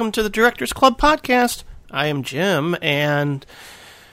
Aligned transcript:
Welcome 0.00 0.12
to 0.12 0.22
the 0.22 0.30
Directors 0.30 0.72
Club 0.72 0.98
podcast. 0.98 1.62
I 1.90 2.06
am 2.06 2.22
Jim, 2.22 2.74
and 2.80 3.44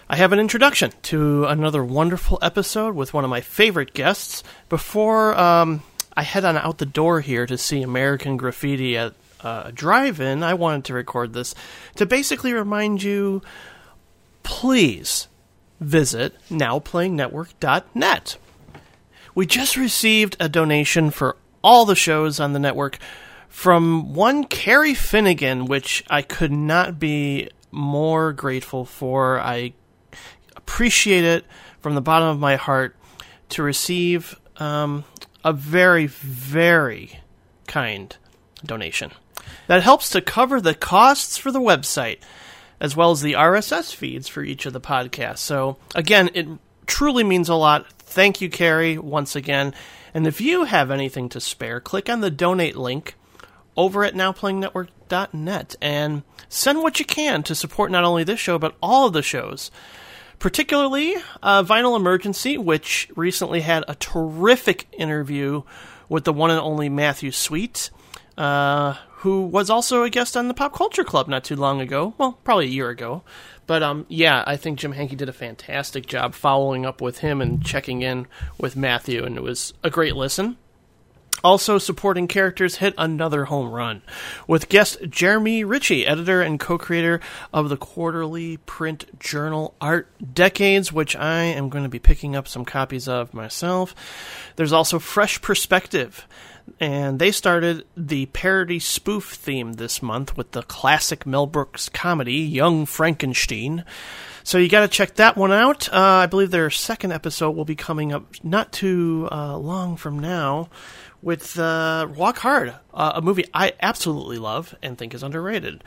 I 0.10 0.18
have 0.18 0.34
an 0.34 0.40
introduction 0.40 0.92
to 1.04 1.46
another 1.46 1.82
wonderful 1.82 2.40
episode 2.42 2.94
with 2.94 3.14
one 3.14 3.24
of 3.24 3.30
my 3.30 3.40
favorite 3.40 3.94
guests. 3.94 4.44
Before 4.68 5.34
um, 5.38 5.82
I 6.14 6.24
head 6.24 6.44
on 6.44 6.58
out 6.58 6.80
the 6.80 6.86
door 6.86 7.22
here 7.22 7.46
to 7.46 7.58
see 7.58 7.84
American 7.84 8.36
Graffiti 8.36 8.98
at 8.98 9.14
uh, 9.40 9.64
a 9.68 9.72
drive-in, 9.72 10.44
I 10.44 10.56
wanted 10.56 10.84
to 10.84 10.94
record 10.94 11.32
this 11.32 11.56
to 11.96 12.06
basically 12.06 12.52
remind 12.52 13.02
you, 13.02 13.42
please 14.44 15.30
visit 15.80 16.36
nowplayingnetwork.net. 16.50 18.38
We 19.34 19.46
just 19.46 19.78
received 19.78 20.36
a 20.38 20.50
donation 20.50 21.12
for 21.12 21.38
all 21.64 21.86
the 21.86 21.96
shows 21.96 22.42
on 22.42 22.52
the 22.52 22.60
network 22.60 23.00
from 23.50 24.14
one 24.14 24.44
Carrie 24.44 24.94
Finnegan, 24.94 25.66
which 25.66 26.04
I 26.10 26.22
could 26.22 26.52
not 26.52 27.00
be 27.00 27.50
more 27.72 28.34
grateful 28.34 28.86
for. 28.86 29.40
I 29.40 29.74
appreciate 30.56 31.24
it 31.24 31.46
from 31.80 31.96
the 31.96 32.02
bottom 32.02 32.28
of 32.28 32.40
my 32.40 32.56
heart 32.56 32.96
to 33.50 33.64
receive 33.64 34.40
um, 34.58 35.06
a 35.44 35.54
very, 35.54 36.08
very 36.08 37.20
kind 37.68 38.16
donation 38.66 39.12
that 39.68 39.84
helps 39.84 40.10
to 40.10 40.22
cover 40.22 40.60
the 40.60 40.74
costs 40.74 41.38
for 41.38 41.52
the 41.52 41.62
website 41.62 42.20
as 42.80 42.96
well 42.96 43.12
as 43.12 43.22
the 43.22 43.34
RSS 43.34 43.94
feeds 43.94 44.28
for 44.28 44.44
each 44.44 44.66
of 44.66 44.74
the 44.74 44.82
podcasts. 44.82 45.40
So, 45.40 45.78
again, 45.96 46.30
it 46.34 46.48
truly 46.86 47.24
means 47.24 47.50
a 47.50 47.56
lot. 47.56 47.92
Thank 48.00 48.40
you, 48.40 48.50
Carrie, 48.50 48.98
once 48.98 49.36
again. 49.36 49.74
And 50.14 50.28
if 50.28 50.42
you 50.42 50.66
have 50.66 50.92
anything 50.92 51.30
to 51.30 51.42
spare, 51.42 51.80
click 51.80 52.10
on 52.10 52.22
the 52.22 52.32
donate 52.32 52.76
link 52.76 53.16
over 53.78 54.04
at 54.04 54.16
nowplayingnetwork.net 54.16 55.76
and 55.82 56.24
send 56.50 56.82
what 56.82 57.00
you 57.00 57.06
can 57.06 57.44
to 57.44 57.56
support 57.56 57.92
not 57.92 58.04
only 58.04 58.24
this 58.24 58.40
show, 58.40 58.58
but 58.58 58.76
all 58.82 59.08
of 59.08 59.14
the 59.14 59.22
shows. 59.22 59.72
Particularly 60.40 61.16
uh, 61.42 61.64
Vinyl 61.64 61.96
Emergency, 61.96 62.58
which 62.58 63.10
recently 63.16 63.62
had 63.62 63.84
a 63.88 63.96
terrific 63.96 64.88
interview 64.92 65.64
with 66.10 66.26
the 66.26 66.34
one 66.34 66.52
and 66.52 66.60
only 66.60 66.90
Matthew 66.90 67.32
Sweet, 67.32 67.90
uh, 68.38 68.94
who 69.18 69.48
was 69.48 69.70
also 69.70 70.04
a 70.04 70.10
guest 70.10 70.38
on 70.38 70.48
the 70.48 70.54
Pop 70.54 70.76
Culture 70.76 71.04
Club 71.04 71.28
not 71.28 71.44
too 71.44 71.56
long 71.56 71.82
ago. 71.82 72.14
Well, 72.18 72.34
probably 72.44 72.66
a 72.66 72.70
year 72.70 72.90
ago. 72.90 73.24
But 73.66 73.84
um, 73.84 74.06
yeah, 74.10 74.44
I 74.48 74.56
think 74.58 74.80
Jim 74.80 74.94
Hankey 74.94 75.16
did 75.16 75.28
a 75.28 75.34
fantastic 75.34 76.06
job 76.06 76.34
following 76.34 76.86
up 76.86 77.02
with 77.02 77.20
him 77.20 77.42
and 77.42 77.64
checking 77.66 78.02
in 78.02 78.28
with 78.58 78.78
Matthew, 78.78 79.26
and 79.26 79.38
it 79.38 79.44
was 79.44 79.74
a 79.84 79.90
great 79.90 80.16
listen. 80.16 80.58
Also, 81.44 81.78
supporting 81.78 82.28
characters 82.28 82.78
hit 82.78 82.96
another 82.98 83.46
home 83.46 83.72
run 83.72 84.02
with 84.48 84.70
guest 84.70 84.98
Jeremy 85.08 85.64
Richey, 85.64 86.06
editor 86.06 86.42
and 86.42 86.60
co 86.60 86.78
creator 86.80 87.20
of 87.54 87.70
the 87.70 87.78
quarterly 87.78 88.58
print 88.58 89.20
journal 89.20 89.76
Art 89.80 90.08
Decades, 90.34 90.92
which 90.92 91.16
I 91.16 91.44
am 91.44 91.70
going 91.70 91.84
to 91.84 91.90
be 91.90 92.00
picking 92.00 92.36
up 92.36 92.48
some 92.48 92.66
copies 92.66 93.08
of 93.08 93.36
myself. 93.36 93.94
There's 94.56 94.74
also 94.74 94.98
Fresh 94.98 95.44
Perspective, 95.44 96.28
and 96.80 97.20
they 97.20 97.32
started 97.32 97.86
the 97.96 98.26
parody 98.28 98.80
spoof 98.80 99.34
theme 99.36 99.74
this 99.74 100.02
month 100.02 100.36
with 100.36 100.52
the 100.54 100.64
classic 100.64 101.28
Mel 101.28 101.46
Brooks 101.46 101.88
comedy 101.88 102.38
Young 102.38 102.88
Frankenstein. 102.88 103.86
So 104.44 104.58
you 104.58 104.70
got 104.70 104.82
to 104.82 104.88
check 104.88 105.16
that 105.16 105.36
one 105.36 105.52
out. 105.52 105.92
Uh, 105.92 105.98
I 106.24 106.26
believe 106.26 106.52
their 106.52 106.70
second 106.70 107.12
episode 107.12 107.52
will 107.52 107.66
be 107.66 107.76
coming 107.76 108.14
up 108.14 108.34
not 108.44 108.72
too 108.72 109.28
uh, 109.30 109.58
long 109.58 109.98
from 109.98 110.20
now 110.20 110.70
with 111.22 111.58
uh, 111.58 112.08
Walk 112.16 112.38
Hard, 112.40 112.74
uh, 112.94 113.14
a 113.16 113.22
movie 113.22 113.46
I 113.54 113.74
absolutely 113.82 114.38
love 114.38 114.76
and 114.82 114.98
think 114.98 115.14
is 115.14 115.24
underrated. 115.24 115.84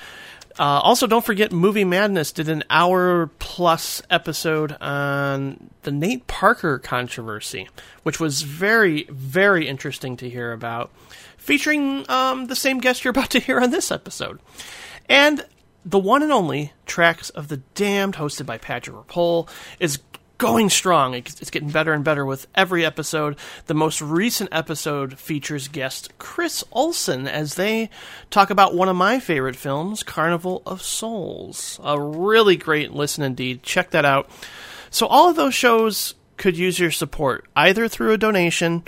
Uh, 0.59 0.81
also, 0.83 1.07
don't 1.07 1.25
forget 1.25 1.53
Movie 1.53 1.85
Madness 1.85 2.33
did 2.33 2.49
an 2.49 2.65
hour 2.69 3.29
plus 3.39 4.03
episode 4.11 4.77
on 4.81 5.71
the 5.83 5.93
Nate 5.93 6.27
Parker 6.27 6.79
controversy, 6.79 7.69
which 8.03 8.19
was 8.19 8.43
very, 8.43 9.05
very 9.11 9.69
interesting 9.69 10.17
to 10.19 10.29
hear 10.29 10.53
about, 10.53 10.91
featuring 11.37 12.05
um, 12.11 12.47
the 12.47 12.57
same 12.57 12.79
guest 12.79 13.05
you're 13.05 13.11
about 13.11 13.31
to 13.31 13.41
hear 13.41 13.61
on 13.61 13.71
this 13.71 13.91
episode. 13.91 14.41
And 15.09 15.47
the 15.85 15.99
one 15.99 16.23
and 16.23 16.33
only 16.33 16.73
Tracks 16.85 17.31
of 17.31 17.49
the 17.49 17.59
Damned, 17.75 18.17
hosted 18.17 18.45
by 18.45 18.59
Patrick 18.59 18.97
Rapole, 18.97 19.49
is 19.79 19.99
going 20.41 20.71
strong. 20.71 21.15
It's 21.15 21.51
getting 21.51 21.71
better 21.71 21.93
and 21.93 22.03
better 22.03 22.25
with 22.25 22.49
every 22.55 22.85
episode. 22.85 23.37
The 23.67 23.75
most 23.75 24.01
recent 24.01 24.49
episode 24.51 25.19
features 25.19 25.69
guest 25.69 26.17
Chris 26.19 26.65
Olsen 26.73 27.29
as 27.29 27.55
they 27.55 27.91
talk 28.31 28.51
about 28.51 28.75
one 28.75 28.89
of 28.89 28.97
my 28.97 29.21
favorite 29.21 29.55
films, 29.55 30.03
Carnival 30.03 30.63
of 30.65 30.83
Souls. 30.83 31.79
A 31.85 32.01
really 32.01 32.57
great 32.57 32.93
listen 32.93 33.23
indeed. 33.23 33.63
Check 33.63 33.91
that 33.91 34.07
out. 34.07 34.29
So, 34.91 35.07
all 35.07 35.29
of 35.29 35.37
those 35.37 35.55
shows 35.55 36.15
could 36.39 36.57
use 36.57 36.79
your 36.79 36.91
support 36.91 37.47
either 37.55 37.87
through 37.87 38.13
a 38.13 38.19
donation 38.19 38.83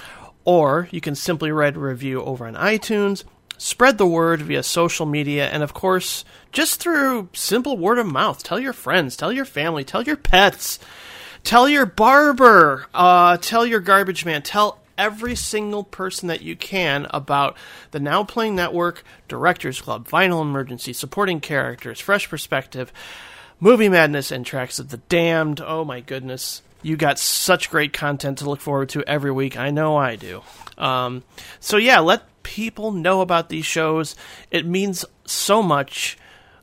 or 0.44 0.88
you 0.90 1.02
can 1.02 1.14
simply 1.14 1.52
write 1.52 1.76
a 1.76 1.80
review 1.80 2.22
over 2.22 2.46
on 2.46 2.54
iTunes. 2.54 3.24
Spread 3.58 3.98
the 3.98 4.06
word 4.06 4.42
via 4.42 4.62
social 4.62 5.06
media 5.06 5.48
and, 5.48 5.62
of 5.62 5.74
course, 5.74 6.24
just 6.50 6.80
through 6.80 7.28
simple 7.34 7.76
word 7.76 7.98
of 7.98 8.06
mouth. 8.06 8.42
Tell 8.42 8.58
your 8.58 8.72
friends, 8.72 9.16
tell 9.16 9.30
your 9.30 9.44
family, 9.44 9.84
tell 9.84 10.02
your 10.02 10.16
pets. 10.16 10.80
Tell 11.44 11.68
your 11.68 11.86
barber, 11.86 12.86
uh, 12.94 13.36
tell 13.38 13.66
your 13.66 13.80
garbage 13.80 14.24
man, 14.24 14.42
tell 14.42 14.78
every 14.96 15.34
single 15.34 15.82
person 15.84 16.28
that 16.28 16.42
you 16.42 16.54
can 16.54 17.06
about 17.10 17.56
the 17.90 18.00
Now 18.00 18.24
Playing 18.24 18.54
Network, 18.54 19.02
Directors 19.28 19.80
Club, 19.80 20.08
Vinyl 20.08 20.40
Emergency, 20.42 20.92
Supporting 20.92 21.40
Characters, 21.40 22.00
Fresh 22.00 22.28
Perspective, 22.28 22.92
Movie 23.58 23.88
Madness, 23.88 24.30
and 24.30 24.46
Tracks 24.46 24.78
of 24.78 24.90
the 24.90 24.98
Damned. 24.98 25.60
Oh 25.60 25.84
my 25.84 26.00
goodness. 26.00 26.62
You 26.82 26.96
got 26.96 27.18
such 27.18 27.70
great 27.70 27.92
content 27.92 28.38
to 28.38 28.48
look 28.48 28.60
forward 28.60 28.88
to 28.90 29.04
every 29.08 29.30
week. 29.30 29.56
I 29.56 29.70
know 29.70 29.96
I 29.96 30.16
do. 30.16 30.42
Um, 30.76 31.22
so, 31.60 31.76
yeah, 31.76 32.00
let 32.00 32.42
people 32.42 32.90
know 32.90 33.20
about 33.20 33.48
these 33.48 33.64
shows. 33.64 34.16
It 34.50 34.66
means 34.66 35.04
so 35.24 35.62
much 35.62 36.18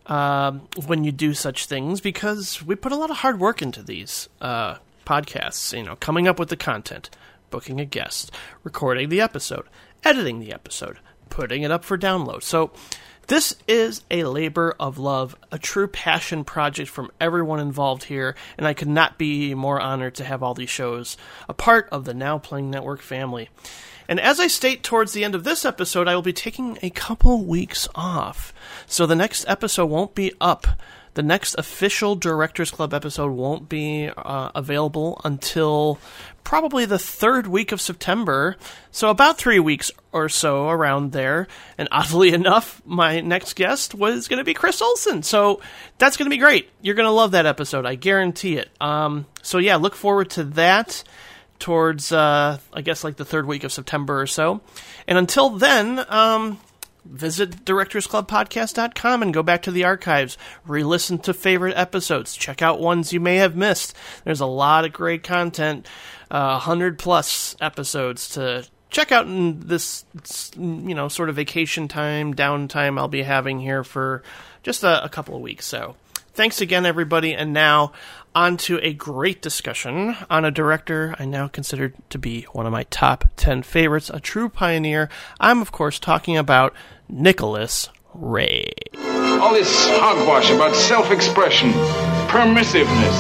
um, 0.10 0.68
when 0.88 1.04
you 1.04 1.12
do 1.12 1.34
such 1.34 1.68
things 1.68 2.02
because 2.02 2.66
we 2.66 2.76
put 2.76 2.92
a 2.92 2.98
lot 2.98 3.12
of 3.12 3.18
hard 3.18 3.40
work 3.40 3.62
into 3.62 3.82
these 3.82 4.28
uh, 4.42 4.78
podcasts. 5.06 5.76
You 5.78 5.84
know, 5.84 5.96
coming 5.96 6.28
up 6.28 6.40
with 6.40 6.50
the 6.50 6.58
content, 6.58 7.10
booking 7.50 7.80
a 7.80 7.86
guest, 7.86 8.32
recording 8.64 9.08
the 9.10 9.22
episode, 9.22 9.68
editing 10.04 10.40
the 10.40 10.52
episode, 10.52 10.98
putting 11.30 11.62
it 11.62 11.72
up 11.72 11.86
for 11.86 11.98
download. 11.98 12.44
So. 12.44 12.72
This 13.28 13.56
is 13.68 14.02
a 14.10 14.24
labor 14.24 14.74
of 14.80 14.98
love, 14.98 15.36
a 15.52 15.60
true 15.60 15.88
passion 15.88 16.44
project 16.44 16.90
from 16.90 17.12
everyone 17.22 17.60
involved 17.60 18.06
here, 18.06 18.36
and 18.58 18.66
I 18.66 18.74
could 18.74 18.88
not 18.88 19.20
be 19.20 19.54
more 19.54 19.80
honored 19.80 20.16
to 20.16 20.24
have 20.24 20.42
all 20.42 20.56
these 20.56 20.72
shows 20.72 21.16
a 21.48 21.54
part 21.54 21.88
of 21.92 22.06
the 22.06 22.16
Now 22.16 22.40
Playing 22.40 22.72
Network 22.72 23.02
family. 23.02 23.50
And 24.10 24.20
as 24.20 24.40
I 24.40 24.48
state 24.48 24.82
towards 24.82 25.14
the 25.14 25.24
end 25.24 25.36
of 25.36 25.44
this 25.44 25.64
episode, 25.64 26.08
I 26.08 26.16
will 26.16 26.24
be 26.24 26.34
taking 26.34 26.80
a 26.82 26.90
couple 26.90 27.46
weeks 27.46 27.88
off. 27.94 28.52
So 28.88 29.06
the 29.06 29.16
next 29.16 29.46
episode 29.48 29.86
won't 29.86 30.16
be 30.16 30.34
up. 30.42 30.66
The 31.14 31.22
next 31.22 31.54
official 31.60 32.16
Directors 32.16 32.72
Club 32.72 32.92
episode 32.92 33.32
won't 33.34 33.70
be 33.70 34.10
uh, 34.18 34.50
available 34.56 35.22
until 35.24 36.00
probably 36.44 36.86
the 36.86 36.98
third 36.98 37.46
week 37.46 37.72
of 37.72 37.80
September. 37.80 38.58
So 38.90 39.12
about 39.12 39.38
three 39.38 39.60
weeks 39.60 39.92
or 40.12 40.28
so 40.28 40.70
around 40.70 41.12
there. 41.12 41.48
And 41.78 41.88
oddly 41.92 42.30
enough, 42.34 42.82
my 42.86 43.22
next 43.22 43.56
guest 43.56 43.94
was 43.94 44.28
going 44.28 44.40
to 44.40 44.44
be 44.44 44.56
Chris 44.56 44.82
Olsen. 44.82 45.22
So 45.22 45.62
that's 46.00 46.18
going 46.18 46.26
to 46.26 46.36
be 46.36 46.40
great. 46.40 46.72
You're 46.82 46.96
going 46.96 47.06
to 47.06 47.12
love 47.12 47.32
that 47.32 47.46
episode. 47.46 47.86
I 47.86 47.94
guarantee 47.94 48.58
it. 48.58 48.72
Um, 48.82 49.28
so 49.44 49.60
yeah, 49.60 49.76
look 49.76 49.94
forward 49.94 50.32
to 50.32 50.46
that 50.46 51.04
towards 51.60 52.12
uh, 52.12 52.58
I 52.74 52.82
guess 52.82 53.04
like 53.04 53.18
the 53.18 53.26
third 53.26 53.46
week 53.46 53.64
of 53.64 53.72
September 53.72 54.22
or 54.22 54.28
so. 54.28 54.62
And 55.08 55.18
until 55.18 55.50
then, 55.50 56.04
um, 56.10 56.60
visit 57.06 57.66
directorsclubpodcast.com 57.66 59.22
and 59.22 59.34
go 59.34 59.44
back 59.44 59.64
to 59.64 59.72
the 59.72 59.84
archives, 59.84 60.38
re-listen 60.66 61.20
to 61.20 61.34
favorite 61.34 61.78
episodes, 61.78 62.36
check 62.36 62.62
out 62.62 62.80
ones 62.80 63.14
you 63.14 63.20
may 63.20 63.38
have 63.38 63.56
missed. 63.56 63.96
There's 64.24 64.42
a 64.42 64.46
lot 64.46 64.86
of 64.86 64.94
great 64.94 65.24
content, 65.24 65.88
uh, 66.32 66.60
100 66.60 67.00
plus 67.00 67.56
episodes 67.60 68.30
to 68.30 68.66
check 68.90 69.12
out 69.12 69.28
in 69.28 69.60
this 69.60 70.04
you 70.58 70.96
know 70.96 71.08
sort 71.08 71.30
of 71.30 71.36
vacation 71.36 71.88
time, 71.88 72.34
downtime 72.34 72.98
I'll 72.98 73.08
be 73.08 73.24
having 73.24 73.60
here 73.60 73.84
for 73.84 74.24
just 74.64 74.84
a, 74.84 75.04
a 75.04 75.10
couple 75.10 75.36
of 75.36 75.42
weeks. 75.42 75.66
So, 75.66 75.96
thanks 76.34 76.62
again 76.62 76.86
everybody 76.86 77.34
and 77.34 77.54
now 77.54 77.92
on 78.40 78.56
to 78.56 78.80
a 78.82 78.94
great 78.94 79.42
discussion 79.42 80.16
on 80.30 80.46
a 80.46 80.52
director 80.52 81.14
I 81.20 81.26
now 81.26 81.50
consider 81.50 81.94
to 82.10 82.18
be 82.18 82.44
one 82.54 82.66
of 82.66 82.72
my 82.72 82.84
top 82.84 83.26
10 83.36 83.64
favorites, 83.64 84.10
a 84.10 84.22
true 84.22 84.48
pioneer. 84.48 85.10
I'm, 85.42 85.62
of 85.62 85.74
course, 85.74 86.00
talking 86.00 86.38
about 86.38 86.74
Nicholas 87.10 87.90
Ray. 88.14 88.72
All 88.96 89.54
this 89.54 89.90
hogwash 89.90 90.52
about 90.52 90.74
self 90.74 91.12
expression, 91.12 91.72
permissiveness, 92.30 93.20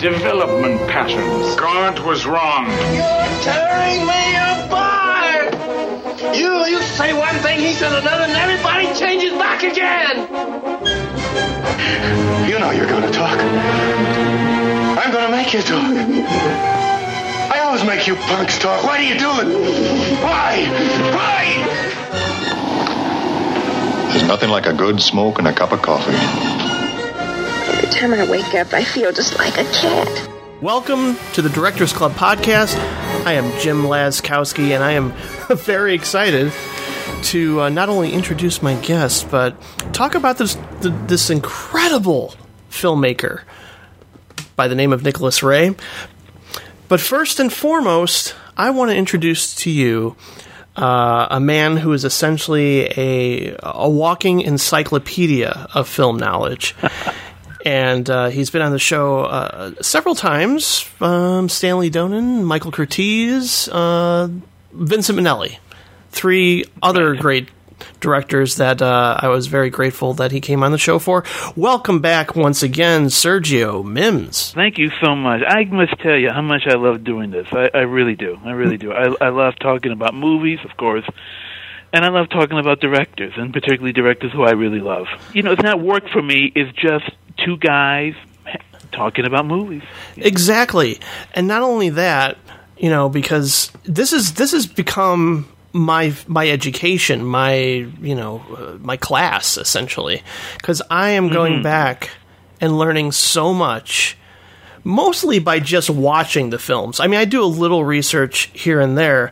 development 0.00 0.80
patterns. 0.90 1.54
God 1.54 2.00
was 2.00 2.26
wrong. 2.26 2.66
You're 2.66 3.42
tearing 3.44 4.06
me 4.06 4.34
apart! 4.34 5.54
You, 6.36 6.66
you 6.66 6.82
say 6.82 7.12
one 7.12 7.36
thing, 7.36 7.60
he 7.60 7.74
says 7.74 7.92
another, 7.92 8.24
and 8.24 8.32
everybody 8.32 8.86
changes 8.98 9.32
back 9.34 9.62
again. 9.62 11.09
You 11.30 12.58
know 12.58 12.72
you're 12.72 12.88
gonna 12.88 13.10
talk. 13.12 13.38
I'm 13.38 15.12
gonna 15.12 15.30
make 15.30 15.52
you 15.52 15.62
talk. 15.62 15.84
I 17.52 17.60
always 17.60 17.84
make 17.84 18.08
you 18.08 18.16
punks 18.16 18.58
talk. 18.58 18.82
Why 18.82 18.98
do 18.98 19.06
you 19.06 19.16
do 19.16 19.30
it? 19.30 19.46
Why? 20.24 20.66
Why? 21.14 21.44
There's 24.10 24.26
nothing 24.26 24.50
like 24.50 24.66
a 24.66 24.72
good 24.72 25.00
smoke 25.00 25.38
and 25.38 25.46
a 25.46 25.52
cup 25.52 25.70
of 25.70 25.82
coffee. 25.82 26.10
Every 27.74 27.88
time 27.90 28.12
I 28.12 28.28
wake 28.28 28.52
up, 28.56 28.72
I 28.72 28.82
feel 28.82 29.12
just 29.12 29.38
like 29.38 29.56
a 29.56 29.64
cat. 29.70 30.28
Welcome 30.60 31.16
to 31.34 31.42
the 31.42 31.48
Directors 31.48 31.92
Club 31.92 32.12
podcast. 32.14 32.76
I 33.24 33.34
am 33.34 33.56
Jim 33.60 33.82
Laskowski, 33.84 34.70
and 34.70 34.82
I 34.82 34.92
am 34.92 35.12
very 35.50 35.94
excited 35.94 36.52
to 37.24 37.62
uh, 37.62 37.68
not 37.68 37.88
only 37.88 38.12
introduce 38.12 38.62
my 38.62 38.74
guest, 38.76 39.30
but 39.30 39.54
talk 39.92 40.14
about 40.14 40.38
this 40.38 40.56
th- 40.82 40.94
this 41.06 41.30
incredible 41.30 42.34
filmmaker 42.70 43.42
by 44.56 44.68
the 44.68 44.74
name 44.74 44.92
of 44.92 45.02
Nicholas 45.02 45.42
Ray. 45.42 45.74
But 46.88 47.00
first 47.00 47.40
and 47.40 47.52
foremost, 47.52 48.34
I 48.56 48.70
want 48.70 48.90
to 48.90 48.96
introduce 48.96 49.54
to 49.56 49.70
you 49.70 50.16
uh, 50.76 51.28
a 51.30 51.40
man 51.40 51.76
who 51.76 51.92
is 51.92 52.04
essentially 52.04 52.86
a 52.96 53.56
a 53.62 53.88
walking 53.88 54.40
encyclopedia 54.40 55.68
of 55.74 55.88
film 55.88 56.16
knowledge. 56.16 56.74
and 57.64 58.08
uh, 58.08 58.28
he's 58.28 58.50
been 58.50 58.62
on 58.62 58.72
the 58.72 58.78
show 58.78 59.20
uh, 59.24 59.72
several 59.82 60.14
times. 60.14 60.88
Um, 61.00 61.48
Stanley 61.48 61.90
Donen, 61.90 62.42
Michael 62.42 62.72
Curtiz, 62.72 63.68
uh, 63.70 64.28
Vincent 64.72 65.18
Minnelli, 65.18 65.58
three 66.10 66.64
other 66.82 67.14
great 67.14 67.48
directors 68.00 68.56
that 68.56 68.82
uh, 68.82 69.18
I 69.20 69.28
was 69.28 69.46
very 69.46 69.70
grateful 69.70 70.14
that 70.14 70.32
he 70.32 70.40
came 70.40 70.62
on 70.62 70.72
the 70.72 70.78
show 70.78 70.98
for. 70.98 71.24
Welcome 71.56 72.00
back 72.00 72.36
once 72.36 72.62
again, 72.62 73.06
Sergio 73.06 73.84
Mims. 73.84 74.52
Thank 74.52 74.78
you 74.78 74.90
so 75.02 75.14
much. 75.14 75.42
I 75.46 75.64
must 75.64 75.98
tell 76.00 76.16
you 76.16 76.30
how 76.30 76.42
much 76.42 76.62
I 76.66 76.74
love 76.74 77.04
doing 77.04 77.30
this. 77.30 77.46
I, 77.52 77.70
I 77.72 77.80
really 77.82 78.16
do. 78.16 78.38
I 78.44 78.52
really 78.52 78.76
do. 78.76 78.92
I, 78.92 79.14
I 79.20 79.28
love 79.30 79.54
talking 79.58 79.92
about 79.92 80.14
movies, 80.14 80.58
of 80.64 80.76
course. 80.76 81.04
And 81.92 82.04
I 82.04 82.08
love 82.08 82.28
talking 82.28 82.58
about 82.58 82.80
directors, 82.80 83.32
and 83.36 83.52
particularly 83.52 83.92
directors 83.92 84.32
who 84.32 84.44
I 84.44 84.52
really 84.52 84.78
love. 84.78 85.08
You 85.32 85.42
know, 85.42 85.52
it's 85.52 85.62
not 85.62 85.80
work 85.80 86.08
for 86.08 86.22
me. 86.22 86.52
It's 86.54 86.72
just 86.78 87.10
two 87.44 87.56
guys 87.56 88.14
talking 88.92 89.26
about 89.26 89.46
movies. 89.46 89.82
Exactly, 90.16 91.00
and 91.34 91.48
not 91.48 91.62
only 91.62 91.90
that, 91.90 92.38
you 92.78 92.90
know, 92.90 93.08
because 93.08 93.72
this 93.82 94.12
is 94.12 94.34
this 94.34 94.52
has 94.52 94.66
become 94.66 95.48
my 95.72 96.14
my 96.26 96.48
education, 96.48 97.24
my 97.24 97.54
you 97.54 98.14
know, 98.14 98.42
uh, 98.56 98.78
my 98.80 98.96
class 98.96 99.56
essentially, 99.56 100.22
because 100.58 100.82
I 100.90 101.10
am 101.10 101.28
going 101.28 101.62
back 101.62 102.10
and 102.60 102.78
learning 102.78 103.12
so 103.12 103.54
much. 103.54 104.16
Mostly 104.82 105.40
by 105.40 105.60
just 105.60 105.90
watching 105.90 106.48
the 106.48 106.58
films. 106.58 107.00
I 107.00 107.06
mean, 107.06 107.20
I 107.20 107.26
do 107.26 107.42
a 107.42 107.44
little 107.44 107.84
research 107.84 108.50
here 108.54 108.80
and 108.80 108.96
there, 108.96 109.30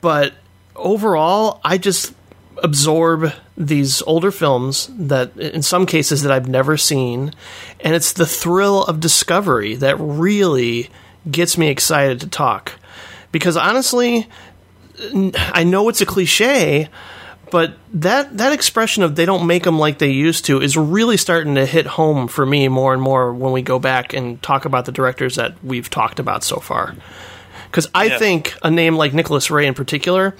but 0.00 0.32
overall, 0.76 1.60
I 1.64 1.76
just 1.76 2.14
absorb 2.62 3.32
these 3.56 4.02
older 4.02 4.30
films 4.30 4.90
that 4.96 5.36
in 5.36 5.62
some 5.62 5.86
cases 5.86 6.22
that 6.22 6.32
I've 6.32 6.48
never 6.48 6.76
seen 6.76 7.32
and 7.80 7.94
it's 7.94 8.12
the 8.12 8.26
thrill 8.26 8.84
of 8.84 9.00
discovery 9.00 9.74
that 9.76 9.96
really 9.98 10.90
gets 11.30 11.56
me 11.56 11.68
excited 11.68 12.20
to 12.20 12.28
talk 12.28 12.72
because 13.32 13.56
honestly 13.56 14.28
I 15.36 15.64
know 15.64 15.88
it's 15.88 16.00
a 16.00 16.06
cliche 16.06 16.88
but 17.50 17.74
that 17.92 18.38
that 18.38 18.52
expression 18.52 19.02
of 19.04 19.14
they 19.14 19.24
don't 19.24 19.46
make 19.46 19.62
them 19.62 19.78
like 19.78 19.98
they 19.98 20.10
used 20.10 20.46
to 20.46 20.60
is 20.60 20.76
really 20.76 21.16
starting 21.16 21.54
to 21.54 21.64
hit 21.64 21.86
home 21.86 22.26
for 22.26 22.44
me 22.44 22.66
more 22.66 22.92
and 22.92 23.00
more 23.00 23.32
when 23.32 23.52
we 23.52 23.62
go 23.62 23.78
back 23.78 24.12
and 24.12 24.42
talk 24.42 24.64
about 24.64 24.84
the 24.84 24.90
directors 24.92 25.36
that 25.36 25.62
we've 25.62 25.88
talked 25.88 26.18
about 26.18 26.42
so 26.42 26.56
far 26.56 26.94
because 27.70 27.88
I 27.94 28.06
Yeah. 28.06 28.18
think 28.18 28.54
a 28.62 28.70
name 28.70 28.96
like 28.96 29.14
Nicholas 29.14 29.48
Ray 29.50 29.66
in 29.66 29.74
particular 29.74 30.34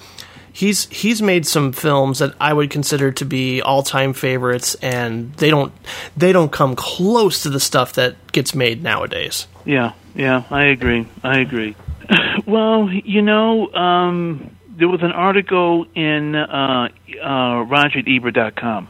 he's 0.51 0.87
he's 0.89 1.21
made 1.21 1.45
some 1.45 1.71
films 1.71 2.19
that 2.19 2.33
I 2.41 2.51
would 2.51 2.71
consider 2.71 3.11
to 3.11 3.25
be 3.25 3.61
all 3.61 3.83
time 3.83 4.13
favorites, 4.13 4.75
and 4.81 5.31
they 5.35 5.51
don't 5.51 5.71
they 6.17 6.31
don't 6.33 6.51
come 6.51 6.75
close 6.75 7.43
to 7.43 7.49
the 7.51 7.59
stuff 7.59 7.93
that 7.93 8.15
gets 8.31 8.55
made 8.55 8.81
nowadays. 8.81 9.45
Yeah, 9.65 9.91
yeah, 10.15 10.43
I 10.49 10.63
agree. 10.65 11.05
I 11.23 11.37
agree. 11.39 11.75
Well, 12.45 12.89
you 12.89 13.21
know, 13.21 13.71
um, 13.73 14.55
there 14.77 14.87
was 14.87 15.01
an 15.01 15.11
article 15.11 15.85
in 15.95 16.35
uh, 16.35 16.87
uh, 17.21 17.27
RogerEbert.com 17.65 18.87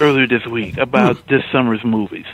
earlier 0.00 0.26
this 0.26 0.46
week 0.46 0.78
about 0.78 1.26
this 1.28 1.42
summer's 1.52 1.84
movies. 1.84 2.24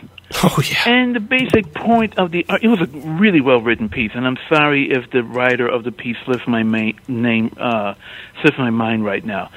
Oh 0.44 0.60
yeah, 0.62 0.82
And 0.88 1.16
the 1.16 1.20
basic 1.20 1.72
point 1.74 2.18
of 2.18 2.30
the 2.30 2.44
it 2.62 2.68
was 2.68 2.82
a 2.82 2.86
really 2.86 3.40
well 3.40 3.60
written 3.62 3.88
piece, 3.88 4.12
and 4.14 4.26
I'm 4.26 4.36
sorry 4.48 4.90
if 4.92 5.10
the 5.10 5.22
writer 5.24 5.66
of 5.66 5.84
the 5.84 5.90
piece 5.92 6.16
slips 6.26 6.46
my 6.46 6.62
ma- 6.62 6.92
name 7.08 7.50
uh, 7.58 7.94
slips 8.42 8.58
my 8.58 8.70
mind 8.70 9.04
right 9.06 9.24
now, 9.24 9.50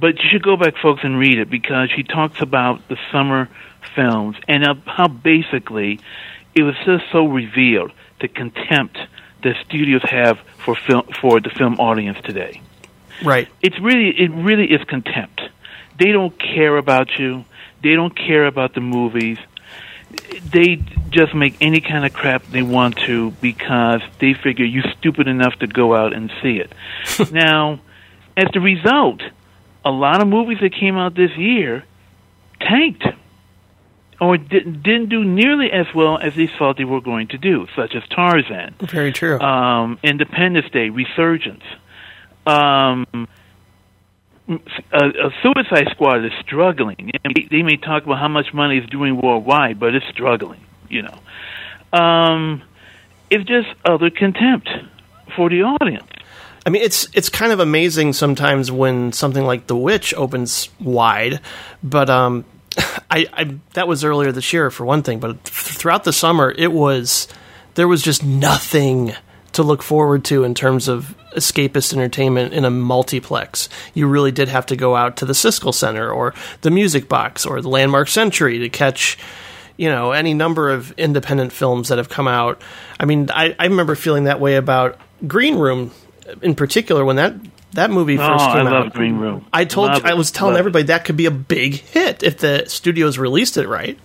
but 0.00 0.16
you 0.16 0.28
should 0.30 0.42
go 0.42 0.56
back, 0.56 0.74
folks, 0.82 1.00
and 1.04 1.16
read 1.18 1.38
it 1.38 1.48
because 1.48 1.90
she 1.94 2.02
talks 2.02 2.42
about 2.42 2.86
the 2.88 2.96
summer 3.12 3.48
films 3.94 4.36
and 4.48 4.64
how- 4.64 4.82
how 4.84 5.08
basically 5.08 6.00
it 6.56 6.62
was 6.64 6.74
just 6.84 7.04
so 7.12 7.26
revealed 7.26 7.92
the 8.20 8.26
contempt 8.28 8.98
that 9.42 9.54
studios 9.66 10.02
have 10.02 10.38
for 10.64 10.74
film 10.74 11.06
for 11.20 11.40
the 11.40 11.50
film 11.50 11.74
audience 11.78 12.18
today 12.24 12.60
right. 13.24 13.48
it's 13.62 13.78
really 13.80 14.10
it 14.10 14.30
really 14.30 14.66
is 14.66 14.82
contempt. 14.84 15.40
They 15.98 16.12
don't 16.12 16.38
care 16.38 16.76
about 16.76 17.18
you. 17.18 17.44
They 17.82 17.94
don't 17.94 18.16
care 18.16 18.46
about 18.46 18.74
the 18.74 18.80
movies. 18.80 19.38
They 20.52 20.76
just 21.10 21.34
make 21.34 21.56
any 21.60 21.80
kind 21.80 22.04
of 22.04 22.12
crap 22.12 22.46
they 22.46 22.62
want 22.62 22.96
to 23.06 23.32
because 23.32 24.02
they 24.18 24.34
figure 24.34 24.64
you're 24.64 24.90
stupid 24.98 25.26
enough 25.26 25.58
to 25.60 25.66
go 25.66 25.94
out 25.94 26.12
and 26.12 26.30
see 26.42 26.58
it. 26.58 26.72
now, 27.32 27.80
as 28.36 28.48
the 28.52 28.60
result, 28.60 29.22
a 29.84 29.90
lot 29.90 30.20
of 30.20 30.28
movies 30.28 30.58
that 30.60 30.74
came 30.74 30.96
out 30.96 31.14
this 31.14 31.36
year 31.36 31.84
tanked 32.60 33.04
or 34.20 34.36
didn't, 34.36 34.82
didn't 34.82 35.08
do 35.08 35.24
nearly 35.24 35.70
as 35.70 35.86
well 35.94 36.18
as 36.18 36.34
they 36.34 36.48
thought 36.58 36.76
they 36.78 36.84
were 36.84 37.00
going 37.00 37.28
to 37.28 37.38
do, 37.38 37.66
such 37.76 37.94
as 37.94 38.02
Tarzan 38.08 38.74
Very 38.80 39.12
true. 39.12 39.38
um, 39.40 39.98
Independence 40.02 40.70
Day, 40.72 40.88
Resurgence. 40.90 41.64
Um, 42.46 43.28
a, 44.48 45.04
a 45.04 45.30
Suicide 45.42 45.88
Squad 45.90 46.24
is 46.24 46.32
struggling. 46.40 47.10
They, 47.24 47.48
they 47.50 47.62
may 47.62 47.76
talk 47.76 48.04
about 48.04 48.18
how 48.18 48.28
much 48.28 48.54
money 48.54 48.78
it's 48.78 48.88
doing 48.88 49.20
worldwide, 49.20 49.78
but 49.80 49.94
it's 49.94 50.06
struggling. 50.06 50.60
You 50.88 51.02
know, 51.02 51.98
um, 51.98 52.62
it's 53.28 53.44
just 53.44 53.68
other 53.84 54.08
contempt 54.10 54.68
for 55.34 55.50
the 55.50 55.62
audience. 55.62 56.06
I 56.64 56.70
mean, 56.70 56.82
it's 56.82 57.08
it's 57.12 57.28
kind 57.28 57.52
of 57.52 57.60
amazing 57.60 58.12
sometimes 58.12 58.70
when 58.70 59.12
something 59.12 59.44
like 59.44 59.66
The 59.66 59.76
Witch 59.76 60.14
opens 60.14 60.68
wide, 60.80 61.40
but 61.82 62.08
um, 62.08 62.44
I, 63.10 63.26
I 63.32 63.56
that 63.74 63.88
was 63.88 64.04
earlier 64.04 64.32
this 64.32 64.52
year 64.52 64.70
for 64.70 64.84
one 64.84 65.02
thing, 65.02 65.20
but 65.20 65.44
th- 65.44 65.54
throughout 65.54 66.04
the 66.04 66.12
summer 66.12 66.54
it 66.56 66.72
was 66.72 67.28
there 67.74 67.88
was 67.88 68.02
just 68.02 68.24
nothing 68.24 69.14
to 69.52 69.62
look 69.62 69.82
forward 69.82 70.24
to 70.24 70.44
in 70.44 70.54
terms 70.54 70.88
of 70.88 71.14
escapist 71.34 71.94
entertainment 71.94 72.52
in 72.52 72.64
a 72.64 72.70
multiplex. 72.70 73.68
You 73.94 74.06
really 74.06 74.32
did 74.32 74.48
have 74.48 74.66
to 74.66 74.76
go 74.76 74.96
out 74.96 75.16
to 75.18 75.24
the 75.24 75.32
Siskel 75.32 75.72
Center 75.72 76.10
or 76.10 76.34
the 76.62 76.70
Music 76.70 77.08
Box 77.08 77.46
or 77.46 77.60
the 77.60 77.68
Landmark 77.68 78.08
Century 78.08 78.58
to 78.58 78.68
catch 78.68 79.18
you 79.76 79.88
know 79.88 80.12
any 80.12 80.34
number 80.34 80.70
of 80.70 80.92
independent 80.92 81.52
films 81.52 81.88
that 81.88 81.98
have 81.98 82.08
come 82.08 82.28
out. 82.28 82.60
I 82.98 83.04
mean, 83.04 83.30
I, 83.30 83.54
I 83.58 83.64
remember 83.66 83.94
feeling 83.94 84.24
that 84.24 84.40
way 84.40 84.56
about 84.56 84.98
Green 85.26 85.56
Room 85.56 85.90
in 86.42 86.54
particular 86.54 87.04
when 87.04 87.16
that 87.16 87.34
that 87.76 87.90
movie 87.90 88.16
first 88.16 88.44
oh, 88.44 88.48
I 88.50 88.54
came 88.56 88.64
love. 88.66 88.92
Green 88.92 89.16
Room. 89.18 89.46
I 89.52 89.64
told 89.64 89.88
Love 89.90 90.04
I 90.04 90.10
it. 90.10 90.16
was 90.16 90.30
telling 90.30 90.52
Love 90.52 90.58
it. 90.58 90.60
everybody 90.60 90.84
that 90.84 91.04
could 91.04 91.16
be 91.16 91.26
a 91.26 91.30
big 91.30 91.74
hit 91.74 92.22
if 92.22 92.38
the 92.38 92.64
studios 92.66 93.16
released 93.18 93.56
it 93.56 93.68
right. 93.68 93.98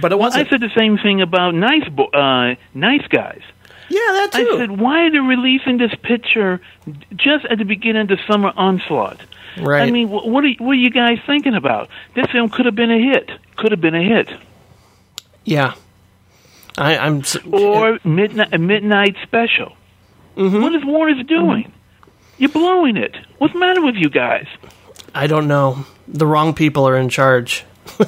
But 0.00 0.12
it 0.12 0.18
wasn't. 0.18 0.46
I 0.46 0.50
said 0.50 0.60
the 0.60 0.70
same 0.76 0.98
thing 0.98 1.22
about 1.22 1.54
Nice 1.54 1.88
Bo- 1.88 2.10
uh, 2.12 2.54
Nice 2.74 3.06
Guys. 3.08 3.40
yeah, 3.88 3.98
that 4.00 4.30
too. 4.32 4.50
I 4.54 4.58
said, 4.58 4.78
why 4.78 5.06
are 5.06 5.10
they 5.10 5.18
releasing 5.18 5.78
this 5.78 5.94
picture 6.02 6.60
just 7.16 7.46
at 7.46 7.58
the 7.58 7.64
beginning 7.64 8.02
of 8.02 8.08
the 8.08 8.18
summer 8.30 8.52
onslaught? 8.54 9.18
right. 9.60 9.88
I 9.88 9.90
mean, 9.90 10.10
what 10.10 10.44
are, 10.44 10.50
what 10.58 10.72
are 10.72 10.74
you 10.74 10.90
guys 10.90 11.18
thinking 11.26 11.54
about? 11.54 11.88
This 12.14 12.26
film 12.30 12.50
could 12.50 12.66
have 12.66 12.74
been 12.76 12.90
a 12.90 12.98
hit. 13.00 13.30
Could 13.56 13.72
have 13.72 13.80
been 13.80 13.94
a 13.94 14.02
hit. 14.02 14.28
yeah. 15.44 15.74
I, 16.76 16.96
I'm. 16.96 17.24
Or 17.50 17.98
midnight, 18.04 18.54
a 18.54 18.58
midnight 18.58 19.16
special. 19.24 19.76
Mm-hmm. 20.36 20.62
What 20.62 20.74
is 20.76 20.84
Warner's 20.84 21.26
doing? 21.26 21.72
You're 22.38 22.50
blowing 22.50 22.96
it. 22.96 23.16
What's 23.38 23.52
the 23.52 23.58
matter 23.60 23.82
with 23.82 23.96
you 23.96 24.08
guys? 24.10 24.46
I 25.14 25.26
don't 25.26 25.48
know. 25.48 25.84
The 26.06 26.26
wrong 26.26 26.54
people 26.54 26.86
are 26.88 26.96
in 26.96 27.08
charge. 27.08 27.64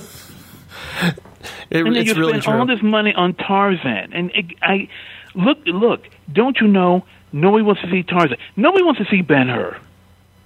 It, 1.70 1.86
And 1.86 1.96
it's 1.96 2.08
you 2.08 2.14
really 2.14 2.32
spend 2.32 2.42
true. 2.42 2.52
all 2.54 2.66
this 2.66 2.82
money 2.82 3.14
on 3.14 3.32
Tarzan. 3.34 4.12
And 4.12 4.30
it, 4.34 4.46
I 4.60 4.88
look, 5.36 5.58
look. 5.66 6.02
Don't 6.32 6.58
you 6.60 6.66
know? 6.66 7.04
Nobody 7.32 7.62
wants 7.62 7.80
to 7.82 7.90
see 7.90 8.02
Tarzan. 8.02 8.38
Nobody 8.56 8.82
wants 8.82 8.98
to 8.98 9.06
see 9.08 9.22
Ben 9.22 9.48
Hur. 9.48 9.76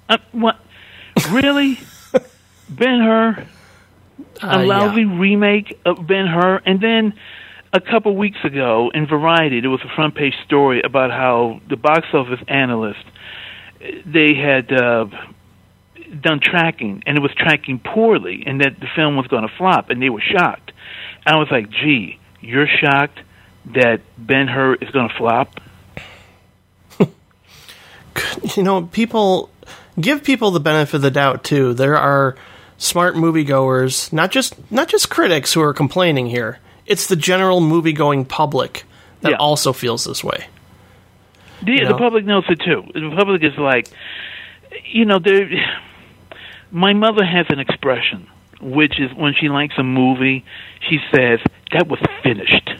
Uh, 0.08 0.18
what? 0.32 0.56
Really? 1.30 1.78
Ben 2.68 3.00
Hur, 3.00 3.46
a 4.42 4.46
Uh, 4.46 4.62
yeah. 4.62 4.94
remake 5.18 5.80
of 5.86 6.06
Ben 6.06 6.26
Hur, 6.26 6.60
and 6.66 6.78
then 6.82 7.14
a 7.72 7.80
couple 7.80 8.14
weeks 8.16 8.38
ago 8.44 8.90
in 8.94 9.06
Variety, 9.06 9.60
there 9.60 9.70
was 9.70 9.80
a 9.82 9.94
front 9.94 10.14
page 10.14 10.34
story 10.44 10.82
about 10.82 11.10
how 11.10 11.60
the 11.70 11.76
box 11.76 12.06
office 12.12 12.40
analyst 12.48 13.04
they 14.06 14.34
had 14.34 14.72
uh, 14.72 15.06
done 16.20 16.40
tracking, 16.40 17.02
and 17.06 17.16
it 17.16 17.20
was 17.20 17.32
tracking 17.36 17.78
poorly, 17.78 18.44
and 18.46 18.60
that 18.60 18.78
the 18.80 18.86
film 18.94 19.16
was 19.16 19.26
going 19.26 19.46
to 19.46 19.54
flop, 19.56 19.90
and 19.90 20.00
they 20.02 20.10
were 20.10 20.22
shocked. 20.22 20.72
I 21.26 21.36
was 21.36 21.48
like, 21.50 21.70
"Gee, 21.70 22.18
you're 22.40 22.66
shocked 22.66 23.18
that 23.74 24.00
Ben 24.18 24.46
Hur 24.48 24.74
is 24.74 24.90
going 24.90 25.08
to 25.08 25.14
flop?" 25.16 25.60
you 28.56 28.62
know, 28.62 28.82
people 28.82 29.50
give 30.00 30.22
people 30.24 30.50
the 30.50 30.60
benefit 30.60 30.94
of 30.96 31.02
the 31.02 31.10
doubt 31.10 31.44
too. 31.44 31.74
There 31.74 31.96
are 31.96 32.36
smart 32.78 33.14
moviegoers, 33.14 34.12
not 34.12 34.30
just 34.30 34.54
not 34.70 34.88
just 34.88 35.10
critics 35.10 35.52
who 35.52 35.60
are 35.62 35.74
complaining 35.74 36.26
here. 36.26 36.58
It's 36.86 37.06
the 37.06 37.16
general 37.16 37.60
movie-going 37.60 38.26
public 38.26 38.84
that 39.22 39.30
Yeah. 39.32 39.36
also 39.38 39.72
feels 39.72 40.04
this 40.04 40.22
way. 40.22 40.46
The, 41.64 41.72
You 41.72 41.88
the 41.88 41.96
public 41.96 42.24
knows 42.24 42.44
it 42.48 42.60
too. 42.60 42.82
The 42.92 43.14
public 43.16 43.42
is 43.42 43.56
like, 43.58 43.88
you 44.84 45.04
know, 45.04 45.18
there. 45.18 45.48
My 46.70 46.92
mother 46.92 47.24
has 47.24 47.46
an 47.50 47.60
expression, 47.60 48.28
which 48.60 48.98
is 49.00 49.10
when 49.14 49.34
she 49.38 49.48
likes 49.48 49.74
a 49.78 49.84
movie, 49.84 50.44
she 50.88 50.98
says 51.14 51.38
that 51.72 51.86
was 51.88 52.00
finished. 52.22 52.70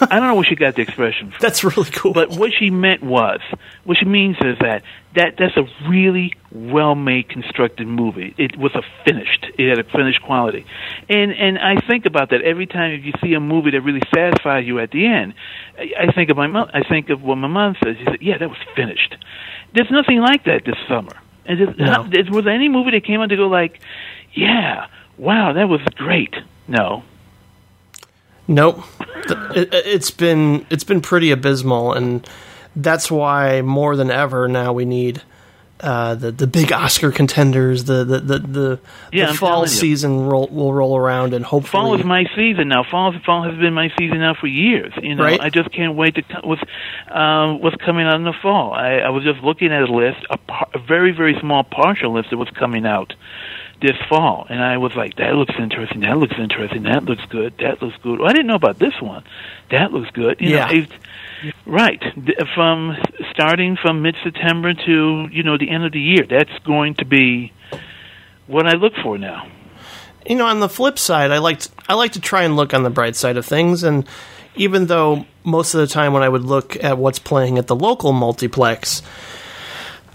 I 0.00 0.18
don't 0.18 0.28
know 0.28 0.34
where 0.34 0.44
she 0.44 0.54
got 0.54 0.74
the 0.76 0.82
expression 0.82 1.30
from. 1.30 1.38
That's 1.40 1.62
really 1.64 1.90
cool. 1.90 2.12
But 2.12 2.30
what 2.30 2.52
she 2.58 2.70
meant 2.70 3.02
was, 3.02 3.40
what 3.84 3.98
she 3.98 4.04
means 4.06 4.36
is 4.40 4.56
that 4.60 4.82
that 5.14 5.34
that's 5.38 5.56
a 5.56 5.64
really 5.88 6.32
well 6.52 6.94
made, 6.94 7.28
constructed 7.28 7.86
movie. 7.86 8.34
It 8.38 8.56
was 8.58 8.74
a 8.74 8.82
finished. 9.04 9.46
It 9.58 9.68
had 9.68 9.78
a 9.78 9.84
finished 9.84 10.22
quality, 10.22 10.64
and 11.08 11.32
and 11.32 11.58
I 11.58 11.80
think 11.86 12.06
about 12.06 12.30
that 12.30 12.42
every 12.42 12.66
time 12.66 12.92
if 12.92 13.04
you 13.04 13.12
see 13.22 13.34
a 13.34 13.40
movie 13.40 13.70
that 13.72 13.80
really 13.82 14.02
satisfies 14.14 14.66
you 14.66 14.78
at 14.80 14.90
the 14.90 15.06
end. 15.06 15.34
I, 15.78 16.08
I 16.08 16.12
think 16.12 16.30
of 16.30 16.36
my 16.36 16.46
mom. 16.46 16.70
I 16.72 16.82
think 16.82 17.10
of 17.10 17.22
what 17.22 17.36
my 17.36 17.48
mom 17.48 17.76
says. 17.84 17.96
She 17.98 18.04
said, 18.04 18.18
"Yeah, 18.22 18.38
that 18.38 18.48
was 18.48 18.58
finished." 18.74 19.16
There's 19.74 19.90
nothing 19.90 20.18
like 20.20 20.44
that 20.44 20.64
this 20.64 20.76
summer. 20.88 21.12
And 21.46 21.58
just, 21.58 21.78
No. 21.78 22.04
there- 22.08 22.24
was 22.30 22.44
there 22.44 22.54
any 22.54 22.68
movie 22.68 22.92
that 22.92 23.04
came 23.04 23.20
out 23.20 23.28
to 23.28 23.36
go 23.36 23.48
like, 23.48 23.80
"Yeah, 24.32 24.86
wow, 25.18 25.52
that 25.52 25.68
was 25.68 25.80
great"? 25.96 26.34
No, 26.66 27.02
Nope. 28.46 28.82
It, 29.54 29.72
it's 29.72 30.10
been 30.10 30.66
it's 30.70 30.84
been 30.84 31.00
pretty 31.00 31.30
abysmal, 31.30 31.92
and 31.94 32.28
that's 32.76 33.10
why 33.10 33.62
more 33.62 33.96
than 33.96 34.10
ever 34.10 34.48
now 34.48 34.72
we 34.74 34.84
need 34.84 35.22
uh, 35.80 36.14
the 36.14 36.30
the 36.30 36.46
big 36.46 36.72
Oscar 36.72 37.10
contenders. 37.10 37.84
The 37.84 38.04
the 38.04 38.20
the, 38.20 38.38
the, 38.38 38.80
Yeah, 39.12 39.28
the 39.32 39.34
fall 39.34 39.66
season 39.66 40.26
roll, 40.26 40.48
will 40.48 40.74
roll 40.74 40.96
around, 40.96 41.32
and 41.32 41.44
hopefully 41.44 41.70
fall 41.70 41.98
is 41.98 42.04
my 42.04 42.24
season 42.36 42.68
now. 42.68 42.84
Fall 42.90 43.14
fall 43.24 43.44
has 43.44 43.58
been 43.58 43.72
my 43.72 43.90
season 43.98 44.18
now 44.18 44.34
for 44.38 44.46
years. 44.46 44.92
You 45.02 45.14
know, 45.14 45.24
Right. 45.24 45.40
I 45.40 45.48
just 45.48 45.72
can't 45.72 45.96
wait 45.96 46.16
to 46.16 46.22
co- 46.22 46.46
what's 46.46 46.62
um, 47.10 47.60
what's 47.62 47.76
coming 47.76 48.06
out 48.06 48.16
in 48.16 48.24
the 48.24 48.34
fall. 48.42 48.72
I, 48.74 48.96
I 48.98 49.08
was 49.08 49.24
just 49.24 49.40
looking 49.40 49.72
at 49.72 49.82
a 49.88 49.92
list, 49.92 50.18
a, 50.28 50.36
par- 50.36 50.68
a 50.74 50.78
very 50.78 51.12
very 51.12 51.36
small 51.40 51.64
partial 51.64 52.12
list 52.12 52.28
that 52.30 52.36
was 52.36 52.50
coming 52.50 52.84
out 52.84 53.14
this 53.80 53.96
fall, 54.08 54.46
and 54.48 54.62
I 54.62 54.78
was 54.78 54.94
like, 54.94 55.16
that 55.16 55.34
looks 55.34 55.54
interesting. 55.58 56.00
That 56.00 56.16
looks 56.18 56.34
interesting. 56.38 56.84
That 56.84 57.04
looks 57.04 57.24
good. 57.28 57.54
That 57.58 57.82
looks 57.82 57.96
good. 58.02 58.18
Well, 58.20 58.28
I 58.28 58.32
didn't 58.32 58.46
know 58.46 58.54
about 58.54 58.78
this 58.78 58.94
one. 59.00 59.24
That 59.70 59.92
looks 59.92 60.10
good. 60.12 60.40
You 60.40 60.50
Yeah. 60.50 60.70
know, 60.70 60.86
right. 61.66 62.02
From 62.54 62.96
starting 63.30 63.76
from 63.76 64.02
mid 64.02 64.16
September 64.22 64.72
to 64.74 65.28
you 65.30 65.42
know 65.42 65.58
the 65.58 65.68
end 65.70 65.84
of 65.84 65.92
the 65.92 66.00
year, 66.00 66.24
that's 66.28 66.56
going 66.64 66.94
to 66.96 67.04
be 67.04 67.52
what 68.46 68.66
I 68.66 68.72
look 68.74 68.94
for 69.02 69.18
now. 69.18 69.46
you 70.26 70.36
know, 70.36 70.46
on 70.46 70.60
the 70.60 70.68
flip 70.68 70.98
side, 70.98 71.30
I 71.30 71.38
like 71.38 71.58
to, 71.60 71.68
I 71.88 71.94
like 71.94 72.12
to 72.12 72.20
try 72.20 72.44
and 72.44 72.56
look 72.56 72.72
on 72.72 72.82
the 72.82 72.90
bright 72.90 73.16
side 73.16 73.36
of 73.36 73.44
things, 73.44 73.82
and 73.82 74.06
even 74.54 74.86
though 74.86 75.26
most 75.44 75.74
of 75.74 75.80
the 75.80 75.86
time 75.86 76.12
when 76.14 76.22
I 76.22 76.28
would 76.30 76.44
look 76.44 76.82
at 76.82 76.96
what's 76.96 77.18
playing 77.18 77.58
at 77.58 77.66
the 77.66 77.76
local 77.76 78.12
multiplex, 78.12 79.02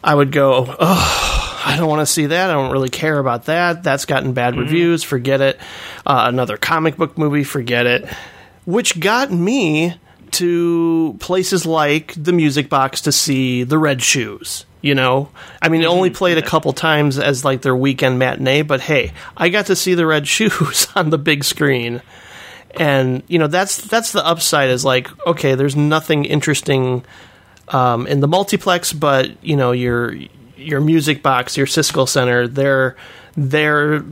I 0.03 0.15
would 0.15 0.31
go, 0.31 0.75
"Oh, 0.79 1.38
I 1.65 1.77
don't 1.77 1.87
want 1.87 2.01
to 2.01 2.05
see 2.05 2.27
that. 2.27 2.49
I 2.49 2.53
don't 2.53 2.71
really 2.71 2.89
care 2.89 3.19
about 3.19 3.45
that. 3.45 3.83
That's 3.83 4.05
gotten 4.05 4.33
bad 4.33 4.55
reviews. 4.57 5.03
Forget 5.03 5.41
it. 5.41 5.59
Uh, 6.05 6.25
another 6.27 6.57
comic 6.57 6.97
book 6.97 7.17
movie. 7.17 7.43
Forget 7.43 7.85
it." 7.85 8.07
Which 8.65 8.99
got 8.99 9.31
me 9.31 9.95
to 10.31 11.17
places 11.19 11.65
like 11.65 12.13
the 12.15 12.33
Music 12.33 12.69
Box 12.69 13.01
to 13.01 13.11
see 13.11 13.63
the 13.63 13.77
Red 13.77 14.01
Shoes. 14.01 14.65
You 14.81 14.95
know, 14.95 15.29
I 15.61 15.67
mean, 15.67 15.81
it 15.81 15.87
only 15.87 16.09
played 16.09 16.37
a 16.37 16.41
couple 16.41 16.71
times 16.71 17.19
as 17.19 17.43
like 17.43 17.61
their 17.63 17.75
weekend 17.75 18.17
matinee, 18.17 18.61
but 18.61 18.79
hey, 18.79 19.11
I 19.35 19.49
got 19.49 19.65
to 19.65 19.75
see 19.75 19.93
the 19.93 20.05
Red 20.05 20.25
Shoes 20.27 20.87
on 20.95 21.09
the 21.09 21.17
big 21.17 21.43
screen, 21.43 22.01
and 22.79 23.23
you 23.27 23.39
know 23.39 23.47
that's 23.47 23.77
that's 23.77 24.13
the 24.13 24.25
upside. 24.25 24.69
Is 24.69 24.85
like, 24.85 25.09
okay, 25.27 25.55
there's 25.55 25.75
nothing 25.75 26.23
interesting 26.23 27.03
um, 27.67 28.07
in 28.07 28.21
the 28.21 28.27
multiplex, 28.27 28.93
but 28.93 29.43
you 29.43 29.57
know 29.57 29.73
your 29.73 30.15
your 30.59 30.81
Music 30.81 31.23
Box, 31.23 31.57
your 31.57 31.67
Siskel 31.67 32.07
Center, 32.07 32.47
they're 32.47 32.95
they're 33.35 34.03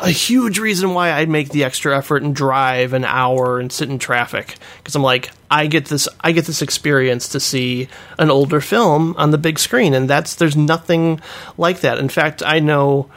a 0.00 0.10
huge 0.10 0.58
reason 0.60 0.94
why 0.94 1.10
I 1.10 1.26
make 1.26 1.48
the 1.50 1.64
extra 1.64 1.96
effort 1.96 2.22
and 2.22 2.34
drive 2.34 2.92
an 2.92 3.04
hour 3.04 3.58
and 3.58 3.72
sit 3.72 3.90
in 3.90 3.98
traffic 3.98 4.54
because 4.78 4.94
I'm 4.94 5.02
like 5.02 5.30
I 5.50 5.66
get 5.66 5.86
this 5.86 6.08
I 6.20 6.30
get 6.32 6.44
this 6.44 6.62
experience 6.62 7.28
to 7.30 7.40
see 7.40 7.88
an 8.18 8.30
older 8.30 8.60
film 8.60 9.14
on 9.18 9.32
the 9.32 9.38
big 9.38 9.58
screen 9.58 9.94
and 9.94 10.08
that's 10.08 10.36
there's 10.36 10.56
nothing 10.56 11.20
like 11.56 11.80
that. 11.80 11.98
In 11.98 12.08
fact, 12.08 12.42
I 12.44 12.60
know 12.60 13.10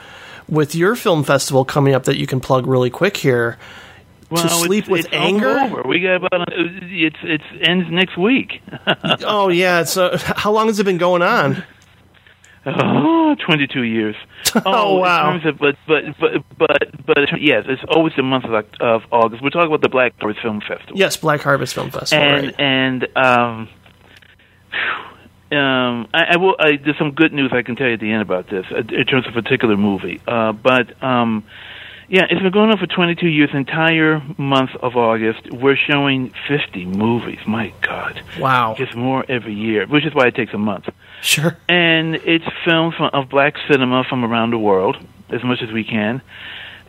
with 0.49 0.73
your 0.73 0.95
film 0.95 1.23
festival 1.23 1.63
coming 1.63 1.93
up 1.93 2.05
that 2.05 2.17
you 2.17 2.25
can 2.25 2.39
plug 2.39 2.65
really 2.65 2.89
quick 2.89 3.17
here 3.17 3.57
Well, 4.31 4.41
to 4.41 4.49
sleep 4.49 4.85
it's, 4.85 4.89
with 4.89 5.05
it's 5.05 5.13
anger. 5.13 5.59
Over. 5.59 5.83
We 5.83 5.99
got 6.01 6.15
about 6.15 6.47
it's 6.51 7.17
it's 7.21 7.43
ends 7.61 7.85
next 7.91 8.17
week. 8.17 8.61
Oh 9.23 9.49
yeah, 9.49 9.83
so 9.83 10.17
how 10.17 10.51
long 10.51 10.67
has 10.67 10.79
it 10.79 10.85
been 10.85 10.97
going 10.97 11.21
on? 11.21 11.63
Oh, 12.65 13.35
22 13.45 13.83
years. 13.83 14.15
Oh, 14.65 14.97
wow. 14.97 15.33
In 15.33 15.39
terms 15.39 15.53
of, 15.53 15.59
but 15.59 15.75
but 15.87 16.03
but 16.19 16.57
but 16.57 17.05
but 17.05 17.41
yes, 17.41 17.63
it's 17.69 17.81
always 17.87 18.13
the 18.17 18.23
month 18.23 18.43
of, 18.43 18.65
of 18.81 19.03
August. 19.09 19.41
We're 19.41 19.49
talking 19.49 19.67
about 19.67 19.81
the 19.81 19.87
Black 19.87 20.13
Harvest 20.19 20.41
Film 20.41 20.59
Festival. 20.59 20.97
Yes, 20.97 21.15
Black 21.15 21.39
Harvest 21.39 21.73
Film 21.73 21.89
Festival. 21.89 22.21
and 22.21 22.45
right. 22.47 22.59
and 22.59 23.07
um, 23.15 23.69
um, 25.51 26.07
I, 26.13 26.33
I 26.33 26.37
will. 26.37 26.55
I, 26.59 26.77
there's 26.83 26.97
some 26.97 27.11
good 27.11 27.31
news 27.33 27.51
I 27.53 27.61
can 27.61 27.75
tell 27.75 27.87
you 27.87 27.93
at 27.93 27.99
the 27.99 28.11
end 28.11 28.21
about 28.21 28.49
this 28.49 28.65
uh, 28.71 28.77
in 28.77 29.05
terms 29.05 29.25
of 29.27 29.35
a 29.35 29.41
particular 29.41 29.77
movie. 29.77 30.21
Uh, 30.27 30.51
but 30.51 31.01
um, 31.03 31.45
yeah, 32.11 32.23
it's 32.29 32.41
been 32.41 32.51
going 32.51 32.69
on 32.69 32.77
for 32.77 32.87
22 32.87 33.25
years. 33.25 33.49
Entire 33.53 34.21
month 34.37 34.71
of 34.81 34.97
August, 34.97 35.49
we're 35.49 35.77
showing 35.77 36.33
50 36.49 36.85
movies. 36.85 37.39
My 37.47 37.71
God, 37.81 38.21
Wow. 38.37 38.75
it's 38.77 38.93
more 38.93 39.23
every 39.29 39.53
year, 39.53 39.87
which 39.87 40.05
is 40.05 40.13
why 40.13 40.27
it 40.27 40.35
takes 40.35 40.53
a 40.53 40.57
month. 40.57 40.89
Sure. 41.21 41.55
And 41.69 42.15
it's 42.15 42.43
films 42.65 42.95
from, 42.95 43.11
of 43.13 43.29
black 43.29 43.53
cinema 43.71 44.03
from 44.09 44.25
around 44.25 44.49
the 44.51 44.57
world, 44.57 44.97
as 45.29 45.41
much 45.41 45.59
as 45.61 45.71
we 45.71 45.85
can, 45.85 46.21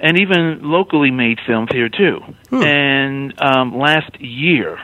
and 0.00 0.18
even 0.18 0.58
locally 0.62 1.12
made 1.12 1.38
films 1.46 1.68
here 1.70 1.88
too. 1.88 2.18
And 2.50 3.32
um, 3.40 3.78
last 3.78 4.20
year, 4.20 4.80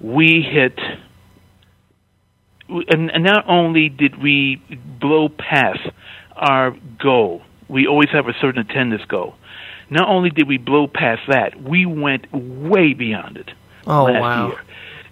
we 0.00 0.40
hit. 0.40 0.78
And 2.88 3.10
not 3.22 3.44
only 3.48 3.90
did 3.90 4.22
we 4.22 4.62
blow 4.98 5.28
past 5.28 5.80
our 6.36 6.74
goal, 6.98 7.42
we 7.70 7.86
always 7.86 8.10
have 8.10 8.26
a 8.28 8.34
certain 8.40 8.60
attendance 8.60 9.04
goal. 9.06 9.34
Not 9.88 10.08
only 10.08 10.30
did 10.30 10.46
we 10.46 10.58
blow 10.58 10.86
past 10.86 11.22
that, 11.28 11.60
we 11.60 11.86
went 11.86 12.32
way 12.32 12.92
beyond 12.92 13.36
it 13.38 13.50
Oh 13.86 14.04
last 14.04 14.20
wow. 14.20 14.48
year. 14.48 14.60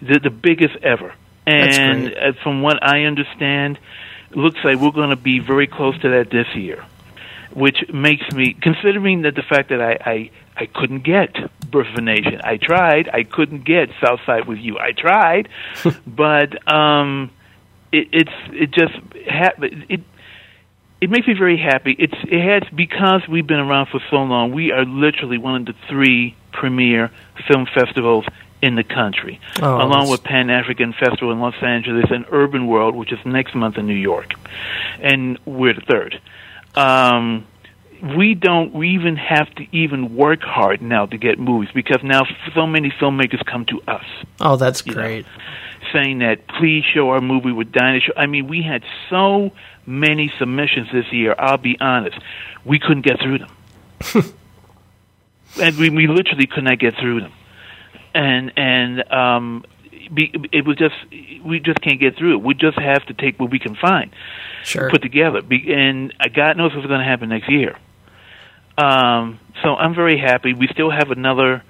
The, 0.02 0.20
the 0.20 0.30
biggest 0.30 0.76
ever. 0.82 1.14
And 1.46 2.14
uh, 2.14 2.32
from 2.42 2.62
what 2.62 2.82
I 2.82 3.04
understand, 3.04 3.78
looks 4.30 4.58
like 4.62 4.78
we're 4.78 4.90
going 4.90 5.10
to 5.10 5.16
be 5.16 5.38
very 5.38 5.66
close 5.66 5.98
to 6.02 6.10
that 6.10 6.30
this 6.30 6.46
year, 6.54 6.84
which 7.52 7.78
makes 7.92 8.30
me, 8.32 8.54
considering 8.60 9.22
that 9.22 9.34
the 9.34 9.42
fact 9.42 9.70
that 9.70 9.80
I, 9.80 9.98
I, 10.04 10.30
I 10.56 10.66
couldn't 10.66 11.04
get 11.04 11.32
Birth 11.70 11.88
of 11.88 11.94
a 11.96 12.00
Nation. 12.02 12.40
I 12.44 12.56
tried. 12.58 13.08
I 13.08 13.22
couldn't 13.22 13.64
get 13.64 13.88
Southside 14.00 14.46
with 14.46 14.58
You. 14.58 14.78
I 14.78 14.92
tried, 14.92 15.48
but 16.06 16.70
um, 16.70 17.30
it, 17.92 18.08
it's 18.12 18.32
it 18.52 18.70
just 18.70 18.94
ha- 19.28 19.54
it 19.60 20.00
it 21.00 21.10
makes 21.10 21.26
me 21.26 21.34
very 21.34 21.56
happy. 21.56 21.94
It's 21.98 22.14
it 22.24 22.40
has 22.42 22.62
because 22.74 23.22
we've 23.28 23.46
been 23.46 23.60
around 23.60 23.86
for 23.88 24.00
so 24.10 24.16
long. 24.16 24.52
We 24.52 24.72
are 24.72 24.84
literally 24.84 25.38
one 25.38 25.54
of 25.60 25.66
the 25.66 25.74
three 25.88 26.34
premier 26.52 27.10
film 27.46 27.66
festivals 27.72 28.24
in 28.60 28.74
the 28.74 28.82
country, 28.82 29.38
Oh, 29.62 29.76
along 29.76 29.90
that's- 29.90 30.10
with 30.10 30.24
Pan 30.24 30.50
African 30.50 30.92
Festival 30.92 31.30
in 31.30 31.38
Los 31.40 31.54
Angeles 31.62 32.06
and 32.10 32.24
Urban 32.32 32.66
World, 32.66 32.96
which 32.96 33.12
is 33.12 33.18
next 33.24 33.54
month 33.54 33.78
in 33.78 33.86
New 33.86 33.94
York, 33.94 34.34
and 35.00 35.38
we're 35.44 35.74
the 35.74 35.80
third. 35.82 36.20
Um, 36.74 37.46
we 38.16 38.34
don't 38.34 38.72
we 38.72 38.90
even 38.90 39.16
have 39.16 39.52
to 39.56 39.66
even 39.76 40.16
work 40.16 40.42
hard 40.42 40.80
now 40.82 41.06
to 41.06 41.16
get 41.16 41.38
movies 41.38 41.68
because 41.74 42.00
now 42.02 42.22
so 42.54 42.66
many 42.66 42.90
filmmakers 42.90 43.44
come 43.44 43.64
to 43.66 43.80
us. 43.88 44.04
Oh, 44.40 44.56
that's 44.56 44.84
know. 44.86 44.94
great. 44.94 45.26
saying 45.92 46.18
that 46.18 46.46
please 46.48 46.84
show 46.84 47.10
our 47.10 47.20
movie 47.20 47.52
with 47.52 47.72
dinosaurs. 47.72 48.12
I 48.16 48.26
mean, 48.26 48.46
we 48.48 48.62
had 48.62 48.82
so 49.08 49.52
many 49.88 50.30
submissions 50.38 50.88
this 50.92 51.10
year. 51.12 51.34
I'll 51.38 51.56
be 51.56 51.76
honest, 51.80 52.18
we 52.64 52.78
couldn't 52.78 53.02
get 53.06 53.20
through 53.20 53.38
them, 53.38 53.50
and 55.60 55.76
we 55.76 55.90
we 55.90 56.06
literally 56.06 56.46
could 56.46 56.64
not 56.64 56.78
get 56.78 56.94
through 56.96 57.22
them, 57.22 57.32
and 58.14 58.52
and 58.56 59.12
um, 59.12 59.64
be, 60.12 60.32
it 60.52 60.66
was 60.66 60.76
just 60.76 60.94
we 61.44 61.60
just 61.60 61.80
can't 61.80 61.98
get 61.98 62.16
through 62.16 62.34
it. 62.34 62.42
We 62.42 62.54
just 62.54 62.78
have 62.78 63.04
to 63.06 63.14
take 63.14 63.40
what 63.40 63.50
we 63.50 63.58
can 63.58 63.74
find, 63.74 64.10
Sure. 64.62 64.90
put 64.90 65.02
together, 65.02 65.42
Be, 65.42 65.72
and 65.72 66.12
God 66.34 66.56
knows 66.56 66.74
what's 66.74 66.86
going 66.86 67.00
to 67.00 67.06
happen 67.06 67.30
next 67.30 67.50
year. 67.50 67.76
Um, 68.76 69.40
so 69.62 69.74
I'm 69.74 69.94
very 69.94 70.18
happy. 70.18 70.54
We 70.54 70.68
still 70.68 70.90
have 70.90 71.10
another. 71.10 71.62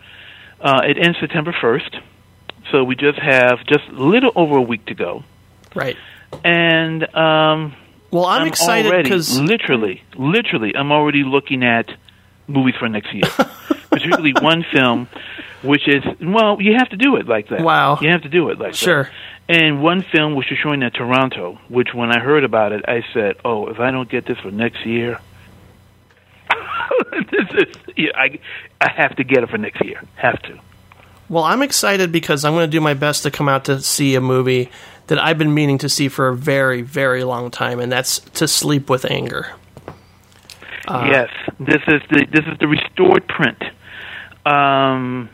Uh, 0.61 0.81
it 0.85 0.99
ends 0.99 1.19
September 1.21 1.55
first, 1.59 1.97
so 2.73 2.83
we 2.83 2.97
just 2.97 3.19
have 3.19 3.65
just 3.67 3.89
a 3.89 3.93
little 4.03 4.33
over 4.35 4.57
a 4.57 4.63
week 4.63 4.87
to 4.87 4.95
go. 4.95 5.23
Right. 5.75 5.97
And 6.45 7.03
um, 7.15 7.75
Well, 8.11 8.25
I'm, 8.25 8.47
excited 8.47 9.03
because 9.03 9.39
literally, 9.39 10.03
literally, 10.17 10.75
I'm 10.75 10.93
already 10.93 11.25
looking 11.25 11.63
at 11.63 11.91
movies 12.47 12.75
for 12.79 12.89
next 12.89 13.13
year. 13.13 13.25
Particularly 13.91 14.33
one 14.41 14.65
film, 14.73 15.09
which 15.63 15.87
is 15.87 16.03
well, 16.21 16.61
you 16.61 16.75
have 16.79 16.89
to 16.91 16.97
do 16.97 17.17
it 17.17 17.27
like 17.27 17.49
that. 17.49 17.61
Wow. 17.61 17.99
you 18.01 18.11
have 18.11 18.23
to 18.23 18.29
do 18.29 18.49
it 18.51 18.59
like 18.59 18.73
that. 18.73 18.77
Sure. 18.77 19.11
And 19.49 19.83
one 19.83 20.05
film 20.13 20.35
which 20.35 20.53
is 20.53 20.59
showing 20.63 20.83
at 20.83 20.95
Toronto, 20.95 21.59
which 21.69 21.89
when 21.95 22.11
I 22.11 22.21
heard 22.21 22.45
about 22.45 22.73
it, 22.73 22.85
I 22.87 23.03
said, 23.15 23.37
"Oh, 23.45 23.69
if 23.69 23.81
I 23.81 23.91
don't 23.91 24.09
get 24.09 24.27
this 24.27 24.39
for 24.39 24.51
next 24.51 24.85
year, 24.85 25.21
this 27.31 27.67
is 27.67 27.75
yeah, 27.97 28.11
I 28.15 28.39
I 28.81 28.91
have 28.91 29.17
to 29.17 29.25
get 29.25 29.43
it 29.43 29.49
for 29.49 29.59
next 29.59 29.83
year. 29.85 30.03
Have 30.17 30.41
to." 30.43 30.59
Well, 31.31 31.45
I'm 31.45 31.63
excited 31.63 32.11
because 32.13 32.45
I'm 32.45 32.55
going 32.55 32.71
to 32.71 32.71
do 32.71 32.81
my 32.81 32.95
best 32.95 33.23
to 33.25 33.31
come 33.31 33.49
out 33.49 33.67
to 33.67 33.81
see 33.81 34.15
a 34.15 34.21
movie 34.21 34.71
that 35.09 35.19
I've 35.19 35.37
been 35.39 35.53
meaning 35.53 35.79
to 35.79 35.89
see 35.89 36.09
for 36.09 36.29
a 36.29 36.35
very, 36.37 36.81
very 36.83 37.25
long 37.25 37.51
time, 37.51 37.81
and 37.81 37.91
that's 37.93 38.21
To 38.21 38.49
Sleep 38.49 38.89
with 38.89 39.05
Anger. 39.11 39.53
Uh, 40.87 41.07
yes, 41.11 41.29
this 41.61 41.83
is 41.87 42.01
the 42.11 42.27
this 42.31 42.45
is 42.47 42.59
the 42.61 42.67
restored 42.67 43.27
print. 43.29 43.63
Um, 44.47 45.29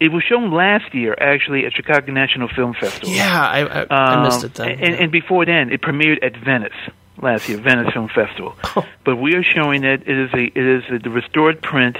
it 0.00 0.12
was 0.12 0.22
shown 0.24 0.52
last 0.52 0.94
year, 0.94 1.16
actually, 1.18 1.64
at 1.66 1.72
Chicago 1.72 2.12
National 2.12 2.48
Film 2.48 2.74
Festival. 2.74 3.08
Yeah, 3.08 3.40
I, 3.48 3.60
I, 3.60 3.86
I 3.90 4.24
missed 4.24 4.40
Um, 4.44 4.46
it 4.50 4.54
then. 4.54 4.68
And, 4.70 4.94
and 4.94 5.12
before 5.12 5.44
then, 5.44 5.72
it 5.72 5.80
premiered 5.80 6.22
at 6.22 6.36
Venice 6.36 6.72
last 7.20 7.48
year, 7.48 7.58
Venice 7.58 7.92
Film 7.92 8.08
Festival. 8.08 8.54
But 9.04 9.16
we 9.16 9.34
are 9.34 9.42
showing 9.42 9.84
it. 9.84 10.02
It 10.06 10.18
is 10.18 10.30
a 10.34 10.44
it 10.44 10.56
is 10.56 10.84
a, 10.90 10.98
the 10.98 11.10
restored 11.10 11.62
print. 11.62 11.96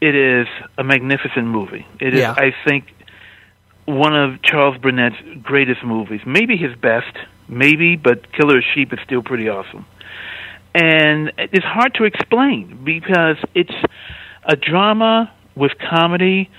It 0.00 0.14
is 0.14 0.46
a 0.78 0.84
magnificent 0.84 1.46
movie. 1.48 1.84
It 2.00 2.14
is, 2.14 2.20
Yeah. 2.20 2.32
I 2.36 2.54
think, 2.64 2.84
one 3.86 4.16
of 4.16 4.42
Charles 4.42 4.76
Burnett's 4.78 5.16
greatest 5.42 5.84
movies. 5.84 6.20
Maybe 6.26 6.56
his 6.56 6.76
best, 6.76 7.16
maybe, 7.48 7.96
but 7.96 8.32
Killer 8.32 8.60
Sheep 8.74 8.92
is 8.92 8.98
still 9.04 9.22
pretty 9.22 9.48
awesome. 9.48 9.86
And 10.74 11.32
it's 11.38 11.64
hard 11.64 11.94
to 11.94 12.04
explain 12.04 12.82
because 12.84 13.36
it's 13.54 13.72
a 14.44 14.56
drama 14.56 15.32
with 15.54 15.72
comedy. 15.90 16.50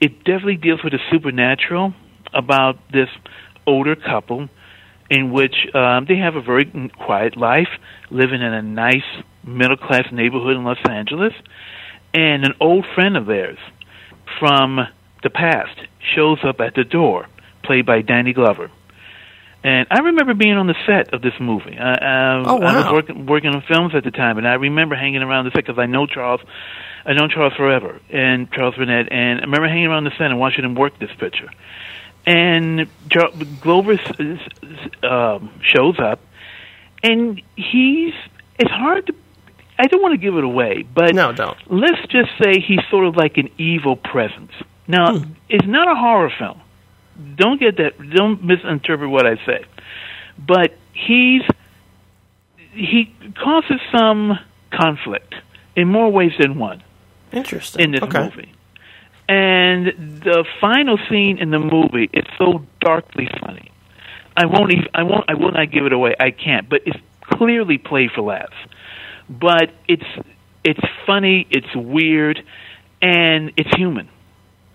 It 0.00 0.18
definitely 0.24 0.56
deals 0.56 0.80
with 0.84 0.92
the 0.92 0.98
supernatural 1.10 1.94
about 2.34 2.76
this 2.92 3.08
older 3.66 3.96
couple 3.96 4.48
in 5.10 5.32
which 5.32 5.54
um, 5.74 6.06
they 6.08 6.16
have 6.16 6.36
a 6.36 6.42
very 6.42 6.64
quiet 7.04 7.36
life, 7.36 7.68
living 8.10 8.40
in 8.40 8.52
a 8.52 8.62
nice 8.62 9.04
middle 9.44 9.76
class 9.76 10.06
neighborhood 10.12 10.56
in 10.56 10.64
Los 10.64 10.78
Angeles. 10.88 11.32
And 12.14 12.44
an 12.44 12.52
old 12.60 12.86
friend 12.94 13.16
of 13.16 13.26
theirs 13.26 13.58
from 14.38 14.80
the 15.22 15.30
past 15.30 15.78
shows 16.14 16.38
up 16.44 16.60
at 16.60 16.74
the 16.74 16.84
door, 16.84 17.26
played 17.64 17.86
by 17.86 18.02
Danny 18.02 18.32
Glover. 18.32 18.70
And 19.64 19.86
I 19.92 20.00
remember 20.00 20.34
being 20.34 20.54
on 20.54 20.66
the 20.66 20.74
set 20.86 21.14
of 21.14 21.22
this 21.22 21.34
movie. 21.38 21.78
Uh, 21.78 21.84
uh, 21.84 22.42
Oh, 22.46 22.58
I 22.60 22.74
was 22.74 22.84
wow. 22.86 22.92
working 22.94 23.26
working 23.26 23.50
on 23.54 23.62
films 23.68 23.94
at 23.94 24.02
the 24.02 24.10
time, 24.10 24.36
and 24.38 24.48
I 24.48 24.54
remember 24.54 24.96
hanging 24.96 25.22
around 25.22 25.44
the 25.44 25.50
set 25.52 25.64
because 25.64 25.78
I 25.78 25.86
know 25.86 26.06
Charles. 26.06 26.40
I 27.06 27.12
know 27.14 27.28
Charles 27.28 27.52
forever, 27.54 28.00
and 28.10 28.50
Charles 28.52 28.74
Burnett, 28.76 29.10
and 29.12 29.40
I 29.40 29.42
remember 29.44 29.68
hanging 29.68 29.86
around 29.86 30.04
the 30.04 30.10
set 30.12 30.22
and 30.30 30.38
watching 30.40 30.64
him 30.64 30.74
work 30.74 30.98
this 30.98 31.10
picture. 31.18 31.48
And 32.26 32.86
Char- 33.10 33.30
Glover 33.60 33.98
um, 35.02 35.50
shows 35.62 35.98
up, 36.00 36.20
and 37.02 37.40
he's. 37.56 38.14
It's 38.58 38.70
hard 38.70 39.06
to. 39.06 39.14
I 39.78 39.86
don't 39.86 40.02
want 40.02 40.12
to 40.12 40.18
give 40.18 40.36
it 40.36 40.44
away, 40.44 40.82
but 40.94 41.14
no, 41.14 41.32
don't. 41.32 41.56
let's 41.70 42.00
just 42.08 42.30
say 42.42 42.60
he's 42.60 42.80
sort 42.90 43.06
of 43.06 43.16
like 43.16 43.36
an 43.38 43.48
evil 43.58 43.96
presence. 43.96 44.52
Now, 44.88 45.18
Hmm. 45.18 45.32
it's 45.48 45.66
not 45.66 45.88
a 45.88 45.94
horror 45.94 46.30
film. 46.38 46.60
Don't 47.36 47.60
get 47.60 47.76
that. 47.76 47.92
Don't 48.10 48.42
misinterpret 48.42 49.08
what 49.10 49.26
I 49.26 49.36
say. 49.46 49.64
But 50.38 50.76
he's 50.92 51.42
he 52.74 53.12
causes 53.42 53.80
some 53.96 54.38
conflict 54.70 55.34
in 55.76 55.88
more 55.88 56.10
ways 56.10 56.32
than 56.38 56.58
one 56.58 56.82
Interesting. 57.32 57.84
in 57.84 57.90
this 57.92 58.02
okay. 58.02 58.24
movie. 58.24 58.52
And 59.28 59.86
the 60.22 60.44
final 60.60 60.98
scene 61.08 61.38
in 61.38 61.50
the 61.50 61.58
movie 61.58 62.08
is 62.12 62.24
so 62.38 62.64
darkly 62.80 63.28
funny. 63.40 63.70
I 64.36 64.46
won't 64.46 64.72
even, 64.72 64.88
I 64.94 65.02
won't 65.02 65.24
I 65.28 65.34
will 65.34 65.52
not 65.52 65.70
give 65.70 65.84
it 65.86 65.92
away. 65.92 66.14
I 66.18 66.30
can't. 66.30 66.68
But 66.68 66.82
it's 66.86 66.98
clearly 67.20 67.76
played 67.78 68.10
for 68.12 68.22
laughs. 68.22 68.56
But 69.28 69.70
it's 69.86 70.04
it's 70.64 70.80
funny, 71.06 71.46
it's 71.50 71.74
weird, 71.76 72.42
and 73.02 73.52
it's 73.56 73.70
human. 73.76 74.08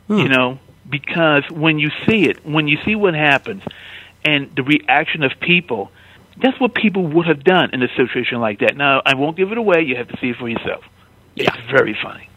Hmm. 0.07 0.19
You 0.19 0.29
know, 0.29 0.59
because 0.89 1.43
when 1.51 1.79
you 1.79 1.89
see 2.07 2.25
it, 2.25 2.45
when 2.45 2.67
you 2.67 2.77
see 2.85 2.95
what 2.95 3.13
happens 3.13 3.63
and 4.23 4.49
the 4.55 4.63
reaction 4.63 5.23
of 5.23 5.31
people, 5.41 5.91
that's 6.41 6.59
what 6.59 6.75
people 6.75 7.05
would 7.07 7.27
have 7.27 7.43
done 7.43 7.71
in 7.73 7.81
a 7.81 7.87
situation 7.95 8.39
like 8.39 8.59
that. 8.59 8.77
Now, 8.77 9.01
I 9.05 9.15
won't 9.15 9.37
give 9.37 9.51
it 9.51 9.57
away. 9.57 9.81
You 9.81 9.95
have 9.95 10.07
to 10.09 10.17
see 10.19 10.29
it 10.29 10.37
for 10.37 10.47
yourself. 10.47 10.83
Yeah. 11.35 11.53
It's 11.53 11.69
very 11.69 11.97
funny. 12.01 12.29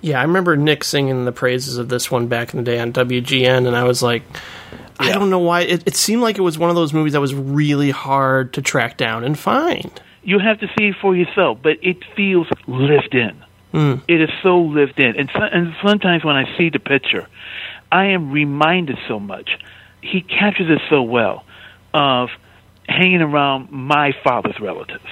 Yeah, 0.00 0.20
I 0.20 0.22
remember 0.22 0.56
Nick 0.56 0.84
singing 0.84 1.24
the 1.24 1.32
praises 1.32 1.76
of 1.76 1.88
this 1.88 2.10
one 2.10 2.28
back 2.28 2.54
in 2.54 2.58
the 2.58 2.64
day 2.64 2.78
on 2.78 2.92
WGN, 2.92 3.66
and 3.66 3.74
I 3.74 3.82
was 3.82 4.02
like, 4.02 4.22
I 5.00 5.12
don't 5.12 5.30
know 5.30 5.40
why. 5.40 5.62
It, 5.62 5.86
it 5.86 5.96
seemed 5.96 6.22
like 6.22 6.38
it 6.38 6.42
was 6.42 6.58
one 6.58 6.70
of 6.70 6.76
those 6.76 6.92
movies 6.92 7.14
that 7.14 7.20
was 7.20 7.34
really 7.34 7.90
hard 7.90 8.52
to 8.54 8.62
track 8.62 8.96
down 8.96 9.24
and 9.24 9.36
find. 9.36 10.00
You 10.22 10.38
have 10.38 10.60
to 10.60 10.68
see 10.78 10.88
it 10.88 10.96
for 11.00 11.16
yourself, 11.16 11.58
but 11.62 11.78
it 11.82 11.96
feels 12.16 12.46
lived 12.66 13.14
in. 13.14 13.42
Mm. 13.72 14.02
It 14.08 14.20
is 14.20 14.30
so 14.42 14.60
lived 14.60 14.98
in, 14.98 15.16
and, 15.16 15.30
so, 15.32 15.40
and 15.40 15.74
sometimes 15.82 16.24
when 16.24 16.36
I 16.36 16.56
see 16.56 16.70
the 16.70 16.78
picture, 16.78 17.26
I 17.92 18.06
am 18.06 18.32
reminded 18.32 18.98
so 19.06 19.20
much. 19.20 19.50
He 20.00 20.22
captures 20.22 20.70
it 20.70 20.80
so 20.88 21.02
well 21.02 21.44
of 21.92 22.30
hanging 22.88 23.20
around 23.20 23.70
my 23.70 24.12
father's 24.24 24.58
relatives 24.58 25.04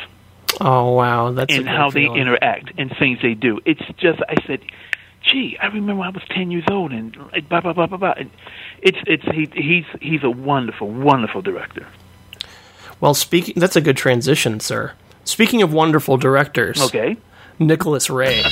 Oh 0.61 0.93
wow, 0.93 1.33
that's 1.33 1.55
and 1.55 1.69
how 1.69 1.91
they 1.91 2.05
interact 2.05 2.73
and 2.79 2.95
things 2.99 3.19
they 3.23 3.35
do. 3.35 3.61
It's 3.65 3.83
just 3.99 4.21
I 4.29 4.37
said, 4.47 4.61
"Gee, 5.23 5.59
I 5.61 5.67
remember 5.67 6.03
I 6.03 6.09
was 6.09 6.23
ten 6.31 6.51
years 6.51 6.65
old 6.71 6.93
and 6.93 7.15
like, 7.33 7.49
blah 7.49 7.61
blah 7.61 7.75
blah 7.75 7.87
blah 7.87 7.99
blah." 7.99 8.15
And 8.17 8.31
it's 8.81 8.99
it's 9.07 9.25
he, 9.25 9.49
he's 9.55 9.85
he's 10.01 10.25
a 10.25 10.31
wonderful 10.31 10.89
wonderful 10.89 11.43
director. 11.43 11.87
Well, 13.01 13.13
speaking 13.13 13.55
that's 13.57 13.77
a 13.77 13.83
good 13.83 13.97
transition, 13.97 14.61
sir. 14.61 14.93
Speaking 15.25 15.61
of 15.61 15.73
wonderful 15.73 16.17
directors, 16.17 16.81
Okay. 16.81 17.17
Nicholas 17.59 18.11
Ray. 18.11 18.43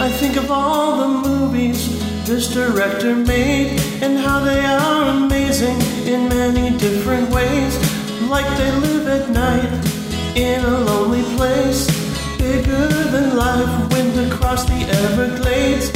I 0.00 0.10
think 0.20 0.36
of 0.36 0.50
all 0.50 0.96
the 0.96 1.28
movies 1.28 1.88
this 2.24 2.52
director 2.52 3.16
made 3.16 3.80
and 4.00 4.16
how 4.18 4.38
they 4.44 4.64
are 4.64 5.08
amazing 5.08 5.80
in 6.06 6.28
many 6.28 6.76
different 6.78 7.30
ways. 7.30 7.76
Like 8.28 8.46
they 8.58 8.70
live 8.76 9.08
at 9.08 9.30
night 9.30 10.36
in 10.36 10.64
a 10.64 10.78
lonely 10.80 11.24
place, 11.36 11.86
bigger 12.38 12.86
than 12.86 13.36
life, 13.36 13.92
wind 13.92 14.32
across 14.32 14.64
the 14.66 14.86
Everglades, 15.04 15.90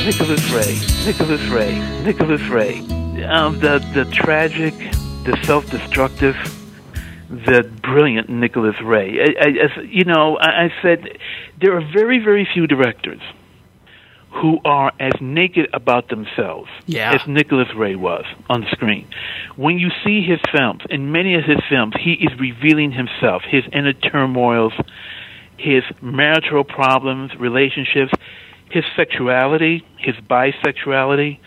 Nicholas 0.05 0.51
Ray, 0.51 0.79
Nicholas 1.05 1.41
Ray, 1.49 2.03
Nicholas 2.03 2.41
Ray. 2.49 2.79
Um, 3.25 3.59
the 3.59 3.79
the 3.93 4.05
tragic, 4.13 4.73
the 5.25 5.37
self-destructive, 5.43 6.35
the 7.29 7.69
brilliant 7.83 8.29
Nicholas 8.29 8.79
Ray. 8.81 9.11
You 9.89 10.05
know, 10.05 10.37
I 10.39 10.71
said 10.81 11.17
there 11.59 11.75
are 11.75 11.81
very 11.93 12.19
very 12.23 12.47
few 12.53 12.65
directors 12.65 13.21
who 14.31 14.59
are 14.63 14.91
as 14.99 15.13
naked 15.19 15.67
about 15.73 16.09
themselves 16.09 16.69
Yeah. 16.85 17.13
as 17.13 17.27
Nicholas 17.27 17.73
Ray 17.75 17.95
was 17.95 18.25
on 18.49 18.61
the 18.61 18.67
screen. 18.71 19.05
When 19.55 19.79
you 19.79 19.89
see 20.03 20.21
his 20.21 20.39
films, 20.51 20.81
in 20.89 21.11
many 21.11 21.35
of 21.35 21.43
his 21.43 21.59
films, 21.67 21.95
he 21.99 22.13
is 22.13 22.37
revealing 22.39 22.91
himself, 22.91 23.41
his 23.43 23.63
inner 23.73 23.93
turmoils, 23.93 24.73
his 25.57 25.83
marital 26.01 26.63
problems, 26.63 27.31
relationships, 27.37 28.13
his 28.69 28.85
sexuality, 28.95 29.83
his 29.97 30.15
bisexuality, 30.29 31.39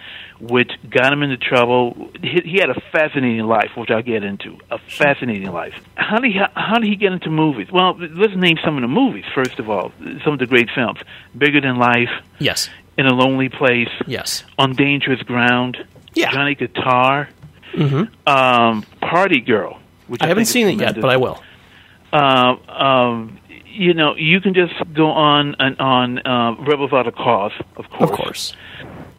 which 0.42 0.72
got 0.90 1.12
him 1.12 1.22
into 1.22 1.36
trouble. 1.36 2.10
He, 2.20 2.40
he 2.44 2.56
had 2.58 2.68
a 2.68 2.80
fascinating 2.90 3.44
life, 3.46 3.70
which 3.76 3.90
I'll 3.90 4.02
get 4.02 4.24
into. 4.24 4.58
A 4.70 4.78
fascinating 4.78 5.52
life. 5.52 5.74
How 5.94 6.18
did 6.18 6.32
he, 6.32 6.40
how 6.54 6.78
did 6.78 6.88
he 6.88 6.96
get 6.96 7.12
into 7.12 7.30
movies? 7.30 7.68
Well, 7.72 7.96
let's 7.98 8.34
name 8.36 8.56
some 8.64 8.76
of 8.76 8.82
the 8.82 8.88
movies 8.88 9.24
first 9.34 9.58
of 9.60 9.70
all. 9.70 9.92
Some 10.24 10.32
of 10.34 10.38
the 10.40 10.46
great 10.46 10.68
films: 10.74 10.98
Bigger 11.38 11.60
Than 11.60 11.76
Life, 11.76 12.10
Yes. 12.38 12.68
In 12.98 13.06
a 13.06 13.14
Lonely 13.14 13.48
Place, 13.48 13.88
Yes. 14.06 14.44
On 14.58 14.72
Dangerous 14.74 15.22
Ground, 15.22 15.78
Yeah. 16.14 16.30
Johnny 16.32 16.54
Guitar, 16.56 17.28
Mm-hmm. 17.74 18.28
um, 18.28 18.82
Party 19.00 19.40
Girl. 19.40 19.78
Which 20.08 20.20
I 20.22 20.26
haven't 20.26 20.44
seen 20.46 20.68
it 20.68 20.78
yet, 20.80 21.00
but 21.00 21.08
I 21.08 21.16
will. 21.16 21.42
Uh, 22.12 22.56
um, 22.68 23.38
you 23.64 23.94
know, 23.94 24.14
you 24.16 24.40
can 24.42 24.52
just 24.52 24.74
go 24.92 25.06
on 25.10 25.56
and 25.58 25.78
on 25.80 26.18
uh, 26.26 26.54
Rebel 26.60 26.84
Without 26.84 27.06
a 27.06 27.12
Cause, 27.12 27.52
of 27.76 27.88
course. 27.88 28.10
Of 28.10 28.16
course. 28.16 28.56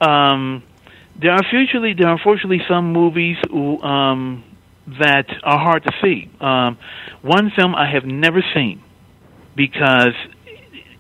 Um, 0.02 0.62
there 1.24 1.32
are 1.32 1.42
usually 1.52 1.94
there 1.94 2.08
are 2.08 2.18
unfortunately 2.18 2.62
some 2.70 2.94
movies 2.94 3.38
um, 3.52 4.44
that 5.00 5.26
are 5.44 5.58
hard 5.58 5.84
to 5.84 5.92
see. 6.02 6.30
Um, 6.40 6.78
one 7.22 7.52
film 7.56 7.74
I 7.74 7.90
have 7.92 8.06
never 8.06 8.44
seen 8.54 8.84
because 9.56 10.14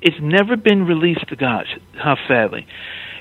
it's 0.01 0.17
never 0.21 0.55
been 0.55 0.85
released. 0.85 1.25
Gosh, 1.37 1.77
how 1.93 2.15
sadly, 2.27 2.65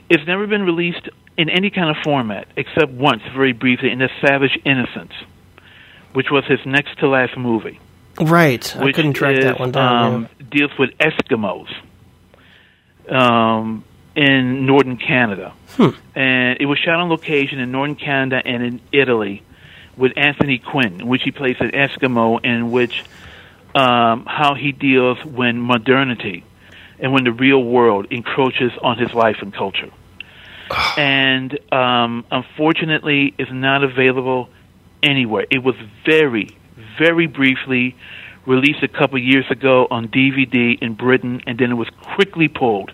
it's 0.09 0.27
never 0.27 0.47
been 0.47 0.63
released 0.63 1.09
in 1.37 1.51
any 1.51 1.71
kind 1.71 1.91
of 1.91 1.97
format 2.05 2.47
except 2.57 2.93
once, 2.93 3.23
very 3.35 3.53
briefly, 3.53 3.91
in 3.91 3.99
*The 3.99 4.09
Savage 4.25 4.59
Innocence*, 4.65 5.13
which 6.15 6.27
was 6.31 6.45
his 6.47 6.61
next 6.65 6.99
to 7.01 7.09
last 7.09 7.37
movie 7.37 7.81
Right. 8.21 8.77
I 8.77 8.93
couldn't 8.93 9.15
track 9.15 9.39
is, 9.39 9.45
that 9.45 9.59
one 9.59 9.73
down. 9.73 10.15
Um, 10.15 10.29
Deals 10.51 10.71
with 10.79 10.91
Eskimos 10.99 11.69
um, 13.09 13.85
in 14.15 14.67
northern 14.67 14.97
Canada, 14.97 15.53
Hmm. 15.77 15.91
and 16.15 16.59
it 16.61 16.67
was 16.67 16.79
shot 16.79 17.01
on 17.01 17.09
location 17.09 17.59
in 17.59 17.73
northern 17.73 17.97
Canada 17.97 18.43
and 18.45 18.63
in 18.63 18.81
Italy 18.93 19.43
with 19.97 20.13
Anthony 20.17 20.59
Quinn, 20.59 21.01
in 21.01 21.09
which 21.09 21.23
he 21.23 21.31
plays 21.31 21.57
an 21.61 21.71
Eskimo, 21.71 22.45
in 22.45 22.71
which 22.71 23.05
um, 23.75 24.27
how 24.27 24.55
he 24.55 24.73
deals 24.73 25.23
when 25.25 25.61
modernity 25.61 26.45
and 26.99 27.13
when 27.13 27.25
the 27.25 27.33
real 27.33 27.63
world 27.63 28.07
encroaches 28.11 28.73
on 28.83 28.99
his 28.99 29.13
life 29.15 29.37
and 29.41 29.53
culture. 29.53 29.91
and 30.97 31.59
um, 31.73 32.25
unfortunately, 32.31 33.35
is 33.39 33.49
not 33.51 33.83
available 33.83 34.49
anywhere. 35.03 35.47
It 35.51 35.63
was 35.63 35.75
very, 36.07 36.57
very 36.99 37.27
briefly 37.27 37.97
released 38.47 38.83
a 38.83 38.89
couple 38.89 39.19
years 39.19 39.45
ago 39.51 39.87
on 39.91 40.09
DVD 40.09 40.81
in 40.81 40.95
Britain, 40.95 41.43
and 41.47 41.59
then 41.59 41.71
it 41.71 41.75
was 41.75 41.89
quickly 42.15 42.49
pulled 42.49 42.93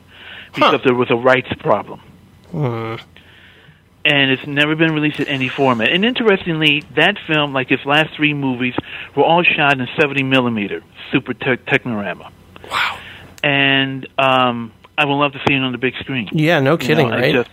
because 0.54 0.80
there 0.84 0.94
was 0.94 1.11
a 1.11 1.16
rights 1.16 1.48
problem. 1.61 2.00
Hmm. 2.50 2.96
And 4.04 4.30
it's 4.30 4.46
never 4.46 4.74
been 4.74 4.92
released 4.94 5.20
in 5.20 5.28
any 5.28 5.48
format. 5.48 5.90
And 5.92 6.04
interestingly, 6.04 6.82
that 6.96 7.16
film, 7.26 7.52
like 7.52 7.68
his 7.68 7.84
last 7.84 8.14
three 8.16 8.32
movies, 8.32 8.74
were 9.14 9.24
all 9.24 9.42
shot 9.42 9.78
in 9.78 9.87
70 10.00 10.22
millimeter 10.22 10.82
Super 11.12 11.34
Tech 11.34 11.66
Technirama. 11.66 12.30
Wow. 12.70 12.98
And 13.42 14.08
um, 14.16 14.72
I 14.96 15.04
would 15.04 15.14
love 15.14 15.32
to 15.32 15.38
see 15.46 15.54
it 15.54 15.58
on 15.61 15.72
the 15.72 15.78
big 15.78 15.94
screen. 16.00 16.28
Yeah, 16.32 16.61
no 16.61 16.72
You 16.72 16.78
kidding, 16.78 17.08
know, 17.11 17.16
right? 17.16 17.34
just- 17.34 17.50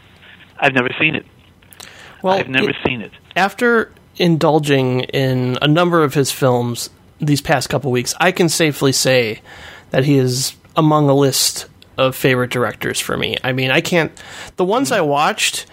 I've 0.58 0.74
never 0.74 0.90
seen 1.00 1.16
it. 1.16 1.26
well, 2.22 2.36
I've 2.38 2.48
never 2.48 2.70
it- 2.70 2.76
seen 2.86 3.02
it. 3.02 3.12
after 3.36 3.92
indulging 4.16 5.02
in 5.02 5.58
a 5.62 5.68
number 5.68 6.04
of 6.06 6.14
his 6.14 6.32
films 6.32 6.90
these 7.20 7.42
past 7.42 7.70
couple 7.70 7.92
weeks, 7.92 8.14
I 8.22 8.32
can 8.32 8.48
safely 8.48 8.94
say 8.94 9.42
that 9.90 10.06
he 10.06 10.16
is 10.18 10.56
among 10.78 11.10
a 11.10 11.14
list 11.14 11.68
of 11.98 12.16
favorite 12.16 12.52
directors 12.52 13.00
for 13.00 13.18
me. 13.18 13.38
I 13.44 13.52
mean, 13.54 13.72
I 13.72 13.82
can't. 13.82 14.12
The 14.58 14.66
ones 14.66 14.92
I 14.92 15.02
watched, 15.02 15.66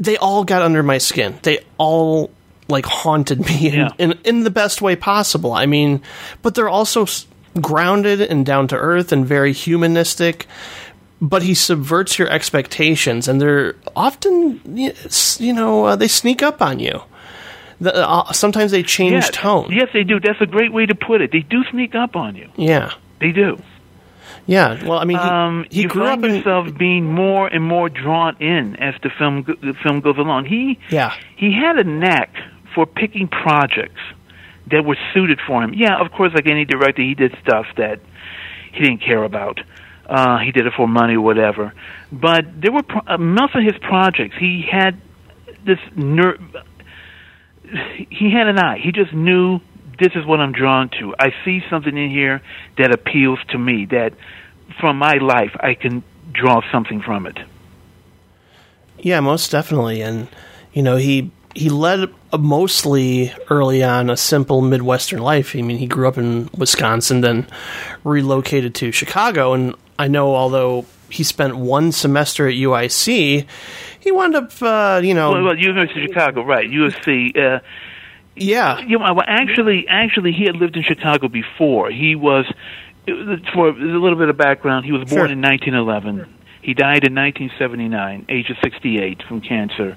they 0.00 0.16
all 0.16 0.44
got 0.44 0.62
under 0.62 0.82
my 0.82 0.98
skin. 0.98 1.38
They 1.42 1.58
all 1.78 2.30
like 2.68 2.84
haunted 2.86 3.40
me 3.46 3.68
in, 3.68 3.74
Yeah. 3.74 3.88
in, 3.98 4.12
in 4.24 4.44
the 4.44 4.50
best 4.50 4.82
way 4.82 4.96
possible. 4.96 5.52
I 5.52 5.66
mean, 5.66 6.02
but 6.42 6.54
they're 6.54 6.68
also 6.68 7.06
grounded 7.60 8.20
and 8.20 8.44
down 8.44 8.68
to 8.68 8.76
earth 8.76 9.10
and 9.12 9.26
very 9.26 9.52
humanistic. 9.52 10.46
But 11.20 11.42
he 11.42 11.54
subverts 11.54 12.16
your 12.16 12.28
expectations, 12.30 13.26
and 13.26 13.40
they're 13.40 13.74
often, 13.96 14.60
you 14.76 15.52
know, 15.52 15.86
uh, 15.86 15.96
they 15.96 16.06
sneak 16.06 16.44
up 16.44 16.62
on 16.62 16.78
you. 16.78 17.02
The, 17.80 17.92
uh, 18.08 18.30
sometimes 18.32 18.70
they 18.70 18.84
change 18.84 19.12
Yes. 19.14 19.30
tone. 19.32 19.68
Yes, 19.72 19.88
they 19.92 20.04
do. 20.04 20.20
That's 20.20 20.40
a 20.40 20.46
great 20.46 20.72
way 20.72 20.86
to 20.86 20.94
put 20.94 21.20
it. 21.20 21.32
They 21.32 21.40
do 21.40 21.64
sneak 21.72 21.96
up 21.96 22.14
on 22.14 22.36
you. 22.36 22.48
Yeah, 22.56 22.92
They 23.18 23.32
do. 23.32 23.60
Yeah. 24.48 24.84
Well, 24.84 24.98
I 24.98 25.04
mean, 25.04 25.18
he, 25.18 25.22
Um, 25.24 25.66
he 25.70 25.82
you 25.82 25.88
grew 25.88 26.06
find 26.06 26.24
up 26.24 26.28
in. 26.28 26.36
yourself 26.36 26.76
being 26.76 27.04
more 27.12 27.46
and 27.46 27.62
more 27.62 27.88
drawn 27.88 28.34
in 28.42 28.74
as 28.76 28.94
the 29.04 29.10
film 29.18 29.44
the 29.46 29.74
film 29.84 30.00
goes 30.00 30.18
along. 30.18 30.46
He 30.46 30.78
Yeah, 30.90 31.12
he 31.36 31.52
had 31.52 31.78
a 31.78 31.84
knack 31.84 32.30
for 32.74 32.84
picking 32.86 33.28
projects 33.28 34.00
that 34.70 34.84
were 34.84 34.96
suited 35.14 35.38
for 35.46 35.62
him. 35.62 35.72
Yeah, 35.74 36.00
of 36.04 36.10
course, 36.12 36.32
like 36.34 36.46
any 36.48 36.64
director, 36.64 37.02
he 37.02 37.14
did 37.14 37.36
stuff 37.42 37.66
that 37.76 38.00
he 38.72 38.82
didn't 38.82 39.02
care 39.02 39.22
about. 39.22 39.60
Uh, 40.08 40.38
he 40.38 40.50
did 40.52 40.66
it 40.66 40.72
for 40.76 40.88
money 40.88 41.14
or 41.16 41.20
whatever. 41.20 41.72
But 42.10 42.60
there 42.62 42.72
were 42.72 42.82
pro- 42.82 43.02
uh, 43.06 43.18
most 43.18 43.54
of 43.54 43.62
his 43.62 43.76
projects. 43.82 44.36
He 44.38 44.64
had 44.70 45.00
this 45.66 45.78
ner- 45.96 46.38
He 48.08 48.30
had 48.32 48.46
an 48.48 48.58
eye. 48.58 48.78
He 48.82 48.92
just 48.92 49.12
knew 49.12 49.60
this 49.98 50.12
is 50.14 50.24
what 50.24 50.40
I'm 50.40 50.52
drawn 50.52 50.88
to. 51.00 51.14
I 51.18 51.32
see 51.44 51.62
something 51.68 51.96
in 51.96 52.10
here 52.10 52.42
that 52.76 52.92
appeals 52.92 53.38
to 53.50 53.58
me. 53.58 53.86
That 53.86 54.14
from 54.80 54.98
my 54.98 55.14
life, 55.14 55.56
I 55.60 55.74
can 55.74 56.02
draw 56.32 56.60
something 56.70 57.00
from 57.00 57.26
it. 57.26 57.38
yeah, 58.98 59.20
most 59.20 59.50
definitely. 59.50 60.02
And 60.02 60.28
you 60.72 60.82
know, 60.82 60.96
he 60.96 61.30
he 61.54 61.68
led 61.68 62.08
a 62.32 62.38
mostly 62.38 63.32
early 63.50 63.82
on 63.82 64.10
a 64.10 64.16
simple 64.16 64.60
Midwestern 64.60 65.20
life. 65.20 65.56
I 65.56 65.62
mean, 65.62 65.78
he 65.78 65.86
grew 65.86 66.06
up 66.06 66.18
in 66.18 66.50
Wisconsin, 66.56 67.20
then 67.20 67.46
relocated 68.04 68.74
to 68.76 68.92
Chicago, 68.92 69.54
and 69.54 69.74
I 69.98 70.08
know 70.08 70.34
although 70.34 70.84
he 71.10 71.24
spent 71.24 71.56
one 71.56 71.90
semester 71.90 72.46
at 72.46 72.54
UIC, 72.54 73.46
he 73.98 74.12
wound 74.12 74.36
up, 74.36 74.52
uh, 74.60 75.00
you 75.02 75.14
know, 75.14 75.32
Well, 75.32 75.44
well 75.44 75.58
University 75.58 76.04
of 76.04 76.08
Chicago, 76.08 76.44
right? 76.44 76.68
USC. 76.70 77.36
Uh, 77.36 77.60
yeah, 78.40 78.78
You 78.80 78.98
know, 78.98 79.12
well, 79.14 79.24
actually, 79.26 79.86
actually, 79.88 80.32
he 80.32 80.44
had 80.44 80.56
lived 80.56 80.76
in 80.76 80.82
Chicago 80.82 81.28
before. 81.28 81.90
He 81.90 82.14
was, 82.14 82.44
for 83.54 83.68
a 83.68 83.72
little 83.72 84.16
bit 84.18 84.28
of 84.28 84.36
background, 84.36 84.84
he 84.84 84.92
was 84.92 85.00
born 85.08 85.26
Sure. 85.28 85.32
in 85.32 85.40
1911. 85.40 86.34
He 86.60 86.74
died 86.74 87.04
in 87.04 87.14
1979, 87.14 88.26
age 88.28 88.50
of 88.50 88.56
68, 88.62 89.22
from 89.28 89.40
cancer. 89.40 89.96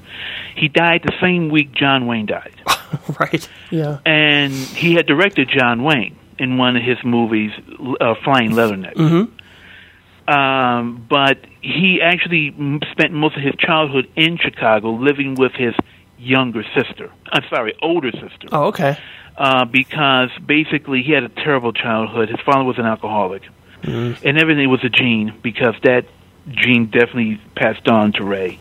He 0.55 0.67
died 0.69 1.01
the 1.03 1.13
same 1.19 1.49
week 1.49 1.73
John 1.73 2.07
Wayne 2.07 2.27
died, 2.27 2.53
right, 3.19 3.49
yeah, 3.71 3.97
and 4.05 4.53
he 4.53 4.93
had 4.93 5.05
directed 5.05 5.49
John 5.49 5.83
Wayne 5.83 6.15
in 6.39 6.57
one 6.57 6.77
of 6.77 6.83
his 6.83 6.97
movies, 7.03 7.51
uh, 7.99 8.13
Flying 8.23 8.51
Leatherneck. 8.51 8.93
Mm-hmm. 8.95 10.33
Um, 10.33 11.05
but 11.09 11.39
he 11.61 11.99
actually 12.01 12.53
m- 12.57 12.79
spent 12.91 13.11
most 13.11 13.35
of 13.35 13.43
his 13.43 13.55
childhood 13.57 14.07
in 14.15 14.37
Chicago, 14.37 14.91
living 14.91 15.35
with 15.35 15.51
his 15.53 15.73
younger 16.21 16.63
sister. 16.75 17.11
I'm 17.31 17.43
sorry, 17.49 17.75
older 17.81 18.11
sister 18.11 18.47
oh, 18.51 18.65
okay, 18.67 18.97
uh, 19.37 19.65
because 19.65 20.29
basically 20.45 21.01
he 21.03 21.11
had 21.11 21.23
a 21.23 21.29
terrible 21.29 21.73
childhood. 21.73 22.29
His 22.29 22.39
father 22.45 22.63
was 22.63 22.77
an 22.77 22.85
alcoholic, 22.85 23.43
Mm-hmm. 23.83 24.27
and 24.27 24.37
everything 24.37 24.69
was 24.69 24.83
a 24.83 24.89
gene 24.89 25.33
because 25.41 25.73
that 25.83 26.05
gene 26.49 26.85
definitely 26.91 27.41
passed 27.55 27.87
on 27.87 28.11
to 28.13 28.23
Ray. 28.23 28.59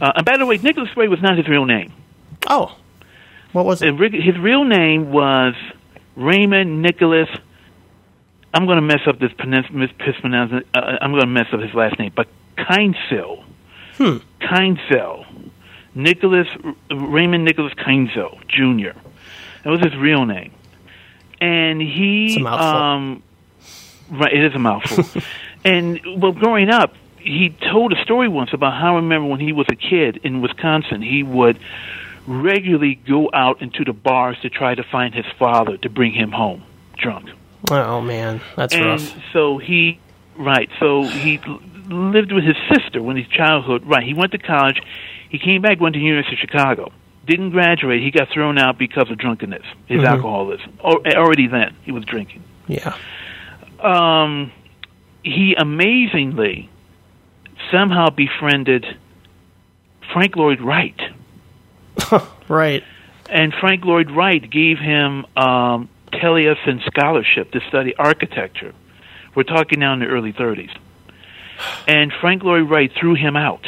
Uh, 0.00 0.12
and 0.16 0.24
by 0.24 0.38
the 0.38 0.46
way, 0.46 0.56
Nicholas 0.56 0.88
Ray 0.96 1.06
was 1.08 1.20
not 1.20 1.36
his 1.36 1.46
real 1.48 1.66
name. 1.66 1.92
oh, 2.48 2.74
what 3.52 3.66
was 3.66 3.82
it? 3.82 3.92
Uh, 3.92 4.08
His 4.10 4.38
real 4.38 4.64
name 4.64 5.12
was 5.12 5.54
Raymond 6.16 6.80
Nicholas. 6.80 7.28
I'm 8.54 8.64
going 8.64 8.76
to 8.76 8.82
mess 8.82 9.00
up 9.06 9.18
this 9.18 9.32
pronounce- 9.34 9.70
mispronounce. 9.70 10.64
Uh, 10.74 10.80
I'm 11.02 11.10
going 11.10 11.20
to 11.22 11.26
mess 11.26 11.48
up 11.52 11.60
his 11.60 11.74
last 11.74 11.98
name, 11.98 12.12
but 12.16 12.28
Kienzle. 12.56 13.44
Hmm. 13.98 14.16
Kienzle. 14.40 15.26
Nicholas 15.94 16.48
Raymond 16.90 17.44
Nicholas 17.44 17.72
Kienzle 17.74 18.38
Jr. 18.48 18.98
That 19.64 19.70
was 19.70 19.80
his 19.80 19.94
real 19.96 20.24
name, 20.26 20.52
and 21.40 21.80
he 21.80 22.26
It's 22.28 22.36
a 22.36 22.40
mouthful. 22.40 22.82
um, 22.82 23.22
right, 24.10 24.32
it 24.32 24.44
is 24.44 24.54
a 24.54 24.58
mouthful. 24.58 25.22
and 25.64 26.00
well, 26.16 26.32
growing 26.32 26.68
up, 26.70 26.94
he 27.18 27.50
told 27.70 27.92
a 27.92 28.02
story 28.02 28.28
once 28.28 28.50
about 28.52 28.72
how 28.80 28.94
I 28.94 28.96
remember 28.96 29.28
when 29.28 29.40
he 29.40 29.52
was 29.52 29.66
a 29.70 29.76
kid 29.76 30.18
in 30.24 30.40
Wisconsin, 30.40 31.02
he 31.02 31.22
would 31.22 31.58
regularly 32.26 32.94
go 32.94 33.30
out 33.32 33.60
into 33.62 33.84
the 33.84 33.92
bars 33.92 34.36
to 34.42 34.48
try 34.50 34.74
to 34.74 34.82
find 34.82 35.14
his 35.14 35.26
father 35.38 35.76
to 35.76 35.88
bring 35.88 36.12
him 36.12 36.30
home 36.32 36.62
drunk. 36.96 37.28
Oh 37.70 38.00
man, 38.00 38.40
that's 38.56 38.74
And 38.74 38.84
rough. 39.00 39.16
so 39.32 39.58
he, 39.58 40.00
right, 40.36 40.68
so 40.80 41.04
he 41.04 41.38
lived 41.88 42.32
with 42.32 42.44
his 42.44 42.56
sister 42.72 43.02
when 43.02 43.16
his 43.16 43.26
childhood. 43.28 43.84
Right, 43.86 44.02
he 44.04 44.14
went 44.14 44.32
to 44.32 44.38
college. 44.38 44.80
He 45.32 45.38
came 45.38 45.62
back, 45.62 45.80
went 45.80 45.94
to 45.94 45.98
University 45.98 46.34
of 46.36 46.40
Chicago. 46.40 46.92
Didn't 47.26 47.50
graduate. 47.50 48.02
He 48.02 48.10
got 48.10 48.28
thrown 48.28 48.58
out 48.58 48.76
because 48.78 49.10
of 49.10 49.16
drunkenness, 49.16 49.62
his 49.86 50.02
Mhm. 50.02 50.06
alcoholism. 50.06 50.74
Or, 50.78 51.00
already 51.16 51.46
then, 51.46 51.74
he 51.84 51.90
was 51.90 52.04
drinking. 52.04 52.42
Yeah. 52.68 52.92
Um, 53.80 54.52
he 55.22 55.54
amazingly 55.54 56.68
somehow 57.70 58.10
befriended 58.10 58.84
Frank 60.12 60.36
Lloyd 60.36 60.60
Wright. 60.60 61.00
Right. 62.48 62.84
And 63.30 63.54
Frank 63.54 63.84
Lloyd 63.86 64.10
Wright 64.10 64.50
gave 64.50 64.78
him 64.78 65.24
um, 65.36 65.88
Taliesin 66.12 66.84
scholarship 66.84 67.52
to 67.52 67.60
study 67.68 67.94
architecture. 67.96 68.74
We're 69.34 69.44
talking 69.44 69.78
now 69.80 69.94
in 69.94 70.00
the 70.00 70.06
early 70.06 70.34
30s. 70.34 70.70
And 71.88 72.12
Frank 72.20 72.42
Lloyd 72.42 72.68
Wright 72.68 72.92
threw 73.00 73.14
him 73.14 73.36
out 73.36 73.64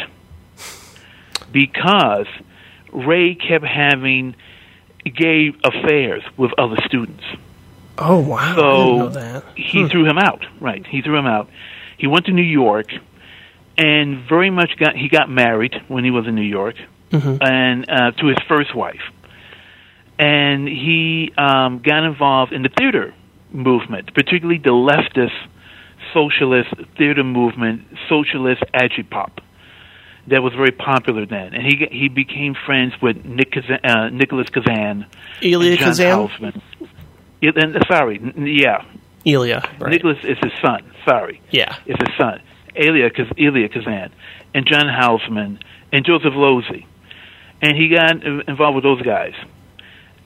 because 1.54 2.26
Ray 2.92 3.34
kept 3.34 3.64
having 3.64 4.34
gay 5.04 5.52
affairs 5.64 6.22
with 6.36 6.50
other 6.58 6.76
students. 6.84 7.24
Oh 7.96 8.18
wow. 8.18 8.36
I 8.36 8.46
didn't 8.48 8.56
So 8.56 8.96
know 8.98 9.08
that. 9.10 9.44
he 9.56 9.82
Hmm. 9.82 9.86
threw 9.88 10.04
him 10.04 10.18
out. 10.18 10.44
Right, 10.60 10.84
he 10.86 11.00
threw 11.00 11.16
him 11.16 11.26
out. 11.26 11.48
He 11.96 12.06
went 12.08 12.26
to 12.26 12.32
New 12.32 12.42
York, 12.42 12.92
and 13.78 14.18
very 14.28 14.50
much 14.50 14.76
got 14.76 14.96
he 14.96 15.08
got 15.08 15.30
married 15.30 15.80
when 15.88 16.04
he 16.04 16.10
was 16.10 16.26
in 16.26 16.34
New 16.34 16.42
York, 16.60 16.74
Mhm. 17.12 17.38
and 17.40 17.86
uh, 17.88 18.10
to 18.20 18.26
his 18.26 18.38
first 18.48 18.74
wife, 18.74 19.02
and 20.18 20.66
he 20.68 21.32
um, 21.38 21.78
got 21.80 22.04
involved 22.04 22.52
in 22.52 22.62
the 22.62 22.68
theater 22.68 23.14
movement, 23.52 24.12
particularly 24.14 24.58
the 24.58 24.70
leftist 24.70 25.32
socialist 26.12 26.70
theater 26.98 27.22
movement, 27.24 27.82
socialist 28.08 28.62
agitprop. 28.74 29.30
That 30.28 30.42
was 30.42 30.54
very 30.54 30.70
popular 30.72 31.26
then, 31.26 31.52
and 31.52 31.62
he 31.66 31.86
he 31.90 32.08
became 32.08 32.54
friends 32.54 32.94
with 33.02 33.24
Nick 33.26 33.52
Kazan, 33.52 33.80
uh, 33.84 34.08
Nicholas 34.08 34.48
Kazan, 34.48 35.04
Elia 35.42 35.76
John 35.76 35.88
Kazan? 35.88 36.10
Houseman. 36.28 36.62
Yeah, 37.42 37.50
and, 37.56 37.76
sorry, 37.90 38.16
n- 38.18 38.46
yeah, 38.46 38.84
Elia. 39.26 39.68
Right. 39.78 39.90
Nicholas 39.92 40.16
is 40.24 40.38
his 40.42 40.52
son. 40.62 40.80
Sorry, 41.04 41.42
Yeah. 41.50 41.76
is 41.84 41.96
his 41.98 42.16
son. 42.16 42.40
Elia, 42.74 43.10
Elia 43.38 43.68
Kazan, 43.68 44.12
and 44.54 44.66
John 44.66 44.88
Houseman, 44.88 45.58
and 45.92 46.06
Joseph 46.06 46.32
Losey, 46.32 46.86
and 47.60 47.76
he 47.76 47.88
got 47.88 48.26
uh, 48.26 48.40
involved 48.48 48.76
with 48.76 48.84
those 48.84 49.02
guys. 49.02 49.34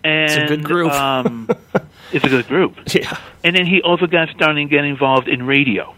And 0.04 0.30
It's 0.30 0.36
a 0.36 0.46
good 0.46 0.64
group. 0.64 0.92
um, 0.92 1.48
it's 2.12 2.24
a 2.24 2.28
good 2.28 2.46
group. 2.46 2.76
Yeah. 2.94 3.18
And 3.42 3.56
then 3.56 3.66
he 3.66 3.82
also 3.82 4.06
got 4.06 4.28
started 4.28 4.54
to 4.62 4.64
get 4.66 4.84
involved 4.84 5.26
in 5.26 5.44
radio 5.44 5.92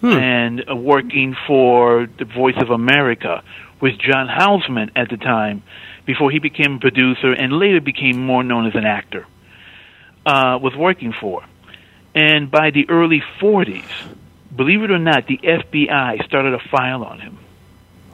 Hmm. 0.00 0.06
and 0.12 0.64
uh, 0.70 0.74
working 0.74 1.36
for 1.46 2.08
the 2.18 2.24
Voice 2.24 2.56
of 2.56 2.70
America 2.70 3.42
with 3.82 3.98
John 3.98 4.28
Houseman 4.28 4.90
at 4.96 5.10
the 5.10 5.16
time, 5.18 5.62
before 6.06 6.30
he 6.30 6.38
became 6.38 6.76
a 6.76 6.78
producer 6.78 7.32
and 7.32 7.52
later 7.52 7.80
became 7.80 8.24
more 8.24 8.42
known 8.42 8.66
as 8.66 8.74
an 8.74 8.84
actor. 8.84 9.26
Uh, 10.24 10.58
was 10.62 10.74
working 10.76 11.12
for, 11.18 11.42
and 12.14 12.50
by 12.50 12.70
the 12.70 12.88
early 12.90 13.22
40s, 13.40 13.84
believe 14.54 14.82
it 14.82 14.90
or 14.90 14.98
not, 14.98 15.26
the 15.26 15.38
FBI 15.38 16.24
started 16.26 16.52
a 16.54 16.58
file 16.70 17.02
on 17.04 17.20
him 17.20 17.38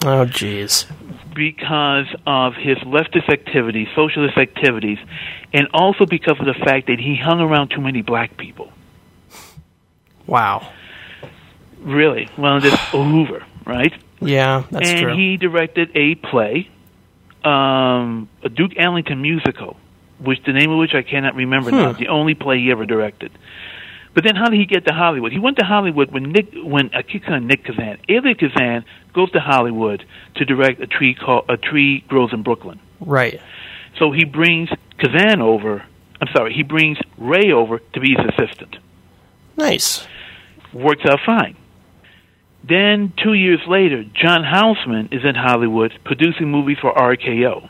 Oh 0.05 0.25
jeez. 0.25 0.87
because 1.35 2.07
of 2.27 2.55
his 2.55 2.79
leftist 2.79 3.29
activities, 3.29 3.89
socialist 3.97 4.37
activities, 4.39 4.99
and 5.53 5.67
also 5.75 6.07
because 6.07 6.39
of 6.39 6.47
the 6.47 6.55
fact 6.55 6.87
that 6.87 7.01
he 7.01 7.17
hung 7.17 7.41
around 7.41 7.71
too 7.71 7.81
many 7.81 8.03
black 8.03 8.37
people. 8.37 8.71
Wow. 10.27 10.73
Really, 11.87 12.29
well, 12.37 12.61
this 12.61 12.75
Hoover, 12.91 13.47
right? 13.65 13.93
Yeah, 14.21 14.65
that's 14.71 14.91
and 14.91 15.01
true. 15.01 15.17
he 15.17 15.37
directed 15.37 15.91
a 15.95 16.17
play, 16.17 16.69
um, 17.45 18.29
a 18.43 18.49
Duke 18.49 18.73
Ellington 18.77 19.23
musical, 19.23 19.77
which 20.19 20.43
the 20.45 20.53
name 20.53 20.71
of 20.73 20.79
which 20.79 20.95
I 20.95 21.03
cannot 21.03 21.37
remember 21.37 21.71
now. 21.71 21.93
Hmm. 21.93 22.01
The 22.01 22.09
only 22.09 22.35
play 22.35 22.59
he 22.59 22.73
ever 22.73 22.87
directed. 22.87 23.31
But 24.15 24.25
then, 24.25 24.35
how 24.35 24.49
did 24.49 24.59
he 24.59 24.65
get 24.65 24.87
to 24.87 24.95
Hollywood? 24.95 25.31
He 25.31 25.39
went 25.39 25.59
to 25.59 25.65
Hollywood 25.65 26.11
when 26.11 26.33
Nick, 26.33 26.49
when 26.55 26.91
I 26.93 27.03
keep 27.03 27.25
calling 27.25 27.47
Nick 27.47 27.65
Kazan, 27.65 27.99
Elia 28.09 28.35
Kazan 28.35 28.85
goes 29.13 29.31
to 29.33 29.41
Hollywood 29.41 30.05
to 30.37 30.45
direct 30.45 30.81
a 30.81 30.87
tree 30.87 31.15
called 31.15 31.45
A 31.49 31.57
Tree 31.57 32.01
Grows 32.09 32.33
in 32.33 32.43
Brooklyn. 32.43 32.81
right. 33.01 33.41
So 33.99 34.13
he 34.13 34.25
brings 34.25 34.69
Kazan 34.99 35.41
over. 35.41 35.85
I'm 36.21 36.29
sorry, 36.35 36.53
he 36.53 36.63
brings 36.63 36.99
Ray 37.17 37.53
over 37.53 37.79
to 37.79 38.01
be 38.01 38.15
his 38.15 38.27
assistant. 38.37 38.77
Nice. 39.57 40.07
Works 40.73 41.05
out 41.07 41.21
fine. 41.25 41.57
Then 42.69 43.13
two 43.23 43.35
years 43.35 43.61
later, 43.69 44.05
John 44.05 44.43
Houseman 44.43 45.09
is 45.13 45.25
in 45.25 45.35
Hollywood 45.35 45.93
producing 46.05 46.51
movies 46.51 46.79
for 46.81 46.93
RKO. 46.93 47.69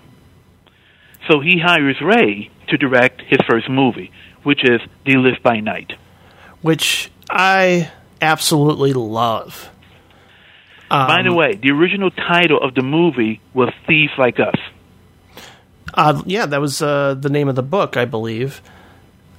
So 1.30 1.40
he 1.40 1.60
hires 1.62 2.00
Ray 2.00 2.50
to 2.68 2.76
direct 2.76 3.20
his 3.20 3.40
first 3.48 3.68
movie, 3.68 4.10
which 4.42 4.64
is 4.64 4.80
They 5.04 5.16
Live 5.16 5.42
by 5.42 5.60
Night. 5.60 5.92
Which 6.62 7.10
I 7.28 7.90
absolutely 8.22 8.92
love. 8.92 9.70
Um, 10.90 11.08
by 11.08 11.22
the 11.22 11.34
way, 11.34 11.56
the 11.56 11.72
original 11.72 12.10
title 12.10 12.58
of 12.62 12.74
the 12.74 12.82
movie 12.82 13.40
was 13.52 13.72
Thieves 13.86 14.12
Like 14.16 14.38
Us. 14.38 14.54
Uh, 15.92 16.22
yeah, 16.26 16.46
that 16.46 16.60
was 16.60 16.80
uh, 16.80 17.14
the 17.14 17.28
name 17.28 17.48
of 17.48 17.56
the 17.56 17.62
book, 17.62 17.96
I 17.96 18.04
believe. 18.04 18.62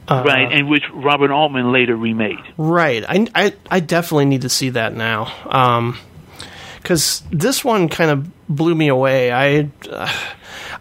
Uh, 0.08 0.24
right, 0.26 0.52
and 0.52 0.70
which 0.70 0.84
Robert 0.94 1.32
Altman 1.32 1.72
later 1.74 1.96
remade. 1.96 2.40
Right. 2.58 3.04
I, 3.08 3.28
I, 3.36 3.54
I 3.70 3.80
definitely 3.82 4.26
need 4.26 4.42
to 4.44 4.50
see 4.50 4.70
that 4.70 4.94
now. 4.96 5.32
Um 5.46 5.98
'cause 6.84 7.22
because 7.22 7.24
this 7.32 7.66
one 7.66 7.90
kind 7.90 8.10
of 8.12 8.48
blew 8.48 8.74
me 8.74 8.88
away. 8.88 9.30
I, 9.32 9.70
uh, 9.92 10.10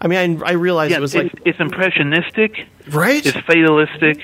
I 0.01 0.07
mean, 0.07 0.41
I, 0.45 0.51
I 0.51 0.53
realized 0.53 0.93
Yeah, 0.93 0.99
it 0.99 1.01
was 1.01 1.15
it's, 1.17 1.35
like 1.35 1.43
it's 1.45 1.59
impressionistic. 1.59 2.67
right. 2.91 3.25
It's 3.27 3.37
fatalistic. 3.47 4.19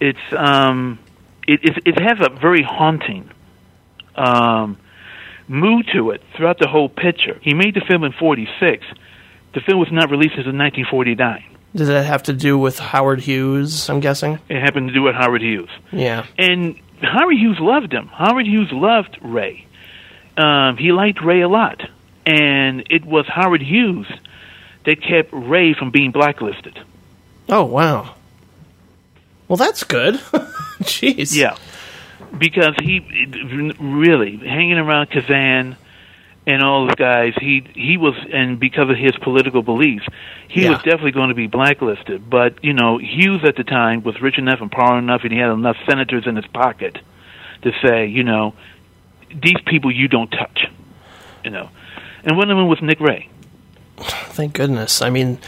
It's 0.00 0.18
um, 0.34 0.98
it 1.46 1.60
it, 1.62 1.78
it 1.84 2.00
has 2.00 2.18
a 2.26 2.30
very 2.40 2.62
haunting 2.62 3.28
um, 4.14 4.78
mood 5.48 5.86
to 5.92 6.10
it 6.10 6.22
throughout 6.36 6.58
the 6.58 6.68
whole 6.68 6.88
picture. 6.88 7.38
He 7.42 7.52
made 7.54 7.74
the 7.74 7.82
film 7.86 8.04
in 8.04 8.12
'46. 8.12 8.86
The 9.54 9.60
film 9.60 9.78
was 9.78 9.88
not 9.92 10.10
released 10.10 10.36
until 10.36 10.52
1949. 10.56 11.44
Did 11.74 11.86
that 11.88 12.04
have 12.06 12.22
to 12.24 12.32
do 12.32 12.56
with 12.56 12.78
Howard 12.78 13.20
Hughes? 13.20 13.88
I'm 13.90 14.00
guessing. 14.00 14.38
It 14.48 14.60
happened 14.60 14.88
to 14.88 14.94
do 14.94 15.02
with 15.02 15.14
Howard 15.14 15.42
Hughes, 15.42 15.68
Yeah. 15.92 16.24
and 16.38 16.76
Howard 17.02 17.36
Hughes 17.36 17.58
loved 17.60 17.92
him. 17.92 18.06
Howard 18.08 18.46
Hughes 18.46 18.70
loved 18.72 19.18
Ray. 19.20 19.66
Um, 20.38 20.76
he 20.78 20.92
liked 20.92 21.22
Ray 21.22 21.42
a 21.42 21.48
lot, 21.48 21.82
and 22.24 22.84
it 22.90 23.04
was 23.04 23.26
Howard 23.28 23.60
Hughes 23.62 24.06
that 24.86 25.02
kept 25.02 25.30
Ray 25.32 25.74
from 25.74 25.90
being 25.90 26.12
blacklisted. 26.12 26.78
Oh 27.48 27.64
wow. 27.64 28.14
Well, 29.48 29.56
that's 29.56 29.84
good. 29.84 30.14
Jeez. 30.82 31.36
Yeah, 31.36 31.56
because 32.36 32.74
he 32.82 33.00
really 33.78 34.38
hanging 34.38 34.78
around 34.78 35.10
Kazan 35.10 35.76
and 36.46 36.62
all 36.62 36.86
those 36.86 36.94
guys. 36.94 37.34
He 37.40 37.66
he 37.74 37.96
was, 37.96 38.14
and 38.32 38.58
because 38.60 38.88
of 38.90 38.96
his 38.96 39.12
political 39.22 39.62
beliefs, 39.62 40.06
he 40.48 40.62
Yeah. 40.62 40.70
was 40.70 40.78
definitely 40.82 41.12
going 41.12 41.28
to 41.30 41.34
be 41.34 41.46
blacklisted. 41.48 42.28
But 42.30 42.62
you 42.64 42.72
know, 42.72 42.98
Hughes 42.98 43.42
at 43.44 43.56
the 43.56 43.64
time 43.64 44.02
was 44.02 44.20
rich 44.20 44.38
enough 44.38 44.60
and 44.60 44.70
powerful 44.70 44.98
enough, 44.98 45.22
and 45.24 45.32
he 45.32 45.38
had 45.38 45.50
enough 45.50 45.76
senators 45.88 46.26
in 46.26 46.36
his 46.36 46.46
pocket 46.46 46.98
to 47.62 47.72
say, 47.84 48.06
you 48.06 48.22
know, 48.22 48.54
these 49.34 49.60
people 49.66 49.90
you 49.90 50.08
don't 50.08 50.30
touch. 50.30 50.66
You 51.44 51.50
know, 51.50 51.68
and 52.24 52.36
one 52.36 52.50
of 52.50 52.56
them 52.56 52.68
was 52.68 52.80
Nick 52.82 53.00
Ray. 53.00 53.28
Thank 53.98 54.52
goodness. 54.54 55.00
I 55.00 55.10
mean, 55.10 55.38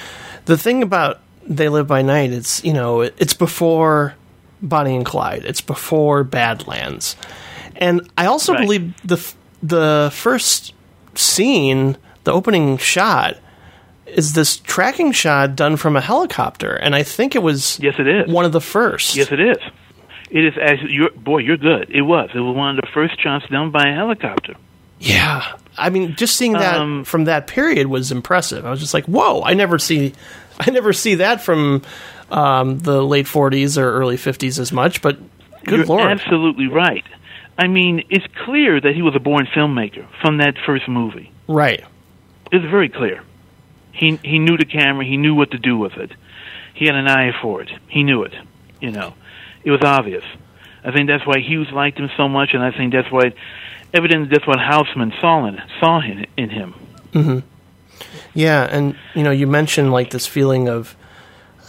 the 0.47 0.57
thing 0.57 0.83
about 0.83 1.21
They 1.47 1.69
Live 1.69 1.87
by 1.87 2.03
Night, 2.03 2.31
it's 2.33 2.65
you 2.65 2.73
know, 2.73 3.01
it's 3.03 3.35
before 3.35 4.15
Bonnie 4.63 4.97
and 4.97 5.05
Clyde. 5.05 5.45
It's 5.45 5.61
before 5.61 6.25
Badlands, 6.25 7.15
and 7.77 8.09
I 8.17 8.27
also 8.27 8.53
Right. 8.53 8.63
believe 8.63 8.95
the 9.05 9.35
the 9.63 10.11
first 10.15 10.73
scene, 11.19 11.97
the 12.25 12.33
opening 12.33 12.77
shot, 12.79 13.37
is 14.07 14.33
this 14.33 14.57
tracking 14.57 15.13
shot 15.13 15.55
done 15.57 15.77
from 15.77 15.97
a 15.97 16.01
helicopter, 16.01 16.75
and 16.75 16.95
I 16.95 17.03
think 17.03 17.35
it 17.35 17.43
was 17.43 17.79
Yes, 17.81 17.97
it 17.99 18.07
is. 18.09 18.33
one 18.33 18.45
of 18.45 18.53
the 18.53 18.61
first. 18.61 19.17
Yes, 19.17 19.31
it 19.33 19.41
is. 19.41 19.59
It 20.31 20.45
is 20.45 20.55
as 20.61 20.79
you're, 20.83 21.11
boy, 21.11 21.39
you're 21.39 21.57
good. 21.57 21.91
It 21.91 22.03
was. 22.03 22.31
It 22.35 22.41
was 22.41 22.55
one 22.57 22.71
of 22.71 22.77
the 22.85 22.89
first 22.93 23.21
shots 23.23 23.47
done 23.51 23.71
by 23.71 23.89
a 23.89 23.95
helicopter. 23.95 24.55
Yeah, 25.01 25.43
I 25.77 25.91
mean, 25.91 26.17
just 26.17 26.37
seeing 26.37 26.53
that 26.55 26.81
Um, 26.81 27.05
from 27.05 27.25
that 27.25 27.47
period 27.47 27.87
was 27.87 28.11
impressive. 28.11 28.67
I 28.67 28.71
was 28.71 28.81
just 28.81 28.93
like, 28.95 29.05
"Whoa!" 29.07 29.43
I 29.45 29.55
never 29.55 29.79
see, 29.79 30.13
I 30.61 30.71
never 30.71 30.93
see 30.93 31.15
that 31.17 31.41
from 31.43 31.83
um, 32.31 32.81
the 32.81 33.03
late 33.05 33.27
'40s 33.27 33.79
or 33.81 33.91
early 33.93 34.17
'50s 34.17 34.59
as 34.59 34.73
much. 34.73 35.01
But 35.03 35.19
good 35.65 35.79
You're 35.79 35.87
lord, 35.87 36.11
absolutely 36.11 36.67
right. 36.67 37.05
I 37.59 37.67
mean, 37.67 38.05
it's 38.09 38.25
clear 38.45 38.81
that 38.81 38.95
he 38.95 39.03
was 39.03 39.15
a 39.17 39.19
born 39.21 39.47
filmmaker 39.47 40.07
from 40.23 40.39
that 40.39 40.55
first 40.65 40.89
movie. 40.89 41.33
right? 41.49 41.85
It's 42.53 42.65
very 42.65 42.89
clear. 42.89 43.23
He 43.93 44.19
he 44.23 44.39
knew 44.39 44.57
the 44.57 44.65
camera. 44.65 45.05
He 45.05 45.17
knew 45.17 45.35
what 45.35 45.51
to 45.51 45.59
do 45.59 45.77
with 45.77 45.95
it. 45.95 46.13
He 46.75 46.87
had 46.87 46.95
an 46.95 47.09
eye 47.09 47.33
for 47.43 47.61
it. 47.63 47.71
He 47.89 48.05
knew 48.05 48.23
it. 48.23 48.33
You 48.81 48.93
know, 48.93 49.15
it 49.65 49.71
was 49.73 49.83
obvious. 49.83 50.25
I 50.85 50.93
think 50.93 51.09
that's 51.09 51.27
why 51.27 51.41
Hughes 51.41 51.67
liked 51.73 51.99
him 51.99 52.09
so 52.17 52.29
much, 52.29 52.51
and 52.55 52.63
I 52.63 52.71
think 52.71 52.93
that's 52.93 53.11
why 53.11 53.35
evidently 53.93 54.29
that's 54.31 54.47
what 54.47 54.61
Houseman 54.61 55.13
saw 55.21 55.45
in 55.47 55.61
saw 55.81 56.01
in, 56.01 56.27
in 56.37 56.49
him. 56.51 56.73
Hmm. 57.13 57.39
Yeah, 58.33 58.63
and 58.71 58.95
you 59.15 59.25
know, 59.25 59.33
you 59.33 59.47
mentioned 59.49 59.91
like 59.91 60.11
this 60.11 60.27
feeling 60.27 60.69
of, 60.69 60.97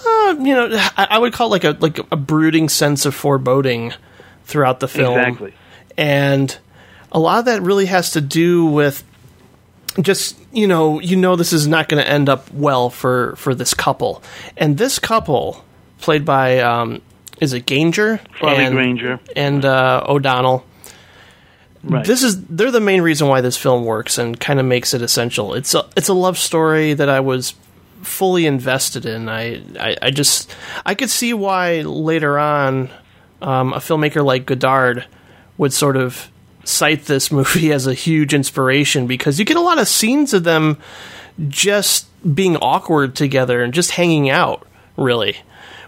uh, 0.06 0.36
you 0.39 0.54
know, 0.54 0.69
I, 0.95 1.08
I 1.12 1.17
would 1.17 1.34
call 1.34 1.47
it 1.47 1.52
like 1.52 1.63
a 1.63 1.78
like 1.80 1.99
a 2.12 2.15
brooding 2.15 2.69
sense 2.69 3.06
of 3.08 3.15
foreboding 3.15 3.93
throughout 4.45 4.80
the 4.80 4.88
film. 4.88 5.17
Exactly. 5.17 5.54
And 6.00 6.58
a 7.12 7.20
lot 7.20 7.40
of 7.40 7.46
that 7.46 7.62
really 7.62 7.86
has 7.88 8.12
to 8.12 8.22
do 8.22 8.66
with 8.66 9.04
just 10.02 10.38
you 10.54 10.66
know 10.66 11.00
you 11.02 11.18
know 11.18 11.36
this 11.36 11.52
is 11.52 11.68
not 11.68 11.90
going 11.90 12.02
to 12.02 12.10
end 12.10 12.30
up 12.30 12.52
well 12.54 12.90
for 12.90 13.36
for 13.36 13.54
this 13.54 13.74
couple 13.74 14.24
and 14.56 14.78
this 14.78 14.98
couple 14.98 15.64
played 16.00 16.24
by 16.24 16.60
um 16.60 17.02
is 17.42 17.52
it 17.54 17.66
Ganger 17.66 18.22
Farley 18.40 18.64
and, 18.64 18.74
Granger. 18.74 19.20
and 19.36 19.66
uh, 19.66 20.04
O'Donnell 20.08 20.66
Right. 21.82 22.06
this 22.06 22.24
is 22.24 22.46
they're 22.46 22.72
the 22.72 22.82
main 22.82 23.02
reason 23.02 23.30
why 23.30 23.40
this 23.40 23.56
film 23.56 23.86
works 23.86 24.18
and 24.18 24.38
kind 24.38 24.60
of 24.60 24.66
makes 24.66 24.94
it 24.94 25.02
essential. 25.02 25.54
It's 25.54 25.74
a 25.74 25.88
it's 25.96 26.10
a 26.10 26.14
love 26.14 26.38
story 26.38 26.94
that 26.94 27.08
I 27.08 27.22
was 27.22 27.54
fully 28.02 28.46
invested 28.46 29.06
in. 29.06 29.30
I 29.30 29.62
I, 29.80 29.96
I 30.02 30.12
just 30.12 30.54
I 30.86 30.94
could 30.94 31.10
see 31.10 31.34
why 31.34 31.80
later 31.82 32.38
on 32.38 32.90
um, 33.42 33.72
a 33.72 33.78
filmmaker 33.78 34.26
like 34.26 34.46
Godard 34.46 35.06
would 35.60 35.72
sort 35.72 35.95
of 35.95 36.32
cite 36.63 37.06
this 37.06 37.32
movie 37.39 37.72
as 37.72 37.86
a 37.86 37.93
huge 37.93 38.34
inspiration 38.34 39.06
because 39.06 39.38
you 39.38 39.45
get 39.45 39.58
a 39.58 39.62
lot 39.62 39.78
of 39.78 39.88
scenes 39.88 40.34
of 40.34 40.43
them 40.43 40.80
just 41.48 42.08
being 42.34 42.58
awkward 42.58 43.15
together 43.15 43.62
and 43.62 43.74
just 43.74 43.91
hanging 43.91 44.30
out 44.30 44.67
really 44.98 45.38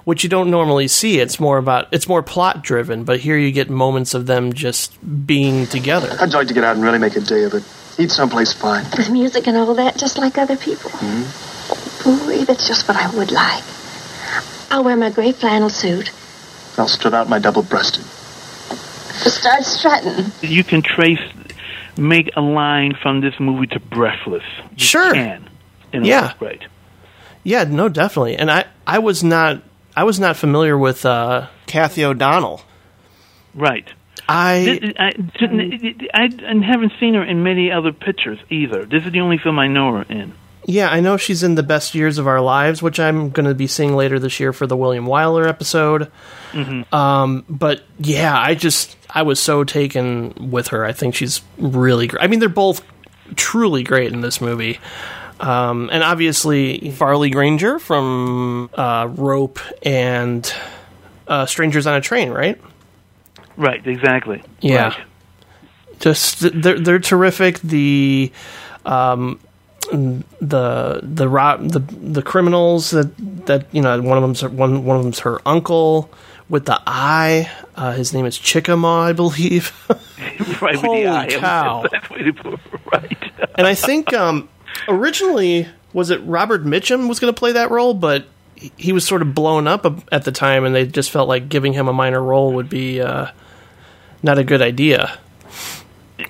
which 0.05 0.23
you 0.23 0.29
don't 0.29 0.49
normally 0.49 0.87
see 0.87 1.19
it's 1.19 1.39
more 1.39 1.57
about 1.57 1.87
it's 1.91 2.07
more 2.07 2.23
plot 2.23 2.63
driven 2.63 3.03
but 3.03 3.19
here 3.19 3.37
you 3.37 3.51
get 3.51 3.69
moments 3.69 4.13
of 4.13 4.27
them 4.27 4.53
just 4.53 4.97
being 5.27 5.67
together 5.67 6.15
I'd 6.21 6.31
like 6.33 6.47
to 6.47 6.53
get 6.53 6.63
out 6.63 6.75
and 6.75 6.83
really 6.83 6.99
make 6.99 7.15
a 7.15 7.21
day 7.21 7.43
of 7.43 7.53
it. 7.53 7.63
Eat 7.99 8.11
someplace 8.11 8.53
fine. 8.53 8.85
With 8.97 9.09
music 9.11 9.47
and 9.47 9.57
all 9.57 9.75
that, 9.75 9.97
just 9.97 10.17
like 10.17 10.37
other 10.37 10.55
people. 10.55 10.91
Hmm. 10.93 12.27
Boy, 12.27 12.45
that's 12.45 12.67
just 12.67 12.87
what 12.87 12.97
I 12.97 13.13
would 13.15 13.31
like. 13.31 13.63
I'll 14.71 14.83
wear 14.83 14.95
my 14.95 15.09
gray 15.09 15.33
flannel 15.33 15.69
suit. 15.69 16.11
I'll 16.77 16.87
strut 16.87 17.13
out 17.13 17.27
my 17.27 17.37
double-breasted. 17.37 18.05
Start 19.13 19.63
strutting. 19.63 20.31
you 20.41 20.63
can 20.63 20.81
trace, 20.81 21.19
make 21.97 22.29
a 22.35 22.41
line 22.41 22.93
from 23.01 23.21
this 23.21 23.33
movie 23.39 23.67
to 23.67 23.79
Breathless. 23.79 24.43
You 24.71 24.77
Sure. 24.85 25.13
can. 25.13 25.49
In 25.93 26.03
a 26.03 26.07
Yeah. 26.07 26.33
Right. 26.39 26.61
Yeah, 27.43 27.63
no, 27.65 27.89
definitely. 27.89 28.35
And 28.37 28.51
I, 28.51 28.65
I 28.85 28.99
was 28.99 29.23
not, 29.23 29.61
I 29.95 30.03
was 30.03 30.19
not 30.19 30.37
familiar 30.37 30.77
with 30.77 31.05
uh, 31.05 31.47
Kathy 31.67 32.03
O'Donnell. 32.05 32.61
Right. 33.55 33.87
I, 34.29 34.79
This- 34.79 34.93
I, 34.99 35.11
I, 36.13 36.29
I 36.47 36.65
haven't 36.65 36.93
seen 36.99 37.15
her 37.15 37.23
in 37.23 37.43
many 37.43 37.71
other 37.71 37.91
pictures 37.91 38.39
either. 38.49 38.85
This 38.85 39.05
is 39.05 39.11
the 39.11 39.19
only 39.21 39.37
film 39.37 39.57
I 39.59 39.67
know 39.67 39.93
her 39.95 40.03
in. 40.03 40.33
Yeah, 40.65 40.89
I 40.89 40.99
know 40.99 41.17
she's 41.17 41.43
in 41.43 41.55
the 41.55 41.63
best 41.63 41.95
years 41.95 42.17
of 42.17 42.27
our 42.27 42.41
lives, 42.41 42.81
which 42.81 42.99
I'm 42.99 43.29
going 43.29 43.47
to 43.47 43.55
be 43.55 43.67
seeing 43.67 43.95
later 43.95 44.19
this 44.19 44.39
year 44.39 44.53
for 44.53 44.67
the 44.67 44.77
William 44.77 45.05
Wyler 45.05 45.47
episode. 45.47 46.11
Um, 46.93 47.45
but 47.49 47.81
yeah, 47.99 48.37
I 48.39 48.55
just, 48.55 48.95
I 49.09 49.23
was 49.23 49.39
so 49.39 49.63
taken 49.63 50.51
with 50.51 50.67
her. 50.69 50.85
I 50.85 50.91
think 50.91 51.15
she's 51.15 51.41
really 51.57 52.07
great. 52.07 52.23
I 52.23 52.27
mean, 52.27 52.39
they're 52.39 52.49
both 52.49 52.83
truly 53.35 53.83
great 53.83 54.11
in 54.13 54.21
this 54.21 54.41
movie. 54.41 54.79
Um, 55.39 55.89
and 55.91 56.03
obviously 56.03 56.91
Farley 56.91 57.29
Granger 57.31 57.79
from 57.79 58.69
uh, 58.75 59.07
Rope 59.09 59.59
and 59.81 60.53
uh, 61.27 61.45
Strangers 61.47 61.87
on 61.87 61.95
a 61.95 62.01
Train, 62.01 62.29
right? 62.29 62.61
Right, 63.57 63.85
exactly. 63.87 64.43
Yeah. 64.59 64.89
Right. 64.89 64.97
just 65.99 66.39
they're 66.61 66.79
they're 66.79 66.99
terrific. 66.99 67.59
The 67.59 68.31
um 68.85 69.39
the 69.91 70.99
the 71.03 71.27
ro- 71.29 71.57
the 71.57 71.79
the 71.79 72.21
criminals 72.21 72.91
that 72.91 73.11
that 73.45 73.67
you 73.73 73.81
know 73.81 74.01
one 74.01 74.17
of 74.17 74.21
them's 74.21 74.41
her- 74.41 74.49
one 74.49 74.85
one 74.85 74.97
of 74.97 75.03
them's 75.03 75.19
her 75.19 75.39
uncle 75.45 76.09
with 76.49 76.65
the 76.65 76.81
eye. 76.87 77.49
Uh, 77.75 77.93
his 77.93 78.13
name 78.13 78.25
is 78.25 78.37
Chickamaw, 78.37 79.03
I 79.03 79.13
believe. 79.13 79.71
right 80.61 80.75
Holy 80.75 81.03
the 81.03 81.09
eye. 81.09 81.27
cow. 81.29 81.85
That's 81.91 82.07
the 82.07 82.13
way 82.13 82.23
to 82.23 82.33
put 82.33 82.53
it, 82.53 82.59
right. 82.93 83.31
and 83.55 83.67
I 83.67 83.73
think 83.75 84.13
um 84.13 84.49
originally 84.87 85.67
was 85.93 86.09
it 86.09 86.19
Robert 86.23 86.63
Mitchum 86.65 87.09
was 87.09 87.19
going 87.19 87.33
to 87.33 87.37
play 87.37 87.51
that 87.53 87.69
role, 87.71 87.93
but 87.93 88.25
he- 88.55 88.71
he 88.77 88.93
was 88.93 89.05
sort 89.05 89.21
of 89.21 89.35
blown 89.35 89.67
up 89.67 89.85
at 90.11 90.23
the 90.23 90.31
time, 90.31 90.63
and 90.65 90.73
they 90.73 90.85
just 90.85 91.11
felt 91.11 91.27
like 91.27 91.49
giving 91.49 91.73
him 91.73 91.87
a 91.87 91.93
minor 91.93 92.21
role 92.23 92.53
would 92.53 92.69
be 92.69 93.01
uh, 93.01 93.27
not 94.23 94.37
a 94.37 94.43
good 94.43 94.61
idea. 94.61 95.17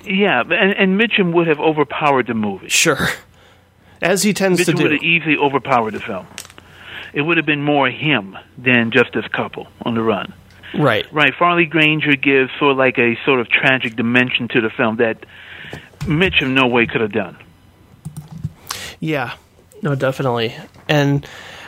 yeah, 0.04 0.40
and, 0.40 0.52
and 0.52 1.00
Mitchum 1.00 1.32
would 1.34 1.46
have 1.46 1.60
overpowered 1.60 2.26
the 2.26 2.34
movie. 2.34 2.68
Sure, 2.68 3.06
as 4.02 4.22
he 4.22 4.34
tends 4.34 4.64
to 4.64 4.72
Mitchum 4.72 4.76
do. 4.76 4.82
would 4.82 4.92
have 4.92 5.02
easily 5.02 5.36
overpowered 5.36 5.92
the 5.92 6.00
film. 6.00 6.26
It 7.12 7.22
would 7.22 7.36
have 7.36 7.46
been 7.46 7.62
more 7.62 7.88
him 7.88 8.36
than 8.58 8.90
just 8.90 9.12
this 9.12 9.26
couple 9.28 9.68
on 9.82 9.94
the 9.94 10.02
run. 10.02 10.34
Right. 10.74 11.06
Right, 11.12 11.34
Farley 11.38 11.66
Granger 11.66 12.16
gives 12.16 12.50
sort 12.58 12.72
of 12.72 12.78
like 12.78 12.98
a 12.98 13.16
sort 13.24 13.40
of 13.40 13.48
tragic 13.48 13.96
dimension 13.96 14.48
to 14.48 14.60
the 14.60 14.70
film 14.70 14.96
that 14.96 15.24
Mitchum 16.00 16.52
no 16.52 16.66
way 16.66 16.86
could 16.86 17.00
have 17.00 17.12
done. 17.12 17.36
Yeah, 18.98 19.34
no, 19.82 19.94
definitely. 19.94 20.54
And 20.88 21.26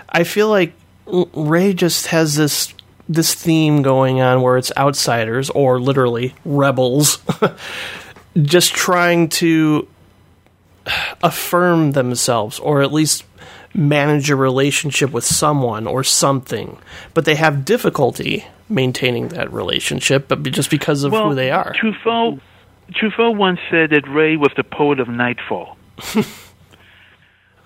I 0.09 0.25
feel 0.25 0.49
like 0.49 0.73
Ray 1.07 1.75
just 1.75 2.07
has 2.09 2.37
this 2.37 2.73
this 3.07 3.35
theme 3.35 3.83
going 3.83 4.23
on 4.23 4.41
where 4.41 4.57
it's 4.57 4.73
outsiders 4.79 5.51
or 5.51 5.79
literally 5.79 6.35
rebels 6.47 7.19
just 8.43 8.75
trying 8.75 9.29
to 9.29 9.87
affirm 11.23 11.93
themselves 11.93 12.59
or 12.59 12.83
at 12.83 12.93
least 12.93 13.25
manage 13.75 14.31
a 14.31 14.37
relationship 14.37 15.11
with 15.11 15.25
someone 15.25 15.87
or 15.87 16.05
something, 16.05 16.79
but 17.13 17.25
they 17.25 17.35
have 17.35 17.65
difficulty 17.65 18.47
maintaining 18.69 19.29
that 19.29 19.53
relationship 19.53 20.29
but 20.29 20.43
just 20.45 20.71
because 20.71 21.05
of 21.05 21.13
well, 21.13 21.31
who 21.31 21.35
they 21.35 21.51
are. 21.51 21.75
Truffaut, 21.75 22.41
Truffaut 22.93 23.37
once 23.37 23.59
said 23.71 23.91
that 23.91 24.09
Ray 24.09 24.37
was 24.37 24.53
the 24.57 24.65
poet 24.65 25.01
of 25.01 25.09
nightfall. 25.09 25.77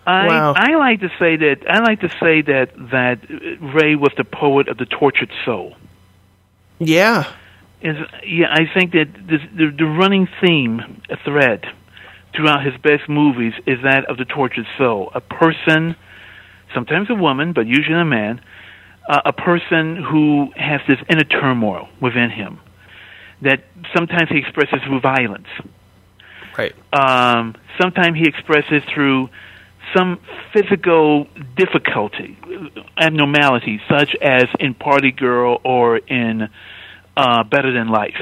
I 0.06 0.26
Wow. 0.26 0.54
I 0.56 0.74
like 0.76 1.00
to 1.00 1.10
say 1.18 1.36
that 1.36 1.58
I 1.68 1.80
like 1.80 2.00
to 2.00 2.08
say 2.08 2.40
that 2.40 2.70
that 2.92 3.18
Ray 3.60 3.94
was 3.94 4.12
the 4.16 4.24
poet 4.24 4.68
of 4.68 4.78
the 4.78 4.86
tortured 4.86 5.30
soul. 5.44 5.76
Yeah. 6.78 7.30
Is 7.82 7.96
yeah, 8.26 8.46
I 8.50 8.64
think 8.72 8.92
that 8.92 9.08
this, 9.14 9.42
the 9.54 9.70
the 9.76 9.84
running 9.84 10.26
theme, 10.40 11.02
a 11.10 11.16
thread 11.18 11.66
throughout 12.38 12.64
his 12.64 12.74
best 12.80 13.08
movies 13.08 13.52
is 13.66 13.78
that 13.82 14.04
of 14.08 14.16
the 14.16 14.24
tortured 14.24 14.66
soul. 14.78 15.10
A 15.14 15.20
person, 15.20 15.96
sometimes 16.72 17.10
a 17.10 17.14
woman, 17.14 17.52
but 17.52 17.66
usually 17.66 18.00
a 18.00 18.04
man, 18.04 18.40
uh, 19.08 19.22
a 19.24 19.32
person 19.32 19.96
who 19.96 20.52
has 20.54 20.80
this 20.86 20.98
inner 21.10 21.24
turmoil 21.24 21.88
within 22.00 22.30
him 22.30 22.60
that 23.42 23.64
sometimes 23.96 24.28
he 24.30 24.38
expresses 24.38 24.78
through 24.86 25.00
violence. 25.00 25.48
Right. 26.56 26.74
Um, 26.92 27.54
sometimes 27.80 28.16
he 28.16 28.28
expresses 28.28 28.82
through 28.94 29.30
some 29.96 30.20
physical 30.52 31.26
difficulty, 31.56 32.36
abnormality, 32.96 33.80
such 33.88 34.14
as 34.20 34.44
in 34.60 34.74
Party 34.74 35.12
Girl 35.12 35.60
or 35.64 35.96
in 35.96 36.48
uh, 37.16 37.44
Bigger 37.44 37.72
Than 37.72 37.88
Life. 37.88 38.20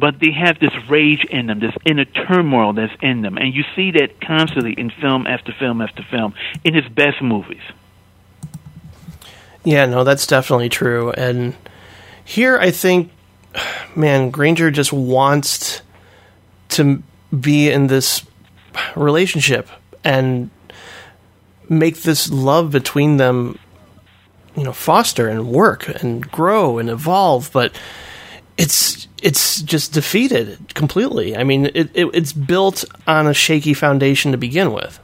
But 0.00 0.18
they 0.18 0.30
have 0.32 0.58
this 0.58 0.72
rage 0.88 1.24
in 1.26 1.46
them, 1.46 1.60
this 1.60 1.74
inner 1.84 2.06
turmoil 2.06 2.72
that's 2.72 2.92
in 3.02 3.20
them, 3.20 3.36
and 3.36 3.52
you 3.54 3.64
see 3.76 3.90
that 3.92 4.20
constantly 4.20 4.72
in 4.72 4.90
film 4.90 5.26
after 5.26 5.52
film 5.52 5.82
after 5.82 6.02
film 6.02 6.32
in 6.64 6.74
his 6.74 6.88
best 6.88 7.20
movies. 7.20 7.62
Yeah, 9.62 9.84
no, 9.84 10.04
that's 10.04 10.26
definitely 10.26 10.70
true. 10.70 11.10
And 11.10 11.54
here, 12.24 12.58
I 12.58 12.70
think, 12.70 13.10
man, 13.94 14.30
Granger 14.30 14.70
just 14.70 14.92
wants 14.92 15.82
to 16.70 17.02
be 17.38 17.68
in 17.68 17.88
this 17.88 18.24
relationship 18.96 19.68
and 20.02 20.50
make 21.68 22.02
this 22.02 22.30
love 22.30 22.70
between 22.70 23.18
them, 23.18 23.58
you 24.56 24.64
know, 24.64 24.72
foster 24.72 25.28
and 25.28 25.48
work 25.48 25.88
and 26.02 26.30
grow 26.30 26.78
and 26.78 26.88
evolve. 26.88 27.50
But 27.52 27.78
it's 28.56 29.06
it's 29.22 29.62
just 29.62 29.92
defeated 29.92 30.74
completely. 30.74 31.36
I 31.36 31.44
mean, 31.44 31.66
it, 31.66 31.90
it 31.94 32.10
it's 32.14 32.32
built 32.32 32.84
on 33.06 33.26
a 33.26 33.34
shaky 33.34 33.74
foundation 33.74 34.32
to 34.32 34.38
begin 34.38 34.72
with 34.72 35.00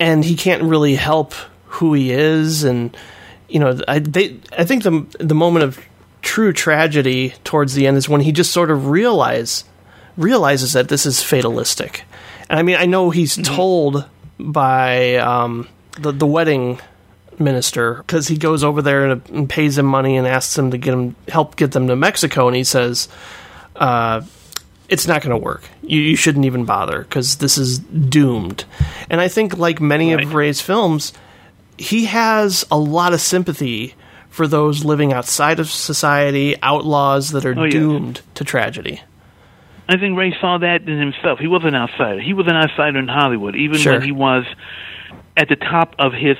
and 0.00 0.24
he 0.24 0.36
can't 0.36 0.62
really 0.62 0.94
help 0.94 1.34
who 1.66 1.94
he 1.94 2.12
is 2.12 2.64
and 2.64 2.96
you 3.48 3.60
know 3.60 3.78
I 3.86 3.98
they 3.98 4.38
I 4.56 4.64
think 4.64 4.82
the 4.82 5.06
the 5.18 5.34
moment 5.34 5.64
of 5.64 5.80
true 6.22 6.52
tragedy 6.52 7.34
towards 7.44 7.74
the 7.74 7.86
end 7.86 7.96
is 7.96 8.08
when 8.08 8.20
he 8.20 8.32
just 8.32 8.52
sort 8.52 8.70
of 8.70 8.88
realize 8.88 9.64
realizes 10.16 10.72
that 10.72 10.88
this 10.88 11.06
is 11.06 11.22
fatalistic. 11.22 12.04
And 12.50 12.58
I 12.58 12.62
mean 12.62 12.76
I 12.76 12.86
know 12.86 13.10
he's 13.10 13.36
told 13.36 14.04
by 14.38 15.16
um, 15.16 15.68
the 15.98 16.12
the 16.12 16.26
wedding 16.26 16.80
minister 17.40 17.94
because 17.94 18.28
he 18.28 18.36
goes 18.36 18.62
over 18.64 18.82
there 18.82 19.06
and, 19.10 19.28
and 19.30 19.48
pays 19.50 19.78
him 19.78 19.86
money 19.86 20.16
and 20.16 20.26
asks 20.26 20.56
him 20.58 20.70
to 20.70 20.78
get 20.78 20.92
him 20.94 21.14
help 21.28 21.56
get 21.56 21.72
them 21.72 21.86
to 21.88 21.96
Mexico 21.96 22.46
and 22.46 22.56
he 22.56 22.64
says 22.64 23.08
uh, 23.76 24.20
it's 24.88 25.06
not 25.06 25.22
going 25.22 25.30
to 25.38 25.44
work. 25.44 25.62
You, 25.82 26.00
you 26.00 26.16
shouldn't 26.16 26.44
even 26.46 26.64
bother 26.64 27.00
because 27.02 27.36
this 27.36 27.58
is 27.58 27.78
doomed. 27.78 28.64
And 29.10 29.20
I 29.20 29.28
think, 29.28 29.56
like 29.58 29.80
many 29.80 30.14
Right. 30.14 30.24
of 30.24 30.34
Ray's 30.34 30.60
films, 30.60 31.12
he 31.76 32.06
has 32.06 32.64
a 32.70 32.78
lot 32.78 33.12
of 33.12 33.20
sympathy 33.20 33.94
for 34.30 34.48
those 34.48 34.84
living 34.84 35.12
outside 35.12 35.60
of 35.60 35.68
society, 35.68 36.56
outlaws 36.62 37.30
that 37.30 37.44
are 37.44 37.54
Oh, 37.58 37.64
yes. 37.64 37.72
doomed 37.72 38.20
to 38.34 38.44
tragedy. 38.44 39.00
I 39.88 39.96
think 39.98 40.18
Ray 40.18 40.34
saw 40.40 40.58
that 40.58 40.82
in 40.88 40.98
himself. 40.98 41.38
He 41.38 41.46
was 41.46 41.62
an 41.64 41.74
outsider. 41.74 42.20
He 42.20 42.32
was 42.34 42.46
an 42.46 42.56
outsider 42.56 42.98
in 42.98 43.08
Hollywood, 43.08 43.56
even 43.56 43.78
Sure. 43.78 43.94
when 43.94 44.02
he 44.02 44.12
was 44.12 44.44
at 45.36 45.48
the 45.48 45.56
top 45.56 45.94
of 45.98 46.12
his. 46.12 46.36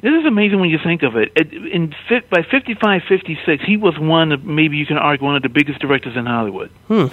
This 0.00 0.12
is 0.12 0.26
amazing 0.26 0.60
when 0.60 0.70
you 0.70 0.78
think 0.82 1.02
of 1.02 1.16
it. 1.16 1.36
In 1.36 1.92
by 2.30 2.42
55, 2.42 3.02
56, 3.08 3.64
he 3.64 3.76
was 3.76 3.98
one 3.98 4.30
of 4.30 4.44
maybe 4.44 4.76
you 4.76 4.86
can 4.86 4.96
argue 4.96 5.26
one 5.26 5.34
of 5.34 5.42
the 5.42 5.48
biggest 5.48 5.80
directors 5.80 6.16
in 6.16 6.24
Hollywood. 6.24 6.70
Hmm. 6.86 7.06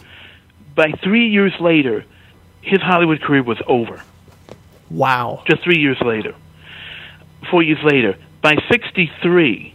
By 0.76 0.92
three 1.04 1.30
years 1.30 1.54
later, 1.60 2.06
his 2.62 2.82
Hollywood 2.82 3.22
career 3.22 3.42
was 3.42 3.58
over. 3.68 4.04
Wow. 4.92 5.44
Just 5.48 5.64
three 5.64 5.80
years 5.80 5.98
later, 6.02 6.36
four 7.50 7.64
years 7.64 7.80
later, 7.84 8.18
by 8.42 8.56
63, 8.70 9.74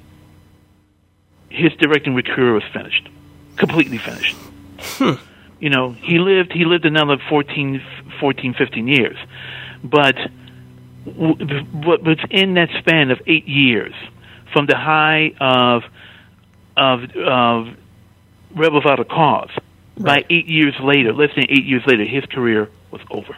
his 1.49 1.73
directing 1.75 2.21
career 2.23 2.53
was 2.53 2.63
finished, 2.73 3.09
completely 3.57 3.99
finished. 3.99 4.37
You 5.59 5.69
know, 5.69 5.93
he 5.93 6.19
lived 6.19 6.53
he 6.53 6.65
lived 6.65 6.87
another 6.87 7.19
14, 7.29 7.83
14 8.19 8.55
15 8.55 8.89
years, 8.89 9.17
but 9.85 10.17
w- 11.05 11.65
what 11.73 12.03
was 12.03 12.19
in 12.31 12.55
that 12.55 12.69
span 12.79 13.11
of 13.11 13.21
eight 13.27 13.47
years, 13.49 13.95
from 14.53 14.67
the 14.67 14.77
high 14.77 15.33
of 15.41 15.83
of 16.77 17.11
of 17.17 17.69
Rebel 18.55 18.79
Without 18.81 19.01
a 19.01 19.05
Cause, 19.05 19.51
by 19.99 20.25
eight 20.31 20.47
years 20.47 20.75
later, 20.83 21.13
less 21.13 21.31
than 21.35 21.45
eight 21.49 21.65
years 21.65 21.83
later, 21.87 22.05
his 22.05 22.25
career 22.27 22.69
was 22.91 23.01
over. 23.11 23.37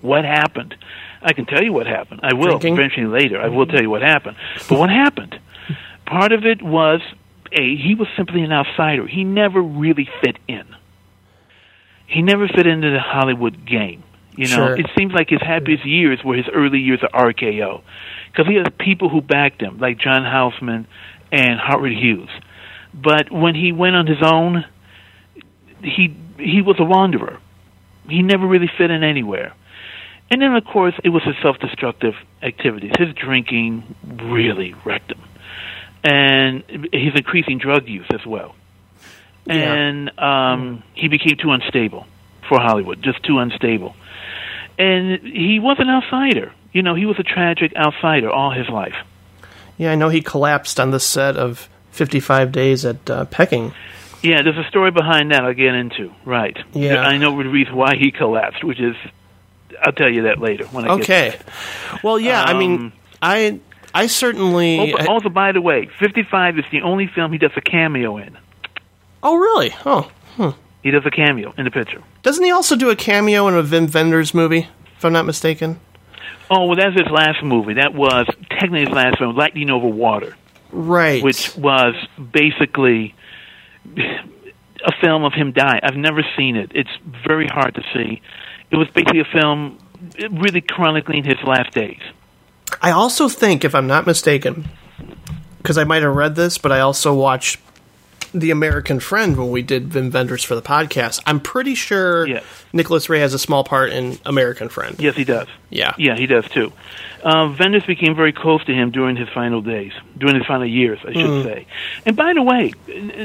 What 0.00 0.24
happened? 0.24 0.74
I 1.20 1.32
can 1.32 1.46
tell 1.46 1.62
you 1.62 1.72
what 1.72 1.86
happened. 1.86 2.20
I 2.22 2.32
will 2.34 2.58
Drinking? 2.58 2.74
eventually 2.74 3.06
later. 3.06 3.40
I 3.40 3.48
will 3.48 3.66
tell 3.66 3.82
you 3.82 3.90
what 3.90 4.02
happened. 4.02 4.36
But 4.68 4.78
what 4.78 4.90
happened? 4.90 5.38
Part 6.06 6.32
of 6.32 6.46
it 6.46 6.62
was 6.62 7.00
a 7.52 7.76
he 7.76 7.94
was 7.94 8.08
simply 8.16 8.42
an 8.42 8.52
outsider. 8.52 9.06
He 9.06 9.24
never 9.24 9.60
really 9.60 10.08
fit 10.22 10.36
in. 10.46 10.64
He 12.06 12.22
never 12.22 12.46
fit 12.48 12.66
into 12.66 12.90
the 12.90 13.00
Hollywood 13.00 13.66
game. 13.66 14.02
You 14.38 14.46
know, 14.46 14.68
Sure. 14.68 14.76
it 14.78 14.86
seems 14.96 15.12
like 15.12 15.28
his 15.30 15.40
happiest 15.42 15.84
years 15.84 16.22
were 16.22 16.36
his 16.36 16.46
early 16.54 16.78
years 16.78 17.00
at 17.02 17.10
RKO, 17.12 17.82
because 18.30 18.46
he 18.46 18.54
had 18.54 18.78
people 18.78 19.08
who 19.08 19.20
backed 19.20 19.60
him, 19.60 19.78
like 19.78 19.98
John 19.98 20.22
Houseman 20.22 20.86
and 21.32 21.58
Howard 21.58 21.90
Hughes. 21.92 22.28
But 22.94 23.32
when 23.32 23.56
he 23.56 23.72
went 23.72 23.96
on 23.96 24.06
his 24.06 24.22
own, 24.22 24.64
he 25.82 26.14
he 26.38 26.62
was 26.62 26.76
a 26.78 26.84
wanderer. 26.84 27.38
He 28.08 28.22
never 28.22 28.46
really 28.46 28.70
fit 28.78 28.92
in 28.92 29.02
anywhere. 29.02 29.54
And 30.30 30.40
then, 30.40 30.54
of 30.54 30.64
course, 30.64 30.94
it 31.02 31.08
was 31.08 31.24
his 31.24 31.34
self-destructive 31.42 32.14
activities. 32.40 32.92
His 32.96 33.12
drinking 33.14 33.82
really 34.22 34.72
wrecked 34.84 35.10
him, 35.10 35.20
and 36.04 36.62
his 36.92 37.14
increasing 37.16 37.58
drug 37.58 37.88
use 37.88 38.06
as 38.14 38.24
well. 38.24 38.54
Yeah. 39.46 39.74
And 39.74 40.16
um, 40.16 40.82
he 40.94 41.08
became 41.08 41.36
too 41.38 41.50
unstable 41.50 42.06
for 42.48 42.60
Hollywood, 42.60 43.02
just 43.02 43.20
too 43.24 43.40
unstable. 43.40 43.96
And 44.78 45.20
he 45.26 45.58
was 45.58 45.76
an 45.80 45.88
outsider. 45.88 46.52
You 46.72 46.82
know, 46.82 46.94
he 46.94 47.06
was 47.06 47.18
a 47.18 47.22
tragic 47.22 47.74
outsider 47.76 48.30
all 48.30 48.52
his 48.52 48.68
life. 48.68 48.94
Yeah, 49.76 49.92
I 49.92 49.94
know 49.94 50.08
he 50.08 50.20
collapsed 50.22 50.78
on 50.78 50.90
the 50.90 51.00
set 51.00 51.36
of 51.36 51.68
55 51.92 52.52
Days 52.52 52.84
at 52.84 53.10
uh, 53.10 53.24
Peking. 53.26 53.72
Yeah, 54.22 54.42
there's 54.42 54.56
a 54.58 54.68
story 54.68 54.90
behind 54.90 55.30
that 55.30 55.44
I'll 55.44 55.54
get 55.54 55.74
into. 55.74 56.12
Right. 56.24 56.56
Yeah. 56.72 57.00
I 57.00 57.18
know 57.18 57.40
the 57.42 57.48
reason 57.48 57.74
why 57.76 57.96
he 57.96 58.10
collapsed, 58.10 58.64
which 58.64 58.80
is 58.80 58.96
I'll 59.82 59.92
tell 59.92 60.08
you 60.08 60.22
that 60.22 60.38
later 60.40 60.64
when 60.66 60.84
I 60.84 60.96
get 60.96 61.02
Okay. 61.02 61.38
Well, 62.02 62.18
yeah, 62.18 62.42
I 62.42 62.54
mean, 62.54 62.72
Um, 62.74 62.92
I 63.22 63.60
I 63.94 64.06
certainly. 64.06 64.80
Oh, 64.92 64.96
but 64.96 65.08
also, 65.08 65.28
by 65.28 65.52
the 65.52 65.60
way, 65.60 65.88
55 65.98 66.58
is 66.58 66.64
the 66.70 66.82
only 66.82 67.06
film 67.06 67.32
he 67.32 67.38
does 67.38 67.52
a 67.56 67.60
cameo 67.60 68.16
in. 68.18 68.36
oh, 69.22 69.36
really? 69.36 69.74
Oh, 69.86 70.10
He 70.82 70.90
does 70.90 71.04
a 71.04 71.10
cameo 71.10 71.52
in 71.58 71.64
the 71.64 71.70
picture. 71.70 72.02
doesn't 72.22 72.44
he 72.44 72.50
also 72.52 72.76
do 72.76 72.88
a 72.90 72.96
cameo 72.96 73.48
in 73.48 73.54
a 73.54 73.62
Wim 73.62 73.92
Wenders 73.92 74.32
movie? 74.32 74.68
If 74.96 75.04
I'm 75.04 75.12
not 75.12 75.26
mistaken. 75.26 75.80
Oh, 76.50 76.66
well, 76.66 76.76
that's 76.76 76.94
his 76.98 77.10
last 77.10 77.42
movie. 77.42 77.74
That 77.74 77.94
was 77.94 78.26
technically 78.50 78.80
his 78.80 78.88
last 78.90 79.18
film, 79.18 79.36
Lightning 79.36 79.70
Over 79.70 79.86
Water, 79.88 80.34
Right. 80.72 81.22
which 81.22 81.54
was 81.56 81.94
basically 82.32 83.14
a 83.96 84.92
film 85.00 85.24
of 85.24 85.32
him 85.34 85.52
dying. 85.52 85.80
I've 85.82 85.96
never 85.96 86.22
seen 86.36 86.56
it. 86.56 86.72
It's 86.74 86.90
very 87.26 87.46
hard 87.48 87.74
to 87.74 87.82
see. 87.92 88.20
It 88.70 88.76
was 88.76 88.88
basically 88.94 89.20
a 89.20 89.24
film 89.24 89.78
really 90.30 90.60
chronicling 90.60 91.24
his 91.24 91.36
last 91.44 91.72
days. 91.74 92.00
I 92.82 92.90
also 92.92 93.28
think, 93.28 93.64
if 93.64 93.74
I'm 93.74 93.86
not 93.86 94.06
mistaken, 94.06 94.68
because 95.58 95.78
I 95.78 95.84
might 95.84 96.02
have 96.02 96.14
read 96.14 96.34
this, 96.34 96.58
but 96.58 96.70
I 96.72 96.80
also 96.80 97.14
watched 97.14 97.58
The 98.34 98.50
American 98.50 99.00
Friend 99.00 99.36
when 99.36 99.50
we 99.50 99.62
did 99.62 99.90
Wim 99.90 100.12
Wenders 100.12 100.44
for 100.44 100.54
the 100.54 100.62
podcast. 100.62 101.20
I'm 101.26 101.40
pretty 101.40 101.74
sure 101.74 102.26
Yes. 102.26 102.44
Nicholas 102.72 103.08
Ray 103.08 103.20
has 103.20 103.34
a 103.34 103.38
small 103.38 103.64
part 103.64 103.90
in 103.90 104.18
American 104.26 104.68
Friend. 104.68 104.94
Yes, 104.98 105.16
he 105.16 105.24
does. 105.24 105.48
Yeah. 105.70 105.94
Yeah, 105.98 106.16
he 106.16 106.26
does 106.26 106.48
too. 106.48 106.72
Uh, 107.24 107.54
Wenders 107.58 107.84
became 107.86 108.14
very 108.14 108.32
close 108.32 108.64
to 108.66 108.72
him 108.74 108.90
during 108.90 109.16
his 109.16 109.28
final 109.30 109.60
days, 109.60 109.92
during 110.16 110.36
his 110.36 110.46
final 110.46 110.66
years, 110.66 110.98
I 111.06 111.12
should 111.12 111.44
say. 111.44 111.66
And 112.06 112.16
by 112.16 112.32
the 112.34 112.42
way, 112.42 112.72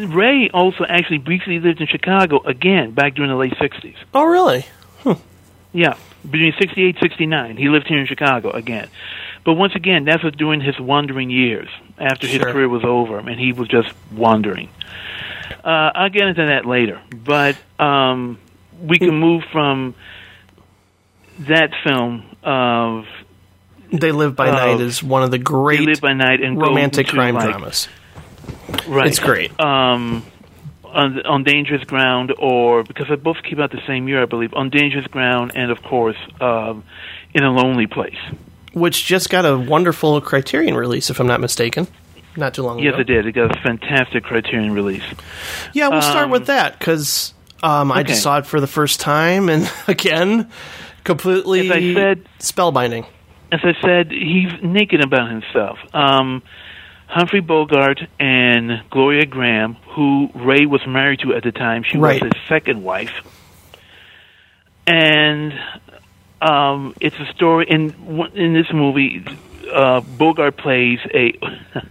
Ray 0.08 0.50
also 0.54 0.84
actually 0.86 1.20
briefly 1.20 1.60
lived 1.60 1.80
in 1.82 1.88
Chicago 1.88 2.42
again 2.44 2.92
back 2.92 3.14
during 3.16 3.30
the 3.30 3.38
late 3.38 3.54
60s. 3.54 3.96
Oh, 4.14 4.24
really? 4.26 4.66
Yeah, 5.76 5.98
between 6.24 6.54
68 6.60 6.98
69. 7.02 7.58
He 7.58 7.68
lived 7.68 7.88
here 7.88 7.98
in 8.00 8.06
Chicago 8.06 8.52
again. 8.52 8.90
But 9.46 9.54
once 9.54 9.76
again, 9.76 10.06
that 10.06 10.24
was 10.24 10.34
during 10.34 10.62
his 10.62 10.80
wandering 10.80 11.30
years 11.30 11.68
after 11.98 12.28
his 12.28 12.40
career 12.40 12.70
was 12.70 12.84
over 12.84 13.20
and 13.20 13.40
he 13.40 13.52
was 13.52 13.68
just 13.68 13.94
wandering. 14.12 14.70
Uh, 15.64 15.92
I'll 15.94 16.10
get 16.10 16.24
into 16.24 16.46
that 16.46 16.66
later. 16.66 17.02
But 17.14 17.58
um, 17.80 18.40
we 18.82 19.00
can 19.00 19.16
move 19.16 19.44
from 19.52 19.96
that 21.40 21.72
film 21.84 22.26
of 22.44 23.06
They 23.92 24.12
Live 24.12 24.36
by 24.36 24.50
Oh. 24.50 24.54
Night 24.54 24.82
is 24.82 25.04
one 25.04 25.24
of 25.24 25.32
the 25.32 25.40
great 25.40 25.80
They 25.80 25.86
Live 25.86 26.02
by 26.02 26.14
Night 26.14 26.42
and 26.42 26.60
romantic 26.60 27.08
crime 27.08 27.36
like, 27.36 27.50
dramas. 27.50 27.88
Right. 28.88 29.08
It's 29.08 29.20
great. 29.20 29.58
Um, 29.60 30.26
on, 30.86 31.26
on 31.26 31.44
Dangerous 31.44 31.84
Ground, 31.86 32.34
or 32.38 32.84
because 32.84 33.08
they 33.10 33.16
both 33.16 33.42
came 33.44 33.60
out 33.60 33.72
the 33.72 33.82
same 33.88 34.08
year, 34.08 34.22
I 34.22 34.26
believe. 34.26 34.54
On 34.54 34.70
Dangerous 34.70 35.08
Ground, 35.08 35.54
and 35.56 35.72
of 35.72 35.82
course, 35.82 36.18
um, 36.40 36.84
In 37.34 37.44
a 37.44 37.52
Lonely 37.52 37.88
Place. 37.88 38.18
Which 38.74 39.06
just 39.06 39.30
got 39.30 39.46
a 39.46 39.58
wonderful 39.58 40.20
Criterion 40.22 40.76
release, 40.76 41.10
if 41.10 41.20
I'm 41.20 41.28
not 41.28 41.40
mistaken. 41.40 41.88
Not 42.36 42.56
too 42.56 42.64
long 42.64 42.80
Yes, 42.80 42.90
ago. 42.96 42.98
Yes, 42.98 43.02
it 43.02 43.14
did. 43.14 43.26
It 43.28 43.32
got 43.34 43.56
a 43.56 43.62
fantastic 43.62 44.24
Criterion 44.24 44.74
release. 44.74 45.04
Yeah, 45.74 45.90
we'll 45.90 46.02
start 46.02 46.26
Um, 46.26 46.32
with 46.32 46.48
that 46.48 46.80
because 46.80 47.34
um, 47.62 47.92
I 47.92 48.02
just 48.04 48.24
saw 48.24 48.40
it 48.40 48.48
for 48.48 48.60
the 48.60 48.66
first 48.68 49.00
time, 49.00 49.50
and 49.50 49.72
again, 49.88 50.50
completely 51.04 51.70
As 51.70 51.72
I 51.78 51.94
said- 51.94 52.30
spellbinding. 52.40 53.06
As 53.52 53.60
I 53.64 53.74
said, 53.82 54.10
he's 54.10 54.52
naked 54.64 55.02
about 55.04 55.30
himself. 55.30 55.78
Um, 55.94 56.42
Humphrey 57.06 57.42
Bogart 57.42 58.00
and 58.20 58.82
Gloria 58.90 59.28
Grahame, 59.28 59.76
who 59.96 60.30
Ray 60.34 60.66
was 60.66 60.82
married 60.88 61.20
to 61.20 61.36
at 61.36 61.44
the 61.44 61.52
time, 61.52 61.84
she 61.84 62.00
Right. 62.00 62.20
was 62.20 62.32
his 62.34 62.42
second 62.50 62.82
wife. 62.82 63.12
And 64.88 65.54
um, 66.44 66.94
it's 67.00 67.16
a 67.20 67.26
story 67.34 67.66
in 67.70 67.94
in 68.36 68.54
this 68.54 68.68
movie. 68.74 69.26
Uh, 69.72 70.02
Bogart 70.02 70.58
plays 70.58 71.00
a. 71.14 71.34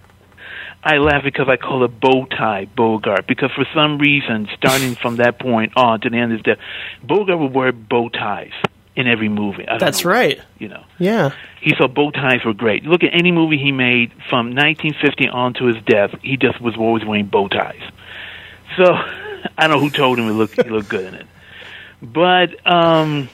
I 0.85 0.97
laugh 0.99 1.23
because 1.23 1.49
I 1.49 1.57
call 1.57 1.85
it 1.85 2.01
bow 2.01 2.25
tie 2.27 2.65
Bogart 2.65 3.29
because 3.29 3.53
for 3.53 3.65
some 3.73 3.99
reason, 3.99 4.49
starting 4.57 4.97
from 4.97 5.17
that 5.17 5.39
point 5.39 5.73
on 5.77 6.01
to 6.01 6.11
the 6.11 6.17
end 6.17 6.33
of 6.33 6.39
his 6.39 6.43
death, 6.45 6.59
Bogart 7.05 7.39
would 7.39 7.55
wear 7.55 7.71
bow 7.71 8.09
ties 8.09 8.51
in 8.97 9.07
every 9.07 9.29
movie. 9.29 9.65
That's 9.79 10.05
know 10.05 10.11
right. 10.11 10.41
You 10.59 10.69
know, 10.71 10.85
Yeah. 10.99 11.31
he 11.61 11.73
thought 11.79 11.95
bow 11.95 12.11
ties 12.11 12.45
were 12.45 12.53
great. 12.53 12.83
Look 12.85 13.05
at 13.05 13.11
any 13.15 13.31
movie 13.31 13.59
he 13.59 13.71
made 13.71 14.11
from 14.29 14.55
1950 14.57 15.29
on 15.29 15.55
to 15.55 15.67
his 15.67 15.77
death. 15.85 16.11
He 16.21 16.37
just 16.37 16.61
was 16.61 16.75
always 16.77 17.05
wearing 17.05 17.27
bow 17.27 17.47
ties. 17.47 17.81
So 18.77 18.85
I 19.57 19.69
don't 19.69 19.71
know 19.77 19.81
who 19.81 19.89
told 19.91 20.19
him 20.19 20.25
he 20.27 20.33
looked 20.33 20.61
he 20.61 20.69
looked 20.69 20.89
good 20.89 21.05
in 21.07 21.15
it, 21.15 21.27
but 22.03 22.67
um, 22.67 23.29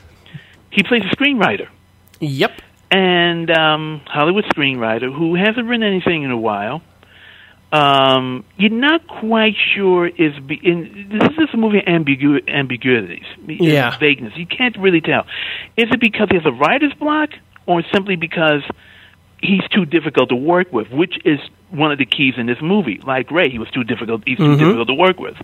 he 0.71 0.83
plays 0.83 1.03
a 1.05 1.15
screenwriter 1.17 1.69
Yep. 2.21 2.53
and 2.91 3.51
um, 3.51 4.01
Hollywood 4.07 4.45
screenwriter 4.47 5.13
who 5.15 5.35
hasn't 5.35 5.67
written 5.67 5.83
anything 5.83 6.23
in 6.25 6.31
a 6.31 6.37
while. 6.39 6.83
Um, 7.71 8.45
you're 8.57 8.71
not 8.71 9.07
quite 9.07 9.55
sure 9.75 10.07
is 10.07 10.39
be, 10.39 10.55
in, 10.63 11.11
this 11.21 11.33
is 11.39 11.53
a 11.53 11.57
movie 11.59 11.79
of 11.81 11.85
ambigu- 11.85 12.49
ambiguities, 12.49 13.27
Yeah. 13.47 13.99
vagueness. 13.99 14.33
You 14.37 14.47
can't 14.47 14.77
really 14.79 15.03
tell. 15.03 15.27
Is 15.77 15.91
it 15.91 16.01
because 16.01 16.29
he 16.31 16.37
has 16.37 16.47
a 16.47 16.51
writer's 16.53 16.95
block, 16.95 17.31
or 17.67 17.83
simply 17.93 18.17
because 18.17 18.63
he's 19.43 19.61
too 19.71 19.85
difficult 19.85 20.31
to 20.31 20.35
work 20.37 20.73
with, 20.73 20.91
which 20.91 21.19
is 21.27 21.39
one 21.69 21.93
of 21.93 21.99
the 21.99 22.07
keys 22.07 22.35
in 22.39 22.47
this 22.47 22.57
movie. 22.63 23.01
Like 23.05 23.31
Ray, 23.31 23.51
he 23.51 23.59
was 23.59 23.69
too 23.71 23.85
difficult. 23.85 24.23
He's 24.27 24.39
too 24.39 24.57
difficult 24.57 24.89
to 24.89 24.95
work 24.95 25.21
with. 25.21 25.37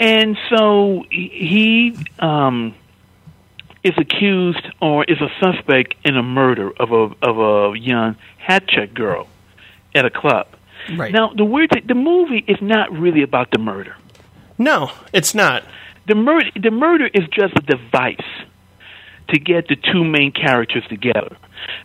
And 0.00 0.38
so 0.48 1.04
he 1.10 1.94
um, 2.18 2.74
is 3.84 3.94
accused 3.98 4.66
or 4.80 5.04
is 5.04 5.18
a 5.20 5.28
suspect 5.40 5.94
in 6.04 6.16
a 6.16 6.22
murder 6.22 6.70
of 6.78 6.92
a 6.92 7.26
of 7.26 7.38
a 7.38 7.78
young 7.78 8.16
hat 8.38 8.68
check 8.68 8.94
girl 8.94 9.26
at 9.94 10.04
a 10.04 10.10
club. 10.10 10.46
Right. 10.96 11.12
Now, 11.12 11.32
the 11.32 11.44
weird 11.44 11.70
thing, 11.70 11.84
the 11.86 11.94
movie 11.94 12.44
is 12.46 12.58
not 12.60 12.92
really 12.92 13.22
about 13.22 13.50
the 13.50 13.58
murder. 13.58 13.96
No, 14.58 14.90
it's 15.12 15.34
not. 15.34 15.64
The 16.06 16.14
murder, 16.14 16.50
the 16.60 16.70
murder 16.70 17.06
is 17.06 17.22
just 17.32 17.54
a 17.56 17.60
device 17.62 18.16
to 19.28 19.38
get 19.38 19.68
the 19.68 19.76
two 19.76 20.04
main 20.04 20.32
characters 20.32 20.84
together. 20.88 21.36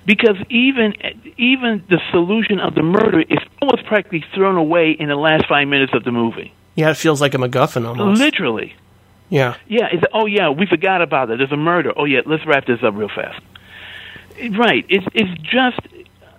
Because 0.05 0.37
even 0.49 0.93
even 1.37 1.83
the 1.89 1.99
solution 2.11 2.59
of 2.59 2.73
the 2.73 2.81
murder 2.81 3.21
is 3.21 3.39
almost 3.61 3.85
practically 3.85 4.25
thrown 4.33 4.55
away 4.55 4.91
in 4.91 5.09
the 5.09 5.15
last 5.15 5.45
five 5.47 5.67
minutes 5.67 5.93
of 5.93 6.03
the 6.03 6.11
movie. 6.11 6.53
Yeah, 6.75 6.89
it 6.91 6.97
feels 6.97 7.21
like 7.21 7.33
a 7.33 7.37
MacGuffin 7.37 7.87
almost. 7.87 8.19
Literally. 8.19 8.75
Yeah. 9.29 9.55
Yeah. 9.67 9.87
It's, 9.91 10.03
oh, 10.13 10.25
yeah. 10.25 10.49
We 10.49 10.65
forgot 10.65 11.01
about 11.01 11.29
that. 11.29 11.37
There's 11.37 11.51
a 11.51 11.57
murder. 11.57 11.93
Oh, 11.95 12.05
yeah. 12.05 12.21
Let's 12.25 12.45
wrap 12.45 12.65
this 12.65 12.81
up 12.83 12.95
real 12.95 13.09
fast. 13.09 13.41
Right. 14.51 14.85
It's 14.89 15.05
it's 15.13 15.41
just 15.41 15.79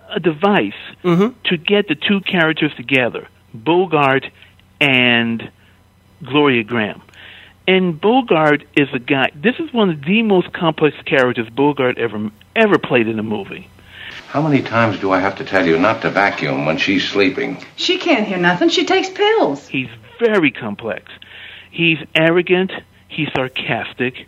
a 0.09 0.19
device 0.19 0.73
mm-hmm. 1.03 1.39
to 1.45 1.57
get 1.57 1.87
the 1.87 1.95
two 1.95 2.21
characters 2.21 2.73
together, 2.75 3.27
Bogart 3.53 4.25
and 4.79 5.51
Gloria 6.23 6.63
Grahame. 6.63 7.01
And 7.67 8.01
Bogart 8.01 8.63
is 8.75 8.87
a 8.93 8.99
guy. 8.99 9.31
This 9.35 9.55
is 9.59 9.71
one 9.71 9.89
of 9.91 10.01
the 10.01 10.23
most 10.23 10.53
complex 10.53 10.95
characters 11.05 11.49
Bogart 11.49 11.97
ever 11.97 12.31
ever 12.55 12.79
played 12.79 13.07
in 13.07 13.19
a 13.19 13.23
movie. 13.23 13.69
How 14.27 14.41
many 14.41 14.61
times 14.61 14.99
do 14.99 15.11
I 15.11 15.19
have 15.19 15.35
to 15.37 15.45
tell 15.45 15.65
you 15.65 15.77
not 15.77 16.01
to 16.01 16.09
vacuum 16.09 16.65
when 16.65 16.77
she's 16.77 17.07
sleeping? 17.07 17.63
She 17.75 17.97
can't 17.97 18.25
hear 18.27 18.37
nothing. 18.37 18.69
She 18.69 18.85
takes 18.85 19.09
pills. 19.09 19.67
He's 19.67 19.89
very 20.19 20.51
complex. 20.51 21.11
He's 21.71 21.97
arrogant. 22.15 22.71
He's 23.07 23.29
sarcastic. 23.35 24.27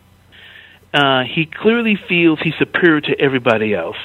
Uh, 0.94 1.24
he 1.24 1.46
clearly 1.46 1.96
feels 1.96 2.40
he's 2.40 2.56
superior 2.58 3.02
to 3.02 3.20
everybody 3.20 3.74
else. 3.74 3.98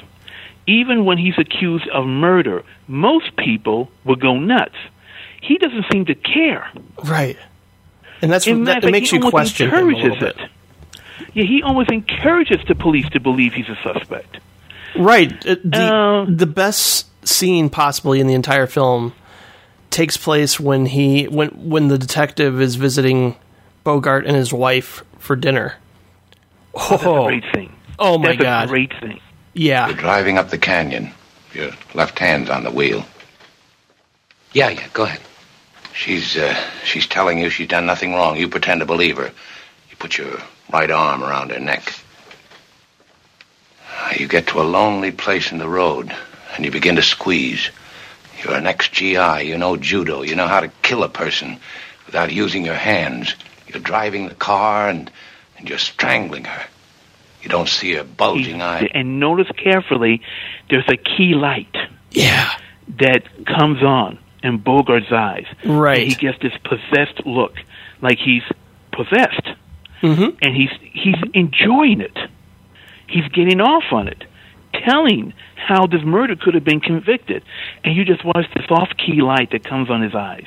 Even 0.66 1.04
when 1.04 1.18
he's 1.18 1.38
accused 1.38 1.88
of 1.88 2.06
murder, 2.06 2.64
most 2.88 3.36
people 3.36 3.90
will 4.04 4.16
go 4.16 4.36
nuts. 4.38 4.74
He 5.40 5.58
doesn't 5.58 5.86
seem 5.92 6.06
to 6.06 6.14
care. 6.14 6.68
Right. 7.04 7.36
And 8.22 8.32
that's 8.32 8.46
In 8.46 8.64
that, 8.64 8.84
it 8.84 8.90
makes 8.90 9.12
you 9.12 9.20
question 9.20 9.70
him 9.70 9.90
a 9.90 9.92
little 9.92 10.18
bit. 10.18 10.36
it. 10.38 10.50
Yeah, 11.34 11.44
he 11.44 11.62
almost 11.62 11.90
encourages 11.90 12.58
the 12.66 12.74
police 12.74 13.08
to 13.10 13.20
believe 13.20 13.52
he's 13.52 13.68
a 13.68 13.76
suspect. 13.82 14.38
Right. 14.96 15.32
Uh, 15.46 15.56
The, 15.62 15.94
Uh, 15.94 16.26
the 16.28 16.46
best 16.46 17.06
scene 17.26 17.68
possibly 17.68 18.20
in 18.20 18.26
the 18.26 18.34
entire 18.34 18.66
film 18.66 19.12
takes 19.96 20.16
place 20.18 20.60
when 20.60 20.84
he 20.86 21.24
when 21.26 21.48
when 21.70 21.88
the 21.88 21.96
detective 21.98 22.60
is 22.60 22.74
visiting 22.76 23.34
Bogart 23.82 24.26
and 24.26 24.36
his 24.36 24.52
wife 24.52 25.02
for 25.18 25.34
dinner. 25.36 25.74
Oh, 26.74 26.88
that's 26.90 27.02
a 27.02 27.08
Oh, 27.08 27.24
great 27.26 27.44
thing. 27.54 27.72
oh 27.98 28.18
my 28.18 28.28
that's 28.28 28.42
god. 28.42 28.64
a 28.64 28.68
great 28.68 28.92
thing. 29.00 29.20
Yeah. 29.54 29.86
You're 29.88 29.96
driving 29.96 30.36
up 30.36 30.50
the 30.50 30.58
canyon. 30.58 31.12
Your 31.54 31.70
left 31.94 32.18
hand's 32.18 32.50
on 32.50 32.62
the 32.64 32.70
wheel. 32.70 33.06
Yeah, 34.52 34.68
yeah, 34.68 34.86
go 34.92 35.04
ahead. 35.04 35.20
She's 35.94 36.36
uh, 36.36 36.54
she's 36.84 37.06
telling 37.06 37.38
you 37.38 37.48
she's 37.48 37.68
done 37.68 37.86
nothing 37.86 38.12
wrong. 38.12 38.36
You 38.36 38.48
pretend 38.48 38.80
to 38.80 38.86
believe 38.86 39.16
her. 39.16 39.32
You 39.90 39.96
put 39.98 40.18
your 40.18 40.36
right 40.70 40.90
arm 40.90 41.24
around 41.24 41.50
her 41.52 41.58
neck. 41.60 41.94
You 44.18 44.28
get 44.28 44.48
to 44.48 44.60
a 44.60 44.62
lonely 44.78 45.10
place 45.10 45.52
in 45.52 45.58
the 45.58 45.68
road, 45.68 46.14
and 46.54 46.64
you 46.64 46.70
begin 46.70 46.96
to 46.96 47.02
squeeze. 47.02 47.70
You're 48.42 48.54
an 48.54 48.66
ex-GI. 48.66 49.42
You 49.46 49.58
know 49.58 49.76
judo. 49.76 50.22
You 50.22 50.34
know 50.36 50.46
how 50.48 50.60
to 50.60 50.68
kill 50.82 51.02
a 51.04 51.08
person 51.08 51.58
without 52.06 52.32
using 52.32 52.64
your 52.64 52.74
hands. 52.74 53.34
You're 53.68 53.82
driving 53.82 54.28
the 54.28 54.34
car, 54.34 54.88
and 54.88 55.10
and 55.58 55.68
you're 55.68 55.78
strangling 55.78 56.44
her. 56.44 56.66
You 57.42 57.48
don't 57.48 57.68
see 57.68 57.94
her 57.94 58.04
bulging 58.04 58.60
eyes. 58.60 58.88
And 58.92 59.20
notice 59.20 59.48
carefully, 59.56 60.20
there's 60.68 60.88
a 60.88 60.96
key 60.96 61.34
light. 61.34 61.74
Yeah. 62.10 62.50
That 63.00 63.22
comes 63.46 63.82
on 63.82 64.18
in 64.42 64.58
Bogart's 64.60 65.12
eyes. 65.12 65.46
Right. 65.64 66.00
And 66.00 66.08
he 66.08 66.14
gets 66.14 66.38
this 66.40 66.52
possessed 66.64 67.24
look, 67.26 67.54
like 68.00 68.18
he's 68.18 68.42
possessed, 68.92 69.48
Mm-hmm. 70.02 70.36
and 70.42 70.54
he's 70.54 70.70
he's 70.92 71.16
enjoying 71.32 72.00
it. 72.02 72.16
He's 73.08 73.26
getting 73.28 73.60
off 73.62 73.84
on 73.92 74.08
it, 74.08 74.24
telling 74.84 75.32
how 75.56 75.86
this 75.86 76.02
murder 76.04 76.36
could 76.36 76.54
have 76.54 76.64
been 76.64 76.80
convicted, 76.80 77.42
and 77.84 77.96
you 77.96 78.04
just 78.04 78.24
watch 78.24 78.46
this 78.54 78.66
off 78.70 78.88
key 78.96 79.20
light 79.22 79.50
that 79.52 79.64
comes 79.64 79.90
on 79.90 80.02
his 80.02 80.14
eyes, 80.14 80.46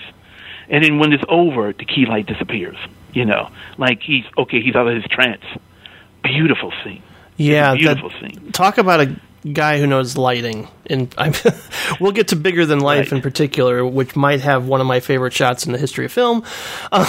and 0.70 0.84
then 0.84 1.00
when 1.00 1.14
it's 1.14 1.24
over, 1.28 1.74
the 1.74 1.86
key 1.86 2.06
light 2.08 2.26
disappears. 2.26 2.78
You 3.12 3.26
know, 3.26 3.50
like 3.78 4.02
he's 4.02 4.24
okay, 4.38 4.62
he's 4.62 4.76
out 4.76 4.88
of 4.88 4.96
his 4.96 5.06
trance. 5.12 5.44
Beautiful 6.24 6.72
scene. 6.84 7.02
Yeah, 7.38 7.74
beautiful 7.74 8.10
that- 8.10 8.20
scene. 8.20 8.52
Talk 8.52 8.78
about 8.78 9.00
a 9.02 9.16
guy 9.54 9.80
who 9.80 9.88
knows 9.88 10.18
lighting, 10.18 10.68
and 10.88 11.14
I'm, 11.18 11.34
we'll 12.00 12.12
get 12.12 12.28
to 12.30 12.36
bigger 12.36 12.66
than 12.66 12.82
life 12.82 13.12
in 13.14 13.22
particular, 13.22 13.86
which 13.86 14.16
might 14.16 14.42
have 14.42 14.68
one 14.68 14.82
of 14.82 14.88
my 14.88 15.00
favorite 15.00 15.32
shots 15.34 15.66
in 15.66 15.72
the 15.72 15.78
history 15.78 16.06
of 16.06 16.12
film. 16.12 16.44
Um, 16.92 17.08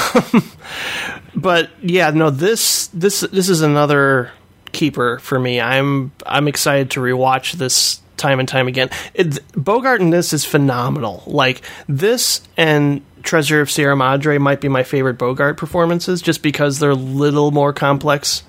but 1.35 1.71
yeah, 1.83 2.11
no 2.11 2.31
this 2.31 2.89
this 2.89 3.21
this 3.21 3.49
is 3.49 3.63
another 3.63 4.31
keeper 4.73 5.19
for 5.19 5.39
me. 5.39 5.61
I'm 5.61 6.13
I'm 6.27 6.49
excited 6.49 6.91
to 6.93 7.01
rewatch 7.01 7.53
this 7.53 8.01
time 8.17 8.39
and 8.39 8.49
time 8.49 8.69
again. 8.69 8.91
It, 9.15 9.41
Bogart 9.55 10.01
in 10.01 10.11
this 10.11 10.33
is 10.33 10.45
phenomenal. 10.45 11.23
Like 11.27 11.63
this 11.89 12.43
and 12.57 13.03
Treasure 13.23 13.61
of 13.61 13.71
Sierra 13.71 13.97
Madre 13.97 14.39
might 14.39 14.61
be 14.61 14.69
my 14.69 14.83
favorite 14.83 15.19
Bogart 15.19 15.57
performances, 15.57 16.23
just 16.23 16.43
because 16.43 16.79
they're 16.79 16.91
a 16.91 16.95
little 16.95 17.51
more 17.51 17.73
complex 17.73 18.43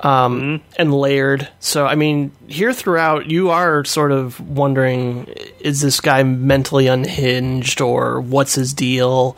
um, 0.00 0.62
and 0.76 0.94
layered. 0.94 1.48
So, 1.60 1.86
I 1.86 1.94
mean, 1.94 2.32
here 2.46 2.72
throughout, 2.72 3.30
you 3.30 3.50
are 3.50 3.84
sort 3.84 4.12
of 4.12 4.40
wondering 4.40 5.26
is 5.60 5.80
this 5.80 6.00
guy 6.00 6.22
mentally 6.22 6.86
unhinged 6.86 7.80
or 7.80 8.20
what's 8.20 8.54
his 8.54 8.72
deal? 8.72 9.36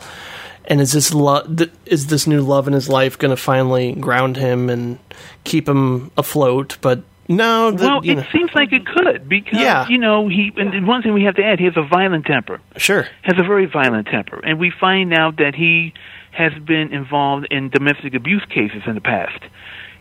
And 0.65 0.79
is 0.79 0.93
this 0.93 1.13
lo- 1.13 1.45
th- 1.45 1.71
is 1.85 2.07
this 2.07 2.25
new 2.25 2.41
love 2.41 2.67
in 2.67 2.73
his 2.73 2.87
life 2.87 3.17
going 3.17 3.31
to 3.31 3.37
finally 3.37 3.93
ground 3.93 4.37
him 4.37 4.69
and 4.69 4.97
keep 5.43 5.67
him 5.67 6.11
afloat? 6.17 6.77
But 6.81 7.03
no, 7.27 7.71
the, 7.71 7.85
well, 7.85 8.01
it 8.03 8.15
know, 8.15 8.23
seems 8.31 8.53
like 8.53 8.73
it 8.73 8.85
could 8.85 9.29
because 9.29 9.59
Yeah. 9.59 9.87
you 9.87 9.97
know 9.97 10.27
he. 10.27 10.51
And 10.57 10.85
one 10.87 11.01
thing 11.01 11.13
we 11.13 11.23
have 11.23 11.35
to 11.35 11.43
add: 11.43 11.59
he 11.59 11.65
has 11.65 11.77
a 11.77 11.83
violent 11.83 12.25
temper. 12.25 12.59
sure, 12.77 13.07
Has 13.21 13.39
a 13.39 13.43
very 13.43 13.65
violent 13.65 14.07
temper, 14.07 14.39
and 14.43 14.59
we 14.59 14.71
find 14.71 15.13
out 15.13 15.37
that 15.37 15.55
he 15.55 15.93
has 16.31 16.53
been 16.65 16.91
involved 16.91 17.47
in 17.51 17.69
domestic 17.69 18.13
abuse 18.15 18.43
cases 18.49 18.81
in 18.85 18.95
the 18.95 19.01
past. 19.01 19.39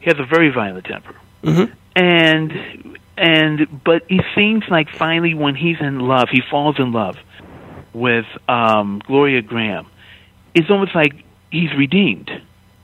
He 0.01 0.07
has 0.11 0.19
a 0.19 0.25
very 0.25 0.51
violent 0.51 0.87
temper, 0.87 1.15
mm-hmm. 1.45 1.73
and 1.95 2.99
and 3.17 3.85
but 3.85 4.03
it 4.09 4.25
seems 4.35 4.65
like 4.69 4.89
finally 4.91 5.35
when 5.35 5.55
he's 5.55 5.81
in 5.81 6.01
love, 6.01 6.29
he 6.31 6.43
falls 6.51 6.79
in 6.79 6.93
love 6.93 7.17
with 7.93 8.27
um, 8.49 9.01
Gloria 9.07 9.43
Grahame. 9.43 9.87
It's 10.55 10.71
almost 10.71 10.95
like 10.95 11.13
he's 11.51 11.73
redeemed 11.77 12.31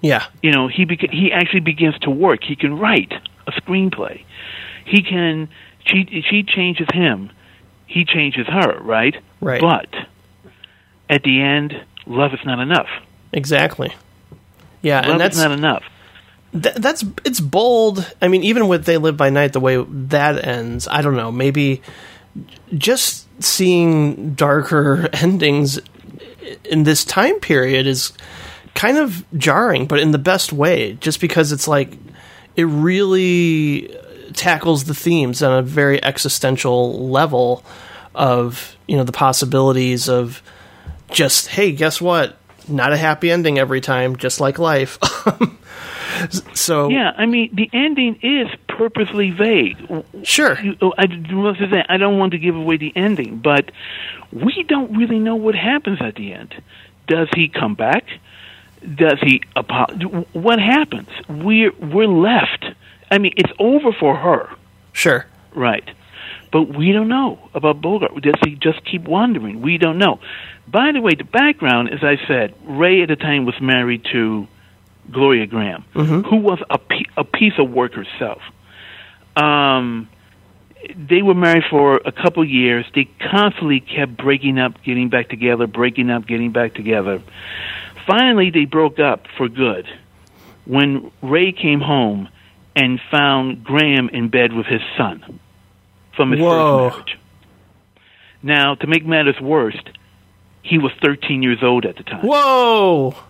yeah, 0.00 0.26
you 0.42 0.52
know 0.52 0.68
he 0.68 0.84
beca- 0.86 1.10
he 1.12 1.32
actually 1.32 1.60
begins 1.60 1.98
to 2.00 2.10
work 2.10 2.44
he 2.44 2.56
can 2.56 2.78
write 2.78 3.12
a 3.46 3.52
screenplay 3.52 4.24
he 4.84 5.02
can 5.02 5.48
she 5.84 6.22
she 6.28 6.42
changes 6.42 6.86
him 6.92 7.30
he 7.86 8.04
changes 8.04 8.46
her 8.46 8.78
right 8.80 9.16
Right. 9.40 9.60
but 9.60 9.88
at 11.08 11.22
the 11.22 11.40
end 11.40 11.74
love 12.06 12.32
is 12.34 12.40
not 12.44 12.58
enough 12.60 12.88
exactly. 13.32 13.94
Yeah, 14.82 15.00
love 15.00 15.10
and 15.10 15.20
that's 15.20 15.36
is 15.36 15.42
not 15.42 15.52
enough 15.52 15.82
Th- 16.52 16.76
that's 16.76 17.04
it's 17.26 17.40
bold. 17.40 18.10
I 18.22 18.28
mean, 18.28 18.42
even 18.42 18.68
with 18.68 18.86
"They 18.86 18.96
Live 18.96 19.18
by 19.18 19.28
Night," 19.28 19.52
the 19.52 19.60
way 19.60 19.84
that 19.86 20.42
ends, 20.46 20.88
I 20.88 21.02
don't 21.02 21.14
know. 21.14 21.30
Maybe 21.30 21.82
just 22.74 23.26
seeing 23.44 24.32
darker 24.34 25.08
endings 25.12 25.78
in 26.64 26.84
this 26.84 27.04
time 27.04 27.38
period 27.40 27.86
is 27.86 28.12
kind 28.78 28.96
of 28.96 29.24
jarring, 29.36 29.86
but 29.86 29.98
in 29.98 30.12
the 30.12 30.18
best 30.18 30.52
way. 30.52 30.92
Just 31.00 31.20
because 31.20 31.50
it's 31.50 31.66
like 31.66 31.98
it 32.54 32.62
really 32.64 33.94
tackles 34.34 34.84
the 34.84 34.94
themes 34.94 35.42
on 35.42 35.58
a 35.58 35.62
very 35.62 36.02
existential 36.02 37.10
level 37.10 37.64
of 38.14 38.76
you 38.86 38.96
know 38.96 39.04
the 39.04 39.12
possibilities 39.12 40.08
of 40.08 40.42
just 41.10 41.48
hey, 41.48 41.72
guess 41.72 42.00
what? 42.00 42.36
Not 42.68 42.92
a 42.92 42.96
happy 42.96 43.30
ending 43.30 43.58
every 43.58 43.80
time, 43.80 44.16
just 44.16 44.40
like 44.40 44.58
life. 44.58 44.98
so 46.54 46.88
yeah 46.88 47.12
i 47.16 47.26
mean 47.26 47.48
the 47.54 47.70
ending 47.72 48.18
is 48.22 48.48
purposely 48.66 49.30
vague 49.30 49.76
sure 50.24 50.58
you, 50.60 50.76
oh, 50.80 50.92
I, 50.98 51.06
what's 51.30 51.60
his 51.60 51.70
name? 51.70 51.84
I 51.88 51.96
don't 51.96 52.18
want 52.18 52.32
to 52.32 52.38
give 52.38 52.56
away 52.56 52.76
the 52.76 52.92
ending 52.96 53.38
but 53.38 53.70
we 54.32 54.64
don't 54.66 54.96
really 54.96 55.20
know 55.20 55.36
what 55.36 55.54
happens 55.54 55.98
at 56.00 56.16
the 56.16 56.32
end 56.32 56.60
does 57.06 57.28
he 57.36 57.48
come 57.48 57.74
back 57.76 58.04
does 58.94 59.18
he 59.22 59.42
apo- 59.56 60.24
what 60.32 60.58
happens? 60.58 61.08
We're 61.28 61.72
we're 61.80 62.06
left. 62.06 62.64
I 63.10 63.18
mean 63.18 63.32
it's 63.36 63.52
over 63.58 63.92
for 63.92 64.16
her. 64.16 64.48
Sure. 64.92 65.26
Right. 65.54 65.88
But 66.50 66.62
we 66.62 66.92
don't 66.92 67.08
know 67.08 67.38
about 67.54 67.80
bogart. 67.82 68.14
Does 68.22 68.34
he 68.44 68.54
just 68.54 68.84
keep 68.84 69.04
wandering? 69.04 69.60
We 69.60 69.76
don't 69.76 69.98
know. 69.98 70.18
By 70.66 70.92
the 70.92 71.00
way, 71.00 71.14
the 71.14 71.24
background, 71.24 71.90
as 71.92 72.02
I 72.02 72.16
said, 72.26 72.54
Ray 72.64 73.02
at 73.02 73.08
the 73.08 73.16
time 73.16 73.44
was 73.44 73.60
married 73.60 74.04
to 74.12 74.46
Gloria 75.10 75.46
Grahame, 75.46 75.84
who 75.92 76.36
was 76.36 76.58
a, 76.70 76.78
pe- 76.78 77.04
a 77.16 77.24
piece 77.24 77.54
of 77.58 77.70
work 77.70 77.92
herself. 77.94 78.40
Um, 79.36 80.08
they 80.96 81.22
were 81.22 81.34
married 81.34 81.64
for 81.70 81.96
a 82.04 82.12
couple 82.12 82.44
years. 82.44 82.84
They 82.94 83.08
constantly 83.30 83.80
kept 83.80 84.16
breaking 84.16 84.58
up, 84.58 84.82
getting 84.82 85.08
back 85.08 85.28
together, 85.28 85.66
breaking 85.66 86.10
up, 86.10 86.26
getting 86.26 86.52
back 86.52 86.74
together. 86.74 87.22
Finally, 88.08 88.50
they 88.50 88.64
broke 88.64 88.98
up 88.98 89.26
for 89.36 89.48
good 89.48 89.86
when 90.64 91.12
Ray 91.22 91.52
came 91.52 91.80
home 91.80 92.28
and 92.74 92.98
found 93.10 93.64
Grahame 93.64 94.08
in 94.10 94.28
bed 94.30 94.52
with 94.54 94.66
his 94.66 94.80
son 94.96 95.38
from 96.16 96.30
his 96.32 96.40
Whoa. 96.40 96.88
first 96.90 96.96
marriage. 96.96 97.18
Now, 98.42 98.74
to 98.76 98.86
make 98.86 99.04
matters 99.04 99.38
worse, 99.40 99.76
he 100.62 100.78
was 100.78 100.90
13 101.04 101.42
years 101.42 101.58
old 101.62 101.84
at 101.84 101.96
the 101.96 102.02
time. 102.02 102.24
Whoa! 102.26 103.14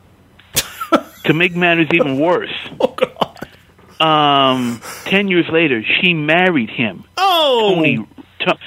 To 1.24 1.34
make 1.34 1.54
matters 1.54 1.88
even 1.92 2.18
worse, 2.18 2.54
um, 4.00 4.80
10 5.04 5.28
years 5.28 5.44
later, 5.52 5.82
she 6.00 6.14
married 6.14 6.70
him, 6.70 7.04
Oh! 7.18 7.74
Tony, 7.74 8.06
to, 8.40 8.58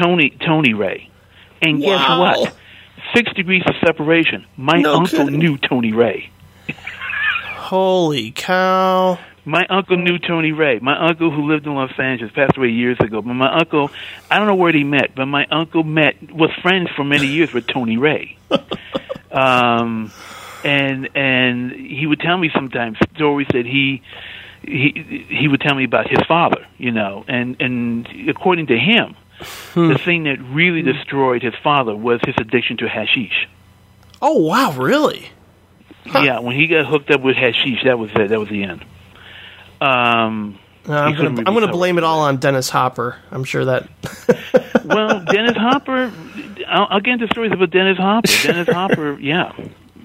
Tony, 0.00 0.30
Tony 0.30 0.72
Ray. 0.72 1.10
And 1.60 1.78
Wow. 1.78 1.86
guess 1.86 2.08
what? 2.38 2.54
Six 3.14 3.32
degrees 3.34 3.62
of 3.66 3.74
separation. 3.84 4.44
My 4.56 4.78
No 4.78 4.96
uncle 4.96 5.24
kidding. 5.24 5.38
knew 5.38 5.58
Tony 5.58 5.92
Ray. 5.92 6.30
Holy 7.56 8.30
cow! 8.32 9.18
My 9.44 9.64
uncle 9.70 9.96
knew 9.96 10.18
Tony 10.18 10.52
Ray. 10.52 10.80
My 10.80 11.08
uncle 11.08 11.30
who 11.30 11.48
lived 11.50 11.66
in 11.66 11.74
Los 11.74 11.92
Angeles 11.98 12.32
passed 12.32 12.56
away 12.56 12.68
years 12.68 12.98
ago. 13.00 13.22
But 13.22 13.34
my 13.34 13.52
uncle, 13.60 13.90
I 14.30 14.38
don't 14.38 14.48
know 14.48 14.56
where 14.56 14.72
they 14.72 14.82
met, 14.82 15.14
but 15.14 15.26
my 15.26 15.46
uncle 15.50 15.84
met 15.84 16.16
was 16.32 16.50
friends 16.62 16.90
for 16.96 17.04
many 17.04 17.26
years 17.28 17.52
with 17.52 17.66
Tony 17.66 17.96
Ray. 17.96 18.36
um, 19.30 20.12
and 20.64 21.08
and 21.14 21.72
he 21.72 22.06
would 22.06 22.20
tell 22.20 22.36
me 22.36 22.50
sometimes 22.52 22.98
stories 23.14 23.46
that 23.52 23.66
he 23.66 24.02
he 24.62 25.24
he 25.28 25.46
would 25.48 25.60
tell 25.60 25.76
me 25.76 25.84
about 25.84 26.08
his 26.08 26.18
father, 26.26 26.66
you 26.78 26.90
know, 26.90 27.24
and 27.28 27.56
and 27.60 28.08
according 28.28 28.66
to 28.66 28.76
him, 28.76 29.14
the 29.74 30.00
thing 30.04 30.24
that 30.24 30.38
really 30.40 30.82
destroyed 30.82 31.42
his 31.42 31.54
father 31.62 31.94
was 31.94 32.20
his 32.24 32.34
addiction 32.38 32.76
to 32.78 32.88
hashish. 32.88 33.48
Oh 34.22 34.40
wow, 34.40 34.72
really? 34.72 35.30
Yeah, 36.06 36.38
when 36.38 36.54
he 36.56 36.66
got 36.68 36.86
hooked 36.86 37.10
up 37.10 37.20
with 37.20 37.36
hashish, 37.36 37.82
that 37.84 37.98
was 37.98 38.10
it. 38.14 38.28
That 38.28 38.38
was 38.40 38.48
the 38.48 38.62
end. 38.62 38.84
Um, 39.80 40.58
Uh, 40.88 40.92
I'm 40.92 41.14
gonna, 41.16 41.28
I'm 41.46 41.54
gonna 41.54 41.68
blame 41.72 41.98
it 41.98 42.04
all 42.04 42.20
on 42.20 42.36
Dennis 42.36 42.70
Hopper. 42.70 43.16
I'm 43.32 43.42
sure 43.44 43.64
that. 43.64 43.88
well, 44.84 45.20
Dennis 45.24 45.56
Hopper. 45.56 46.12
I'll, 46.68 46.86
I'll 46.90 47.00
get 47.00 47.14
into 47.14 47.26
stories 47.28 47.52
about 47.52 47.70
Dennis 47.70 47.98
Hopper. 47.98 48.28
Dennis 48.42 48.68
Hopper, 48.68 49.18
yeah. 49.18 49.52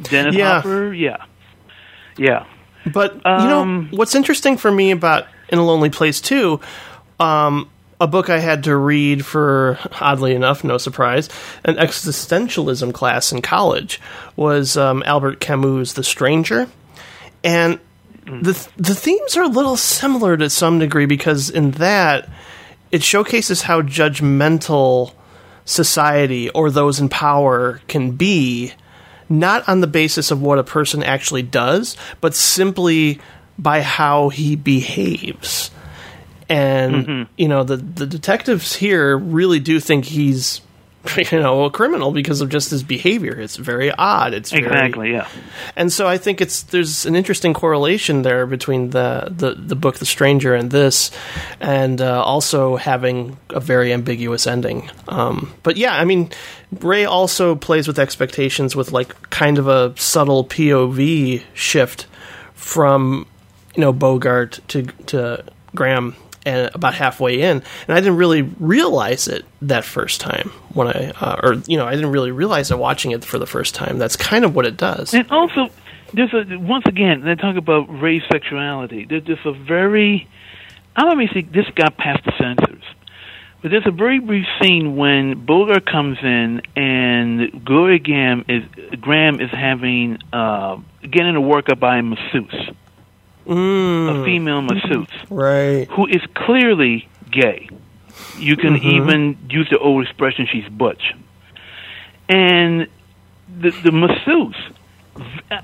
Dennis 0.04 0.36
Yeah. 0.36 0.56
Hopper, 0.56 0.94
yeah, 0.94 1.26
yeah. 2.18 2.46
But 2.92 3.14
you 3.14 3.22
know 3.24 3.88
what's 3.92 4.16
interesting 4.16 4.58
for 4.58 4.72
me 4.72 4.90
about 4.90 5.28
In 5.50 5.60
a 5.60 5.64
Lonely 5.64 5.92
Place 5.92 6.20
too, 6.20 6.60
um, 7.20 7.70
a 8.02 8.08
book 8.08 8.32
I 8.32 8.40
had 8.40 8.64
to 8.64 8.76
read 8.76 9.24
for 9.24 9.78
oddly 10.02 10.34
enough, 10.34 10.64
no 10.64 10.80
surprise, 10.80 11.30
an 11.64 11.76
existentialism 11.76 12.94
class 12.96 13.32
in 13.32 13.44
college 13.44 14.02
was 14.36 14.76
um, 14.76 15.04
Albert 15.06 15.40
Camus' 15.40 15.94
The 15.94 16.04
Stranger, 16.04 16.68
and 17.44 17.80
the 18.26 18.68
the 18.76 18.96
themes 18.96 19.38
are 19.38 19.44
a 19.44 19.48
little 19.48 19.78
similar 19.78 20.36
to 20.36 20.50
some 20.50 20.80
degree 20.80 21.06
because 21.06 21.52
in 21.52 21.72
that 21.72 22.28
it 22.92 23.04
showcases 23.04 23.62
how 23.62 23.84
judgmental 23.84 25.14
society 25.64 26.50
or 26.50 26.72
those 26.72 27.00
in 27.00 27.08
power 27.08 27.82
can 27.88 28.12
be 28.12 28.74
not 29.30 29.68
on 29.70 29.80
the 29.80 29.88
basis 29.88 30.32
of 30.32 30.42
what 30.42 30.58
a 30.58 30.64
person 30.64 31.04
actually 31.04 31.44
does, 31.44 31.96
but 32.20 32.34
simply 32.34 33.20
by 33.60 33.82
how 33.82 34.30
he 34.30 34.56
behaves. 34.56 35.70
And 36.52 37.28
you 37.38 37.48
know, 37.48 37.64
the 37.64 37.78
the 37.78 38.06
detectives 38.06 38.76
here 38.76 39.18
really 39.18 39.60
do 39.60 39.80
think 39.80 40.06
he's 40.06 40.62
you 41.32 41.40
know 41.40 41.64
a 41.66 41.72
criminal 41.72 42.12
because 42.12 42.42
of 42.42 42.50
just 42.50 42.70
his 42.70 42.84
behavior. 42.84 43.40
It's 43.40 43.56
very 43.56 43.90
odd. 43.92 44.34
It's 44.36 44.52
very- 44.52 44.66
Exactly, 44.66 45.12
yeah. 45.14 45.28
and 45.76 45.92
so 45.92 46.08
I 46.08 46.18
think 46.20 46.42
it's 46.42 46.62
there's 46.64 47.06
an 47.08 47.16
interesting 47.16 47.54
correlation 47.56 48.22
there 48.22 48.46
between 48.46 48.92
the 48.92 49.28
the, 49.36 49.56
the 49.56 49.76
book 49.76 49.96
The 49.98 50.06
Stranger 50.06 50.54
and 50.54 50.70
this, 50.70 51.10
and 51.60 52.00
uh, 52.02 52.22
also 52.24 52.76
having 52.76 53.38
a 53.50 53.60
very 53.60 53.92
ambiguous 53.94 54.46
ending. 54.46 54.92
Um, 55.08 55.54
but 55.64 55.76
yeah, 55.78 55.96
I 55.96 56.06
mean, 56.06 56.30
Ray 56.82 57.06
also 57.06 57.56
plays 57.56 57.88
with 57.88 57.98
expectations 57.98 58.76
with 58.76 58.92
like 58.92 59.30
kind 59.32 59.58
of 59.58 59.68
a 59.68 59.94
subtle 59.98 60.44
POV 60.46 61.42
shift 61.56 62.06
from 62.54 63.26
you 63.76 63.82
know 63.82 63.92
Bogart 63.94 64.60
to 64.68 64.84
to 65.08 65.44
Grahame. 65.76 66.14
And 66.44 66.72
about 66.74 66.96
halfway 66.96 67.42
in, 67.42 67.58
and 67.88 67.90
I 67.90 68.00
didn't 68.00 68.18
really 68.18 68.42
realize 68.42 69.28
it 69.28 69.46
that 69.62 69.86
first 69.86 70.20
time 70.20 70.50
when 70.74 70.88
I, 70.88 71.12
uh, 71.22 71.40
or 71.44 71.54
you 71.68 71.78
know, 71.78 71.86
I 71.86 71.94
didn't 71.94 72.12
really 72.12 72.32
realize 72.32 72.72
it 72.72 72.80
watching 72.80 73.12
it 73.12 73.24
for 73.24 73.38
the 73.38 73.46
first 73.46 73.76
time. 73.76 74.00
That's 74.00 74.16
kind 74.16 74.44
of 74.44 74.56
what 74.56 74.66
it 74.66 74.76
does. 74.76 75.14
And 75.14 75.30
also, 75.30 75.70
there's 76.14 76.34
a 76.34 76.58
once 76.58 76.86
again, 76.88 77.22
they 77.22 77.36
talk 77.36 77.58
about 77.58 77.84
race 78.02 78.24
sexuality. 78.32 79.06
There's 79.06 79.46
a 79.46 79.52
very, 79.52 80.28
I 80.96 81.04
don't 81.04 81.22
even 81.22 81.34
think 81.34 81.52
this 81.54 81.68
got 81.76 81.98
past 81.98 82.24
the 82.26 82.34
censors, 82.40 82.84
but 83.62 83.72
there's 83.72 83.88
a 83.88 83.92
very 83.92 84.20
brief 84.20 84.46
scene 84.62 84.96
when 84.96 85.46
Bogart 85.46 85.86
comes 85.86 86.18
in 86.22 86.62
and 86.76 87.64
Gloria 87.64 88.00
Grahame 88.00 88.46
is 88.50 88.64
Grahame 89.00 89.42
is 89.42 89.52
having 89.52 90.18
uh, 90.34 90.78
getting 91.02 91.36
a 91.36 91.42
workup 91.42 91.80
by 91.80 91.98
a 91.98 92.02
masseuse, 92.04 92.72
a 93.48 94.24
female 94.26 94.62
masseuse, 94.62 95.08
Right. 95.30 95.88
who 95.92 96.08
is 96.08 96.22
clearly 96.34 97.08
gay. 97.32 97.70
You 98.38 98.56
can 98.56 98.78
Mhm. 98.80 98.84
even 98.84 99.38
use 99.50 99.70
the 99.70 99.78
old 99.80 100.04
expression, 100.04 100.48
she's 100.52 100.68
butch. 100.70 101.14
And 102.30 102.88
the, 103.60 103.72
the 103.72 103.92
masseuse, 103.92 104.56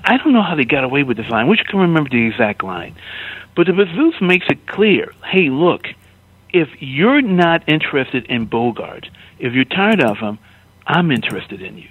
I 0.04 0.16
don't 0.18 0.32
know 0.32 0.42
how 0.42 0.54
they 0.54 0.64
got 0.64 0.84
away 0.84 1.02
with 1.02 1.16
this 1.16 1.28
line. 1.30 1.46
Wish 1.48 1.60
I 1.66 1.70
can 1.70 1.80
remember 1.80 2.10
the 2.10 2.26
exact 2.26 2.62
line. 2.62 2.94
But 3.54 3.66
the 3.66 3.72
masseuse 3.72 4.20
makes 4.20 4.46
it 4.48 4.66
clear 4.66 5.12
hey, 5.24 5.48
look, 5.50 5.88
if 6.52 6.68
you're 6.80 7.22
not 7.22 7.62
interested 7.66 8.26
in 8.26 8.44
Bogart, 8.46 9.08
if 9.38 9.52
you're 9.54 9.64
tired 9.64 10.02
of 10.02 10.18
him, 10.18 10.38
I'm 10.86 11.10
interested 11.10 11.60
in 11.62 11.78
you. 11.78 11.88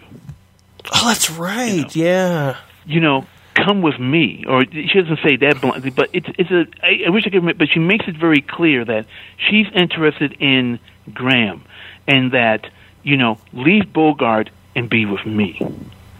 Oh, 0.93 1.07
that's 1.07 1.29
right. 1.31 1.93
Yeah. 1.95 2.55
you 2.85 3.01
know, 3.01 3.25
come 3.65 3.81
with 3.81 3.99
me. 3.99 4.45
Or 4.47 4.63
she 4.65 5.01
doesn't 5.01 5.19
say 5.23 5.35
that 5.37 5.61
bluntly, 5.61 5.89
but 5.89 6.09
it's 6.13 6.27
it's 6.37 6.51
a. 6.51 6.65
I, 6.83 7.07
I 7.07 7.09
wish 7.09 7.23
I 7.25 7.29
could, 7.29 7.41
remember, 7.41 7.65
but 7.65 7.69
she 7.73 7.79
makes 7.79 8.05
it 8.07 8.15
very 8.17 8.41
clear 8.41 8.85
that 8.85 9.05
she's 9.37 9.67
interested 9.73 10.37
in 10.39 10.79
Grahame, 11.09 11.61
and 12.07 12.31
that 12.31 12.69
you 13.07 13.15
know, 13.15 13.39
leave 13.53 13.93
Bogart 13.93 14.49
and 14.75 14.89
be 14.89 15.05
with 15.05 15.25
me. 15.25 15.57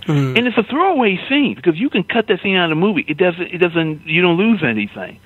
Mm. 0.06 0.38
And 0.38 0.48
it's 0.48 0.58
a 0.58 0.64
throwaway 0.64 1.20
scene 1.28 1.54
because 1.54 1.78
you 1.78 1.90
can 1.90 2.04
cut 2.04 2.28
that 2.28 2.42
scene 2.42 2.56
out 2.56 2.72
of 2.72 2.78
the 2.78 2.80
movie. 2.80 3.04
It 3.06 3.18
doesn't. 3.18 3.42
It 3.42 3.58
doesn't. 3.58 4.08
You 4.08 4.22
don't 4.22 4.38
lose 4.38 4.64
anything. 4.64 5.20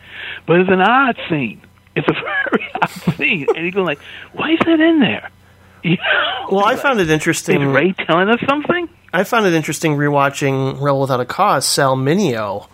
But 0.47 0.61
it's 0.61 0.71
an 0.71 0.81
odd 0.81 1.17
scene. 1.29 1.61
It's 1.95 2.07
a 2.07 2.13
very 2.49 2.67
odd 2.81 2.89
scene, 3.15 3.45
and 3.55 3.63
you 3.63 3.71
go 3.71 3.83
like, 3.83 3.99
"Why 4.33 4.53
is 4.53 4.59
that 4.65 4.79
in 4.79 4.99
there?" 4.99 5.29
You 5.83 5.97
know? 5.97 6.47
Well, 6.51 6.65
I 6.65 6.75
found 6.75 6.99
it 6.99 7.09
interesting. 7.09 7.59
Is 7.59 7.67
Ray 7.67 7.93
telling 7.93 8.29
us 8.29 8.39
something? 8.47 8.87
I 9.13 9.23
found 9.23 9.45
it 9.45 9.53
interesting 9.53 9.93
rewatching 9.97 10.79
Rebel 10.81 11.01
Without 11.01 11.19
a 11.19 11.25
Cause. 11.25 11.65
Sal 11.65 11.95
Mineo 11.97 12.67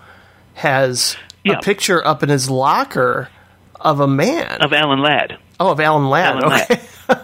has 0.55 1.17
Yeah. 1.43 1.53
a 1.57 1.61
picture 1.61 2.05
up 2.05 2.21
in 2.23 2.29
his 2.29 2.49
locker 2.49 3.29
of 3.79 3.99
a 3.99 4.07
man. 4.07 4.61
Of 4.61 4.73
Alan 4.73 5.01
Ladd. 5.01 5.37
Oh, 5.59 5.71
of 5.71 5.79
Alan 5.79 6.09
Ladd. 6.09 6.43
Alan 6.43 6.61
okay. 6.61 6.81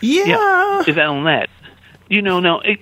yeah. 0.00 0.24
Yeah, 0.26 0.82
is 0.86 0.98
Alan 0.98 1.24
Ladd. 1.24 1.48
You 2.08 2.22
know, 2.22 2.40
now 2.40 2.60
it, 2.60 2.78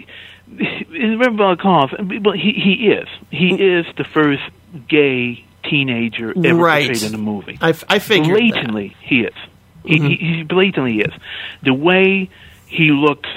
in 0.94 1.18
Rebel 1.18 1.56
Cause, 1.56 1.90
but 2.22 2.36
he 2.36 2.52
he 2.52 2.88
is 2.90 3.08
he 3.30 3.54
is 3.54 3.84
the 3.96 4.04
first 4.04 4.42
gay 4.88 5.44
teenager 5.64 6.30
ever 6.30 6.54
Right. 6.54 6.86
portrayed 6.88 7.02
in 7.10 7.14
a 7.14 7.18
movie. 7.18 7.58
I, 7.60 7.74
I 7.88 7.98
figured 7.98 8.36
that. 8.36 8.50
blatantly 8.52 8.96
he 9.02 9.20
is. 9.20 9.34
He, 9.84 9.98
Mhm. 9.98 10.08
he, 10.08 10.36
he 10.36 10.42
blatantly 10.44 11.00
is. 11.00 11.12
The 11.62 11.74
way 11.74 12.30
he 12.66 12.90
looks 12.90 13.28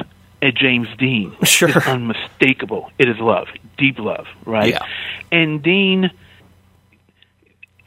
at 0.42 0.56
James 0.56 0.88
Dean 0.98 1.36
Sure. 1.44 1.70
is 1.70 1.78
unmistakable. 1.88 2.92
It 2.98 3.08
is 3.10 3.18
love, 3.20 3.48
deep 3.78 4.00
love, 4.00 4.26
right? 4.46 4.72
Yeah. 4.74 4.86
And 5.32 5.62
Dean, 5.62 6.12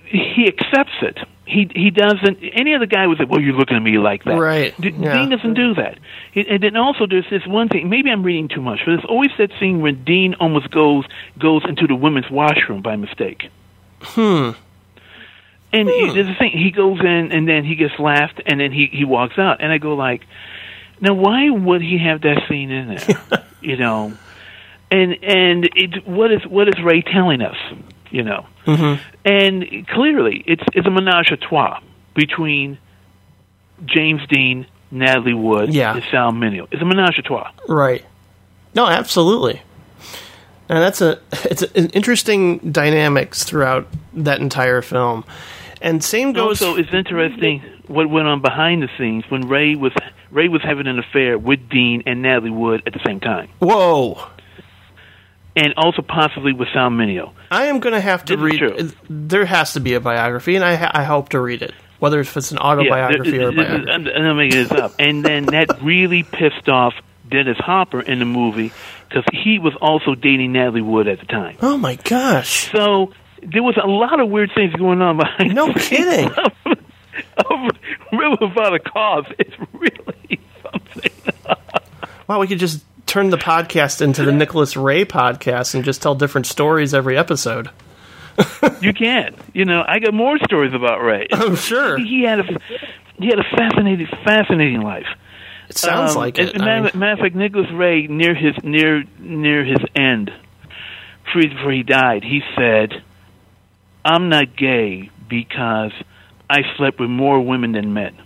he 0.07 0.47
accepts 0.49 0.93
it. 1.03 1.19
He 1.47 1.71
he 1.75 1.91
doesn't. 1.91 2.39
Any 2.55 2.75
other 2.75 2.87
guy 2.87 3.07
would 3.07 3.19
say, 3.19 3.25
"Well, 3.29 3.41
you're 3.41 3.53
looking 3.55 3.77
at 3.77 3.83
me 3.83 3.99
like 3.99 4.25
that." 4.25 4.39
Right, 4.39 4.75
D- 4.81 4.95
yeah. 4.99 5.19
Dean 5.19 5.29
doesn't 5.29 5.53
do 5.55 5.75
that. 5.75 5.99
And 6.35 6.63
then 6.63 6.75
also 6.77 7.07
there's 7.07 7.29
this 7.31 7.47
one 7.47 7.69
thing. 7.69 7.91
Maybe 7.91 8.11
I'm 8.11 8.23
reading 8.23 8.49
too 8.49 8.63
much, 8.63 8.79
but 8.87 8.93
there's 8.93 9.05
always 9.07 9.31
that 9.37 9.51
scene 9.61 9.81
when 9.83 10.05
Dean 10.05 10.35
almost 10.41 10.71
goes 10.71 11.05
goes 11.39 11.63
into 11.69 11.87
the 11.87 11.95
women's 11.97 12.31
washroom 12.31 12.81
by 12.81 12.97
mistake. 12.97 13.51
Hmm. 14.01 14.53
And 15.73 15.89
there's 15.89 16.29
a 16.29 16.35
thing. 16.39 16.53
He 16.53 16.71
goes 16.71 17.01
in 17.01 17.33
and 17.33 17.49
then 17.49 17.65
he 17.65 17.75
gets 17.75 17.99
laughed 17.99 18.41
and 18.47 18.59
then 18.61 18.73
he 18.73 18.87
he 18.91 19.05
walks 19.05 19.39
out. 19.39 19.61
And 19.61 19.71
I 19.73 19.77
go 19.79 19.95
like, 19.95 20.23
now 21.01 21.15
why 21.15 21.51
would 21.51 21.83
he 21.83 21.99
have 21.99 22.21
that 22.23 22.43
scene 22.49 22.71
in 22.71 22.95
there? 22.97 23.45
You 23.65 23.77
know, 23.79 24.13
and 24.91 25.17
and 25.25 25.65
it, 25.75 26.07
what 26.07 26.31
is 26.31 26.47
what 26.47 26.69
is 26.69 26.75
Ray 26.83 27.01
telling 27.01 27.41
us? 27.41 27.57
You 28.11 28.23
know, 28.25 28.47
Mm-hmm. 28.67 29.03
and 29.25 29.89
clearly 29.89 30.45
it's 30.47 30.63
it's 30.75 30.87
a 30.87 30.91
menage 30.91 31.31
a 31.31 31.39
trois 31.39 31.81
between 32.15 32.77
James 33.87 34.21
Dean, 34.29 34.67
Natalie 34.91 35.33
Wood, 35.35 35.73
Yeah. 35.75 35.95
and 35.95 36.05
Sal 36.11 36.33
Mineo. 36.33 36.69
It's 36.71 36.83
a 36.83 36.85
menage 36.85 37.19
a 37.19 37.23
trois. 37.23 37.51
Right. 37.69 38.05
No, 38.75 38.87
absolutely. 38.87 39.63
And 40.69 40.79
that's 40.83 41.01
a 41.01 41.19
it's 41.45 41.63
an 41.63 41.89
interesting 41.91 42.59
dynamics 42.59 43.45
throughout 43.45 43.87
that 44.13 44.41
entire 44.41 44.83
film. 44.83 45.25
And 45.81 46.05
same 46.05 46.33
goes 46.35 46.61
Also, 46.63 46.77
it's 46.81 46.93
interesting 46.93 47.63
what 47.87 48.09
went 48.09 48.26
on 48.26 48.41
behind 48.41 48.82
the 48.82 48.89
scenes 48.99 49.24
when 49.28 49.49
Ray 49.49 49.74
was 49.74 49.93
Ray 50.30 50.49
was 50.49 50.62
having 50.62 50.87
an 50.87 50.99
affair 50.99 51.39
with 51.39 51.68
Dean 51.68 52.03
and 52.07 52.22
Natalie 52.22 52.51
Wood 52.51 52.82
at 52.87 52.93
the 52.93 53.01
same 53.05 53.20
time, 53.20 53.49
Whoa. 53.59 54.26
and 55.57 55.74
also 55.76 56.03
possibly 56.03 56.53
with 56.53 56.68
Sal 56.72 56.91
Mineo. 56.91 57.32
I 57.51 57.66
am 57.66 57.80
going 57.80 57.95
to 57.95 58.01
have 58.01 58.24
to 58.26 58.37
This 58.37 58.61
read 58.61 58.95
there 59.09 59.45
has 59.45 59.74
to 59.74 59.80
be 59.80 59.95
a 59.95 60.01
biography 60.01 60.57
and 60.57 60.64
I 60.64 60.91
I 60.93 61.05
hope 61.05 61.30
to 61.30 61.41
read 61.41 61.62
it. 61.62 61.72
Whether 62.01 62.20
if 62.20 62.37
it's 62.37 62.51
an 62.51 62.59
autobiography 62.59 63.30
yeah, 63.37 63.45
or 63.45 63.49
a 63.49 63.53
biography. 63.53 63.91
I'm, 63.91 64.07
I'm 64.07 64.37
making 64.37 64.59
this 64.59 64.72
up. 64.72 64.95
And 64.99 65.24
then 65.24 65.47
that 65.47 65.80
really 65.82 66.22
pissed 66.22 66.68
off 66.68 66.93
Dennis 67.30 67.57
Hopper 67.59 68.01
in 68.01 68.18
the 68.18 68.24
movie 68.24 68.72
because 69.09 69.24
he 69.32 69.59
was 69.59 69.72
also 69.80 70.14
dating 70.14 70.53
Natalie 70.53 70.82
Wood 70.82 71.09
at 71.09 71.20
the 71.20 71.26
time. 71.26 71.57
Oh 71.62 71.78
my 71.78 71.95
gosh. 71.97 72.70
So 72.72 73.12
there 73.43 73.62
was 73.62 73.78
a 73.82 73.87
lot 73.87 74.20
of 74.20 74.28
weird 74.28 74.51
things 74.55 74.74
going 74.74 75.01
on 75.01 75.16
behind. 75.18 75.55
No 75.55 75.72
kidding. 75.72 76.30
Of, 77.39 77.71
Rebel 78.12 78.49
Without 78.49 78.75
a 78.75 78.79
Cause. 78.79 79.25
It's 79.39 79.55
really 79.73 80.41
something. 80.62 81.12
Wow, 82.27 82.41
we 82.41 82.47
could 82.47 82.59
just 82.59 82.83
turn 83.07 83.31
the 83.31 83.37
podcast 83.37 84.01
into 84.01 84.25
the 84.25 84.33
Nicholas 84.33 84.77
Ray 84.77 85.05
podcast 85.05 85.75
and 85.75 85.85
just 85.85 86.01
tell 86.03 86.15
different 86.15 86.47
stories 86.47 86.95
every 86.95 87.19
episode. 87.19 87.71
You 88.81 88.93
can. 88.93 89.37
You 89.53 89.65
know, 89.65 89.85
I 89.87 89.99
got 89.99 90.15
more 90.15 90.39
stories 90.39 90.73
about 90.75 91.03
Ray. 91.03 91.27
I'm 91.33 91.55
sure. 91.57 91.99
He 91.99 92.23
had 92.23 92.41
a 92.41 92.45
he 93.19 93.27
had 93.27 93.39
a 93.39 93.45
fascinating, 93.57 94.09
fascinating 94.25 94.81
life. 94.81 95.07
It 95.69 95.79
sounds 95.79 96.12
Um, 96.12 96.19
like 96.19 96.39
it. 96.39 96.57
a 96.57 96.62
I 96.62 96.65
Matter, 96.65 96.83
mean- 96.83 96.99
matter 97.01 97.12
of 97.12 97.19
fact, 97.21 97.35
Nicholas 97.37 97.71
Ray 97.73 98.07
near 98.09 98.35
his 98.35 98.55
near 98.65 99.05
near 99.19 99.65
his 99.65 99.79
end, 99.95 100.33
before 101.33 101.73
he 101.73 101.83
died, 101.83 102.25
he 102.25 102.43
said, 102.57 103.03
"I'm 104.05 104.29
not 104.29 104.57
gay 104.57 105.11
because 105.29 105.93
I 106.55 106.63
slept 106.77 107.01
with 107.01 107.11
more 107.11 107.41
women 107.41 107.73
than 107.73 107.93
men." 107.93 108.17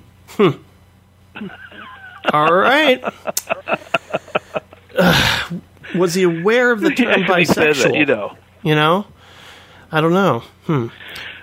All 2.32 2.52
right. 2.52 3.02
Was 5.94 6.14
he 6.14 6.24
aware 6.24 6.70
of 6.70 6.80
the 6.80 6.90
term 6.94 7.22
bisexual? 7.22 7.82
that, 7.82 7.94
you 7.94 8.06
know. 8.06 8.36
You 8.62 8.74
know? 8.74 9.06
I 9.90 10.00
don't 10.00 10.12
know. 10.12 10.40
Hmm. 10.66 10.88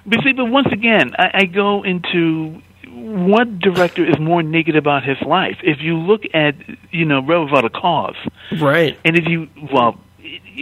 But 0.06 0.20
see, 0.24 0.34
but 0.34 0.46
once 0.46 0.68
again, 0.72 1.16
I, 1.18 1.32
I 1.34 1.46
go 1.46 1.84
into 1.84 2.62
what 2.88 3.58
director 3.60 4.06
is 4.08 4.20
more 4.20 4.44
naked 4.44 4.76
about 4.76 5.04
his 5.04 5.18
life. 5.26 5.58
If 5.64 5.82
you 5.82 5.98
look 5.98 6.22
at, 6.34 6.54
you 6.92 7.06
know, 7.06 7.20
Rebel 7.22 7.46
Without 7.46 7.66
a 7.66 7.70
Cause, 7.72 8.16
Right. 8.60 8.98
and 9.04 9.18
if 9.18 9.26
you, 9.28 9.48
well, 9.74 10.00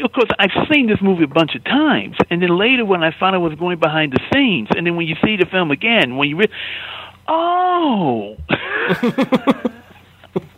of 0.03 0.11
course, 0.11 0.29
I've 0.39 0.67
seen 0.71 0.87
this 0.87 1.01
movie 1.01 1.23
a 1.23 1.27
bunch 1.27 1.55
of 1.55 1.63
times, 1.63 2.15
and 2.29 2.41
then 2.41 2.57
later 2.57 2.85
when 2.85 3.03
I 3.03 3.11
found 3.17 3.35
I 3.35 3.39
was 3.39 3.55
going 3.55 3.79
behind 3.79 4.13
the 4.13 4.19
scenes, 4.33 4.69
and 4.75 4.85
then 4.85 4.95
when 4.95 5.07
you 5.07 5.15
see 5.23 5.37
the 5.37 5.45
film 5.45 5.71
again, 5.71 6.17
when 6.17 6.29
you, 6.29 6.37
re- 6.37 6.51
oh, 7.27 8.37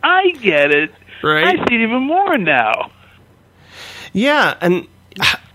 I 0.02 0.30
get 0.40 0.70
it. 0.70 0.90
Right. 1.22 1.46
I 1.46 1.52
see 1.66 1.74
it 1.74 1.80
even 1.82 2.02
more 2.02 2.36
now. 2.38 2.90
Yeah, 4.12 4.56
and 4.60 4.86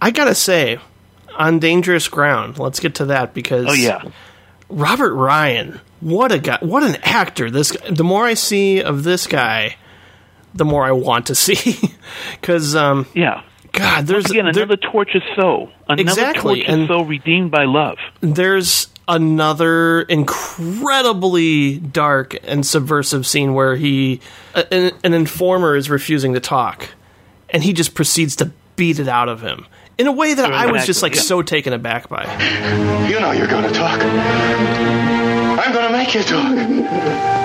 I 0.02 0.12
gotta 0.12 0.36
say, 0.36 0.80
on 1.38 1.60
dangerous 1.60 2.08
ground, 2.08 2.60
let's 2.60 2.80
get 2.80 2.96
to 2.96 3.06
that 3.06 3.34
because 3.34 3.66
Oh 3.70 3.74
yeah, 3.74 4.04
Robert 4.70 5.14
Ryan, 5.14 5.80
what 6.00 6.32
a 6.32 6.40
guy, 6.40 6.58
what 6.62 6.84
an 6.84 6.98
actor! 7.04 7.50
This 7.50 7.76
the 7.90 8.04
more 8.04 8.26
I 8.26 8.34
see 8.36 8.82
of 8.82 9.04
this 9.04 9.28
guy, 9.28 9.78
the 10.54 10.66
more 10.66 10.84
I 10.86 10.92
want 10.92 11.28
to 11.28 11.36
see. 11.36 11.78
Because 12.40 12.76
um, 12.76 13.08
yeah. 13.14 13.44
God, 13.72 14.06
there's 14.06 14.24
Once 14.26 14.32
again, 14.32 14.46
there- 14.54 14.64
another 14.64 14.76
tortured 14.76 15.24
soul, 15.36 15.70
another 15.88 16.02
Exactly, 16.02 16.56
tortured 16.64 16.74
and- 16.74 16.88
soul 16.88 17.06
redeemed 17.06 17.52
by 17.52 17.64
love. 17.66 17.98
there's 18.20 18.88
another 19.08 20.02
incredibly 20.04 21.80
dark 21.80 22.36
and 22.44 22.66
subversive 22.66 23.26
scene 23.26 23.54
where 23.54 23.76
he 23.76 24.20
an, 24.56 24.92
an 25.04 25.14
informer 25.14 25.76
is 25.76 25.90
refusing 25.90 26.34
to 26.34 26.40
talk 26.40 26.90
and 27.50 27.64
he 27.64 27.74
just 27.74 27.94
proceeds 27.94 28.36
to 28.38 28.52
beat 28.76 29.00
it 29.00 29.08
out 29.08 29.28
of 29.30 29.42
him 29.42 29.66
in 29.98 30.08
a 30.08 30.12
way 30.12 30.34
that 30.34 30.54
I 30.54 30.72
was 30.72 30.86
just 30.86 31.02
like 31.02 31.16
yeah. 31.16 31.22
so 31.22 31.42
taken 31.42 31.74
aback 31.74 32.08
by. 32.10 32.24
You 33.10 33.20
know 33.20 33.32
you're 33.32 33.48
gonna 33.48 33.72
talk. 33.72 34.00
I'm 34.02 35.74
gonna 35.74 35.92
make 35.98 36.14
you 36.14 36.24
talk. 36.24 37.41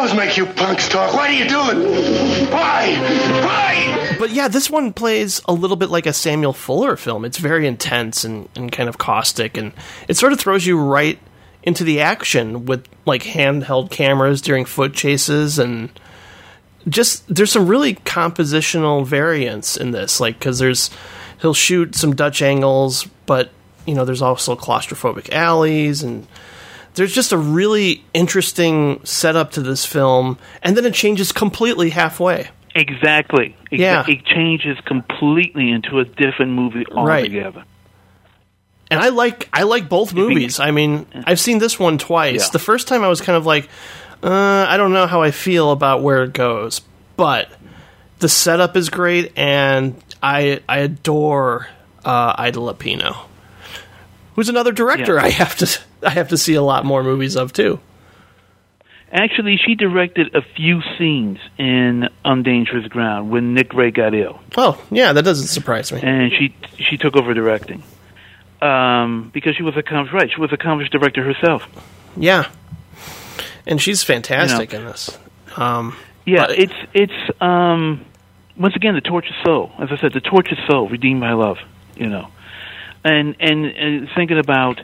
Always 0.00 0.14
make 0.14 0.38
you 0.38 0.46
punks 0.46 0.88
talk. 0.88 1.12
Why 1.12 1.28
do 1.28 1.36
you 1.36 1.46
do 1.46 1.60
it? 1.60 2.50
Why? 2.50 2.96
Why? 3.44 4.16
But 4.18 4.30
yeah, 4.30 4.48
this 4.48 4.70
one 4.70 4.94
plays 4.94 5.42
a 5.44 5.52
little 5.52 5.76
bit 5.76 5.90
like 5.90 6.06
a 6.06 6.14
Samuel 6.14 6.54
Fuller 6.54 6.96
film. 6.96 7.26
It's 7.26 7.36
very 7.36 7.66
intense 7.66 8.24
and, 8.24 8.48
and 8.56 8.72
kind 8.72 8.88
of 8.88 8.96
caustic, 8.96 9.58
and 9.58 9.74
it 10.08 10.16
sort 10.16 10.32
of 10.32 10.40
throws 10.40 10.64
you 10.64 10.80
right 10.80 11.18
into 11.62 11.84
the 11.84 12.00
action 12.00 12.64
with 12.64 12.88
like 13.04 13.24
handheld 13.24 13.90
cameras 13.90 14.40
during 14.40 14.64
foot 14.64 14.94
chases 14.94 15.58
and 15.58 15.90
just 16.88 17.22
there's 17.28 17.52
some 17.52 17.66
really 17.66 17.96
compositional 17.96 19.04
variance 19.04 19.76
in 19.76 19.90
this 19.90 20.18
like 20.18 20.38
because 20.38 20.58
there's 20.58 20.88
he'll 21.42 21.52
shoot 21.52 21.94
some 21.94 22.16
dutch 22.16 22.40
angles 22.40 23.06
but 23.26 23.50
you 23.86 23.94
know 23.94 24.06
there's 24.06 24.22
also 24.22 24.56
claustrophobic 24.56 25.28
alleys 25.30 26.02
and 26.02 26.26
there's 26.94 27.14
just 27.14 27.32
a 27.32 27.38
really 27.38 28.04
interesting 28.14 29.00
setup 29.04 29.52
to 29.52 29.60
this 29.62 29.84
film 29.86 30.38
and 30.62 30.76
then 30.76 30.84
it 30.84 30.94
changes 30.94 31.32
completely 31.32 31.90
halfway 31.90 32.48
Exactly. 32.74 33.56
Exa- 33.72 33.78
Yeah. 33.78 34.04
It 34.06 34.24
changes 34.24 34.78
completely 34.86 35.70
into 35.72 35.98
a 35.98 36.04
different 36.04 36.52
movie 36.52 36.84
Right. 36.90 37.24
altogether. 37.24 37.64
and 38.92 39.00
I 39.00 39.08
like 39.08 39.48
I 39.52 39.64
like 39.64 39.88
both 39.88 40.14
movies. 40.14 40.60
I 40.60 40.70
mean, 40.70 41.04
I've 41.26 41.40
seen 41.40 41.58
this 41.58 41.78
one 41.80 41.98
twice. 41.98 42.44
Yeah. 42.46 42.50
The 42.52 42.58
first 42.60 42.86
time 42.86 43.02
I 43.02 43.08
was 43.08 43.20
kind 43.20 43.36
of 43.36 43.44
like, 43.44 43.68
uh, 44.22 44.66
I 44.68 44.76
don't 44.76 44.92
know 44.92 45.06
how 45.08 45.20
I 45.22 45.30
feel 45.32 45.72
about 45.72 46.02
where 46.02 46.22
it 46.22 46.32
goes, 46.32 46.80
but 47.16 47.48
the 48.20 48.28
setup 48.28 48.76
is 48.76 48.88
great, 48.88 49.32
and 49.36 49.94
I 50.22 50.60
I 50.68 50.78
adore 50.78 51.66
uh, 52.04 52.34
Ida 52.38 52.58
Lupino, 52.60 53.16
who's 54.36 54.48
another 54.48 54.70
director 54.72 55.14
Yeah. 55.16 55.24
I 55.24 55.30
have 55.30 55.56
to 55.56 55.80
I 56.02 56.10
have 56.10 56.28
to 56.28 56.36
see 56.36 56.54
a 56.54 56.62
lot 56.62 56.84
more 56.84 57.02
movies 57.02 57.36
of 57.36 57.52
too. 57.52 57.80
Actually, 59.12 59.56
she 59.56 59.74
directed 59.74 60.36
a 60.36 60.40
few 60.56 60.80
scenes 60.96 61.38
in 61.58 62.08
On 62.24 62.44
Dangerous 62.44 62.86
Ground 62.86 63.30
when 63.30 63.54
Nick 63.54 63.74
Ray 63.74 63.90
got 63.90 64.14
ill, 64.14 64.38
Oh 64.56 64.80
yeah, 64.90 65.12
that 65.12 65.24
doesn't 65.24 65.48
surprise 65.48 65.90
me. 65.92 66.00
and 66.02 66.30
she 66.32 66.54
she 66.78 66.96
took 66.96 67.16
over 67.16 67.34
directing 67.34 67.82
um, 68.62 69.30
because 69.34 69.56
she 69.56 69.62
was 69.64 69.76
accomplished. 69.76 70.14
Right, 70.14 70.30
she 70.32 70.40
was 70.40 70.52
a 70.52 70.54
accomplished 70.54 70.92
director 70.92 71.24
herself. 71.24 71.62
Yeah, 72.16 72.50
and 73.66 73.80
she's 73.82 74.02
fantastic 74.04 74.72
in 74.72 74.84
this. 74.84 75.18
Um, 75.56 75.96
Yeah, 76.24 76.46
But- 76.46 76.58
it's 76.58 76.74
it's 76.94 77.40
um, 77.42 78.04
once 78.56 78.76
again 78.76 78.94
the 78.94 79.00
torch 79.00 79.26
tortured 79.26 79.44
soul. 79.44 79.72
As 79.80 79.88
I 79.90 79.96
said, 80.00 80.12
the 80.12 80.20
torch 80.20 80.46
tortured 80.50 80.64
soul 80.70 80.88
redeemed 80.88 81.20
by 81.20 81.32
love. 81.32 81.58
You 81.96 82.06
know, 82.08 82.28
and 83.02 83.34
and, 83.40 83.64
and 83.66 84.08
thinking 84.14 84.38
about 84.38 84.80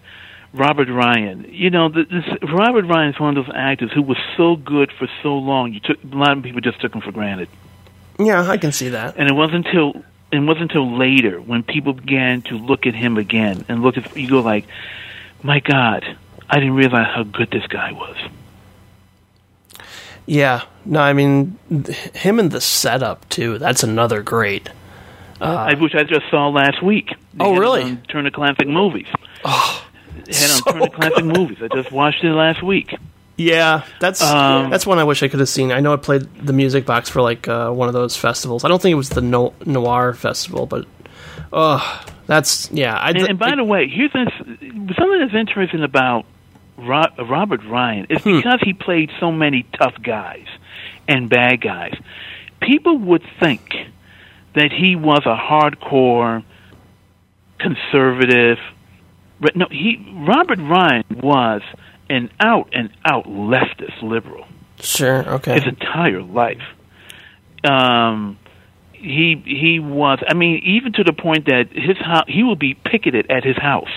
Robert 0.57 0.89
Ryan. 0.89 1.47
You 1.51 1.71
know, 1.71 1.89
this, 1.89 2.07
Robert 2.43 2.85
Ryan 2.87 3.15
is 3.15 3.21
one 3.21 3.37
of 3.37 3.47
those 3.47 3.55
actors 3.55 3.93
who 3.93 4.03
was 4.03 4.19
so 4.37 4.57
good 4.57 4.91
for 4.99 5.09
so 5.23 5.37
long. 5.37 5.73
You 5.73 5.81
took 5.81 6.03
a 6.03 6.17
lot 6.17 6.37
of 6.37 6.43
people 6.43 6.61
just 6.61 6.81
took 6.81 6.95
him 6.95 7.01
for 7.03 7.13
granted, 7.13 7.49
yeah, 8.19 8.49
I 8.49 8.57
can 8.57 8.73
see 8.73 8.89
that. 8.91 9.17
and 9.17 9.29
it 9.29 9.35
wasn't 9.35 9.67
until 9.67 10.03
it 10.33 10.41
wasn't 10.41 10.71
until 10.73 10.97
later 10.99 11.41
when 11.41 11.63
people 11.63 11.93
began 11.93 12.43
to 12.43 12.57
look 12.57 12.87
at 12.87 12.95
him 12.95 13.17
again 13.19 13.65
and 13.69 13.83
look 13.83 13.97
at 13.99 14.17
you 14.17 14.29
go 14.29 14.41
like, 14.41 14.65
my 15.43 15.61
God, 15.61 16.05
I 16.49 16.55
didn't 16.59 16.75
realize 16.75 17.15
how 17.15 17.23
good 17.25 17.51
this 17.51 17.67
guy 17.67 17.93
was. 17.93 18.17
Yeah, 20.29 20.63
no, 20.85 21.01
I 21.01 21.13
mean 21.13 21.59
him 22.15 22.39
and 22.41 22.51
the 22.51 22.61
setup 22.61 23.29
too. 23.29 23.59
That's 23.59 23.83
another 23.85 24.23
great. 24.23 24.69
Uh, 25.41 25.45
I 25.55 25.75
which 25.75 25.95
I 25.95 26.03
just 26.03 26.29
saw 26.31 26.49
last 26.49 26.83
week. 26.83 27.11
Oh, 27.39 27.53
they 27.53 27.57
Oh, 27.57 27.61
really? 27.61 27.83
on 27.83 27.99
Turner 28.09 28.31
Classic 28.31 28.67
Movies. 28.67 29.07
Oh, 29.45 29.86
It 30.29 30.35
on 30.37 30.49
so 30.63 30.73
Turner 30.73 30.89
Classic. 30.89 31.25
Movies. 31.25 31.59
I 31.63 31.69
just 31.75 31.93
watched 31.93 32.25
it 32.25 32.33
last 32.33 32.63
week. 32.63 32.95
Yeah, 33.39 33.83
that's 34.01 34.23
Um, 34.23 34.71
that's 34.71 34.87
one 34.87 34.99
I 34.99 35.05
wish 35.05 35.23
I 35.23 35.29
could 35.29 35.41
have 35.41 35.49
seen. 35.49 35.71
I 35.71 35.81
know 35.81 35.93
it 35.93 36.03
played 36.03 36.23
the 36.37 36.53
music 36.55 36.87
box 36.87 37.11
for 37.11 37.21
like 37.21 37.47
uh, 37.49 37.71
one 37.71 37.89
of 37.89 37.95
those 37.95 38.17
festivals. 38.17 38.65
I 38.65 38.69
don't 38.69 38.81
think 38.81 38.93
it 38.93 38.97
was 38.97 39.11
the 39.11 39.21
no- 39.21 39.53
Noir 39.67 40.15
Festival, 40.15 40.65
but 40.67 40.87
oh, 41.53 42.05
that's 42.27 42.71
yeah. 42.73 42.95
I 42.97 43.11
And, 43.11 43.19
and 43.29 43.39
by 43.39 43.55
the 43.55 43.65
way, 43.65 43.89
here's 43.89 44.13
this, 44.13 44.29
something 44.39 45.19
that's 45.21 45.35
interesting 45.35 45.83
about 45.83 46.25
Ro- 46.79 47.13
Robert 47.29 47.63
Ryan 47.65 48.07
is 48.09 48.23
Hmm. 48.23 48.37
because 48.37 48.61
he 48.65 48.73
played 48.73 49.11
so 49.21 49.31
many 49.31 49.65
tough 49.79 49.95
guys 50.03 50.47
and 51.07 51.29
bad 51.29 51.61
guys. 51.61 51.95
People 52.61 52.97
would 52.99 53.23
think 53.39 53.71
that 54.55 54.73
he 54.73 54.97
was 54.97 55.21
a 55.27 55.37
hardcore 55.37 56.43
conservative. 57.59 58.59
No, 59.55 59.67
he 59.71 59.97
Robert 60.27 60.59
Ryan 60.59 61.05
was 61.11 61.63
an 62.09 62.31
out 62.41 62.69
and 62.73 62.91
out 63.05 63.25
leftist 63.25 64.03
liberal 64.03 64.47
Sure. 64.81 65.29
Okay. 65.35 65.55
his 65.55 65.67
entire 65.67 66.23
life. 66.23 66.63
Um, 67.65 68.39
he 68.93 69.43
he 69.45 69.81
was. 69.81 70.19
I 70.27 70.35
mean, 70.35 70.63
even 70.65 70.93
to 70.95 71.05
the 71.05 71.13
point 71.13 71.47
that 71.47 71.69
his 71.73 71.97
house, 71.99 72.25
he 72.29 72.43
would 72.43 72.59
be 72.59 72.75
picketed 72.75 73.31
at 73.31 73.45
his 73.45 73.57
house 73.57 73.91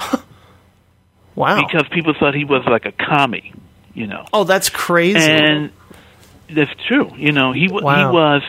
wow. 1.34 1.60
because 1.60 1.86
people 1.90 2.14
thought 2.18 2.34
he 2.34 2.44
was 2.44 2.64
like 2.66 2.84
a 2.84 2.92
commie. 2.92 3.52
You 3.94 4.06
know. 4.06 4.26
oh, 4.32 4.44
that's 4.44 4.68
crazy. 4.68 5.18
And 5.18 5.72
that's 6.50 6.70
true. 6.86 7.10
You 7.16 7.32
know, 7.32 7.52
he 7.52 7.68
Wow. 7.68 7.96
he 7.96 8.14
was 8.14 8.42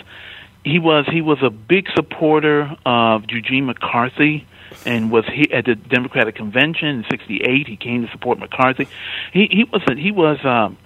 he 0.65 0.79
was 0.79 1.05
he 1.11 1.21
was 1.21 1.37
a 1.41 1.49
big 1.49 1.87
supporter 1.95 2.75
of 2.85 3.23
Eugene 3.29 3.65
McCarthy 3.65 4.45
and 4.87 5.11
was 5.11 5.25
he 5.25 5.51
at 5.51 5.65
the 5.65 5.75
Democratic 5.75 6.35
convention 6.35 6.87
in 6.87 7.05
'68. 7.09 7.67
He 7.67 7.75
came 7.75 8.05
to 8.05 8.11
support 8.11 8.39
McCarthy. 8.39 8.87
He 9.33 9.47
he 9.51 9.65
was 9.65 9.81
a, 9.87 9.95
he 9.95 10.11
was 10.11 10.43
um, 10.45 10.77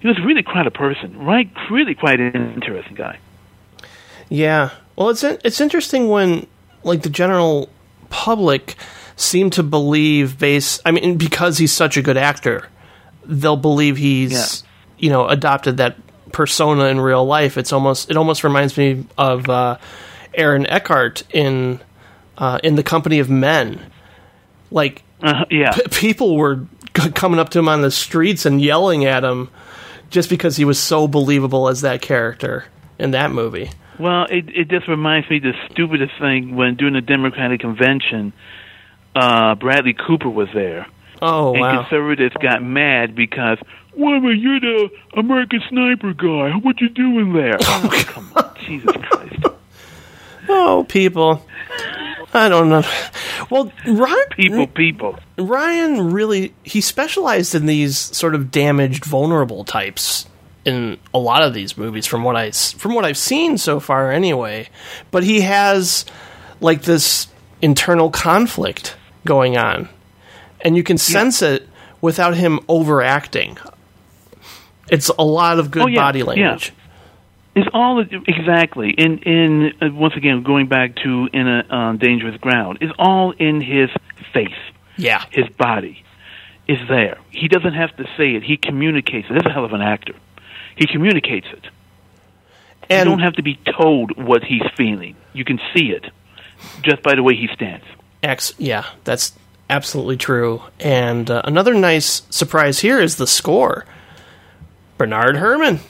he 0.00 0.08
was 0.08 0.18
really 0.24 0.42
quite 0.42 0.66
a 0.66 0.70
person, 0.70 1.18
right? 1.18 1.50
Really 1.70 1.94
quite 1.94 2.18
an 2.18 2.54
interesting 2.54 2.94
guy. 2.94 3.18
Yeah. 4.30 4.70
Well, 4.96 5.10
it's 5.10 5.22
it's 5.22 5.60
interesting 5.60 6.08
when 6.08 6.46
like 6.82 7.02
the 7.02 7.10
general 7.10 7.68
public 8.08 8.76
seem 9.16 9.50
to 9.50 9.62
believe 9.62 10.38
base 10.38 10.80
I 10.84 10.90
mean 10.90 11.18
because 11.18 11.58
he's 11.58 11.72
such 11.72 11.98
a 11.98 12.02
good 12.02 12.16
actor, 12.16 12.68
they'll 13.26 13.56
believe 13.58 13.98
he's 13.98 14.64
you 14.98 15.10
know 15.10 15.28
adopted 15.28 15.76
that 15.76 15.96
persona 16.32 16.84
in 16.84 17.00
real 17.00 17.26
life. 17.26 17.58
It's 17.58 17.72
almost 17.72 18.10
it 18.10 18.16
almost 18.16 18.44
reminds 18.44 18.78
me 18.78 19.04
of 19.18 19.48
uh, 19.50 19.76
Aaron 20.32 20.66
Eckhart 20.66 21.24
in 21.34 21.80
uh, 22.38 22.58
in 22.62 22.76
the 22.76 22.82
Company 22.82 23.18
of 23.18 23.28
Men. 23.30 23.80
Like 24.70 25.02
Uh, 25.22 25.44
yeah, 25.50 25.72
p- 25.72 25.82
people 25.90 26.36
were 26.36 26.66
c- 26.96 27.10
coming 27.12 27.38
up 27.38 27.50
to 27.50 27.58
him 27.58 27.68
on 27.68 27.82
the 27.82 27.90
streets 27.90 28.46
and 28.46 28.60
yelling 28.60 29.04
at 29.04 29.22
him 29.24 29.50
just 30.10 30.28
because 30.30 30.56
he 30.56 30.64
was 30.64 30.78
so 30.78 31.06
believable 31.08 31.68
as 31.68 31.80
that 31.82 32.00
character 32.02 32.64
in 32.98 33.10
that 33.12 33.30
movie. 33.30 33.70
Well, 33.98 34.24
it 34.30 34.48
it 34.48 34.68
just 34.68 34.88
reminds 34.88 35.28
me 35.30 35.38
the 35.38 35.52
stupidest 35.70 36.12
thing 36.18 36.56
when 36.56 36.76
during 36.76 36.94
the 36.94 37.00
Democratic 37.02 37.60
convention, 37.60 38.32
uh, 39.14 39.54
Bradley 39.56 39.92
Cooper 39.94 40.30
was 40.30 40.48
there. 40.54 40.86
Oh 41.20 41.52
and 41.52 41.60
wow. 41.60 41.82
conservatives 41.82 42.34
got 42.40 42.62
mad 42.64 43.14
because, 43.14 43.58
but 43.96 44.00
you're 44.00 44.58
the 44.58 44.88
American 45.16 45.60
sniper 45.68 46.14
guy. 46.14 46.50
What 46.56 46.80
you 46.80 46.88
doing 46.88 47.32
there? 47.34 47.58
oh, 47.60 48.04
come 48.06 48.32
on, 48.34 48.56
Jesus 48.64 48.96
Christ! 48.96 49.44
Oh, 50.48 50.84
people. 50.88 51.46
I 52.34 52.48
don't 52.48 52.68
know. 52.68 52.82
Well, 53.50 53.70
Ryan, 53.86 54.24
People, 54.30 54.66
people. 54.68 55.18
Ryan 55.36 56.12
really 56.12 56.54
he 56.62 56.80
specialized 56.80 57.54
in 57.54 57.66
these 57.66 57.98
sort 57.98 58.34
of 58.34 58.50
damaged, 58.50 59.04
vulnerable 59.04 59.64
types 59.64 60.26
in 60.64 60.98
a 61.12 61.18
lot 61.18 61.42
of 61.42 61.52
these 61.52 61.76
movies, 61.76 62.06
from 62.06 62.22
what 62.22 62.36
I 62.36 62.50
from 62.52 62.94
what 62.94 63.04
I've 63.04 63.18
seen 63.18 63.58
so 63.58 63.80
far, 63.80 64.10
anyway. 64.10 64.68
But 65.10 65.24
he 65.24 65.42
has 65.42 66.06
like 66.60 66.82
this 66.82 67.26
internal 67.60 68.10
conflict 68.10 68.96
going 69.26 69.56
on, 69.58 69.88
and 70.60 70.76
you 70.76 70.82
can 70.82 70.98
sense 70.98 71.42
it 71.42 71.68
without 72.00 72.36
him 72.36 72.60
overacting. 72.68 73.58
It's 74.88 75.08
a 75.08 75.24
lot 75.24 75.58
of 75.58 75.70
good 75.70 75.82
Oh, 75.82 75.86
yeah, 75.86 76.00
body 76.00 76.22
yeah. 76.38 76.58
It's 77.54 77.68
all 77.74 78.00
exactly 78.00 78.90
in 78.96 79.18
in 79.18 79.72
uh, 79.82 79.92
once 79.92 80.14
again 80.16 80.42
going 80.42 80.68
back 80.68 80.96
to 80.96 81.28
in 81.32 81.46
a 81.46 81.74
um, 81.74 81.98
dangerous 81.98 82.36
ground. 82.40 82.78
It's 82.80 82.92
all 82.98 83.32
in 83.32 83.60
his 83.60 83.90
face. 84.32 84.48
Yeah. 84.96 85.24
his 85.30 85.48
body 85.48 86.04
is 86.68 86.78
there. 86.88 87.18
He 87.30 87.48
doesn't 87.48 87.74
have 87.74 87.96
to 87.96 88.04
say 88.16 88.34
it. 88.34 88.42
He 88.42 88.56
communicates 88.56 89.28
it. 89.28 89.34
That's 89.34 89.46
a 89.46 89.52
hell 89.52 89.64
of 89.64 89.72
an 89.72 89.80
actor. 89.80 90.14
He 90.76 90.86
communicates 90.86 91.46
it. 91.52 91.66
And 92.88 93.08
you 93.08 93.12
don't 93.16 93.22
have 93.22 93.34
to 93.34 93.42
be 93.42 93.58
told 93.78 94.16
what 94.16 94.44
he's 94.44 94.62
feeling. 94.76 95.16
You 95.32 95.44
can 95.44 95.58
see 95.74 95.86
it 95.86 96.04
just 96.82 97.02
by 97.02 97.14
the 97.14 97.22
way 97.22 97.34
he 97.34 97.48
stands. 97.54 97.84
X, 98.22 98.54
yeah, 98.58 98.86
that's 99.04 99.32
absolutely 99.68 100.16
true. 100.16 100.62
And 100.78 101.30
uh, 101.30 101.42
another 101.44 101.74
nice 101.74 102.22
surprise 102.30 102.80
here 102.80 103.00
is 103.00 103.16
the 103.16 103.26
score. 103.26 103.84
Bernard 104.98 105.36
Herrmann, 105.36 105.80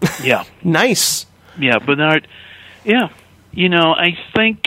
Yeah. 0.22 0.44
nice. 0.62 1.26
Yeah, 1.58 1.78
Bernard. 1.78 2.28
Yeah, 2.84 3.08
you 3.52 3.68
know, 3.68 3.92
I 3.94 4.16
think 4.34 4.64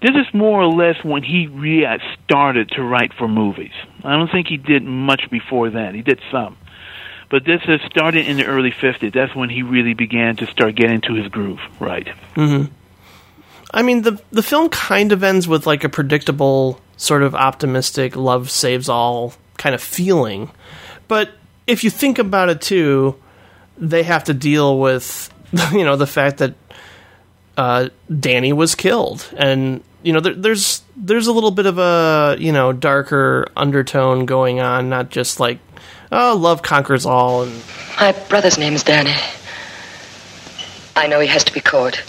this 0.00 0.10
is 0.14 0.32
more 0.32 0.62
or 0.62 0.66
less 0.72 1.02
when 1.04 1.22
he 1.22 1.46
really 1.48 1.86
started 2.24 2.70
to 2.70 2.82
write 2.82 3.12
for 3.14 3.28
movies. 3.28 3.72
I 4.04 4.12
don't 4.16 4.30
think 4.30 4.46
he 4.48 4.56
did 4.56 4.84
much 4.84 5.28
before 5.30 5.70
then. 5.70 5.94
He 5.94 6.02
did 6.02 6.20
some, 6.30 6.56
but 7.28 7.44
this 7.44 7.62
has 7.62 7.80
started 7.82 8.26
in 8.26 8.36
the 8.36 8.44
early 8.46 8.70
'50s. 8.70 9.12
That's 9.12 9.34
when 9.34 9.50
he 9.50 9.62
really 9.62 9.94
began 9.94 10.36
to 10.36 10.46
start 10.46 10.74
getting 10.76 11.00
to 11.02 11.14
his 11.14 11.28
groove. 11.28 11.60
Right. 11.80 12.06
Mm-hmm. 12.34 12.72
I 13.74 13.82
mean, 13.82 14.02
the 14.02 14.20
the 14.30 14.42
film 14.42 14.68
kind 14.68 15.12
of 15.12 15.22
ends 15.22 15.48
with 15.48 15.66
like 15.66 15.82
a 15.84 15.88
predictable, 15.88 16.80
sort 16.96 17.22
of 17.22 17.34
optimistic, 17.34 18.16
love 18.16 18.50
saves 18.50 18.88
all 18.88 19.34
kind 19.58 19.74
of 19.74 19.82
feeling. 19.82 20.50
But 21.08 21.30
if 21.66 21.82
you 21.84 21.90
think 21.90 22.18
about 22.18 22.48
it 22.48 22.60
too, 22.60 23.16
they 23.78 24.02
have 24.02 24.24
to 24.24 24.34
deal 24.34 24.78
with 24.78 25.32
you 25.72 25.84
know 25.84 25.96
the 25.96 26.06
fact 26.06 26.38
that 26.38 26.54
uh, 27.56 27.88
Danny 28.20 28.52
was 28.52 28.74
killed, 28.74 29.28
and 29.36 29.82
you 30.02 30.12
know 30.12 30.20
there, 30.20 30.34
there's 30.34 30.82
there's 30.96 31.26
a 31.26 31.32
little 31.32 31.50
bit 31.50 31.66
of 31.66 31.78
a 31.78 32.36
you 32.38 32.52
know 32.52 32.72
darker 32.72 33.46
undertone 33.56 34.26
going 34.26 34.60
on, 34.60 34.88
not 34.88 35.10
just 35.10 35.40
like 35.40 35.58
oh 36.12 36.36
love 36.36 36.62
conquers 36.62 37.06
all, 37.06 37.42
and 37.42 37.62
My 37.98 38.12
brother's 38.28 38.58
name 38.58 38.74
is 38.74 38.82
Danny. 38.82 39.14
I 40.94 41.06
know 41.08 41.20
he 41.20 41.28
has 41.28 41.44
to 41.44 41.52
be 41.52 41.60
caught. 41.60 42.02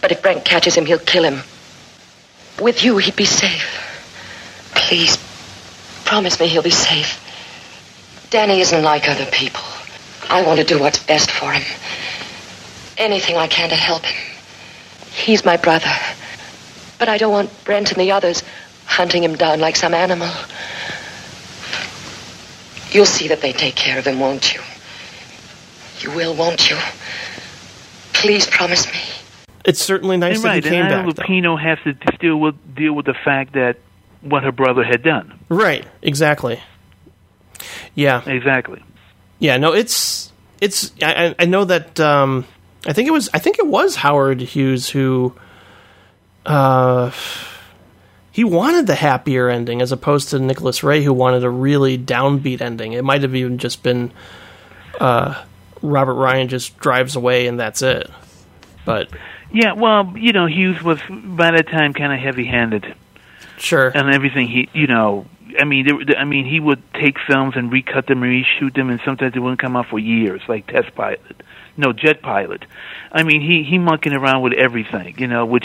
But 0.00 0.12
if 0.12 0.22
Brent 0.22 0.44
catches 0.44 0.76
him, 0.76 0.86
he'll 0.86 1.00
kill 1.00 1.24
him. 1.24 1.42
With 2.60 2.84
you, 2.84 2.96
he'd 2.98 3.16
be 3.16 3.24
safe. 3.24 3.82
Please, 4.72 5.16
promise 6.04 6.38
me 6.38 6.46
he'll 6.46 6.62
be 6.62 6.70
safe. 6.70 7.20
Danny 8.30 8.60
isn't 8.60 8.82
like 8.84 9.08
other 9.08 9.26
people. 9.26 9.62
I 10.28 10.42
want 10.44 10.58
to 10.60 10.64
do 10.64 10.78
what's 10.80 11.02
best 11.04 11.30
for 11.30 11.52
him. 11.52 11.62
Anything 12.98 13.36
I 13.36 13.46
can 13.46 13.68
to 13.70 13.76
help 13.76 14.04
him. 14.04 14.36
He's 15.12 15.44
my 15.44 15.56
brother. 15.56 15.90
But 16.98 17.08
I 17.08 17.18
don't 17.18 17.32
want 17.32 17.64
Brent 17.64 17.92
and 17.92 18.00
the 18.00 18.12
others 18.12 18.42
hunting 18.86 19.22
him 19.22 19.34
down 19.36 19.60
like 19.60 19.76
some 19.76 19.94
animal. 19.94 20.30
You'll 22.90 23.06
see 23.06 23.28
that 23.28 23.40
they 23.40 23.52
take 23.52 23.74
care 23.74 23.98
of 23.98 24.06
him, 24.06 24.18
won't 24.20 24.54
you? 24.54 24.60
You 26.00 26.10
will, 26.12 26.34
won't 26.34 26.70
you? 26.70 26.76
Please 28.12 28.46
promise 28.46 28.86
me. 28.86 29.00
it's 29.64 29.80
certainly 29.82 30.16
nice 30.16 30.36
and 30.36 30.44
that 30.44 30.48
right, 30.48 30.64
he 30.64 30.70
came 30.70 30.84
and 30.84 30.92
Ida 30.94 31.06
back. 31.06 31.16
though. 31.16 31.22
Lupino 31.22 31.60
has 31.60 31.78
to 31.84 31.94
still 32.14 32.36
with, 32.38 32.54
deal 32.74 32.92
with 32.92 33.06
the 33.06 33.14
fact 33.24 33.52
that 33.54 33.76
what 34.22 34.42
her 34.44 34.52
brother 34.52 34.82
had 34.84 35.02
done. 35.02 35.38
Right, 35.48 35.86
exactly. 36.02 36.62
Yeah, 37.94 38.22
Exactly. 38.28 38.82
Yeah. 39.38 39.56
No, 39.56 39.72
it's 39.72 40.32
it's. 40.60 40.92
I, 41.02 41.26
I- 41.28 41.34
I 41.40 41.44
know 41.46 41.64
that. 41.64 41.98
Um, 42.00 42.44
I 42.86 42.92
think 42.92 43.08
it 43.08 43.12
was. 43.12 43.28
I 43.34 43.38
think 43.38 43.58
it 43.58 43.66
was 43.66 43.96
Howard 43.96 44.40
Hughes 44.40 44.88
who. 44.88 45.34
Uh, 46.44 47.10
he 48.30 48.44
wanted 48.44 48.86
the 48.86 48.94
happier 48.94 49.48
ending 49.48 49.80
as 49.82 49.92
opposed 49.92 50.28
to 50.30 50.38
Nicholas 50.38 50.82
Ray, 50.82 51.02
who 51.02 51.12
wanted 51.12 51.42
a 51.42 51.50
really 51.50 51.96
downbeat 51.98 52.60
ending. 52.60 52.92
It 52.92 53.02
might 53.04 53.22
have 53.22 53.34
even 53.34 53.58
just 53.58 53.82
been. 53.82 54.12
Uh, 55.00 55.42
Robert 55.82 56.14
Ryan 56.14 56.48
just 56.48 56.78
drives 56.78 57.16
away 57.16 57.46
and 57.48 57.58
that's 57.60 57.82
it. 57.82 58.10
But 58.84 59.08
Yeah, 59.52 59.72
well, 59.72 60.12
you 60.16 60.32
know, 60.32 60.46
Hughes 60.46 60.82
was 60.82 60.98
by 61.10 61.50
that 61.50 61.66
time 61.68 61.92
kind 61.92 62.12
of 62.12 62.18
heavy-handed. 62.18 62.94
sure, 63.58 63.88
and 63.94 64.12
everything 64.14 64.48
he 64.48 64.68
you 64.72 64.86
know 64.86 65.26
i 65.60 65.64
mean 65.64 65.86
there, 65.86 66.18
i 66.18 66.24
mean 66.24 66.44
he 66.46 66.60
would 66.60 66.82
take 66.94 67.16
films 67.26 67.54
and 67.56 67.70
recut 67.72 68.06
them 68.06 68.22
and 68.22 68.32
reshoot 68.44 68.74
them 68.74 68.90
and 68.90 69.00
sometimes 69.04 69.32
they 69.34 69.40
wouldn't 69.40 69.60
come 69.60 69.76
out 69.76 69.86
for 69.88 69.98
years 69.98 70.40
like 70.48 70.66
test 70.66 70.94
pilot 70.94 71.20
no 71.76 71.92
jet 71.92 72.22
pilot 72.22 72.64
i 73.12 73.22
mean 73.22 73.40
he 73.40 73.62
he 73.68 73.78
monkeying 73.78 74.14
around 74.16 74.42
with 74.42 74.52
everything 74.54 75.14
you 75.18 75.26
know 75.26 75.44
which 75.46 75.64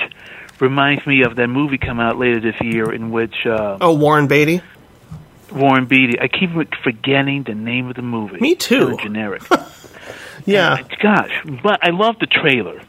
reminds 0.59 1.05
me 1.07 1.23
of 1.23 1.35
that 1.35 1.47
movie 1.47 1.77
come 1.77 1.99
out 1.99 2.17
later 2.17 2.39
this 2.39 2.55
year 2.61 2.91
in 2.93 3.11
which 3.11 3.45
uh 3.45 3.77
oh 3.81 3.93
Warren 3.93 4.27
Beatty. 4.27 4.61
warren 5.51 5.85
beatty 5.85 6.19
i 6.19 6.27
keep 6.27 6.49
forgetting 6.83 7.43
the 7.43 7.55
name 7.55 7.87
of 7.89 7.95
the 7.95 8.01
movie 8.01 8.37
Me 8.39 8.55
too. 8.55 8.91
so 8.91 8.97
generic 8.97 9.41
Yeah, 10.45 10.81
gosh 11.01 11.43
but 11.63 11.83
i 11.83 11.91
love 11.91 12.15
the 12.19 12.25
trailer 12.27 12.81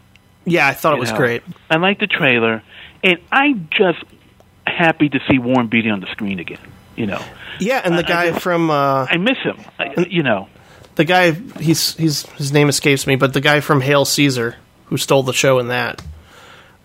yeah. 0.44 0.66
I 0.66 0.72
thought 0.74 0.94
it 0.96 1.00
was 1.00 1.10
know. 1.12 1.18
great. 1.18 1.42
i 1.70 1.76
like 1.76 1.98
the 2.00 2.06
trailer 2.06 2.62
and 3.04 3.18
i 3.30 3.52
just 3.70 4.02
happy 4.66 5.08
to 5.08 5.18
see 5.30 5.38
warren 5.38 5.68
beatty 5.68 5.90
on 5.90 6.00
the 6.00 6.06
screen 6.06 6.38
again 6.38 6.58
you 6.96 7.06
know 7.06 7.22
Yeah, 7.60 7.80
and 7.84 7.94
the 7.98 8.04
I 8.04 8.08
guy 8.08 8.30
just- 8.30 8.42
from 8.42 8.70
uh, 8.70 9.06
i 9.10 9.16
miss 9.16 9.38
him 9.38 9.56
I, 9.78 10.06
you 10.08 10.22
know 10.22 10.48
the 10.94 11.04
guy 11.04 11.32
he's 11.32 11.94
he's 11.96 12.26
his 12.32 12.52
name 12.52 12.68
escapes 12.68 13.06
me, 13.06 13.16
but 13.16 13.32
the 13.32 13.40
guy 13.40 13.60
from 13.60 13.80
Hail 13.80 14.04
Caesar 14.04 14.56
who 14.86 14.98
stole 14.98 15.22
the 15.22 15.32
show 15.32 15.58
in 15.58 15.68
that. 15.68 16.02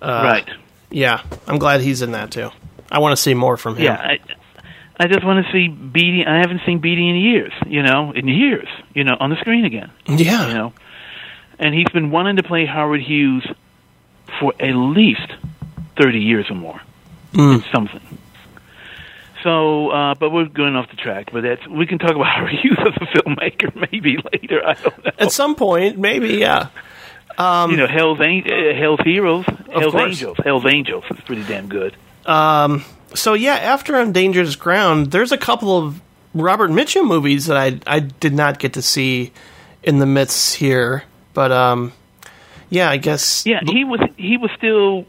Uh, 0.02 0.22
right. 0.32 0.50
Yeah, 0.90 1.24
I'm 1.46 1.58
glad 1.58 1.82
he's 1.82 2.02
in 2.02 2.14
that 2.14 2.32
too. 2.32 2.50
I 2.90 3.00
want 3.00 3.18
to 3.18 3.22
see 3.22 3.34
more 3.34 3.58
from 3.58 3.76
him. 3.76 3.84
Yeah, 3.84 3.96
I, 3.96 4.20
I 4.98 5.08
just 5.08 5.26
want 5.26 5.46
to 5.46 5.52
see 5.52 5.68
Beatty. 5.68 6.26
I 6.26 6.38
haven't 6.38 6.62
seen 6.66 6.80
Beatty 6.80 7.10
in 7.10 7.18
years, 7.18 7.52
you 7.66 7.84
know, 7.84 8.14
in 8.14 8.30
years, 8.30 8.70
you 8.94 9.04
know, 9.04 9.18
on 9.20 9.30
the 9.30 9.36
screen 9.42 9.66
again. 9.66 9.92
Yeah. 10.08 10.48
You 10.48 10.54
know, 10.54 10.74
and 11.60 11.76
he's 11.76 11.90
been 11.90 12.10
wanting 12.10 12.38
to 12.38 12.44
play 12.44 12.66
Howard 12.66 13.02
Hughes 13.02 13.46
for 14.40 14.54
at 14.58 14.72
least 14.74 15.34
thirty 15.98 16.20
years 16.20 16.50
or 16.50 16.56
more. 16.56 16.80
Mm. 17.34 17.60
It's 17.60 17.72
something. 17.74 18.00
So, 19.44 19.90
uh, 19.90 20.16
but 20.16 20.32
we're 20.32 20.46
going 20.46 20.76
off 20.76 20.90
the 20.90 20.96
track. 20.96 21.30
But 21.32 21.44
that's 21.44 21.68
we 21.68 21.86
can 21.86 22.00
talk 22.00 22.12
about 22.12 22.28
our 22.28 22.50
youth 22.64 22.80
as 22.80 22.94
a 22.96 23.06
filmmaker 23.18 23.76
maybe 23.92 24.18
later. 24.34 24.62
I 24.66 24.74
don't 24.74 25.06
know. 25.06 25.12
At 25.20 25.32
some 25.32 25.56
point, 25.56 25.98
maybe, 25.98 26.36
yeah. 26.38 26.70
Um, 27.38 27.70
you 27.72 27.78
know, 27.78 27.88
Hell's, 27.88 28.20
An- 28.20 28.44
uh, 28.52 28.74
Hell's 28.80 29.00
Heroes, 29.04 29.46
Hell's. 29.72 29.94
Angels, 29.94 30.38
Hell's 30.44 30.66
Angels. 30.66 31.04
It's 31.12 31.22
pretty 31.22 31.44
damn 31.44 31.68
good. 31.70 31.96
Um, 32.26 32.84
so 33.14 33.36
yeah, 33.36 33.54
after 33.56 33.96
on 33.96 34.12
Dangerous 34.12 34.56
Ground, 34.56 35.12
there's 35.12 35.32
a 35.32 35.38
couple 35.38 35.78
of 35.78 36.02
Robert 36.34 36.72
Mitchum 36.72 37.06
movies 37.08 37.46
that 37.46 37.58
I 37.58 37.80
I 37.86 38.00
did 38.00 38.34
not 38.34 38.58
get 38.60 38.74
to 38.74 38.82
see 38.82 39.32
in 39.84 40.00
the 40.00 40.06
midst 40.08 40.56
here, 40.56 41.04
but 41.34 41.52
um, 41.52 41.94
yeah, 42.70 42.90
I 42.90 42.98
guess 42.98 43.46
Yeah, 43.46 43.60
he 43.64 43.84
was 43.84 44.00
he 44.18 44.38
was 44.38 44.50
still 44.58 45.06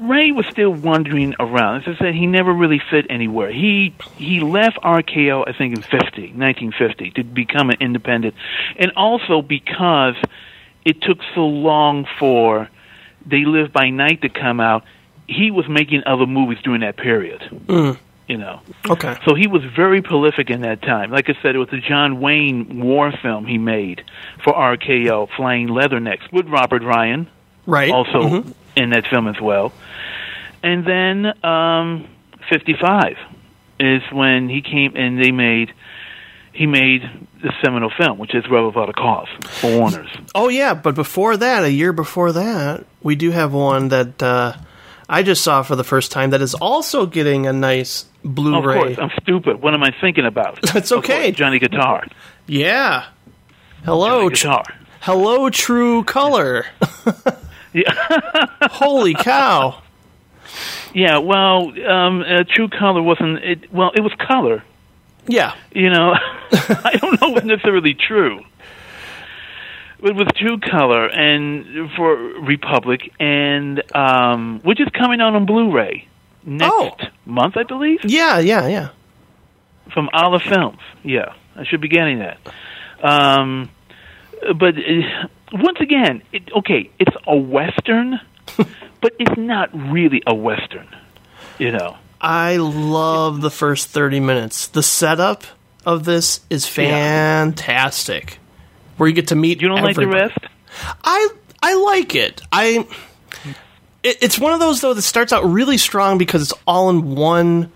Ray 0.00 0.30
was 0.32 0.46
still 0.46 0.70
wandering 0.72 1.34
around. 1.40 1.82
As 1.86 1.96
I 1.96 1.98
said, 1.98 2.14
he 2.14 2.26
never 2.26 2.52
really 2.52 2.80
fit 2.90 3.06
anywhere. 3.10 3.50
He 3.50 3.94
he 4.16 4.40
left 4.40 4.78
RKO, 4.82 5.44
I 5.46 5.52
think, 5.56 5.76
in 5.76 5.82
50, 5.82 5.98
1950, 5.98 7.10
to 7.12 7.24
become 7.24 7.70
an 7.70 7.76
independent, 7.80 8.34
and 8.76 8.92
also 8.96 9.42
because 9.42 10.14
it 10.84 11.02
took 11.02 11.18
so 11.34 11.46
long 11.46 12.06
for 12.18 12.68
They 13.26 13.44
Live 13.44 13.72
by 13.72 13.90
Night 13.90 14.22
to 14.22 14.28
come 14.28 14.60
out. 14.60 14.84
He 15.26 15.50
was 15.50 15.68
making 15.68 16.04
other 16.06 16.26
movies 16.26 16.58
during 16.64 16.80
that 16.80 16.96
period. 16.96 17.42
Mm. 17.66 17.98
You 18.28 18.36
know, 18.36 18.60
okay. 18.90 19.16
so 19.24 19.34
he 19.34 19.46
was 19.46 19.62
very 19.64 20.02
prolific 20.02 20.50
in 20.50 20.60
that 20.60 20.82
time. 20.82 21.10
Like 21.10 21.30
I 21.30 21.34
said, 21.40 21.54
it 21.54 21.58
was 21.58 21.70
a 21.72 21.78
John 21.80 22.20
Wayne 22.20 22.78
war 22.78 23.10
film 23.22 23.46
he 23.46 23.56
made 23.56 24.04
for 24.44 24.52
RKO, 24.52 25.30
Flying 25.34 25.68
Leathernecks, 25.68 26.30
with 26.30 26.46
Robert 26.46 26.82
Ryan 26.82 27.26
Right. 27.64 27.90
also 27.90 28.20
Mhm. 28.22 28.54
in 28.76 28.90
that 28.90 29.06
film 29.06 29.28
as 29.28 29.40
well. 29.40 29.72
And 30.62 30.86
then 30.86 31.44
um, 31.44 32.08
55 32.50 33.16
is 33.80 34.02
when 34.12 34.48
he 34.48 34.62
came 34.62 34.96
and 34.96 35.22
they 35.22 35.30
made 35.30 35.72
he 36.52 36.66
made 36.66 37.02
the 37.40 37.52
seminal 37.62 37.88
film, 37.96 38.18
which 38.18 38.34
is 38.34 38.42
Rebel 38.50 38.68
Without 38.68 38.88
a 38.88 38.92
Cause 38.92 39.28
for 39.60 39.78
Warner's. 39.78 40.10
Oh 40.34 40.48
yeah, 40.48 40.74
but 40.74 40.96
before 40.96 41.36
that, 41.36 41.62
a 41.62 41.70
year 41.70 41.92
before 41.92 42.32
that, 42.32 42.84
we 43.00 43.14
do 43.14 43.30
have 43.30 43.52
one 43.52 43.88
that 43.88 44.20
uh, 44.20 44.54
I 45.08 45.22
just 45.22 45.44
saw 45.44 45.62
for 45.62 45.76
the 45.76 45.84
first 45.84 46.10
time 46.10 46.30
that 46.30 46.42
is 46.42 46.54
also 46.54 47.06
getting 47.06 47.46
a 47.46 47.52
nice 47.52 48.06
Blu-ray. 48.24 48.78
Of 48.78 48.96
course, 48.96 48.98
I'm 48.98 49.10
stupid. 49.22 49.62
What 49.62 49.74
am 49.74 49.84
I 49.84 49.94
thinking 50.00 50.26
about? 50.26 50.60
That's 50.72 50.90
okay. 50.90 51.26
course, 51.26 51.36
Johnny 51.36 51.60
Guitar. 51.60 52.04
Yeah. 52.48 53.06
Hello, 53.84 54.28
Johnny 54.28 54.34
tr- 54.34 54.46
Guitar. 54.48 54.64
hello, 55.02 55.50
Trucolor. 55.50 56.64
yeah. 57.72 58.66
Holy 58.68 59.14
cow! 59.14 59.80
Yeah, 60.94 61.18
well, 61.18 61.68
um, 61.88 62.22
uh, 62.22 62.44
Trucolor 62.44 63.04
wasn't. 63.04 63.38
It, 63.44 63.72
well, 63.72 63.90
it 63.94 64.00
was 64.00 64.12
color. 64.14 64.64
Yeah. 65.26 65.54
You 65.72 65.90
know, 65.90 66.14
I 66.52 66.96
don't 67.00 67.20
know 67.20 67.32
if 67.32 67.36
it's 67.38 67.46
necessarily 67.46 67.94
true. 67.94 68.40
But 70.00 70.14
with 70.14 70.28
Trucolor 70.28 71.14
and 71.16 71.90
for 71.96 72.14
Republic, 72.16 73.12
and 73.18 73.82
um, 73.94 74.60
which 74.62 74.80
is 74.80 74.88
coming 74.92 75.20
out 75.20 75.34
on 75.34 75.44
Blu-ray 75.44 76.06
next 76.44 77.06
month, 77.26 77.56
I 77.56 77.64
believe, 77.64 78.00
Yeah, 78.04 78.38
yeah, 78.38 78.68
yeah. 78.68 78.88
from 79.92 80.08
Olive 80.12 80.42
Films. 80.42 80.78
Yeah, 81.02 81.34
I 81.56 81.64
should 81.64 81.80
be 81.80 81.88
getting 81.88 82.20
that. 82.20 82.38
Um, 83.02 83.70
but 84.56 84.76
uh, 84.78 85.26
once 85.52 85.78
again, 85.80 86.22
it, 86.32 86.44
okay, 86.58 86.90
it's 87.00 87.16
a 87.26 87.36
western, 87.36 88.20
but 89.00 89.14
it's 89.18 89.38
not 89.38 89.70
really 89.72 90.22
a 90.26 90.34
western. 90.34 90.88
You 91.58 91.72
know. 91.72 91.96
I 92.20 92.56
love 92.56 93.40
the 93.40 93.50
first 93.50 93.88
30 93.88 94.20
minutes. 94.20 94.66
The 94.68 94.82
setup 94.82 95.44
of 95.86 96.04
this 96.04 96.40
is 96.50 96.66
fantastic. 96.66 98.38
Where 98.96 99.08
you 99.08 99.14
get 99.14 99.28
to 99.28 99.36
meet 99.36 99.62
You 99.62 99.68
don't 99.68 99.82
like 99.82 99.96
the 99.96 100.08
rest? 100.08 100.38
I 101.02 101.28
I 101.62 101.74
like 101.76 102.14
it. 102.14 102.42
I 102.52 102.86
it, 104.02 104.18
it's 104.20 104.38
one 104.38 104.52
of 104.52 104.60
those 104.60 104.80
though 104.80 104.94
that 104.94 105.02
starts 105.02 105.32
out 105.32 105.44
really 105.44 105.78
strong 105.78 106.18
because 106.18 106.42
it's 106.42 106.60
all 106.66 106.90
in 106.90 107.14
one 107.14 107.72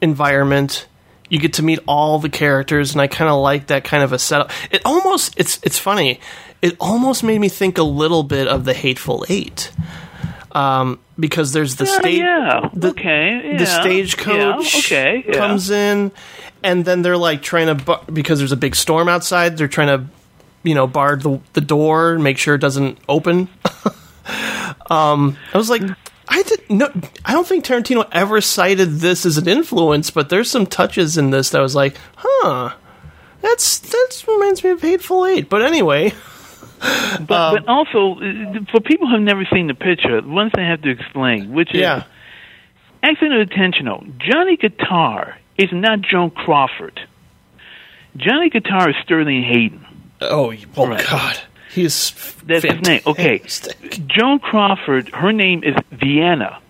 environment. 0.00 0.86
You 1.28 1.38
get 1.38 1.54
to 1.54 1.62
meet 1.62 1.78
all 1.86 2.18
the 2.18 2.28
characters, 2.28 2.92
and 2.92 3.00
I 3.00 3.06
kind 3.06 3.30
of 3.30 3.40
like 3.40 3.68
that 3.68 3.84
kind 3.84 4.02
of 4.02 4.12
a 4.12 4.18
setup. 4.18 4.50
It 4.72 4.82
almost 4.84 5.34
it's 5.38 5.60
it's 5.62 5.78
funny. 5.78 6.20
It 6.62 6.76
almost 6.78 7.22
made 7.22 7.38
me 7.40 7.48
think 7.48 7.78
a 7.78 7.82
little 7.82 8.22
bit 8.22 8.46
of 8.46 8.64
the 8.64 8.74
Hateful 8.74 9.24
Eight, 9.28 9.72
um, 10.52 10.98
because 11.18 11.52
there's 11.52 11.76
the 11.76 11.84
Yeah, 11.86 11.98
stage 12.00 12.18
yeah. 12.18 12.70
the, 12.74 12.88
okay. 12.90 13.56
the 13.56 13.66
stagecoach 13.66 14.90
Yeah, 14.90 14.98
okay. 14.98 15.24
Yeah. 15.26 15.34
comes 15.34 15.70
in, 15.70 16.12
and 16.62 16.84
then 16.84 17.02
they're 17.02 17.16
like 17.16 17.40
trying 17.42 17.68
to 17.68 17.74
bar- 17.76 18.02
because 18.12 18.38
there's 18.40 18.52
a 18.52 18.56
big 18.56 18.76
storm 18.76 19.08
outside. 19.08 19.56
They're 19.56 19.68
trying 19.68 19.88
to, 19.88 20.04
you 20.62 20.74
know, 20.74 20.86
bar 20.86 21.16
the 21.16 21.40
the 21.54 21.60
door, 21.62 22.18
make 22.18 22.36
sure 22.36 22.54
it 22.56 22.60
doesn't 22.60 22.98
open. 23.08 23.48
um, 24.90 25.36
I 25.54 25.58
was 25.58 25.70
like, 25.70 25.82
I 26.28 26.42
did 26.42 26.60
no, 26.70 26.90
I 27.24 27.32
don't 27.32 27.46
think 27.46 27.64
Tarantino 27.64 28.06
ever 28.12 28.40
cited 28.40 29.00
this 29.00 29.24
as 29.26 29.38
an 29.38 29.48
influence, 29.48 30.10
but 30.10 30.28
there's 30.28 30.50
some 30.50 30.66
touches 30.66 31.16
in 31.16 31.30
this 31.30 31.50
that 31.50 31.58
I 31.58 31.62
was 31.62 31.74
like, 31.74 31.96
huh, 32.16 32.74
that's 33.40 33.78
that 33.78 34.24
reminds 34.28 34.62
me 34.62 34.70
of 34.70 34.82
Hateful 34.82 35.26
Eight. 35.26 35.48
But 35.48 35.62
anyway, 35.62 36.12
But, 37.26 37.26
but 37.52 37.68
also, 37.68 38.14
uh, 38.20 38.60
for 38.70 38.80
people 38.80 39.06
who 39.08 39.14
have 39.14 39.22
never 39.22 39.44
seen 39.52 39.66
the 39.66 39.74
picture, 39.74 40.20
one 40.22 40.50
thing 40.50 40.64
I 40.64 40.70
have 40.70 40.82
to 40.82 40.90
explain, 40.90 41.52
which 41.52 41.74
is 41.74 41.80
yeah, 41.80 42.04
accident 43.02 43.40
intentional. 43.40 44.04
Johnny 44.18 44.56
Guitar 44.56 45.36
is 45.58 45.68
not 45.72 46.00
Joan 46.00 46.30
Crawford. 46.30 46.98
Johnny 48.16 48.48
Guitar 48.50 48.90
is 48.90 48.96
Sterling 49.02 49.42
Hayden. 49.42 49.84
oh, 50.22 50.52
oh 50.76 50.86
Right. 50.86 51.04
God, 51.06 51.38
he's 51.72 52.12
That's 52.44 52.64
his 52.64 52.80
name. 52.82 53.02
Okay. 53.06 53.42
Joan 54.06 54.38
Crawford, 54.38 55.10
her 55.10 55.32
name 55.32 55.62
is 55.64 55.74
Vienna. 55.92 56.60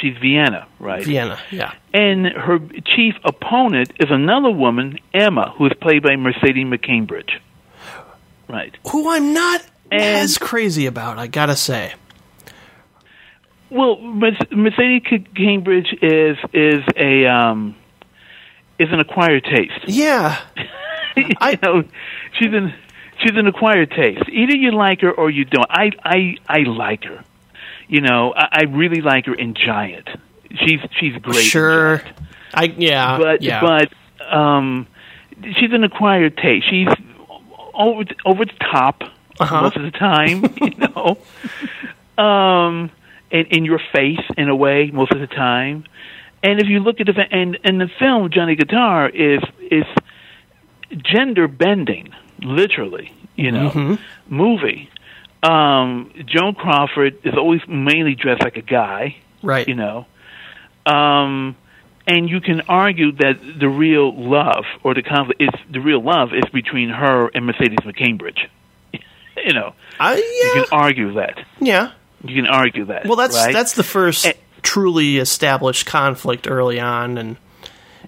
She's 0.00 0.16
Vienna, 0.18 0.66
right? 0.80 1.04
Vienna, 1.04 1.38
yeah. 1.52 1.72
And 1.92 2.26
her 2.26 2.58
chief 2.96 3.14
opponent 3.24 3.92
is 4.00 4.10
another 4.10 4.50
woman, 4.50 4.98
Emma, 5.12 5.52
who 5.56 5.66
is 5.66 5.72
played 5.80 6.02
by 6.02 6.16
Mercedes 6.16 6.66
McCambridge. 6.66 7.38
Right. 8.48 8.74
who 8.90 9.10
I'm 9.10 9.32
not 9.32 9.62
And- 9.90 10.02
as 10.02 10.38
crazy 10.38 10.86
about, 10.86 11.18
I 11.18 11.26
gotta 11.26 11.56
say. 11.56 11.94
Well, 13.70 13.98
Merce- 14.00 14.50
Mercedes 14.52 15.02
Cambridge 15.34 15.92
is 16.00 16.36
is 16.52 16.82
a 16.96 17.26
um, 17.26 17.74
is 18.78 18.88
an 18.92 19.00
acquired 19.00 19.44
taste. 19.44 19.88
Yeah, 19.88 20.38
I 21.40 21.58
know 21.62 21.82
she's 22.38 22.52
an 22.52 22.72
she's 23.18 23.36
an 23.36 23.46
acquired 23.48 23.90
taste. 23.90 24.28
Either 24.28 24.54
you 24.54 24.70
like 24.72 25.00
her 25.00 25.10
or 25.10 25.28
you 25.30 25.44
don't. 25.44 25.66
I 25.68 25.90
I 26.04 26.36
I 26.46 26.58
like 26.60 27.04
her. 27.04 27.24
You 27.88 28.00
know, 28.00 28.32
I, 28.36 28.48
I 28.52 28.62
really 28.68 29.00
like 29.00 29.26
her 29.26 29.34
in 29.34 29.54
Giant. 29.54 30.08
She's 30.54 30.80
she's 31.00 31.16
great. 31.16 31.42
sure. 31.44 32.02
I 32.52 32.64
yeah, 32.76 33.18
but 33.18 33.42
yeah. 33.42 33.60
but 33.60 33.92
um, 34.32 34.86
she's 35.42 35.72
an 35.72 35.82
acquired 35.82 36.36
taste. 36.36 36.66
She's 36.70 36.86
over 37.76 38.04
over 38.24 38.44
the 38.44 38.52
top 38.72 39.02
Uh-huh. 39.40 39.62
most 39.62 39.76
of 39.76 39.82
the 39.82 39.90
time, 39.90 40.44
you 40.62 40.70
know. 40.78 41.18
um, 42.24 42.90
and 43.32 43.46
in 43.48 43.64
your 43.64 43.80
face 43.92 44.20
in 44.36 44.48
a 44.48 44.54
way 44.56 44.90
most 44.92 45.12
of 45.12 45.20
the 45.20 45.26
time. 45.26 45.84
And 46.42 46.60
if 46.60 46.68
you 46.68 46.78
look 46.80 47.00
at 47.00 47.06
the 47.06 47.20
and 47.30 47.58
and 47.64 47.80
the 47.80 47.88
film 47.98 48.30
Johnny 48.30 48.54
Guitar 48.54 49.08
is 49.08 49.42
is 49.70 49.84
gender 50.96 51.48
bending, 51.48 52.12
literally, 52.40 53.12
you 53.36 53.50
know, 53.50 53.70
Mm-hmm. 53.70 54.34
movie. 54.34 54.88
Um, 55.42 56.10
Joan 56.24 56.54
Crawford 56.54 57.18
is 57.24 57.34
always 57.36 57.60
mainly 57.68 58.14
dressed 58.14 58.42
like 58.42 58.56
a 58.56 58.62
guy 58.62 59.16
right. 59.42 59.66
you 59.68 59.74
know. 59.74 60.06
Um, 60.86 61.56
and 62.06 62.28
you 62.28 62.40
can 62.40 62.62
argue 62.62 63.12
that 63.12 63.38
the 63.58 63.68
real 63.68 64.14
love 64.14 64.64
or 64.82 64.94
the 64.94 65.02
conflict 65.02 65.40
is 65.42 65.48
the 65.70 65.80
real 65.80 66.02
love 66.02 66.30
is 66.34 66.44
between 66.52 66.90
her 66.90 67.28
and 67.34 67.46
Mercedes 67.46 67.78
McCambridge. 67.80 68.48
you 68.92 69.52
know, 69.54 69.74
I, 69.98 70.16
you 70.16 70.50
can 70.54 70.64
argue 70.72 71.14
that. 71.14 71.44
yeah. 71.60 71.92
You 72.26 72.34
can 72.42 72.46
argue 72.46 72.86
that. 72.86 73.04
Well, 73.06 73.16
that's 73.16 73.36
right? 73.36 73.52
that's 73.52 73.74
the 73.74 73.82
first 73.82 74.24
Eh. 74.26 74.32
truly 74.62 75.18
established 75.18 75.84
conflict 75.86 76.46
early 76.48 76.80
on, 76.80 77.18
and 77.18 77.36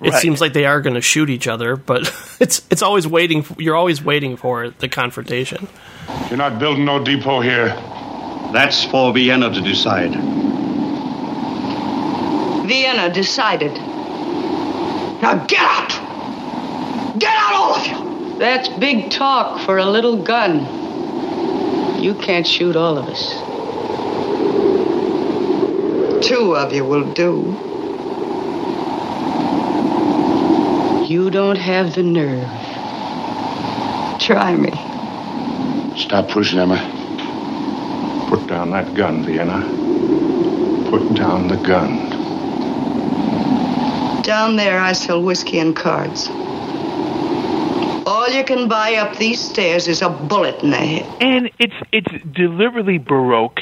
it 0.03 0.11
Right. 0.13 0.23
seems 0.23 0.41
like 0.41 0.55
they 0.55 0.65
are 0.65 0.81
going 0.81 0.95
to 0.95 1.03
shoot 1.03 1.29
each 1.29 1.47
other, 1.47 1.77
but 1.77 2.11
it's 2.41 2.67
it's 2.71 2.81
always 2.83 3.07
waiting. 3.07 3.45
You're 3.59 3.77
always 3.77 4.03
waiting 4.03 4.37
for 4.39 4.71
the 4.71 4.89
confrontation. 4.89 5.69
You're 6.29 6.39
not 6.39 6.59
building 6.59 6.87
no 6.87 7.03
depot 7.05 7.41
here. 7.43 7.69
That's 8.55 8.85
for 8.85 9.13
Vienna 9.13 9.53
to 9.53 9.61
decide. 9.61 10.13
Vienna 12.67 13.13
decided. 13.13 13.73
Now 15.23 15.45
get 15.47 15.61
out! 15.61 17.19
Get 17.19 17.35
out, 17.35 17.55
all 17.55 17.75
of 17.75 17.87
you! 17.87 18.39
That's 18.39 18.69
big 18.69 19.11
talk 19.11 19.61
for 19.65 19.79
a 19.79 19.87
little 19.87 20.23
gun. 20.23 22.03
You 22.03 22.15
can't 22.15 22.47
shoot 22.47 22.77
all 22.77 22.99
of 22.99 23.07
us. 23.09 23.35
Two 26.27 26.57
of 26.57 26.73
you 26.73 26.85
will 26.85 27.13
do. 27.13 27.57
You 31.07 31.31
don't 31.31 31.57
have 31.57 31.95
the 31.95 32.03
nerve. 32.03 32.49
Try 34.21 34.57
me. 34.57 34.73
Stop 35.97 36.29
pushing, 36.29 36.59
Emma. 36.59 36.77
Put 38.29 38.47
down 38.49 38.71
that 38.71 38.93
gun, 38.95 39.25
Vienna. 39.25 39.61
Put 40.91 41.15
down 41.15 41.49
the 41.49 41.57
gun. 41.57 42.16
Down 44.27 44.57
there, 44.57 44.81
I 44.81 44.93
sell 44.93 45.23
whiskey 45.23 45.61
and 45.61 45.77
cards. 45.77 46.27
All 48.09 48.29
you 48.29 48.43
can 48.43 48.69
buy 48.69 48.97
up 48.97 49.17
these 49.19 49.41
stairs 49.41 49.87
is 49.87 50.03
a 50.03 50.09
bullet 50.11 50.65
in 50.65 50.71
the 50.71 50.77
head. 50.77 51.23
and 51.23 51.49
it's 51.61 51.75
it's 51.93 52.25
deliberately 52.33 52.99
baroque 52.99 53.61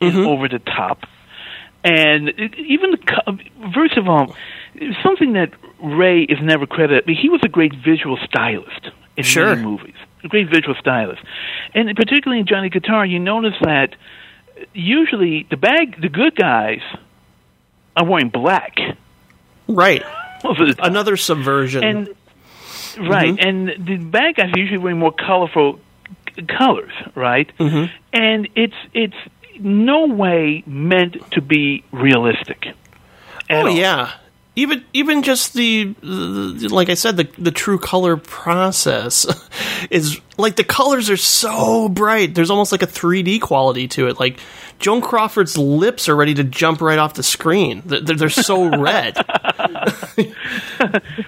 and 0.00 0.12
mm-hmm. 0.12 0.26
over 0.28 0.48
the 0.48 0.60
top, 0.60 1.00
and 1.82 2.28
it, 2.28 2.54
even 2.54 2.92
the 2.92 3.38
first 3.74 3.96
of 3.96 4.08
all, 4.08 4.36
something 5.02 5.32
that 5.32 5.50
Ray 5.82 6.22
is 6.22 6.38
never 6.40 6.64
credited. 6.64 7.02
I 7.04 7.06
mean, 7.08 7.16
he 7.20 7.28
was 7.28 7.40
a 7.42 7.48
great 7.48 7.72
visual 7.84 8.16
stylist 8.24 8.90
in 9.16 9.24
Sure. 9.24 9.46
many 9.56 9.62
movies, 9.62 9.96
a 10.22 10.28
great 10.28 10.48
visual 10.48 10.76
stylist, 10.78 11.22
and 11.74 11.88
particularly 11.96 12.38
in 12.38 12.46
Johnny 12.46 12.68
Guitar, 12.68 13.04
you 13.04 13.18
notice 13.18 13.54
that 13.62 13.96
usually 14.74 15.44
the 15.50 15.56
bag, 15.56 16.00
the 16.00 16.08
good 16.08 16.36
guys, 16.36 16.82
are 17.96 18.04
wearing 18.04 18.28
black. 18.28 18.78
Right. 19.68 20.02
Over 20.44 20.66
the 20.66 20.74
top. 20.74 20.86
Another 20.86 21.16
subversion. 21.16 21.84
And 21.84 22.08
right, 22.98 23.34
Mhm. 23.34 23.44
and 23.46 23.86
the 23.86 23.96
bad 23.96 24.36
guys 24.36 24.52
are 24.54 24.58
usually 24.58 24.78
wearing 24.78 24.98
more 24.98 25.12
colorful 25.12 25.80
c- 26.36 26.42
colors, 26.42 26.92
right? 27.14 27.50
Mhm. 27.58 27.90
And 28.12 28.48
it's 28.54 28.74
it's 28.92 29.16
no 29.58 30.06
way 30.06 30.62
meant 30.66 31.16
to 31.32 31.40
be 31.40 31.82
realistic. 31.92 32.68
oh 33.50 33.66
yeah. 33.66 34.10
Even 34.56 34.84
even 34.92 35.24
just 35.24 35.54
the, 35.54 35.94
the 36.00 36.68
like 36.70 36.88
I 36.88 36.94
said 36.94 37.16
the 37.16 37.24
the 37.36 37.50
Trucolor 37.50 38.22
process 38.22 39.26
is 39.90 40.20
like 40.38 40.54
the 40.54 40.62
colors 40.62 41.10
are 41.10 41.16
so 41.16 41.88
bright. 41.88 42.36
There's 42.36 42.50
almost 42.50 42.70
like 42.70 42.82
a 42.82 42.86
3D 42.86 43.40
quality 43.40 43.88
to 43.88 44.06
it. 44.06 44.20
Like 44.20 44.38
Joan 44.78 45.00
Crawford's 45.00 45.58
lips 45.58 46.08
are 46.08 46.14
ready 46.14 46.34
to 46.34 46.44
jump 46.44 46.80
right 46.80 46.98
off 46.98 47.14
the 47.14 47.24
screen. 47.24 47.82
They're, 47.84 48.00
they're 48.00 48.28
so 48.28 48.68
red. 48.80 49.16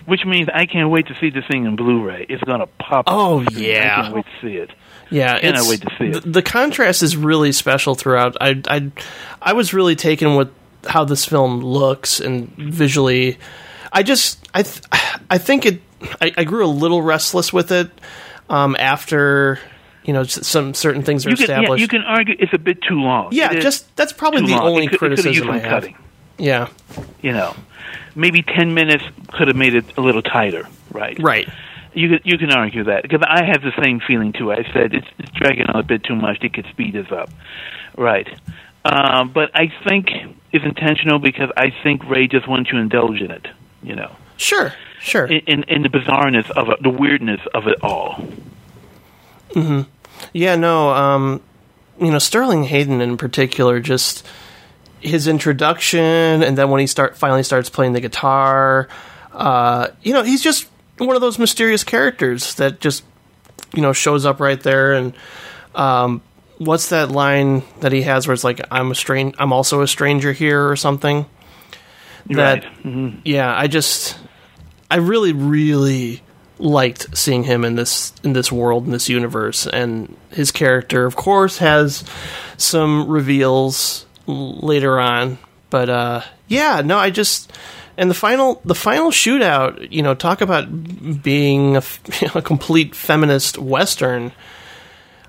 Which 0.07 0.25
means 0.25 0.49
I 0.53 0.67
can't 0.67 0.91
wait 0.91 1.07
to 1.09 1.17
see 1.21 1.31
this 1.31 1.45
thing 1.51 1.65
in 1.65 1.77
Blu-ray. 1.77 2.27
It's 2.29 2.43
gonna 2.45 2.67
pop. 2.79 3.05
Oh, 3.09 3.43
up. 3.43 3.53
I 3.53 3.59
yeah. 3.59 4.03
can't 4.03 4.15
wait 4.15 4.25
to 4.25 4.47
see 4.47 4.57
it. 4.57 4.71
Yeah, 5.11 5.37
it's- 5.37 5.69
wait 5.69 5.83
to 5.83 5.91
see 5.99 6.05
it. 6.17 6.23
The, 6.23 6.31
the 6.31 6.43
contrast 6.43 7.03
is 7.03 7.17
really 7.17 7.53
special 7.53 7.95
throughout. 7.95 8.37
I, 8.41 8.61
I, 8.69 8.91
I 9.41 9.53
was 9.53 9.73
really 9.73 9.97
taken 9.97 10.37
with 10.37 10.53
how 10.89 11.05
this 11.05 11.25
film 11.25 11.61
looks 11.61 12.21
and 12.21 12.49
visually. 12.57 13.39
I 13.93 14.03
just, 14.03 14.49
I, 14.55 14.63
th- 14.63 14.83
I 15.31 15.39
think 15.39 15.67
it. 15.67 15.81
I, 16.21 16.33
I 16.37 16.45
grew 16.45 16.65
a 16.65 16.69
little 16.69 17.01
restless 17.03 17.53
with 17.53 17.73
it 17.73 17.91
um, 18.51 18.77
after 18.79 19.59
you 20.05 20.13
know 20.13 20.25
some 20.25 20.75
certain 20.75 21.03
things 21.03 21.27
are 21.27 21.31
You 21.31 21.37
can, 21.37 21.49
yeah, 21.49 21.59
established. 21.61 21.81
you 21.83 21.89
can 21.89 22.03
argue 22.03 22.37
it's 22.39 22.53
a 22.53 22.59
bit 22.59 22.83
too 22.83 23.01
long. 23.01 23.29
Yeah, 23.33 23.53
It 23.53 23.61
just 23.63 23.95
that's 23.97 24.13
probably 24.13 24.43
the 24.43 24.53
long. 24.53 24.67
only 24.67 24.87
could- 24.89 24.99
criticism 24.99 25.51
I 25.51 25.59
have. 25.59 25.71
cutting. 25.71 25.97
Yeah, 26.39 26.69
You 27.23 27.33
know, 27.33 27.57
maybe 28.15 28.43
ten 28.43 28.75
minutes 28.75 29.03
could 29.33 29.49
have 29.49 29.57
made 29.57 29.75
it 29.75 29.87
a 29.97 30.03
little 30.03 30.21
tighter. 30.23 30.69
Right. 30.93 31.19
right. 31.19 31.49
You 31.95 32.09
can 32.11 32.21
you 32.25 32.37
can 32.37 32.53
argue 32.53 32.85
that 32.85 33.03
because 33.03 33.23
I 33.27 33.43
have 33.45 33.63
the 33.63 33.73
same 33.83 34.01
feeling 34.07 34.35
too. 34.35 34.53
I 34.53 34.63
said 34.75 34.93
it's, 34.93 35.07
it's 35.19 35.31
dragging 35.31 35.65
on 35.67 35.81
a 35.81 35.83
bit 35.83 36.05
too 36.05 36.15
much. 36.15 36.41
They 36.41 36.51
could 36.51 36.67
speed 36.67 36.93
this 36.93 37.11
up, 37.11 37.31
right? 37.97 38.29
Um, 38.87 39.31
but 39.33 39.51
I 39.55 39.73
think 39.89 40.11
it's 40.53 40.65
intentional 40.65 41.19
because 41.19 41.51
I 41.57 41.73
think 41.83 42.05
Ray 42.09 42.29
just 42.29 42.47
wants 42.47 42.71
to 42.71 42.77
indulge 42.77 43.21
in 43.21 43.31
it. 43.31 43.47
You 43.83 43.97
know, 43.97 44.15
Sure, 44.37 44.73
sure. 45.01 45.27
in 45.27 45.41
in, 45.47 45.63
in 45.65 45.83
the 45.83 45.89
bizarreness 45.89 46.51
of 46.51 46.69
it, 46.69 46.83
the 46.83 46.91
weirdness 46.91 47.41
of 47.55 47.67
it 47.67 47.83
all. 47.83 48.15
hmm 49.53 49.83
Yeah, 50.33 50.57
no. 50.57 50.91
Um, 50.91 51.41
you 52.01 52.11
know, 52.11 52.19
Sterling 52.19 52.65
Hayden 52.65 53.01
in 53.01 53.17
particular, 53.17 53.81
just 53.81 54.27
his 55.01 55.27
introduction, 55.29 56.43
and 56.43 56.57
then 56.59 56.71
when 56.71 56.81
he 56.81 56.87
start 56.87 57.17
finally 57.17 57.43
starts 57.43 57.71
playing 57.71 57.93
the 57.93 58.01
guitar, 58.01 58.89
uh, 59.33 59.89
you 60.03 60.13
know, 60.13 60.23
he's 60.23 60.43
just 60.43 60.69
one 60.99 61.15
of 61.17 61.21
those 61.23 61.39
mysterious 61.39 61.85
characters 61.85 62.55
that 62.57 62.81
just 62.81 63.05
you 63.75 63.83
know 63.83 63.93
shows 63.93 64.25
up 64.27 64.41
right 64.41 64.61
there. 64.61 64.95
And 64.95 65.15
um, 65.75 66.23
what's 66.59 66.89
that 66.91 67.11
line 67.11 67.63
that 67.81 67.93
he 67.93 68.03
has 68.03 68.27
where 68.27 68.35
it's 68.35 68.45
like, 68.45 68.61
"I'm 68.71 68.91
a 68.91 68.95
strange, 68.95 69.35
I'm 69.39 69.53
also 69.53 69.83
a 69.83 69.89
stranger 69.89 70.33
here" 70.33 70.69
or 70.69 70.77
something. 70.77 71.27
That 72.31 72.65
Right. 72.65 72.83
Mhm. 72.85 73.21
yeah, 73.25 73.55
I 73.57 73.67
just 73.69 74.19
I 74.91 74.97
really 74.97 75.33
really 75.33 76.23
liked 76.59 77.17
seeing 77.17 77.45
him 77.45 77.65
in 77.65 77.77
this 77.77 78.13
in 78.25 78.33
this 78.33 78.51
world 78.51 78.87
in 78.87 78.91
this 78.91 79.09
universe 79.11 79.67
and 79.67 80.17
his 80.31 80.51
character 80.51 81.05
of 81.05 81.15
course 81.15 81.59
has 81.59 82.03
some 82.57 83.07
reveals 83.09 84.07
later 84.27 84.99
on 84.99 85.37
but 85.69 85.91
uh 85.91 86.23
yeah 86.49 86.81
no 86.83 86.97
I 86.97 87.11
just 87.11 87.53
and 87.99 88.09
the 88.09 88.15
final 88.15 88.63
the 88.65 88.75
final 88.75 89.11
shootout 89.11 89.93
you 89.93 90.03
know 90.03 90.15
talk 90.15 90.41
about 90.41 91.23
being 91.23 91.77
a 91.77 91.83
complete 92.43 92.95
feminist 92.95 93.59
western 93.59 94.33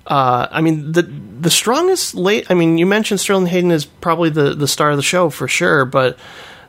uh, 0.08 0.48
I 0.52 0.62
mean 0.62 0.92
the 0.94 1.04
the 1.04 1.52
strongest 1.52 2.16
late. 2.16 2.50
I 2.50 2.54
mean, 2.54 2.78
you 2.78 2.86
mentioned 2.86 3.20
Sterling 3.20 3.46
Hayden 3.48 3.72
is 3.72 3.86
probably 3.86 4.30
the, 4.30 4.56
the 4.56 4.68
star 4.68 4.90
of 4.92 4.98
the 4.98 5.04
show 5.04 5.30
for 5.30 5.48
sure, 5.48 5.86
but 5.86 6.18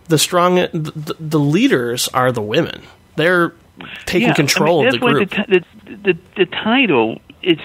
the 0.08 0.18
strong 0.18 0.56
the, 0.56 1.16
the 1.18 1.38
leaders 1.38 2.08
are 2.08 2.32
the 2.32 2.42
women. 2.42 2.82
They're 3.16 3.52
taking 4.06 4.28
Yeah, 4.28 4.34
control 4.34 4.80
I 4.80 4.84
mean, 4.84 4.94
of 4.94 5.00
the 5.00 5.06
group. 5.06 5.30
The, 5.30 5.64
the, 5.86 5.96
the, 6.12 6.18
the 6.36 6.46
title 6.46 7.20
is 7.42 7.58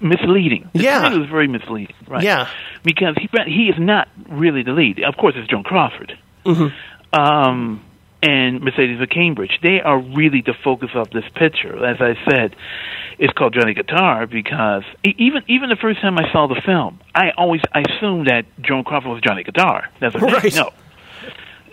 misleading. 0.00 0.70
The 0.74 0.82
Yeah. 0.82 1.00
title 1.02 1.24
is 1.24 1.30
very 1.30 1.48
misleading. 1.48 1.94
Right? 2.08 2.22
Yeah. 2.22 2.48
because 2.82 3.16
he 3.16 3.28
he 3.46 3.68
is 3.68 3.78
not 3.78 4.08
really 4.28 4.62
the 4.62 4.72
lead. 4.72 5.02
Of 5.02 5.16
course, 5.16 5.34
it's 5.36 5.48
Joan 5.48 5.62
Crawford. 5.64 6.16
hmm 6.44 6.68
um, 7.12 7.82
and 8.26 8.60
Mercedes 8.62 8.98
McCambridge. 8.98 9.60
They 9.62 9.80
are 9.80 9.98
really 9.98 10.40
the 10.40 10.54
focus 10.64 10.90
of 10.94 11.10
this 11.10 11.24
picture. 11.34 11.84
As 11.84 11.98
I 12.00 12.14
said, 12.30 12.56
it's 13.18 13.32
called 13.32 13.54
Johnny 13.54 13.74
Guitar 13.74 14.26
because 14.26 14.82
even 15.04 15.42
even 15.48 15.68
the 15.68 15.76
first 15.76 16.00
time 16.00 16.18
I 16.18 16.30
saw 16.32 16.46
the 16.46 16.60
film, 16.64 17.00
I 17.14 17.30
always 17.36 17.60
I 17.72 17.80
assumed 17.88 18.26
that 18.28 18.46
Joan 18.60 18.84
Crawford 18.84 19.10
was 19.10 19.20
Johnny 19.20 19.42
Guitar. 19.44 19.88
That's 20.00 20.14
what 20.14 20.32
Right. 20.32 20.54
no. 20.54 20.70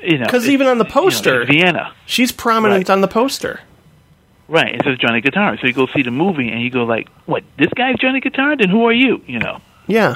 You 0.03 0.18
know, 0.18 0.26
Because 0.26 0.49
even 0.49 0.65
on 0.68 0.80
the 0.80 0.84
you 0.86 0.90
know, 0.90 0.94
poster, 1.02 1.45
Vienna. 1.45 1.94
she's 2.07 2.32
prominent 2.32 2.90
on 2.90 3.02
the 3.02 3.07
poster. 3.07 3.60
Right, 4.48 4.76
it 4.76 4.82
says 4.84 4.98
Johnny 4.98 5.22
Guitar. 5.22 5.57
So 5.61 5.68
you 5.68 5.73
go 5.73 5.86
see 5.88 6.02
the 6.02 6.11
movie 6.11 6.49
and 6.49 6.61
you 6.61 6.69
go 6.72 6.84
like, 6.84 7.07
"What? 7.26 7.44
This 7.57 7.69
guy's 7.76 7.95
Johnny 8.02 8.19
Guitar? 8.19 8.57
Then 8.57 8.68
who 8.69 8.86
are 8.86 8.91
you?" 8.91 9.22
You 9.28 9.40
know. 9.40 9.61
Yeah. 9.88 10.15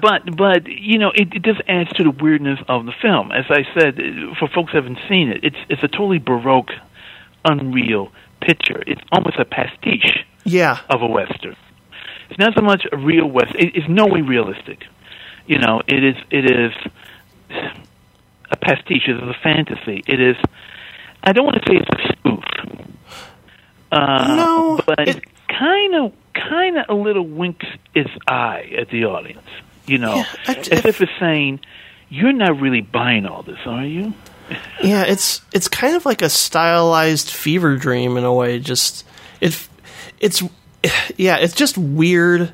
But 0.00 0.36
but 0.36 0.66
you 0.68 0.98
know 0.98 1.10
it, 1.14 1.34
it 1.34 1.42
just 1.42 1.60
adds 1.68 1.90
to 1.94 2.04
the 2.04 2.10
weirdness 2.10 2.58
of 2.68 2.86
the 2.86 2.92
film. 3.02 3.32
As 3.32 3.44
I 3.50 3.64
said, 3.78 3.96
for 4.38 4.48
folks 4.48 4.72
who 4.72 4.78
haven't 4.78 4.98
seen 5.08 5.30
it, 5.30 5.42
it's 5.44 5.56
it's 5.68 5.82
a 5.82 5.88
totally 5.88 6.18
baroque, 6.18 6.70
unreal 7.44 8.12
picture. 8.40 8.82
It's 8.86 9.00
almost 9.12 9.38
a 9.38 9.44
pastiche 9.44 10.24
Yeah. 10.44 10.78
of 10.88 11.02
a 11.02 11.06
western. 11.06 11.56
It's 12.28 12.38
not 12.38 12.54
so 12.54 12.62
much 12.62 12.86
a 12.92 12.96
real 12.96 13.26
western. 13.26 13.60
It, 13.60 13.76
it's 13.76 13.88
no 13.88 14.06
way 14.06 14.20
realistic. 14.20 14.84
You 15.46 15.58
know, 15.58 15.82
it 15.88 16.04
is 16.04 16.14
it 16.30 16.44
is 16.50 16.72
a 18.50 18.56
pastiche. 18.56 19.08
It 19.08 19.16
is 19.16 19.22
a 19.22 19.34
fantasy. 19.42 20.02
It 20.06 20.20
is. 20.20 20.36
I 21.24 21.32
don't 21.32 21.44
want 21.44 21.56
to 21.62 21.68
say 21.68 21.76
it's 21.78 21.88
a 22.04 22.12
spoof. 22.12 22.44
Uh, 23.92 24.34
No, 24.36 24.80
but 24.86 25.08
it 25.08 25.24
kind 25.48 25.94
of 25.96 26.12
kind 26.34 26.78
of 26.78 26.84
a 26.88 26.94
little 26.94 27.26
winks 27.26 27.66
its 27.94 28.10
eye 28.28 28.70
at 28.78 28.88
the 28.90 29.04
audience. 29.04 29.46
You 29.90 29.98
know, 29.98 30.14
Yeah, 30.16 30.24
I- 30.48 30.54
as 30.56 30.84
if 30.84 31.00
it's 31.00 31.12
saying, 31.18 31.60
"You're 32.08 32.32
not 32.32 32.60
really 32.60 32.80
buying 32.80 33.26
all 33.26 33.42
this, 33.42 33.58
are 33.66 33.84
you?" 33.84 34.14
Yeah, 34.82 35.04
it's 35.04 35.42
it's 35.52 35.68
kind 35.68 35.94
of 35.94 36.04
like 36.04 36.22
a 36.22 36.28
stylized 36.28 37.30
fever 37.30 37.76
dream 37.76 38.16
in 38.16 38.24
a 38.24 38.32
way. 38.32 38.58
Just 38.58 39.04
it, 39.40 39.68
it's 40.18 40.42
yeah, 41.16 41.36
it's 41.36 41.54
just 41.54 41.78
weird, 41.78 42.52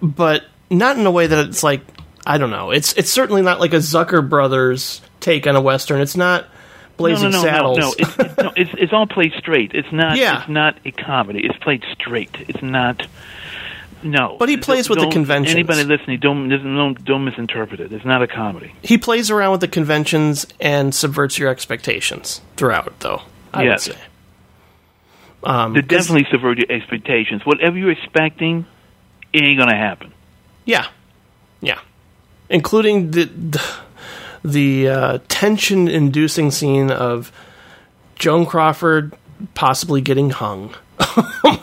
but 0.00 0.44
not 0.70 0.96
in 0.96 1.04
a 1.04 1.10
way 1.10 1.26
that 1.26 1.46
it's 1.46 1.62
like 1.62 1.82
I 2.26 2.38
don't 2.38 2.50
know. 2.50 2.70
It's 2.70 2.92
it's 2.94 3.10
certainly 3.10 3.42
not 3.42 3.60
like 3.60 3.72
a 3.74 3.78
Zucker 3.78 4.26
Brothers 4.26 5.00
take 5.20 5.46
on 5.46 5.56
a 5.56 5.60
western. 5.60 6.00
It's 6.00 6.16
not 6.16 6.46
Blazing 7.00 7.30
no, 7.30 7.42
no, 7.42 7.42
no, 7.42 7.48
Saddles. 7.48 7.78
No, 7.78 7.82
no, 7.84 7.92
it's, 7.98 8.18
it's, 8.18 8.36
no 8.38 8.52
it's, 8.56 8.70
it's 8.76 8.92
all 8.92 9.06
played 9.06 9.32
straight. 9.38 9.72
It's 9.74 9.90
not. 9.92 10.16
Yeah. 10.20 10.40
It's 10.40 10.48
not 10.50 10.76
a 10.84 10.90
comedy. 10.90 11.40
It's 11.44 11.56
played 11.58 11.82
straight. 11.92 12.34
It's 12.48 12.62
not. 12.62 13.06
No, 14.02 14.36
But 14.38 14.48
he 14.48 14.56
plays 14.56 14.88
with 14.88 14.98
the 14.98 15.04
Don't- 15.04 15.12
conventions. 15.12 15.54
Anybody 15.54 15.84
listening, 15.84 16.20
don't 16.20 16.48
don't 16.48 17.04
don't 17.04 17.24
misinterpret 17.24 17.80
it. 17.80 17.92
It's 17.92 18.04
not 18.04 18.22
a 18.22 18.26
comedy. 18.26 18.72
he 18.82 18.96
plays 18.96 19.30
around 19.30 19.52
with 19.52 19.60
the 19.60 19.68
conventions 19.68 20.46
and 20.60 20.94
subverts 20.94 21.38
your 21.38 21.50
expectations 21.50 22.40
throughout, 22.56 22.98
though. 23.00 23.22
I 23.52 23.64
Yes. 23.64 23.88
would 23.88 23.96
say. 23.96 24.02
Um, 25.44 25.74
'cause- 25.74 25.84
definitely 25.84 26.26
subvert 26.30 26.58
your 26.58 26.66
expectations. 26.70 27.42
Whatever 27.44 27.76
you're 27.78 27.90
expecting, 27.90 28.66
it 29.32 29.42
ain't 29.42 29.58
gonna 29.58 29.76
happen. 29.76 30.12
Yeah, 30.64 30.86
yeah, 31.60 31.78
including 32.48 33.10
the 33.12 33.24
the, 33.24 33.62
the 34.44 34.88
uh, 34.88 35.18
tension-inducing 35.28 36.50
scene 36.50 36.90
of 36.90 37.32
Joan 38.18 38.44
Crawford 38.46 39.14
possibly 39.54 40.00
getting 40.00 40.30
hung. 40.30 40.74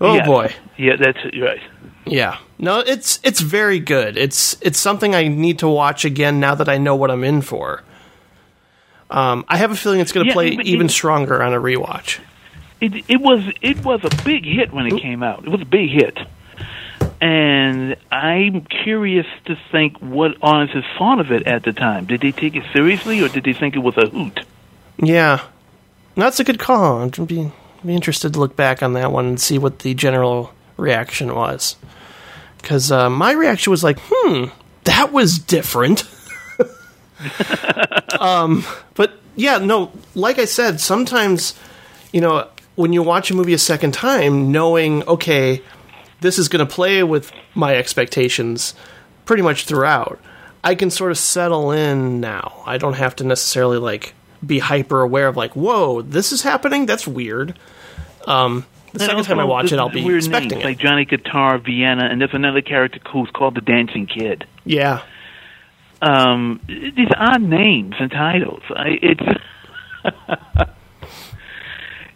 oh 0.00 0.14
Yeah. 0.16 0.26
boy, 0.26 0.54
Yeah, 0.76 0.96
that's 0.96 1.18
right. 1.40 1.60
yeah. 2.06 2.38
No, 2.58 2.78
it's 2.80 3.20
it's 3.22 3.40
very 3.40 3.78
good. 3.80 4.16
It's 4.16 4.56
it's 4.62 4.78
something 4.78 5.14
I 5.14 5.28
need 5.28 5.58
to 5.60 5.68
watch 5.68 6.04
again 6.04 6.40
now 6.40 6.54
that 6.54 6.68
I 6.68 6.78
know 6.78 6.94
what 6.96 7.10
I'm 7.10 7.24
in 7.24 7.42
for. 7.42 7.82
Um, 9.10 9.44
I 9.48 9.56
have 9.58 9.70
a 9.70 9.76
feeling 9.76 10.00
it's 10.00 10.10
going 10.12 10.24
to 10.24 10.28
Yeah, 10.30 10.34
play 10.34 10.56
but 10.56 10.66
even 10.66 10.86
it- 10.86 10.90
stronger 10.90 11.42
on 11.42 11.52
a 11.52 11.60
rewatch. 11.60 12.18
It 12.80 13.04
it 13.08 13.20
was 13.20 13.40
it 13.62 13.82
was 13.84 14.00
a 14.04 14.24
big 14.24 14.44
hit 14.44 14.72
when 14.72 14.86
it 14.86 15.00
came 15.00 15.22
out. 15.22 15.44
It 15.44 15.48
was 15.50 15.62
a 15.62 15.64
big 15.66 15.88
hit, 15.90 16.18
and 17.20 17.96
I'm 18.12 18.62
curious 18.62 19.26
to 19.46 19.56
think 19.72 19.96
what 19.98 20.36
audiences 20.42 20.84
thought 20.98 21.18
of 21.20 21.32
it 21.32 21.46
at 21.46 21.62
the 21.62 21.72
time. 21.72 22.04
Did 22.06 22.20
they 22.20 22.32
take 22.32 22.54
it 22.54 22.64
seriously, 22.74 23.22
or 23.22 23.28
did 23.28 23.44
they 23.44 23.54
think 23.54 23.76
it 23.76 23.80
was 23.80 23.96
a 23.96 24.08
hoot? 24.08 24.40
Yeah, 24.98 25.40
that's 26.16 26.38
a 26.40 26.44
good 26.44 26.58
call. 26.58 27.10
Be 27.86 27.94
interested 27.94 28.32
to 28.32 28.40
look 28.40 28.56
back 28.56 28.82
on 28.82 28.94
that 28.94 29.12
one 29.12 29.26
and 29.26 29.40
see 29.40 29.58
what 29.58 29.78
the 29.80 29.94
general 29.94 30.52
reaction 30.76 31.32
was. 31.32 31.76
Because 32.56 32.90
uh, 32.90 33.08
my 33.08 33.30
reaction 33.30 33.70
was 33.70 33.84
like, 33.84 33.98
"Hmm, 34.02 34.46
that 34.84 35.12
was 35.12 35.38
different." 35.38 36.02
um, 38.20 38.64
but 38.94 39.12
yeah, 39.36 39.58
no, 39.58 39.92
like 40.16 40.40
I 40.40 40.46
said, 40.46 40.80
sometimes 40.80 41.54
you 42.12 42.20
know 42.20 42.48
when 42.74 42.92
you 42.92 43.04
watch 43.04 43.30
a 43.30 43.34
movie 43.34 43.54
a 43.54 43.58
second 43.58 43.94
time, 43.94 44.50
knowing 44.50 45.04
okay, 45.04 45.62
this 46.22 46.38
is 46.40 46.48
going 46.48 46.66
to 46.66 46.74
play 46.74 47.04
with 47.04 47.30
my 47.54 47.76
expectations 47.76 48.74
pretty 49.26 49.44
much 49.44 49.64
throughout. 49.64 50.18
I 50.64 50.74
can 50.74 50.90
sort 50.90 51.12
of 51.12 51.18
settle 51.18 51.70
in 51.70 52.20
now. 52.20 52.64
I 52.66 52.78
don't 52.78 52.94
have 52.94 53.14
to 53.16 53.24
necessarily 53.24 53.78
like 53.78 54.14
be 54.44 54.58
hyper 54.58 55.02
aware 55.02 55.28
of 55.28 55.36
like, 55.36 55.54
whoa, 55.54 56.02
this 56.02 56.32
is 56.32 56.42
happening. 56.42 56.86
That's 56.86 57.06
weird. 57.06 57.56
Um, 58.26 58.66
the 58.92 59.00
And 59.00 59.02
second 59.02 59.24
time 59.24 59.38
I 59.38 59.44
watch 59.44 59.72
it, 59.72 59.78
I'll 59.78 59.88
be 59.88 60.04
weird 60.04 60.18
expecting 60.18 60.50
names, 60.50 60.62
it. 60.62 60.66
like 60.66 60.78
Johnny 60.78 61.04
Guitar, 61.04 61.58
Vienna, 61.58 62.04
and 62.10 62.20
there's 62.20 62.34
another 62.34 62.60
character 62.62 63.00
who's 63.12 63.30
called 63.30 63.54
the 63.54 63.60
Dancing 63.60 64.06
Kid. 64.06 64.46
yeah, 64.64 65.02
Um, 66.02 66.60
these 66.68 67.08
odd 67.16 67.40
names 67.42 67.94
and 67.98 68.10
titles. 68.10 68.62
I, 68.70 68.98
it's. 69.02 69.22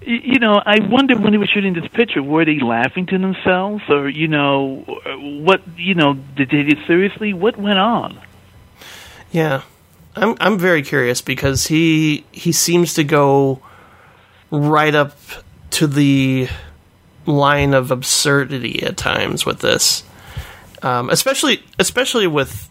You 0.03 0.39
know, 0.39 0.55
I 0.65 0.79
wonder 0.81 1.15
when 1.19 1.31
they 1.33 1.37
were 1.39 1.47
shooting 1.47 1.75
this 1.75 1.87
picture, 1.89 2.23
were 2.23 2.45
they 2.47 2.59
laughing 2.59 3.05
to 3.07 3.19
themselves, 3.19 3.83
or 3.91 4.09
you 4.09 4.29
know, 4.29 4.77
what? 5.45 5.61
You 5.77 5.95
know, 5.95 6.15
did 6.15 6.49
they 6.49 6.75
seriously? 6.87 7.35
What 7.35 7.59
went 7.59 7.79
on? 7.79 8.19
yeah. 9.31 9.63
I'm 10.17 10.37
I'm 10.41 10.59
very 10.59 10.83
curious 10.83 11.21
because 11.21 11.67
he 11.67 12.25
he 12.33 12.51
seems 12.51 12.95
to 12.95 13.05
go 13.05 13.61
right 14.51 14.95
up 14.95 15.13
to 15.71 15.87
the 15.87 16.49
line 17.27 17.75
of 17.75 17.91
absurdity 17.91 18.83
at 18.83 18.97
times 18.97 19.45
with 19.47 19.61
this, 19.61 20.03
um, 20.83 21.11
especially 21.11 21.63
especially 21.79 22.27
with 22.27 22.69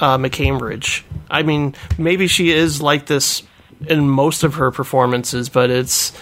uh, 0.00 0.18
McCambridge. 0.18 1.02
I 1.30 1.42
mean, 1.42 1.74
maybe 1.98 2.26
she 2.26 2.50
is 2.50 2.80
like 2.80 3.06
this 3.06 3.42
in 3.86 4.08
most 4.08 4.44
of 4.44 4.54
her 4.54 4.70
performances, 4.70 5.48
but 5.48 5.70
it's 5.70 6.12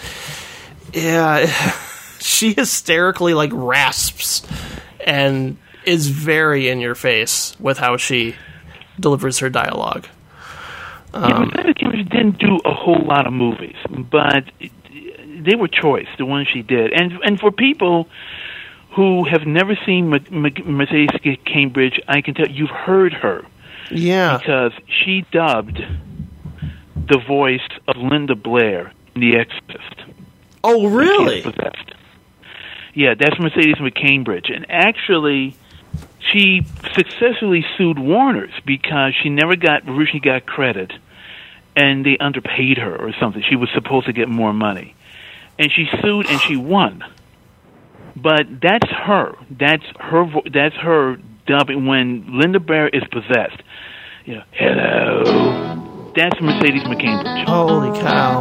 yeah, 0.92 1.46
she 2.20 2.54
hysterically 2.54 3.34
like 3.34 3.50
rasps 3.52 4.46
and 5.04 5.56
is 5.84 6.08
very 6.08 6.68
in 6.68 6.80
your 6.80 6.94
face 6.94 7.56
with 7.60 7.78
how 7.78 7.96
she 7.96 8.34
delivers 8.98 9.38
her 9.38 9.48
dialogue. 9.50 10.06
yeah, 11.14 11.20
Um, 11.20 11.44
Rebecca 11.44 11.74
Cambridge 11.74 12.08
didn't 12.08 12.38
do 12.38 12.58
a 12.64 12.74
whole 12.74 13.04
lot 13.04 13.26
of 13.26 13.32
movies, 13.32 13.76
but 14.10 14.44
they 15.46 15.54
were 15.56 15.68
choice, 15.68 16.08
the 16.18 16.26
ones 16.26 16.48
she 16.52 16.62
did, 16.62 16.92
and 16.92 17.12
and 17.24 17.40
for 17.40 17.50
people 17.50 18.08
who 18.96 19.24
have 19.24 19.46
never 19.46 19.78
seen 19.84 20.08
Mercedes 20.08 21.10
Cambridge, 21.44 22.00
I 22.08 22.22
can 22.22 22.34
tell 22.34 22.48
you've 22.48 22.70
heard 22.70 23.12
her. 23.12 23.44
Yeah. 23.90 24.38
because 24.38 24.72
she 24.88 25.24
dubbed 25.30 25.80
the 27.08 27.18
voice 27.18 27.60
of 27.86 27.96
Linda 27.96 28.34
Blair 28.34 28.92
in 29.14 29.20
The 29.20 29.36
Exorcist. 29.36 30.02
Oh, 30.64 30.88
really? 30.88 31.42
Possessed. 31.42 31.94
Yeah, 32.94 33.14
that's 33.14 33.38
Mercedes 33.38 33.76
McCambridge, 33.76 34.52
and 34.52 34.66
actually, 34.70 35.54
she 36.32 36.66
successfully 36.94 37.64
sued 37.76 37.98
Warner's 37.98 38.54
because 38.64 39.14
she 39.22 39.28
never 39.28 39.54
got 39.54 39.82
originally 39.86 40.20
got 40.20 40.46
credit, 40.46 40.92
and 41.76 42.04
they 42.04 42.16
underpaid 42.18 42.78
her 42.78 42.96
or 42.96 43.12
something. 43.20 43.44
She 43.48 43.54
was 43.54 43.68
supposed 43.74 44.06
to 44.06 44.12
get 44.14 44.28
more 44.28 44.54
money, 44.54 44.95
and 45.58 45.70
she 45.72 45.86
sued 46.02 46.26
and 46.28 46.40
she 46.40 46.56
won. 46.56 47.02
But 48.16 48.46
that's 48.62 48.88
her. 48.90 49.34
That's 49.50 49.84
her. 50.00 50.24
vo- 50.24 50.42
That's 50.52 50.74
her 50.76 51.16
dubbing 51.46 51.86
when 51.86 52.38
Linda 52.40 52.60
Blair 52.60 52.88
is 52.88 53.02
possessed. 53.12 53.62
You 54.24 54.36
know, 54.36 54.42
hello. 54.52 56.12
That's 56.16 56.40
Mercedes 56.40 56.82
McCambridge. 56.84 57.44
Holy 57.46 57.98
cow. 58.00 58.40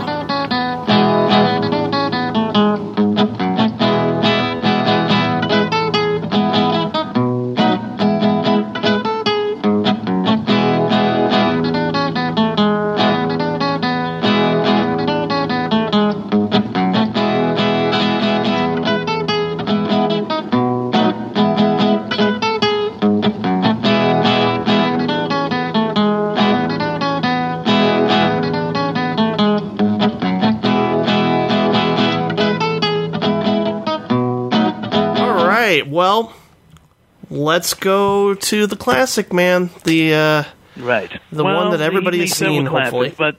Let's 37.55 37.73
go 37.73 38.33
to 38.33 38.67
the 38.67 38.75
classic, 38.75 39.31
man. 39.31 39.69
The 39.85 40.13
uh, 40.13 40.43
Right. 40.75 41.09
the 41.31 41.45
Well, 41.45 41.55
one 41.55 41.71
that 41.71 41.79
everybody 41.79 42.19
has 42.19 42.33
seen, 42.33 42.67
classics, 42.67 42.91
hopefully. 42.91 43.13
But 43.17 43.37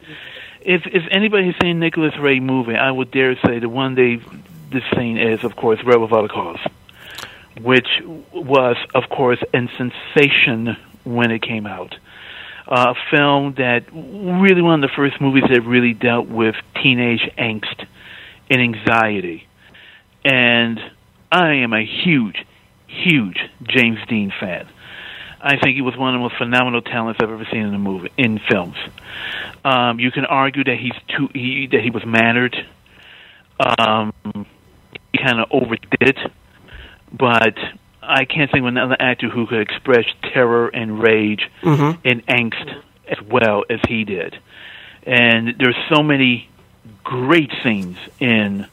if 0.63 0.87
if 0.87 1.03
anybody 1.11 1.47
has 1.49 1.57
seen 1.61 1.81
Nicholas 1.81 2.17
Ray 2.19 2.41
movie, 2.41 2.77
I 2.77 2.91
would 2.91 3.11
dare 3.11 3.37
say 3.45 3.59
the 3.59 3.69
one 3.69 3.95
they've 3.95 4.25
this 4.73 4.83
seen 4.97 5.19
is, 5.19 5.45
of 5.45 5.55
course, 5.55 5.79
Rebel 5.85 6.09
Without 6.09 6.25
a 6.25 6.29
Cause, 6.29 6.65
which 7.61 7.89
was, 8.33 8.77
of 8.95 9.05
course, 9.11 9.41
a 9.53 9.69
sensation 9.77 10.77
when 11.05 11.31
it 11.31 11.43
came 11.43 11.67
out. 11.67 11.95
Uh, 12.67 12.95
a 12.95 13.11
film 13.11 13.55
that 13.59 13.85
really 13.93 14.63
one 14.63 14.83
of 14.83 14.91
the 14.91 14.97
first 14.97 15.21
movies 15.21 15.45
that 15.53 15.61
really 15.61 15.93
dealt 15.93 16.27
with 16.27 16.57
teenage 16.83 17.25
angst 17.39 17.87
and 18.51 18.61
anxiety. 18.61 19.47
And 20.25 20.81
I 21.31 21.49
am 21.65 21.73
a 21.73 21.85
huge, 21.85 22.45
huge 22.87 23.39
James 23.63 23.99
Dean 24.09 24.33
fan. 24.39 24.67
I 25.41 25.57
think 25.59 25.77
he 25.77 25.83
was 25.83 25.97
one 25.97 26.15
of 26.15 26.19
the 26.19 26.23
most 26.23 26.37
phenomenal 26.39 26.81
talents 26.83 27.21
I've 27.23 27.31
ever 27.31 27.47
seen 27.51 27.61
in 27.61 27.75
a 27.75 27.79
movie 27.79 28.11
in 28.17 28.41
films. 28.51 28.77
Um, 29.65 30.01
you 30.01 30.11
can 30.11 30.25
argue 30.25 30.65
that 30.65 30.77
he's 30.79 30.95
too 31.09 31.29
he, 31.33 31.67
that 31.71 31.83
he 31.83 31.91
was 31.91 32.05
mannered. 32.07 32.57
Um, 33.61 34.13
he 35.13 35.19
kind 35.19 35.41
of 35.41 35.49
overdid 35.51 35.89
it, 36.01 36.19
but 37.13 37.55
I 38.03 38.25
can't 38.25 38.51
think 38.51 38.63
of 38.63 38.67
another 38.69 38.97
actor 38.99 39.29
who 39.29 39.47
could 39.47 39.61
express 39.61 40.05
terror 40.33 40.69
and 40.69 41.01
rage 41.03 41.49
Mhm. 41.63 41.99
and 42.05 42.27
angst 42.27 42.83
as 43.09 43.21
well 43.23 43.65
as 43.71 43.81
he 43.89 44.05
did. 44.05 44.39
And 45.05 45.55
there's 45.59 45.77
so 45.89 46.03
many 46.03 46.49
great 47.05 47.51
scenes 47.63 47.97
in 48.21 48.67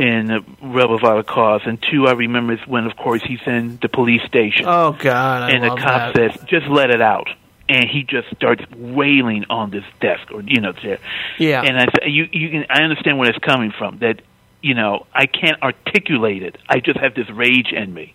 in 0.00 0.44
Rebel 0.62 0.94
Without 0.94 1.18
a 1.18 1.22
Cause. 1.22 1.60
And 1.66 1.78
two, 1.90 2.06
I 2.08 2.12
remember 2.12 2.54
is 2.54 2.66
when, 2.66 2.86
of 2.86 2.96
course, 2.96 3.22
he's 3.22 3.40
in 3.46 3.78
the 3.82 3.88
police 3.88 4.22
station 4.26 4.64
Oh 4.66 4.96
God, 4.98 5.42
I 5.42 5.50
and 5.50 5.62
the 5.62 5.76
cop 5.76 6.14
that. 6.14 6.32
says, 6.32 6.48
"Just 6.48 6.66
let 6.68 6.88
it 6.90 7.02
out," 7.02 7.28
and 7.68 7.88
he 7.88 8.02
just 8.02 8.34
starts 8.34 8.64
wailing 8.74 9.44
on 9.50 9.70
this 9.70 9.84
desk 10.00 10.32
or 10.32 10.40
you 10.40 10.60
know 10.62 10.72
there. 10.82 10.98
Yeah. 11.38 11.62
And 11.62 11.78
I 11.78 12.06
you 12.06 12.26
you 12.32 12.48
can 12.48 12.66
I 12.70 12.82
understand 12.82 13.18
where 13.18 13.28
it's 13.28 13.38
coming 13.44 13.72
from 13.76 13.98
that 13.98 14.22
you 14.62 14.74
know 14.74 15.06
I 15.12 15.26
can't 15.26 15.62
articulate 15.62 16.42
it. 16.42 16.56
I 16.66 16.80
just 16.80 16.98
have 16.98 17.14
this 17.14 17.28
rage 17.28 17.70
in 17.70 17.92
me. 17.92 18.14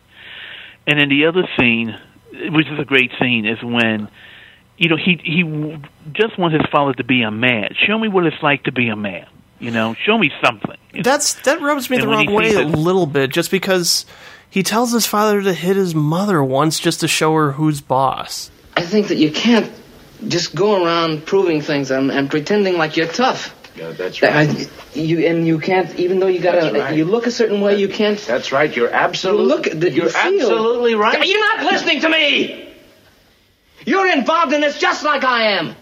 And 0.88 0.99
then 0.99 1.10
the 1.10 1.28
other 1.28 1.48
scene, 1.57 1.95
which 2.32 2.68
is 2.68 2.80
a 2.80 2.86
great 2.86 3.12
scene, 3.20 3.45
is 3.45 3.62
when 3.62 4.07
you 4.80 4.90
know 4.90 4.98
he 4.98 5.20
he 5.24 5.44
just 6.14 6.40
wants 6.40 6.57
his 6.57 6.66
father 6.72 6.94
to 6.94 7.03
be 7.03 7.22
a 7.22 7.30
man. 7.32 7.76
Show 7.86 7.99
me 7.99 8.07
what 8.07 8.26
it's 8.26 8.41
like 8.41 8.64
to 8.64 8.72
be 8.72 8.90
a 8.90 8.95
man. 8.95 9.28
You 9.60 9.72
know, 9.72 9.95
show 10.06 10.18
me 10.18 10.32
something. 10.44 10.77
That's 11.02 11.36
that 11.44 11.61
rubs 11.61 11.90
me 11.90 11.98
And 11.98 12.03
the 12.03 12.07
wrong 12.10 12.32
way 12.34 12.53
a 12.53 12.64
little 12.64 13.06
bit, 13.06 13.32
just 13.32 13.52
because 13.52 14.06
he 14.49 14.64
tells 14.64 14.91
his 14.91 15.06
father 15.06 15.41
to 15.41 15.53
hit 15.53 15.76
his 15.76 15.95
mother 15.95 16.44
once 16.44 16.80
just 16.80 16.99
to 17.02 17.07
show 17.07 17.34
her 17.36 17.53
who's 17.53 17.82
boss. 17.82 18.52
I 18.76 18.82
think 18.82 19.07
that 19.07 19.18
you 19.18 19.32
can't 19.32 19.72
just 20.27 20.56
go 20.56 20.84
around 20.84 21.26
proving 21.26 21.61
things 21.61 21.91
and, 21.91 22.11
and 22.11 22.30
pretending 22.30 22.77
like 22.77 22.98
you're 22.98 23.07
tough. 23.07 23.56
Yeah, 23.77 23.91
that's 23.91 24.23
I, 24.23 24.68
you 24.94 25.19
and 25.27 25.45
you 25.45 25.60
can't, 25.60 25.94
even 25.99 26.19
though 26.19 26.27
you 26.27 26.40
gotta, 26.40 26.72
right. 26.80 26.95
you 26.95 27.03
look 27.03 27.27
a 27.27 27.32
certain 27.32 27.60
way, 27.60 27.77
you 27.77 27.90
can't. 27.90 28.18
That's 28.19 28.53
right. 28.53 28.73
You're 28.73 28.91
absolutely. 28.91 29.45
look 29.45 29.68
at 29.68 29.82
the- 29.82 29.90
you 29.91 30.03
You're 30.03 30.10
feel- 30.10 30.41
absolutely 30.41 30.95
right. 30.95 31.27
You're 31.27 31.40
not 31.57 31.72
listening 31.72 31.99
to 32.02 32.10
me. 32.10 32.73
You're 33.86 34.10
involved 34.11 34.53
in 34.53 34.61
this 34.61 34.80
just 34.80 35.03
like 35.03 35.23
I 35.26 35.57
am. 35.57 35.76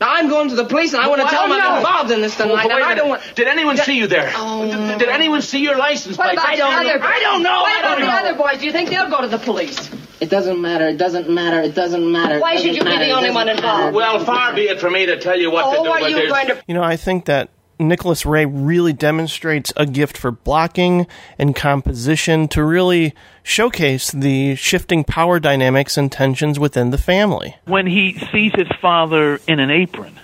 Now 0.00 0.12
I'm 0.12 0.28
going 0.28 0.50
to 0.50 0.54
the 0.54 0.64
police 0.66 0.92
and 0.92 1.02
I 1.02 1.08
want 1.08 1.22
to 1.22 1.28
tell 1.28 1.48
them 1.48 1.58
no. 1.58 1.70
I'm 1.70 1.76
involved 1.78 2.10
in 2.10 2.20
this 2.20 2.38
Well, 2.38 2.48
tonight. 2.48 2.66
wait 2.66 2.72
and 2.74 2.82
a 2.82 2.86
I 2.86 2.94
don't 2.94 3.08
want. 3.08 3.22
Did 3.34 3.48
anyone 3.48 3.76
see 3.78 3.96
you 3.96 4.06
there? 4.06 4.30
Oh. 4.34 4.70
Did, 4.70 4.98
did 4.98 5.08
anyone 5.08 5.40
see 5.40 5.60
your 5.62 5.76
license 5.78 6.18
What 6.18 6.26
plate? 6.26 6.34
about 6.38 6.48
I 6.48 6.56
don't 6.56 6.74
other? 6.74 6.98
know. 6.98 7.06
I 7.06 7.20
don't 7.20 7.42
know. 7.42 7.60
What 7.62 7.80
about 7.80 7.98
the 7.98 8.04
know. 8.06 8.30
other 8.30 8.34
boys? 8.34 8.58
Do 8.60 8.66
you 8.66 8.72
think 8.72 8.90
they'll 8.90 9.08
go 9.08 9.22
to 9.22 9.28
the 9.28 9.38
police? 9.38 9.90
It 10.20 10.28
doesn't 10.30 10.60
matter. 10.60 10.86
It 10.88 10.96
doesn't 10.98 11.30
matter. 11.30 11.60
It 11.62 11.74
doesn't 11.74 12.10
matter. 12.12 12.40
Why 12.40 12.56
should 12.56 12.74
doesn't 12.76 12.86
you 12.86 12.98
be 12.98 13.04
the 13.06 13.10
only 13.12 13.30
one 13.30 13.48
involved? 13.48 13.94
Well, 13.94 14.22
far 14.24 14.54
be 14.54 14.62
it 14.62 14.80
from 14.80 14.92
me 14.94 15.06
to 15.06 15.18
tell 15.18 15.38
you 15.38 15.50
what 15.50 15.70
to 15.72 15.78
Oh, 15.78 15.84
do. 15.84 15.90
are 15.90 16.00
but 16.00 16.10
you 16.10 16.16
there's- 16.16 16.30
going 16.32 16.46
to? 16.48 16.62
You 16.66 16.74
know, 16.74 16.82
I 16.82 16.96
think 16.96 17.24
that 17.26 17.48
Nicholas 17.78 18.24
Ray 18.24 18.46
really 18.46 18.92
demonstrates 18.92 19.72
a 19.76 19.84
gift 19.86 20.16
for 20.16 20.30
blocking 20.30 21.06
and 21.38 21.54
composition 21.54 22.48
to 22.48 22.64
really 22.64 23.14
showcase 23.42 24.10
the 24.12 24.54
shifting 24.56 25.04
power 25.04 25.38
dynamics 25.38 25.96
and 25.96 26.10
tensions 26.10 26.58
within 26.58 26.90
the 26.90 26.98
family. 26.98 27.56
when 27.66 27.86
he 27.86 28.14
sees 28.32 28.52
his 28.54 28.68
father 28.80 29.38
in 29.46 29.60
an 29.60 29.70
apron, 29.70 30.14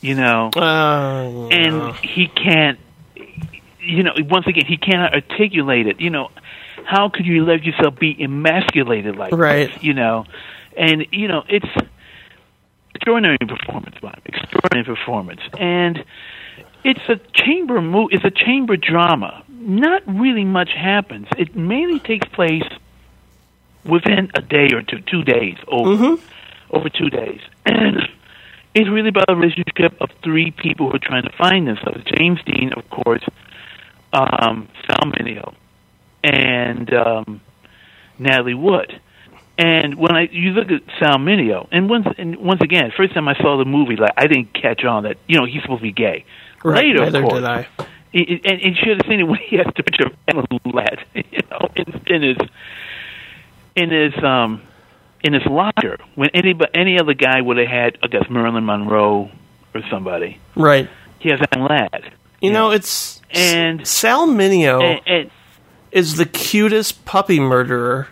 you 0.00 0.14
know, 0.14 0.50
Uh, 0.56 1.48
and 1.48 1.94
he 1.96 2.26
can't, 2.28 2.78
you 3.80 4.02
know, 4.02 4.12
once 4.28 4.46
again, 4.46 4.66
he 4.66 4.76
cannot 4.76 5.14
articulate 5.14 5.86
it. 5.86 6.00
You 6.00 6.10
know, 6.10 6.30
how 6.84 7.08
could 7.08 7.24
you 7.26 7.44
let 7.44 7.64
yourself 7.64 7.98
be 7.98 8.14
emasculated 8.22 9.16
like 9.16 9.32
Right. 9.32 9.72
this? 9.72 9.82
You 9.82 9.94
know, 9.94 10.26
and 10.76 11.06
you 11.10 11.26
know, 11.28 11.42
it's 11.48 11.66
extraordinary 12.94 13.38
performance, 13.38 13.96
Bob. 14.00 14.18
Extraordinary 14.26 14.84
performance, 14.84 15.40
and 15.58 16.04
it's 16.84 17.08
a 17.08 17.16
chamber 17.32 17.80
mo- 17.80 18.08
It's 18.10 18.24
a 18.24 18.30
chamber 18.30 18.76
drama. 18.76 19.44
Not 19.48 20.02
really 20.06 20.44
much 20.44 20.70
happens. 20.76 21.28
It 21.38 21.54
mainly 21.56 22.00
takes 22.00 22.26
place 22.28 22.64
within 23.84 24.30
a 24.34 24.40
day 24.42 24.68
or 24.72 24.82
two, 24.82 25.00
two 25.00 25.22
days 25.24 25.56
over, 25.68 26.16
over 26.70 26.88
two 26.88 27.10
days, 27.10 27.40
and 27.66 28.08
it's 28.74 28.88
really 28.88 29.08
about 29.08 29.26
a 29.30 29.34
relationship 29.36 29.94
of 30.00 30.10
three 30.24 30.50
people 30.50 30.88
who 30.88 30.96
are 30.96 31.00
trying 31.00 31.24
to 31.24 31.32
find 31.36 31.66
themselves. 31.68 32.02
James 32.16 32.40
Dean, 32.46 32.72
of 32.72 32.88
course, 32.90 33.22
um, 34.12 34.68
Sal 34.86 35.10
Mineo, 35.12 35.54
and 36.24 36.92
um, 36.94 37.40
Natalie 38.18 38.54
Wood. 38.54 39.00
And 39.58 39.96
when 39.96 40.16
I 40.16 40.28
you 40.32 40.50
look 40.50 40.70
at 40.70 40.80
Sal 40.98 41.18
Mineo, 41.18 41.68
and 41.70 41.88
once 41.90 42.06
and 42.18 42.36
once 42.36 42.62
again, 42.62 42.90
first 42.96 43.14
time 43.14 43.28
I 43.28 43.34
saw 43.34 43.58
the 43.58 43.64
movie, 43.66 43.96
like 43.96 44.12
I 44.16 44.26
didn't 44.26 44.54
catch 44.54 44.84
on 44.84 45.04
that 45.04 45.18
you 45.28 45.38
know 45.38 45.44
he's 45.44 45.62
supposed 45.62 45.80
to 45.80 45.84
be 45.84 45.92
gay. 45.92 46.24
Right, 46.64 46.86
Later, 46.86 47.00
neither 47.00 47.18
of 47.22 47.24
course, 47.24 47.34
did 47.34 47.44
I. 47.44 47.68
And, 48.14 48.60
and 48.62 48.76
should 48.76 48.98
have 48.98 49.06
seen 49.08 49.20
it 49.20 49.24
when 49.24 49.38
he 49.38 49.56
has 49.56 49.66
the 49.74 49.82
picture 49.82 50.10
of 50.28 50.46
Ladd, 50.66 51.04
you 51.14 51.42
know, 51.50 51.68
in, 51.74 52.02
in 52.06 52.22
his 52.22 52.48
in 53.74 53.90
his 53.90 54.24
um 54.24 54.62
in 55.22 55.32
his 55.32 55.46
locker. 55.46 55.98
When 56.14 56.30
any 56.34 56.54
any 56.74 56.98
other 57.00 57.14
guy 57.14 57.40
would 57.40 57.56
have 57.56 57.68
had, 57.68 57.98
I 58.02 58.08
guess 58.08 58.28
Marilyn 58.28 58.66
Monroe 58.66 59.30
or 59.74 59.80
somebody. 59.90 60.38
Right. 60.54 60.88
He 61.18 61.30
has 61.30 61.40
Alan 61.52 61.68
Ladd. 61.68 62.12
You 62.40 62.52
know, 62.52 62.70
it's 62.70 63.22
and 63.30 63.86
Sal 63.86 64.26
Mineo 64.26 64.82
and, 64.82 65.00
and 65.06 65.30
is 65.90 66.16
the 66.16 66.26
cutest 66.26 67.04
puppy 67.04 67.38
murderer 67.38 68.08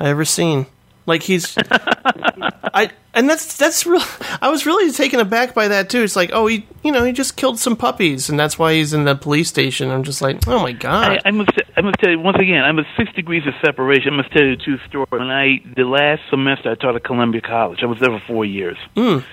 I 0.00 0.08
ever 0.08 0.24
seen. 0.24 0.66
Like 1.08 1.22
he's, 1.22 1.56
I 1.56 2.90
and 3.14 3.30
that's 3.30 3.56
that's 3.56 3.86
real. 3.86 4.02
I 4.42 4.50
was 4.50 4.66
really 4.66 4.92
taken 4.92 5.20
aback 5.20 5.54
by 5.54 5.68
that 5.68 5.88
too. 5.88 6.02
It's 6.02 6.14
like, 6.14 6.30
oh, 6.34 6.46
he, 6.46 6.66
you 6.84 6.92
know, 6.92 7.02
he 7.02 7.12
just 7.12 7.34
killed 7.34 7.58
some 7.58 7.76
puppies, 7.76 8.28
and 8.28 8.38
that's 8.38 8.58
why 8.58 8.74
he's 8.74 8.92
in 8.92 9.04
the 9.04 9.14
police 9.14 9.48
station. 9.48 9.90
I'm 9.90 10.02
just 10.02 10.20
like, 10.20 10.46
oh 10.46 10.58
my 10.58 10.72
god. 10.72 11.12
I, 11.24 11.28
I 11.28 11.30
must 11.30 11.50
I 11.74 11.80
must 11.80 11.98
tell 11.98 12.10
you 12.10 12.20
once 12.20 12.36
again, 12.38 12.62
I'm 12.62 12.78
at 12.78 12.84
six 12.98 13.10
degrees 13.14 13.46
of 13.46 13.54
separation. 13.64 14.12
I 14.12 14.16
must 14.18 14.30
tell 14.32 14.44
you 14.44 14.56
two 14.56 14.76
stories. 14.86 15.08
When 15.10 15.30
I 15.30 15.62
the 15.74 15.84
last 15.84 16.20
semester 16.28 16.70
I 16.70 16.74
taught 16.74 16.94
at 16.94 17.04
Columbia 17.04 17.40
College. 17.40 17.78
I 17.82 17.86
was 17.86 17.98
there 18.00 18.10
for 18.10 18.22
four 18.26 18.44
years. 18.44 18.76
Mm. 18.94 19.24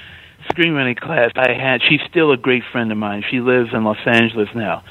Screenwriting 0.53 0.97
class 0.97 1.31
I 1.35 1.51
had 1.51 1.81
she's 1.81 2.01
still 2.09 2.31
a 2.31 2.37
great 2.37 2.63
friend 2.71 2.89
of 2.89 2.97
mine. 2.97 3.25
She 3.29 3.41
lives 3.41 3.71
in 3.73 3.83
Los 3.83 3.97
Angeles 4.05 4.47
now. 4.55 4.85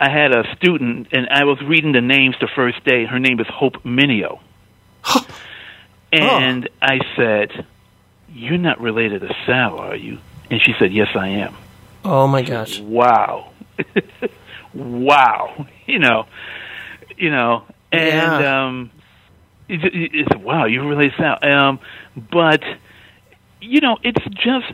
I 0.00 0.08
had 0.08 0.34
a 0.34 0.44
student 0.56 1.08
and 1.12 1.28
I 1.28 1.44
was 1.44 1.58
reading 1.60 1.92
the 1.92 2.00
names 2.00 2.36
the 2.40 2.48
first 2.56 2.82
day. 2.86 3.04
Her 3.04 3.18
name 3.18 3.40
is 3.40 3.46
Hope 3.52 3.82
Mineo. 3.84 4.40
and 6.12 6.68
I 6.82 7.00
said, 7.16 7.66
You're 8.32 8.58
not 8.58 8.80
related 8.80 9.20
to 9.22 9.34
Sal, 9.46 9.78
are 9.78 9.96
you? 9.96 10.18
And 10.50 10.60
she 10.62 10.74
said, 10.78 10.92
Yes 10.92 11.08
I 11.14 11.28
am. 11.28 11.54
Oh 12.04 12.26
my 12.26 12.42
gosh. 12.42 12.80
Wow. 12.80 13.52
wow. 14.74 15.66
You 15.86 15.98
know, 15.98 16.26
you 17.16 17.30
know, 17.30 17.64
and 17.92 18.42
Yeah. 18.42 18.64
um, 18.66 18.90
it, 19.68 19.84
it, 19.84 20.10
it's 20.14 20.36
wow. 20.36 20.64
You 20.66 20.88
really 20.88 21.12
sound. 21.16 21.44
Um, 21.44 21.78
but 22.16 22.62
you 23.60 23.80
know, 23.80 23.98
it's 24.02 24.24
just 24.34 24.72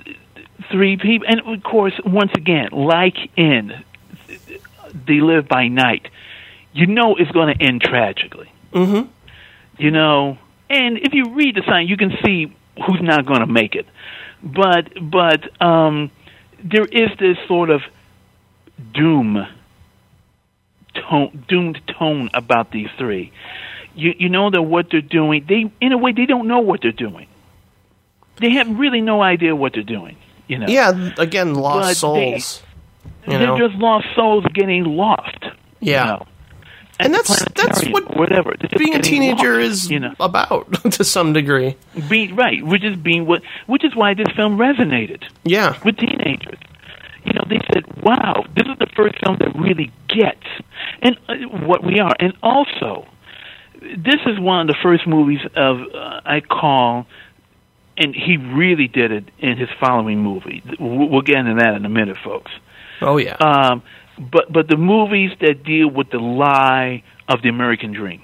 three 0.70 0.96
people, 0.96 1.26
and 1.28 1.40
of 1.40 1.62
course, 1.62 1.94
once 2.04 2.32
again, 2.34 2.70
like 2.72 3.16
in 3.36 3.82
They 5.06 5.20
Live 5.20 5.48
by 5.48 5.68
Night, 5.68 6.08
you 6.72 6.86
know 6.86 7.16
it's 7.16 7.30
going 7.32 7.56
to 7.56 7.62
end 7.64 7.82
tragically. 7.82 8.50
Mm-hmm. 8.72 9.08
You 9.78 9.90
know, 9.90 10.38
and 10.70 10.98
if 10.98 11.12
you 11.14 11.34
read 11.34 11.54
the 11.56 11.62
sign, 11.66 11.86
you 11.88 11.96
can 11.96 12.12
see 12.24 12.54
who's 12.86 13.00
not 13.02 13.24
going 13.26 13.40
to 13.40 13.46
make 13.46 13.74
it. 13.74 13.86
But 14.42 14.92
but 15.00 15.62
um, 15.64 16.10
there 16.62 16.84
is 16.84 17.10
this 17.18 17.36
sort 17.48 17.70
of 17.70 17.82
doom 18.94 19.46
tone, 20.94 21.44
doomed 21.48 21.80
tone 21.98 22.30
about 22.34 22.70
these 22.70 22.88
three. 22.98 23.32
You 23.94 24.14
you 24.18 24.28
know 24.28 24.50
that 24.50 24.62
what 24.62 24.86
they're 24.90 25.00
doing, 25.00 25.44
they 25.48 25.70
in 25.80 25.92
a 25.92 25.98
way 25.98 26.12
they 26.12 26.26
don't 26.26 26.46
know 26.48 26.60
what 26.60 26.80
they're 26.82 26.92
doing. 26.92 27.28
They 28.38 28.50
have 28.50 28.68
really 28.78 29.00
no 29.00 29.22
idea 29.22 29.56
what 29.56 29.72
they're 29.72 29.82
doing. 29.82 30.16
You 30.48 30.58
know. 30.58 30.66
Yeah, 30.68 31.12
again, 31.18 31.54
lost 31.54 31.80
But 32.02 32.12
they- 32.14 32.38
souls. 32.38 32.62
you 33.26 33.38
they're 33.38 33.46
know. 33.48 33.58
just 33.58 33.74
lost 33.76 34.06
souls 34.14 34.44
getting 34.52 34.84
lost. 34.84 35.44
Yeah. 35.80 36.04
You 36.04 36.10
know? 36.12 36.26
And 36.98 37.14
that's 37.14 37.44
that's 37.52 37.86
what 37.88 38.16
whatever 38.16 38.54
being 38.76 38.94
a 38.94 39.02
teenager 39.02 39.60
lost, 39.60 39.70
is 39.70 39.90
you 39.90 40.00
know 40.00 40.14
about 40.20 40.72
to 40.92 41.04
some 41.04 41.32
degree. 41.32 41.76
being 42.08 42.34
right, 42.34 42.64
which 42.64 42.84
is 42.84 42.96
being 42.96 43.26
what, 43.26 43.42
which 43.66 43.84
is 43.84 43.94
why 43.94 44.14
this 44.14 44.28
film 44.34 44.56
resonated. 44.56 45.24
Yeah, 45.44 45.78
with 45.84 45.96
teenagers. 45.96 46.58
You 47.24 47.32
know, 47.32 47.44
they 47.48 47.60
said, 47.72 48.02
"Wow, 48.02 48.44
this 48.54 48.66
is 48.66 48.78
the 48.78 48.86
first 48.94 49.16
film 49.24 49.36
that 49.40 49.54
really 49.56 49.92
gets 50.08 50.46
and 51.02 51.18
uh, 51.28 51.34
what 51.66 51.84
we 51.84 51.98
are." 51.98 52.14
And 52.20 52.34
also, 52.42 53.06
this 53.80 54.20
is 54.26 54.38
one 54.38 54.60
of 54.60 54.66
the 54.68 54.76
first 54.82 55.06
movies 55.06 55.40
of 55.54 55.80
uh, 55.92 56.20
I 56.24 56.40
call, 56.40 57.06
and 57.96 58.14
he 58.14 58.36
really 58.36 58.88
did 58.88 59.10
it 59.10 59.24
in 59.38 59.56
his 59.56 59.68
following 59.80 60.22
movie. 60.22 60.62
We'll 60.78 61.08
we'll 61.08 61.22
get 61.22 61.38
into 61.38 61.54
that 61.56 61.74
in 61.74 61.84
a 61.84 61.90
minute, 61.90 62.16
folks. 62.24 62.52
Oh 63.02 63.18
yeah. 63.18 63.34
Um, 63.34 63.82
but 64.18 64.52
but 64.52 64.68
the 64.68 64.76
movies 64.76 65.30
that 65.40 65.64
deal 65.64 65.88
with 65.88 66.10
the 66.10 66.18
lie 66.18 67.02
of 67.28 67.42
the 67.42 67.48
American 67.48 67.92
dream. 67.92 68.22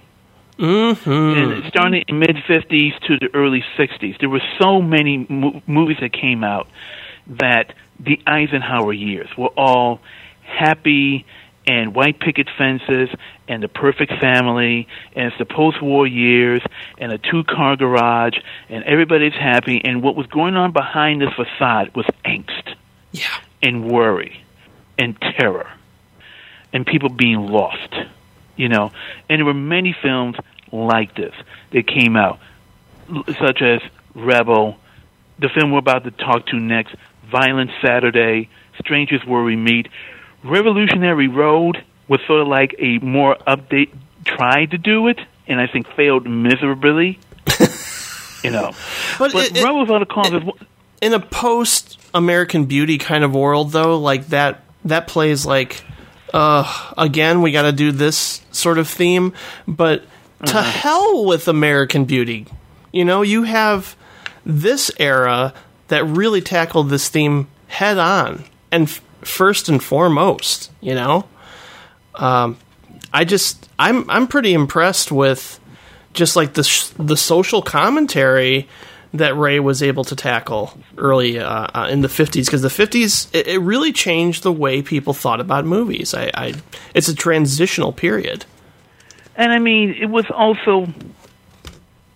Mm-hmm. 0.58 1.10
And 1.10 1.64
starting 1.68 2.04
in 2.08 2.18
mid 2.18 2.36
'50s 2.48 2.98
to 3.06 3.18
the 3.18 3.28
early 3.34 3.64
'60s, 3.76 4.18
there 4.20 4.28
were 4.28 4.42
so 4.60 4.80
many 4.80 5.26
mo- 5.28 5.62
movies 5.66 5.98
that 6.00 6.12
came 6.12 6.44
out 6.44 6.68
that 7.26 7.74
the 7.98 8.20
Eisenhower 8.26 8.92
years 8.92 9.28
were 9.36 9.50
all 9.56 10.00
happy 10.42 11.24
and 11.66 11.94
white 11.94 12.18
picket 12.18 12.48
fences 12.58 13.08
and 13.48 13.62
the 13.62 13.68
perfect 13.68 14.12
family 14.20 14.88
and 15.14 15.28
it's 15.28 15.38
the 15.38 15.44
post-war 15.44 16.06
years 16.06 16.60
and 16.98 17.12
a 17.12 17.18
two-car 17.18 17.76
garage 17.76 18.36
and 18.68 18.82
everybody's 18.84 19.34
happy 19.34 19.80
and 19.84 20.02
what 20.02 20.16
was 20.16 20.26
going 20.26 20.56
on 20.56 20.72
behind 20.72 21.20
this 21.20 21.32
facade 21.34 21.94
was 21.94 22.06
angst 22.24 22.74
yeah. 23.12 23.38
and 23.62 23.90
worry 23.90 24.44
and 24.98 25.16
terror 25.20 25.70
and 26.72 26.86
people 26.86 27.08
being 27.08 27.46
lost 27.46 27.94
you 28.56 28.68
know 28.68 28.90
and 29.28 29.38
there 29.38 29.44
were 29.46 29.54
many 29.54 29.94
films 30.02 30.36
like 30.72 31.14
this 31.14 31.34
that 31.72 31.86
came 31.86 32.16
out 32.16 32.38
such 33.38 33.60
as 33.62 33.80
Rebel, 34.14 34.76
the 35.38 35.48
film 35.48 35.70
we're 35.72 35.78
about 35.78 36.04
to 36.04 36.10
talk 36.10 36.46
to 36.46 36.56
next, 36.56 36.94
Violent 37.30 37.70
Saturday, 37.84 38.48
Strangers 38.78 39.22
When 39.26 39.44
We 39.44 39.56
Meet, 39.56 39.88
Revolutionary 40.44 41.28
Road 41.28 41.82
was 42.08 42.20
sort 42.26 42.40
of 42.42 42.48
like 42.48 42.74
a 42.78 42.98
more 42.98 43.36
update, 43.46 43.90
tried 44.24 44.70
to 44.72 44.78
do 44.78 45.08
it, 45.08 45.18
and 45.46 45.60
I 45.60 45.66
think 45.66 45.88
failed 45.94 46.26
miserably. 46.28 47.18
you 48.44 48.50
know, 48.50 48.72
But, 49.18 49.32
but 49.32 49.50
it- 49.56 49.62
Rebel 49.62 49.80
Without 49.80 50.02
a 50.02 50.06
Cause 50.06 50.32
is 50.32 50.42
in 51.00 51.12
a 51.14 51.20
post 51.20 51.98
American 52.14 52.66
Beauty 52.66 52.98
kind 52.98 53.24
of 53.24 53.34
world, 53.34 53.72
though, 53.72 53.98
like 53.98 54.28
that 54.28 54.62
that 54.84 55.06
plays 55.06 55.46
like, 55.46 55.84
uh, 56.32 56.92
again, 56.96 57.42
we 57.42 57.52
got 57.52 57.62
to 57.62 57.72
do 57.72 57.92
this 57.92 58.42
sort 58.50 58.78
of 58.78 58.88
theme, 58.88 59.32
but 59.68 60.02
to 60.46 60.58
Uh-huh. 60.58 60.62
hell 60.62 61.24
with 61.24 61.46
American 61.48 62.04
Beauty. 62.04 62.46
You 62.92 63.04
know, 63.04 63.22
you 63.22 63.44
have 63.44 63.96
this 64.44 64.90
era 64.98 65.54
that 65.88 66.04
really 66.04 66.40
tackled 66.40 66.90
this 66.90 67.08
theme 67.08 67.46
head 67.68 67.96
on 67.98 68.44
and 68.70 68.84
f- 68.88 69.00
first 69.22 69.68
and 69.68 69.82
foremost. 69.82 70.70
You 70.80 70.94
know, 70.94 71.24
um, 72.16 72.56
I 73.12 73.24
just 73.24 73.68
I'm 73.78 74.08
I'm 74.10 74.26
pretty 74.26 74.52
impressed 74.52 75.12
with 75.12 75.60
just 76.12 76.34
like 76.36 76.54
the 76.54 76.64
sh- 76.64 76.90
the 76.98 77.16
social 77.16 77.62
commentary 77.62 78.68
that 79.14 79.36
Ray 79.36 79.60
was 79.60 79.82
able 79.82 80.04
to 80.04 80.16
tackle 80.16 80.78
early 80.96 81.38
uh, 81.38 81.66
uh, 81.74 81.88
in 81.90 82.00
the 82.00 82.08
50s 82.08 82.46
because 82.46 82.62
the 82.62 82.68
50s 82.68 83.28
it, 83.34 83.46
it 83.46 83.58
really 83.58 83.92
changed 83.92 84.42
the 84.42 84.52
way 84.52 84.80
people 84.82 85.12
thought 85.12 85.40
about 85.40 85.64
movies. 85.66 86.14
I, 86.14 86.30
I 86.34 86.54
it's 86.94 87.08
a 87.08 87.14
transitional 87.14 87.92
period. 87.92 88.44
And 89.36 89.52
I 89.52 89.58
mean, 89.58 89.90
it 90.00 90.06
was 90.10 90.26
also 90.30 90.86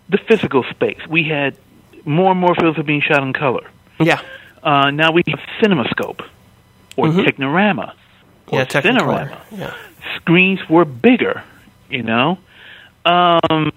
the 0.09 0.19
physical 0.19 0.65
space. 0.71 0.99
We 1.09 1.25
had 1.25 1.57
more 2.05 2.31
and 2.31 2.41
more 2.41 2.55
films 2.55 2.77
were 2.77 2.83
being 2.83 3.03
shot 3.03 3.23
in 3.23 3.33
color. 3.33 3.67
Yeah. 4.01 4.21
Uh, 4.63 4.91
now 4.91 5.13
we 5.13 5.23
have 5.29 5.41
CinemaScope 5.61 6.21
or 6.97 7.09
Mhm. 7.09 7.25
Technirama 7.27 7.93
or 8.49 8.59
Yeah. 8.61 8.65
Cinerama. 8.67 9.37
Yeah. 9.51 9.75
Screens 10.17 10.61
were 10.69 10.85
bigger, 10.85 11.43
you 11.91 12.03
know. 12.03 12.39
Um, 13.05 13.73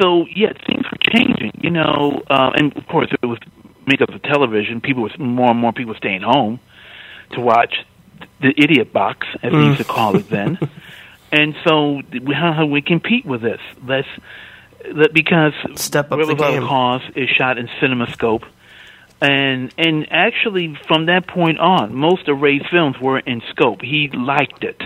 so 0.00 0.26
yeah, 0.34 0.52
things 0.66 0.84
were 0.90 0.98
changing, 1.12 1.52
you 1.62 1.70
know. 1.70 2.22
Uh, 2.28 2.50
and 2.54 2.76
of 2.76 2.86
course, 2.86 3.08
it 3.22 3.26
was 3.26 3.38
made 3.86 4.02
up 4.02 4.10
of 4.10 4.22
television. 4.22 4.80
People 4.80 5.02
was 5.02 5.16
more 5.18 5.50
and 5.50 5.58
more 5.58 5.72
people 5.72 5.94
staying 5.94 6.22
home 6.22 6.60
to 7.32 7.40
watch 7.40 7.74
the 8.40 8.52
idiot 8.56 8.92
box, 8.92 9.26
as 9.42 9.52
we 9.52 9.58
Mm. 9.58 9.66
used 9.68 9.78
to 9.78 9.84
call 9.84 10.16
it 10.16 10.28
then. 10.30 10.58
and 11.32 11.54
so, 11.66 12.00
how, 12.32 12.52
how 12.52 12.66
we 12.66 12.82
compete 12.82 13.24
with 13.26 13.42
this? 13.42 13.60
Let's 13.86 14.08
that 14.94 15.12
because 15.12 15.52
Step 15.74 16.12
up 16.12 16.18
Rebel 16.18 16.26
the 16.28 16.34
Without 16.34 16.50
a 16.54 16.60
game. 16.60 16.68
Cause 16.68 17.02
is 17.16 17.28
shot 17.30 17.58
in 17.58 17.68
CinemaScope, 17.80 18.44
and 19.20 19.72
and 19.78 20.06
actually 20.10 20.78
from 20.86 21.06
that 21.06 21.26
point 21.26 21.58
on, 21.58 21.94
most 21.94 22.28
of 22.28 22.40
Ray's 22.40 22.62
films 22.70 22.96
were 23.00 23.18
in 23.18 23.42
scope. 23.50 23.82
He 23.82 24.08
liked 24.12 24.62
it, 24.64 24.80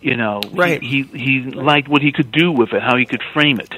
you 0.00 0.16
know. 0.16 0.40
Right. 0.52 0.80
He 0.82 1.02
he, 1.02 1.18
he 1.18 1.50
liked 1.50 1.88
what 1.88 2.02
he 2.02 2.12
could 2.12 2.32
do 2.32 2.52
with 2.52 2.72
it, 2.72 2.82
how 2.82 2.96
he 2.96 3.04
could 3.06 3.22
frame 3.34 3.60
it. 3.60 3.74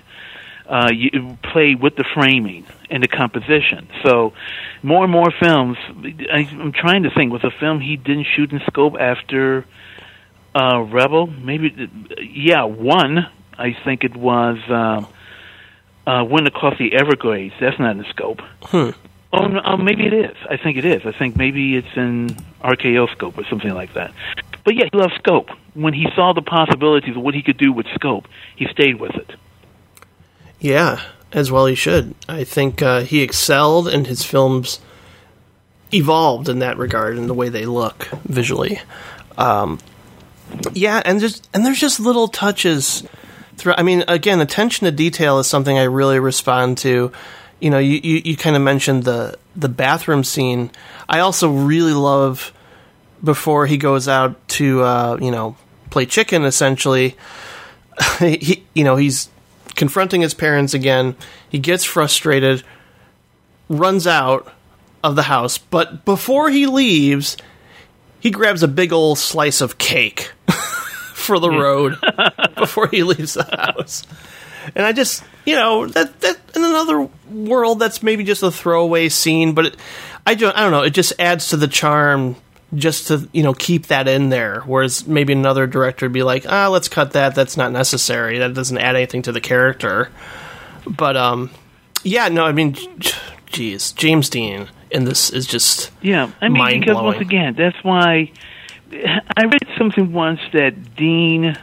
Uh, 0.69 0.91
you 0.93 1.39
play 1.43 1.75
with 1.75 1.97
the 1.97 2.05
framing 2.13 2.67
and 2.91 3.03
the 3.03 3.09
composition. 3.09 3.89
So, 4.05 4.35
more 4.83 5.03
and 5.03 5.11
more 5.11 5.33
films. 5.41 5.79
I, 6.31 6.41
I'm 6.41 6.73
trying 6.73 7.05
to 7.05 7.11
think. 7.11 7.33
Was 7.33 7.43
a 7.43 7.51
film 7.51 7.81
he 7.81 7.97
didn't 7.97 8.27
shoot 8.37 8.53
in 8.53 8.61
scope 8.67 8.95
after 9.01 9.65
uh, 10.55 10.81
Rebel? 10.81 11.27
Maybe, 11.27 11.91
yeah, 12.21 12.65
one. 12.65 13.27
I 13.57 13.77
think 13.83 14.05
it 14.05 14.15
was 14.15 14.59
um, 14.69 15.07
uh, 16.07 16.25
Wind 16.25 16.47
Across 16.47 16.79
the 16.79 16.95
Everglades. 16.95 17.55
That's 17.61 17.79
not 17.79 17.97
in 17.97 18.05
scope. 18.11 18.41
Hmm. 18.63 18.91
Oh, 19.33 19.47
no, 19.47 19.61
uh, 19.61 19.77
maybe 19.77 20.07
it 20.07 20.13
is. 20.15 20.37
I 20.49 20.57
think 20.57 20.79
it 20.79 20.85
is. 20.85 21.03
I 21.05 21.13
think 21.13 21.37
maybe 21.37 21.77
it's 21.77 21.97
in 21.97 22.29
RKO 22.63 23.11
scope 23.13 23.37
or 23.37 23.45
something 23.45 23.75
like 23.75 23.95
that. 23.95 24.13
But 24.65 24.75
yeah, 24.75 24.85
he 24.91 24.99
loved 24.99 25.15
scope. 25.19 25.49
When 25.75 25.93
he 25.93 26.07
saw 26.15 26.33
the 26.33 26.43
possibilities 26.43 27.17
of 27.17 27.23
what 27.23 27.35
he 27.35 27.43
could 27.43 27.59
do 27.59 27.73
with 27.73 27.87
scope, 27.95 28.27
he 28.57 28.67
stayed 28.71 28.99
with 28.99 29.15
it. 29.17 29.33
Yeah, 30.61 31.01
as 31.33 31.51
well 31.51 31.67
he 31.67 31.75
should. 31.75 32.15
I 32.29 32.45
think 32.45 32.83
uh, 32.83 33.03
he 33.03 33.23
excelled, 33.23 33.89
and 33.89 34.07
his 34.07 34.25
films 34.25 34.81
evolved 35.93 36.49
in 36.49 36.59
that 36.59 36.77
regard 36.77 37.17
in 37.17 37.27
the 37.27 37.35
way 37.35 37.49
they 37.49 37.67
look 37.67 38.09
visually. 38.25 38.81
Um, 39.37 39.79
yeah, 40.73 41.03
and 41.05 41.21
just 41.21 41.49
and 41.55 41.65
there's 41.65 41.81
just 41.81 42.01
little 42.01 42.29
touches. 42.29 43.07
I 43.65 43.83
mean, 43.83 44.05
again, 44.09 44.41
attention 44.41 44.85
to 44.85 44.93
detail 44.93 45.39
is 45.39 45.47
something 45.47 45.77
I 45.79 45.85
really 45.85 46.19
respond 46.19 46.79
to. 46.79 47.13
You 47.61 47.71
know, 47.71 47.79
you, 47.79 48.01
you, 48.03 48.23
you 48.25 48.37
kind 48.37 48.57
of 48.57 48.63
mentioned 48.63 49.05
the 49.05 49.39
the 49.57 49.69
bathroom 49.69 50.25
scene. 50.25 50.71
I 51.09 51.21
also 51.21 51.51
really 51.51 51.93
love 51.93 52.53
before 53.23 53.67
he 53.67 53.77
goes 53.77 54.09
out 54.09 54.49
to 54.49 54.83
uh, 54.83 55.19
you 55.21 55.31
know 55.31 55.57
play 55.91 56.07
chicken. 56.07 56.45
Essentially, 56.45 57.17
he 58.19 58.65
you 58.75 58.85
know 58.85 58.97
he's 58.97 59.29
confronting 59.79 60.21
his 60.21 60.35
parents 60.35 60.75
again. 60.75 61.17
He 61.49 61.59
gets 61.59 61.85
frustrated, 61.85 62.63
runs 63.71 64.07
out 64.07 64.53
of 65.03 65.17
the 65.17 65.23
house, 65.23 65.57
but 65.57 66.05
before 66.05 66.51
he 66.51 66.67
leaves, 66.67 67.39
he 68.21 68.31
grabs 68.31 68.63
a 68.63 68.69
big 68.69 68.93
old 68.93 69.19
slice 69.19 69.61
of 69.61 69.79
cake 69.79 70.33
for 71.15 71.39
the 71.39 71.49
hmm. 71.49 71.57
road 71.57 71.99
before 72.57 72.89
he 72.89 73.05
leaves 73.05 73.35
the 73.35 73.45
house. 73.45 74.03
And 74.75 74.85
I 74.85 74.93
just, 74.93 75.25
you 75.47 75.55
know, 75.55 75.87
that 75.87 76.21
that 76.21 76.39
in 76.55 76.63
another 76.63 77.09
world 77.31 77.79
that's 77.79 78.03
maybe 78.03 78.25
just 78.25 78.43
a 78.43 78.51
throwaway 78.51 79.09
scene, 79.09 79.55
but 79.55 79.67
it, 79.67 79.77
I 80.27 80.35
don't 80.35 80.55
I 80.55 80.61
don't 80.61 80.73
know, 80.73 80.83
it 80.83 80.91
just 80.91 81.15
adds 81.19 81.51
to 81.51 81.57
the 81.57 81.69
charm 81.69 82.37
just 82.75 83.09
to, 83.09 83.29
you 83.33 83.43
know, 83.43 83.55
keep 83.55 83.87
that 83.87 84.07
in 84.09 84.29
there. 84.29 84.61
Whereas 84.67 85.07
maybe 85.07 85.33
another 85.33 85.67
director 85.67 86.07
would 86.07 86.13
be 86.13 86.23
like, 86.23 86.45
"Ah, 86.49 86.69
let's 86.69 86.89
cut 86.89 87.13
that. 87.13 87.35
That's 87.35 87.57
not 87.57 87.73
necessary. 87.73 88.39
That 88.39 88.55
doesn't 88.55 88.79
add 88.79 88.95
anything 88.97 89.23
to 89.23 89.33
the 89.33 89.41
character." 89.41 90.11
But 90.87 91.17
um 91.17 91.51
yeah, 92.03 92.29
no, 92.29 92.45
I 92.45 92.53
mean 92.53 92.77
geez, 93.47 93.93
James 93.93 94.29
Dean 94.29 94.69
in 94.91 95.05
this 95.05 95.31
is 95.31 95.47
just 95.47 95.91
Yeah, 96.03 96.31
I 96.41 96.49
mean, 96.49 96.81
because 96.81 96.97
once 96.97 97.21
again, 97.21 97.55
that's 97.57 97.83
why 97.83 98.31
I 99.37 99.45
read 99.45 99.67
something 99.77 100.13
once 100.13 100.41
that 100.53 100.95
Dean 100.97 101.57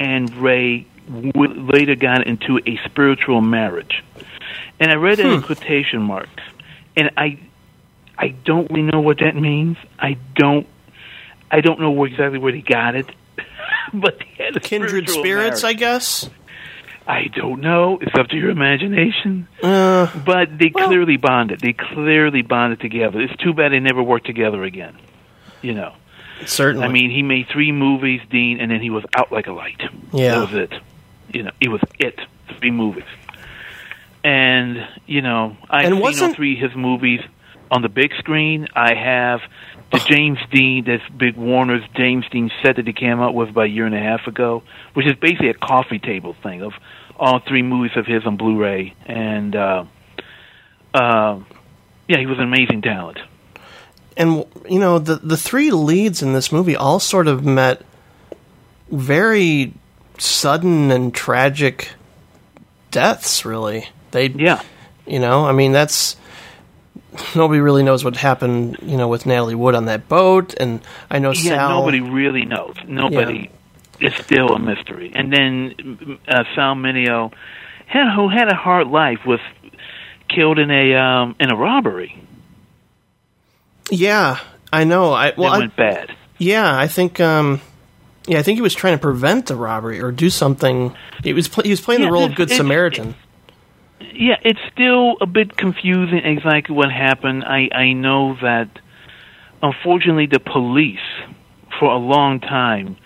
and 0.00 0.34
Ray 0.36 0.86
w- 1.08 1.60
later 1.72 1.94
got 1.94 2.26
into 2.26 2.58
a 2.66 2.76
spiritual 2.84 3.40
marriage, 3.40 4.02
and 4.80 4.90
I 4.90 4.94
read 4.94 5.20
it 5.20 5.26
in 5.26 5.40
Hmm. 5.40 5.46
quotation 5.46 6.02
marks, 6.02 6.42
and 6.96 7.10
I, 7.16 7.38
I 8.22 8.28
don't 8.28 8.70
really 8.70 8.82
know 8.82 9.00
what 9.00 9.18
that 9.18 9.34
means. 9.34 9.76
I 9.98 10.16
don't, 10.36 10.68
I 11.50 11.60
don't 11.60 11.80
know 11.80 11.90
where, 11.90 12.08
exactly 12.08 12.38
where 12.38 12.52
they 12.52 12.60
got 12.60 12.94
it, 12.94 13.06
but 13.92 14.20
they 14.20 14.44
had 14.44 14.56
a 14.56 14.60
kindred 14.60 15.10
spirits, 15.10 15.62
marriage. 15.62 15.64
I 15.64 15.72
guess. 15.76 16.30
I 17.04 17.24
don't 17.34 17.60
know. 17.60 17.98
It's 18.00 18.14
up 18.16 18.28
to 18.28 18.36
your 18.36 18.50
imagination. 18.50 19.48
Uh, 19.60 20.06
but 20.24 20.56
they 20.56 20.70
clearly 20.70 21.16
bonded. 21.16 21.58
They 21.58 21.72
clearly 21.72 22.42
bonded 22.42 22.78
together. 22.78 23.20
It's 23.20 23.36
too 23.42 23.52
bad 23.54 23.72
they 23.72 23.80
never 23.80 24.00
worked 24.00 24.26
together 24.26 24.62
again. 24.62 24.96
You 25.62 25.74
know. 25.74 25.94
Certainly. 26.46 26.86
I 26.86 26.90
mean, 26.92 27.10
he 27.10 27.24
made 27.24 27.48
three 27.52 27.72
movies, 27.72 28.20
Dean, 28.30 28.60
and 28.60 28.70
then 28.70 28.80
he 28.80 28.90
was 28.90 29.04
out 29.16 29.32
like 29.32 29.48
a 29.48 29.52
light. 29.52 29.82
Yeah. 30.12 30.38
That 30.38 30.40
was 30.40 30.54
it. 30.54 30.72
You 31.32 31.42
know, 31.42 31.50
it 31.60 31.70
was 31.70 31.80
it. 31.98 32.20
Three 32.60 32.70
movies. 32.70 33.04
And, 34.22 34.86
you 35.06 35.22
know, 35.22 35.56
I've 35.68 35.86
And 35.86 36.14
seen 36.14 36.28
all 36.28 36.34
three 36.34 36.54
of 36.54 36.70
his 36.70 36.76
movies 36.76 37.20
on 37.72 37.82
the 37.82 37.88
big 37.88 38.12
screen. 38.18 38.68
I 38.76 38.94
have 38.94 39.40
the 39.92 39.98
James 39.98 40.38
Dean, 40.52 40.84
that's 40.86 41.02
Big 41.16 41.36
Warner's 41.36 41.82
James 41.96 42.24
Dean 42.30 42.50
set 42.62 42.76
that 42.76 42.86
he 42.86 42.92
came 42.92 43.20
out 43.20 43.34
with 43.34 43.48
about 43.48 43.64
a 43.64 43.68
year 43.68 43.86
and 43.86 43.94
a 43.94 44.00
half 44.00 44.26
ago, 44.26 44.62
which 44.94 45.06
is 45.06 45.14
basically 45.16 45.48
a 45.48 45.54
coffee 45.54 45.98
table 45.98 46.36
thing 46.42 46.62
of 46.62 46.72
all 47.18 47.40
three 47.40 47.62
movies 47.62 47.92
of 47.96 48.06
his 48.06 48.24
on 48.26 48.36
Blu-ray. 48.36 48.94
And, 49.06 49.56
uh, 49.56 49.84
uh, 50.94 51.40
yeah, 52.08 52.18
he 52.18 52.26
was 52.26 52.38
an 52.38 52.44
amazing 52.44 52.82
talent. 52.82 53.18
and 54.16 54.44
you 54.68 54.78
know 54.78 54.98
the 54.98 55.16
the 55.16 55.36
three 55.38 55.70
leads 55.70 56.22
in 56.22 56.34
this 56.34 56.52
movie 56.52 56.76
all 56.76 57.00
sort 57.00 57.26
of 57.26 57.44
met 57.46 57.82
very 58.90 59.72
sudden 60.18 60.90
and 60.90 61.14
tragic 61.14 61.92
deaths 62.90 63.46
really 63.46 63.88
they 64.10 64.28
yeah 64.28 64.60
you 65.06 65.18
know 65.18 65.46
i 65.46 65.52
mean 65.52 65.72
that's 65.72 66.16
nobody 67.34 67.60
really 67.60 67.82
knows 67.82 68.04
what 68.04 68.16
happened 68.16 68.78
you 68.82 68.96
know 68.96 69.06
with 69.08 69.26
natalie 69.26 69.54
wood 69.54 69.74
on 69.74 69.84
that 69.86 70.08
boat 70.08 70.54
and 70.58 70.80
i 71.10 71.18
know 71.18 71.30
yeah, 71.32 71.56
sal 71.56 71.80
nobody 71.80 72.00
really 72.00 72.44
knows. 72.44 72.74
Nobody. 72.86 73.50
It's 74.00 74.16
still 74.24 74.48
a 74.54 74.58
mystery. 74.58 75.12
And 75.14 75.32
then 75.32 76.18
uh, 76.26 76.42
Sal 76.56 76.74
Mineo, 76.74 77.32
had, 77.86 78.12
who 78.16 78.28
had 78.28 78.48
a 78.48 78.54
hard 78.56 78.88
life, 78.88 79.20
was 79.24 79.38
killed 80.28 80.58
in 80.58 80.72
a 80.72 80.94
um, 80.96 81.36
in 81.38 81.52
a 81.52 81.56
robbery. 81.56 82.20
yeah 83.90 84.38
i 84.72 84.84
know 84.84 85.12
i 85.12 85.32
well 85.36 85.50
that 85.50 85.56
I, 85.56 85.58
went 85.60 85.76
bad. 85.76 86.16
yeah 86.38 86.76
i 86.78 86.86
think 86.88 87.20
um 87.20 87.60
yeah 88.26 88.38
i 88.38 88.42
think 88.42 88.56
he 88.56 88.62
was 88.62 88.74
trying 88.74 88.94
to 88.96 89.00
prevent 89.02 89.46
the 89.46 89.56
robbery 89.56 90.00
or 90.00 90.10
do 90.12 90.30
something 90.30 90.94
he 91.22 91.32
was 91.32 91.48
pl- 91.48 91.64
he 91.64 91.70
was 91.70 91.80
playing 91.80 92.00
Yeah, 92.00 92.06
the 92.08 92.12
role 92.12 92.24
of 92.24 92.34
good 92.34 92.50
it- 92.50 92.56
samaritan 92.56 93.14
yeah, 94.14 94.36
it's 94.42 94.60
still 94.72 95.16
a 95.20 95.26
bit 95.26 95.56
confusing 95.56 96.18
exactly 96.24 96.74
what 96.74 96.90
happened. 96.90 97.44
I 97.44 97.68
I 97.74 97.92
know 97.92 98.36
that 98.42 98.68
unfortunately 99.62 100.26
the 100.26 100.40
police 100.40 100.98
for 101.78 101.90
a 101.90 101.96
long 101.98 102.40
time 102.40 102.96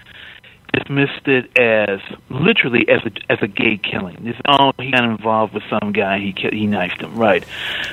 dismissed 0.73 1.27
it 1.27 1.57
as 1.59 2.01
literally 2.31 2.87
as 2.89 3.01
a 3.05 3.33
as 3.33 3.39
a 3.43 3.49
gay 3.49 3.79
killing. 3.79 4.17
This, 4.25 4.37
oh, 4.49 4.73
he 4.79 4.91
got 4.91 5.05
involved 5.05 5.55
with 5.55 5.63
some 5.71 5.93
guy. 5.93 6.19
He 6.19 6.35
he 6.53 6.67
knifed 6.67 7.01
him, 7.01 7.17
right? 7.17 7.45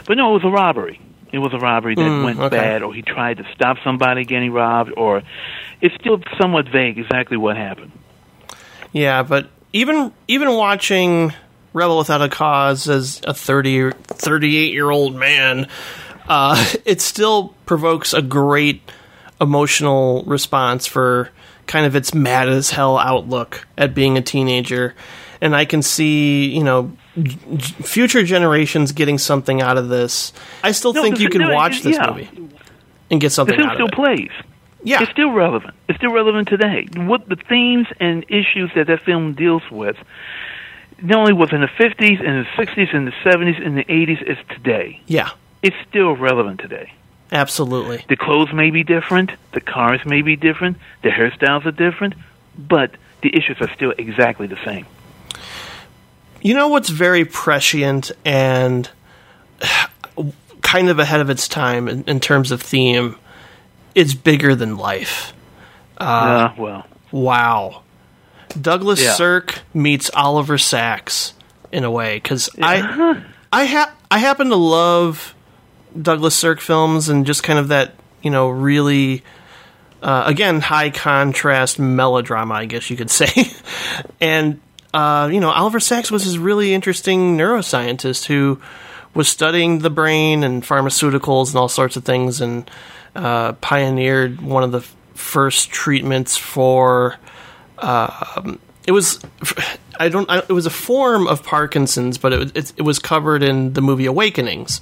But 0.06 0.18
no, 0.18 0.32
it 0.32 0.44
was 0.44 0.46
a 0.46 0.52
robbery. 0.52 1.00
It 1.32 1.40
was 1.40 1.54
a 1.54 1.58
robbery 1.58 1.96
that 1.96 2.04
Mm, 2.04 2.24
went 2.24 2.40
okay. 2.40 2.58
bad, 2.58 2.84
or 2.84 2.94
he 2.94 3.02
tried 3.02 3.38
to 3.38 3.44
stop 3.56 3.78
somebody 3.84 4.24
getting 4.24 4.52
robbed, 4.52 4.92
or 4.96 5.24
it's 5.82 5.96
still 5.96 6.22
somewhat 6.40 6.66
vague 6.72 7.00
exactly 7.00 7.38
what 7.38 7.58
happened. 7.58 7.92
Yeah, 8.92 9.24
but 9.24 9.50
even 9.72 10.14
even 10.28 10.54
watching 10.56 11.34
Rebel 11.74 11.98
Without 11.98 12.22
a 12.22 12.30
Cause 12.30 12.88
as 12.88 13.22
a 13.26 13.34
30 13.34 13.92
38 13.92 14.74
year 14.74 14.90
old 14.90 15.16
man, 15.16 15.68
uh, 16.28 16.64
it 16.86 17.02
still 17.02 17.54
provokes 17.66 18.14
a 18.14 18.22
great 18.22 18.82
emotional 19.42 20.24
response 20.26 20.86
for 20.88 21.30
kind 21.68 21.86
of 21.86 21.96
its 21.96 22.14
mad 22.14 22.50
as 22.50 22.70
hell 22.72 22.98
outlook 22.98 23.66
at 23.78 23.94
being 23.96 24.18
a 24.18 24.22
teenager. 24.22 24.94
And 25.42 25.56
I 25.56 25.66
can 25.66 25.82
see, 25.82 26.46
you 26.56 26.64
know, 26.64 26.92
g- 27.22 27.36
future 27.84 28.24
generations 28.24 28.92
getting 28.94 29.18
something 29.18 29.62
out 29.62 29.78
of 29.78 29.90
this. 29.90 30.32
I 30.64 30.72
still 30.72 30.94
No, 30.94 31.02
think 31.02 31.20
you 31.20 31.30
can 31.30 31.42
no, 31.42 31.54
watch 31.54 31.82
this 31.82 31.98
yeah. 31.98 32.10
movie 32.10 32.30
and 33.12 33.20
get 33.20 33.32
something 33.32 33.56
out 33.60 33.74
still 33.76 33.86
of 33.88 33.92
it. 33.92 33.94
Still 33.96 34.06
plays. 34.06 34.32
Yeah, 34.86 35.02
it's 35.02 35.12
still 35.12 35.32
relevant. 35.32 35.74
It's 35.88 35.98
still 35.98 36.12
relevant 36.12 36.48
today. 36.50 36.88
What 36.96 37.28
the 37.30 37.38
themes 37.48 37.88
and 38.00 38.24
issues 38.30 38.70
that 38.76 38.88
that 38.88 39.02
film 39.06 39.34
deals 39.34 39.64
with, 39.72 39.96
not 41.04 41.18
only 41.20 41.34
was 41.34 41.52
in 41.54 41.62
the 41.62 41.68
fifties 41.68 42.20
and 42.20 42.46
the 42.46 42.48
sixties 42.58 42.88
and 42.94 43.06
the 43.08 43.14
seventies 43.24 43.58
and 43.64 43.78
the 43.78 43.86
eighties, 43.92 44.20
is 44.26 44.38
today. 44.50 45.00
Yeah, 45.06 45.30
It's 45.62 45.76
still 45.90 46.16
relevant 46.16 46.60
today. 46.62 46.92
absolutely. 47.32 48.04
The 48.10 48.16
clothes 48.18 48.52
may 48.54 48.70
be 48.72 48.84
different, 48.84 49.32
the 49.52 49.62
cars 49.62 50.06
may 50.06 50.22
be 50.22 50.36
different, 50.36 50.78
the 51.04 51.10
hairstyles 51.10 51.66
are 51.66 51.72
different, 51.72 52.16
but 52.58 52.92
the 53.22 53.36
issues 53.36 53.58
are 53.62 53.70
still 53.76 53.94
exactly 53.98 54.48
the 54.48 54.60
same. 54.66 54.86
You 56.42 56.54
know 56.56 56.68
what's 56.68 56.90
very 56.90 57.24
prescient 57.26 58.12
and 58.26 58.90
kind 60.62 60.90
of 60.90 61.00
ahead 61.00 61.22
of 61.22 61.30
its 61.30 61.48
time 61.48 61.88
in, 61.88 62.04
in 62.06 62.20
terms 62.20 62.52
of 62.52 62.62
theme? 62.62 63.16
It's 63.96 64.14
bigger 64.14 64.56
than 64.56 64.76
life. 64.78 65.34
Uh, 66.00 66.50
Ah, 66.52 66.56
well, 66.58 66.86
wow. 67.12 67.83
Douglas 68.54 69.02
Yeah. 69.02 69.14
Sirk 69.14 69.60
meets 69.74 70.10
Oliver 70.14 70.58
Sacks 70.58 71.34
in 71.72 71.84
a 71.84 71.92
way 71.92 72.16
because 72.16 72.50
I 72.62 73.22
I 73.52 73.66
ha- 73.66 73.94
I 74.12 74.18
happen 74.20 74.50
to 74.50 74.56
love 74.56 75.34
Douglas 76.00 76.36
Sirk 76.36 76.60
films 76.60 77.10
and 77.10 77.26
just 77.26 77.44
kind 77.44 77.60
of 77.60 77.68
that 77.70 77.96
you 78.22 78.30
know 78.32 78.50
really 78.50 79.24
uh, 80.02 80.24
again 80.26 80.60
high 80.60 80.90
contrast 80.90 81.80
melodrama 81.80 82.54
I 82.56 82.66
guess 82.66 82.90
you 82.90 82.98
could 82.98 83.10
say 83.22 83.52
and 84.22 84.60
uh, 84.94 85.30
you 85.32 85.40
know 85.40 85.50
Oliver 85.52 85.80
Sacks 85.80 86.12
was 86.12 86.26
this 86.26 86.38
really 86.38 86.74
interesting 86.74 87.38
neuroscientist 87.38 88.26
who 88.26 88.60
was 89.16 89.30
studying 89.30 89.80
the 89.80 89.90
brain 89.90 90.44
and 90.44 90.64
pharmaceuticals 90.64 91.50
and 91.50 91.56
all 91.58 91.70
sorts 91.70 91.96
of 91.96 92.04
things 92.04 92.42
and 92.42 92.70
uh, 93.16 93.54
pioneered 93.54 94.42
one 94.42 94.64
of 94.64 94.72
the 94.72 94.82
first 95.14 95.70
treatments 95.70 96.36
for 96.36 97.16
um, 97.84 98.60
it 98.88 98.92
was 98.92 99.20
I 100.00 100.10
don't 100.10 100.30
I, 100.30 100.40
it 100.40 100.50
was 100.52 100.66
a 100.66 100.70
form 100.72 101.28
of 101.28 101.44
Parkinson's, 101.44 102.18
but 102.18 102.34
it, 102.34 102.40
was- 102.40 102.52
it, 102.56 102.74
it 102.78 102.82
was 102.84 103.00
covered 103.00 103.44
in 103.44 103.74
the 103.74 103.82
movie 103.82 104.06
Awakenings, 104.06 104.82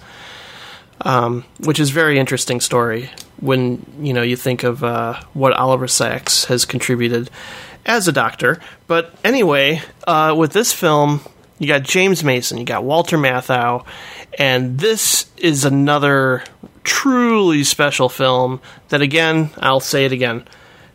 um, 1.02 1.44
which 1.60 1.80
is 1.80 1.90
very 1.90 2.20
interesting 2.20 2.60
story 2.62 3.10
when 3.40 3.86
you 4.00 4.14
know 4.14 4.22
you 4.22 4.36
think 4.36 4.64
of 4.64 4.84
uh, 4.84 5.20
what 5.34 5.54
Oliver 5.54 5.88
Sacks 5.88 6.46
has 6.46 6.66
contributed 6.66 7.30
as 7.86 8.08
a 8.08 8.12
doctor. 8.12 8.60
But 8.88 9.14
anyway, 9.24 9.82
uh, 10.08 10.36
with 10.38 10.54
this 10.54 10.72
film, 10.74 11.22
you 11.60 11.68
got 11.68 11.84
James 11.84 12.24
Mason, 12.24 12.58
you 12.58 12.66
got 12.66 12.84
Walter 12.84 13.18
Matthau, 13.18 13.86
and 14.38 14.78
this 14.80 15.26
is 15.38 15.66
another 15.66 16.44
truly 16.84 17.64
special 17.64 18.10
film 18.10 18.60
that 18.90 19.02
again 19.02 19.50
I'll 19.58 19.80
say 19.80 20.06
it 20.06 20.12
again 20.12 20.44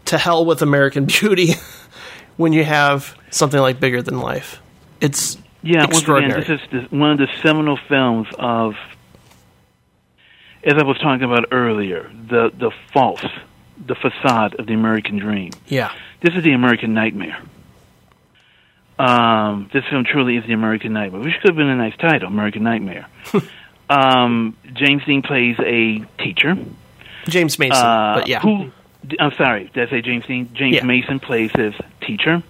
to 0.07 0.19
hell 0.19 0.45
with 0.45 0.62
American 0.62 1.05
Beauty 1.07 1.55
when 2.37 2.53
you 2.53 2.65
have 2.65 3.17
something 3.31 3.61
like 3.61 3.81
Bigger 3.81 4.03
Than 4.03 4.21
Life. 4.21 4.61
It's 5.01 5.37
Yeah, 5.63 5.79
once 5.81 5.85
again, 5.85 5.93
extraordinary. 5.99 6.45
this 6.45 6.61
is 6.73 6.91
one 6.93 7.11
of 7.13 7.19
the 7.19 7.29
seminal 7.43 7.79
films 7.89 8.29
of, 8.39 8.75
as 10.65 10.75
I 10.75 10.83
was 10.85 10.99
talking 10.99 11.25
about 11.25 11.47
earlier, 11.53 12.11
the 12.29 12.51
the 12.57 12.71
false, 12.93 13.25
the 13.85 13.95
facade 13.95 14.55
of 14.59 14.67
the 14.67 14.75
American 14.75 15.19
dream. 15.19 15.51
yeah, 15.67 15.93
This 16.21 16.35
is 16.35 16.43
the 16.45 16.53
American 16.53 16.95
nightmare. 16.95 17.39
Um, 18.99 19.69
this 19.75 19.85
film 19.91 20.05
truly 20.05 20.37
is 20.39 20.47
the 20.47 20.55
American 20.55 20.95
nightmare, 20.95 21.21
which 21.21 21.35
could 21.43 21.51
have 21.51 21.57
been 21.57 21.69
a 21.69 21.77
nice 21.77 21.97
title, 21.99 22.29
American 22.29 22.63
Nightmare. 22.63 23.07
um, 23.91 24.57
James 24.73 25.05
Dean 25.05 25.21
plays 25.21 25.57
a 25.61 25.99
teacher. 26.23 26.57
James 27.29 27.59
Mason, 27.59 27.77
Uh, 27.77 28.15
but 28.21 28.27
yeah, 28.29 28.41
Who? 28.41 28.71
I'm 29.19 29.33
sorry. 29.33 29.70
Did 29.74 29.89
I 29.89 29.91
say 29.91 30.03
James? 30.03 30.24
James 30.27 30.74
Yeah. 30.77 30.85
Mason 30.85 31.20
plays 31.20 31.51
his 31.53 31.74
teacher, 32.01 32.43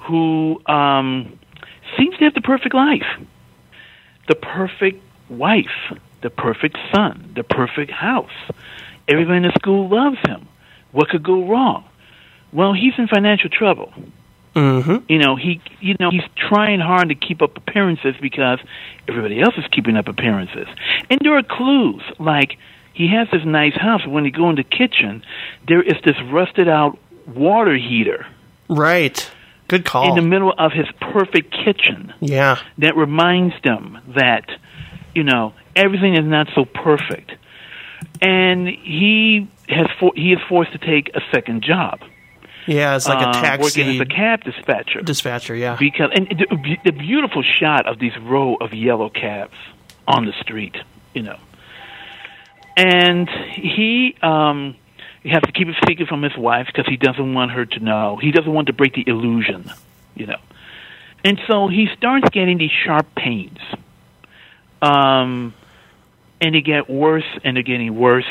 who 0.00 0.60
um, 0.66 1.38
seems 1.96 2.16
to 2.18 2.24
have 2.24 2.34
the 2.34 2.40
perfect 2.40 2.74
life, 2.74 3.06
the 4.28 4.34
perfect 4.34 5.02
wife, 5.28 5.92
the 6.22 6.30
perfect 6.30 6.76
son, 6.92 7.32
the 7.34 7.42
perfect 7.44 7.90
house. 7.90 8.30
Everybody 9.08 9.38
in 9.38 9.42
the 9.44 9.52
school 9.58 9.88
loves 9.88 10.18
him. 10.26 10.48
What 10.92 11.08
could 11.08 11.22
go 11.22 11.44
wrong? 11.46 11.84
Well, 12.52 12.72
he's 12.72 12.94
in 12.98 13.08
financial 13.08 13.50
trouble. 13.50 13.92
hmm 14.54 14.98
You 15.08 15.18
know, 15.18 15.36
he 15.36 15.60
you 15.80 15.96
know, 15.98 16.10
he's 16.10 16.22
trying 16.36 16.80
hard 16.80 17.08
to 17.08 17.14
keep 17.14 17.42
up 17.42 17.56
appearances 17.56 18.14
because 18.20 18.60
everybody 19.08 19.40
else 19.40 19.54
is 19.58 19.64
keeping 19.72 19.96
up 19.96 20.08
appearances. 20.08 20.68
And 21.10 21.20
there 21.20 21.36
are 21.36 21.42
clues 21.42 22.02
like 22.18 22.56
he 22.94 23.08
has 23.08 23.28
this 23.30 23.44
nice 23.44 23.74
house, 23.74 24.02
but 24.04 24.10
when 24.10 24.24
you 24.24 24.30
go 24.30 24.48
in 24.50 24.56
the 24.56 24.64
kitchen, 24.64 25.22
there 25.68 25.82
is 25.82 25.94
this 26.04 26.16
rusted 26.32 26.68
out 26.68 26.98
water 27.26 27.76
heater 27.76 28.26
right. 28.68 29.30
Good 29.66 29.84
call. 29.84 30.10
in 30.10 30.14
the 30.14 30.28
middle 30.28 30.52
of 30.56 30.72
his 30.72 30.86
perfect 31.00 31.52
kitchen 31.64 32.12
yeah, 32.20 32.60
that 32.78 32.96
reminds 32.96 33.54
them 33.62 33.98
that, 34.14 34.46
you 35.14 35.24
know, 35.24 35.54
everything 35.74 36.14
is 36.14 36.24
not 36.24 36.48
so 36.54 36.66
perfect. 36.66 37.32
And 38.20 38.68
he 38.68 39.48
has 39.68 39.86
for, 39.98 40.12
he 40.14 40.32
is 40.32 40.38
forced 40.48 40.72
to 40.72 40.78
take 40.78 41.08
a 41.14 41.20
second 41.32 41.64
job. 41.64 42.00
yeah, 42.66 42.94
it's 42.94 43.08
like 43.08 43.24
a 43.24 43.30
uh, 43.30 43.32
taxi 43.32 43.62
working 43.62 43.94
as 43.94 44.00
a 44.00 44.04
cab 44.04 44.44
dispatcher 44.44 45.00
dispatcher. 45.00 45.54
Yeah, 45.54 45.76
because 45.78 46.10
and 46.14 46.28
the, 46.28 46.76
the 46.84 46.92
beautiful 46.92 47.42
shot 47.42 47.86
of 47.86 47.98
these 47.98 48.16
row 48.20 48.56
of 48.56 48.74
yellow 48.74 49.08
cabs 49.08 49.56
on 50.06 50.26
the 50.26 50.32
street, 50.42 50.76
you 51.14 51.22
know. 51.22 51.38
And 52.76 53.28
he 53.28 54.16
um 54.22 54.76
he 55.22 55.30
has 55.30 55.42
to 55.42 55.52
keep 55.52 55.68
it 55.68 55.76
secret 55.88 56.08
from 56.08 56.22
his 56.22 56.36
wife 56.36 56.66
because 56.66 56.86
he 56.86 56.96
doesn't 56.96 57.34
want 57.34 57.52
her 57.52 57.64
to 57.64 57.80
know. 57.80 58.18
He 58.20 58.30
doesn't 58.30 58.52
want 58.52 58.66
to 58.66 58.72
break 58.72 58.94
the 58.94 59.04
illusion, 59.06 59.70
you 60.14 60.26
know. 60.26 60.40
And 61.24 61.40
so 61.48 61.68
he 61.68 61.88
starts 61.96 62.28
getting 62.30 62.58
these 62.58 62.72
sharp 62.84 63.14
pains. 63.14 63.58
Um 64.82 65.54
and 66.40 66.54
they 66.54 66.60
get 66.60 66.90
worse 66.90 67.24
and 67.42 67.56
they're 67.56 67.62
getting 67.62 67.96
worse. 67.96 68.30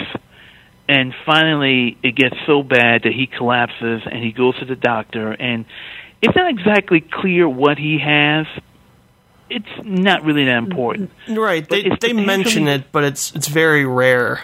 And 0.88 1.16
finally, 1.26 1.98
it 2.04 2.16
gets 2.16 2.36
so 2.46 2.62
bad 2.62 3.04
that 3.04 3.14
he 3.14 3.26
collapses 3.26 4.04
and 4.06 4.24
he 4.24 4.32
goes 4.32 4.60
to 4.60 4.66
the 4.66 4.76
doctor. 4.76 5.32
And 5.32 5.66
it's 6.22 6.36
not 6.36 6.50
exactly 6.50 7.02
clear 7.02 7.48
what 7.48 7.78
he 7.78 8.00
has. 8.00 8.46
It's 9.50 9.66
not 9.84 10.24
really 10.24 10.46
that 10.46 10.58
important. 10.58 11.12
right. 11.30 11.68
They 11.68 11.90
they 12.00 12.14
mention 12.14 12.68
it, 12.68 12.92
but 12.92 13.04
it's 13.04 13.36
it's 13.36 13.48
very 13.48 13.86
rare. 13.86 14.42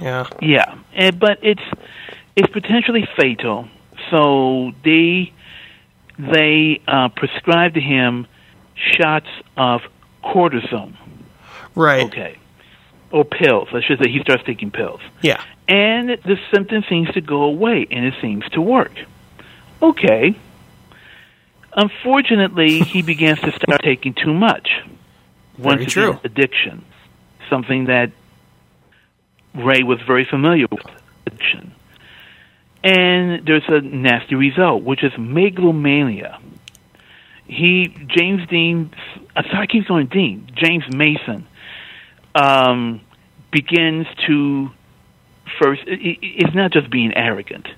Yeah, 0.00 0.28
Yeah, 0.42 0.78
and, 0.92 1.18
but 1.18 1.38
it's 1.42 1.62
it's 2.36 2.52
potentially 2.52 3.06
fatal. 3.16 3.68
So 4.10 4.72
they 4.84 5.32
they 6.18 6.80
uh, 6.86 7.08
prescribe 7.10 7.74
to 7.74 7.80
him 7.80 8.26
shots 8.74 9.28
of 9.56 9.82
cortisone. 10.22 10.96
right. 11.74 12.04
Okay, 12.06 12.38
or 13.10 13.24
pills. 13.24 13.68
I 13.72 13.80
should 13.80 13.98
say 14.02 14.10
he 14.10 14.20
starts 14.20 14.42
taking 14.44 14.70
pills. 14.70 15.00
Yeah, 15.22 15.42
and 15.68 16.10
the 16.10 16.36
symptom 16.52 16.84
seems 16.88 17.10
to 17.12 17.20
go 17.20 17.42
away 17.42 17.86
and 17.90 18.04
it 18.04 18.14
seems 18.20 18.44
to 18.50 18.60
work. 18.60 18.92
Okay. 19.80 20.36
Unfortunately, 21.74 22.80
he 22.80 23.02
begins 23.02 23.40
to 23.40 23.50
start 23.52 23.82
taking 23.82 24.14
too 24.14 24.32
much. 24.34 24.68
Once 25.58 25.80
Very 25.80 25.86
true. 25.86 26.20
addiction, 26.24 26.84
something 27.50 27.86
that 27.86 28.10
Ray 29.54 29.82
was 29.82 30.00
very 30.06 30.24
familiar 30.28 30.66
with. 30.70 30.84
Addiction, 31.26 31.72
and 32.82 33.46
there's 33.46 33.62
a 33.68 33.80
nasty 33.80 34.34
result, 34.34 34.82
which 34.82 35.02
is 35.04 35.12
megalomania. 35.18 36.38
he 37.46 37.86
James 38.08 38.46
Dean. 38.48 38.90
uh, 39.36 39.42
Sorry, 39.44 39.62
I 39.62 39.66
keep 39.66 39.86
going 39.86 40.06
Dean. 40.06 40.48
James 40.54 40.84
Mason 40.94 41.46
um, 42.34 43.00
begins 43.52 44.06
to 44.26 44.70
first. 45.60 45.82
i- 45.86 45.92
i- 45.92 46.18
It's 46.20 46.54
not 46.54 46.72
just 46.72 46.90
being 46.90 47.12
arrogant. 47.14 47.68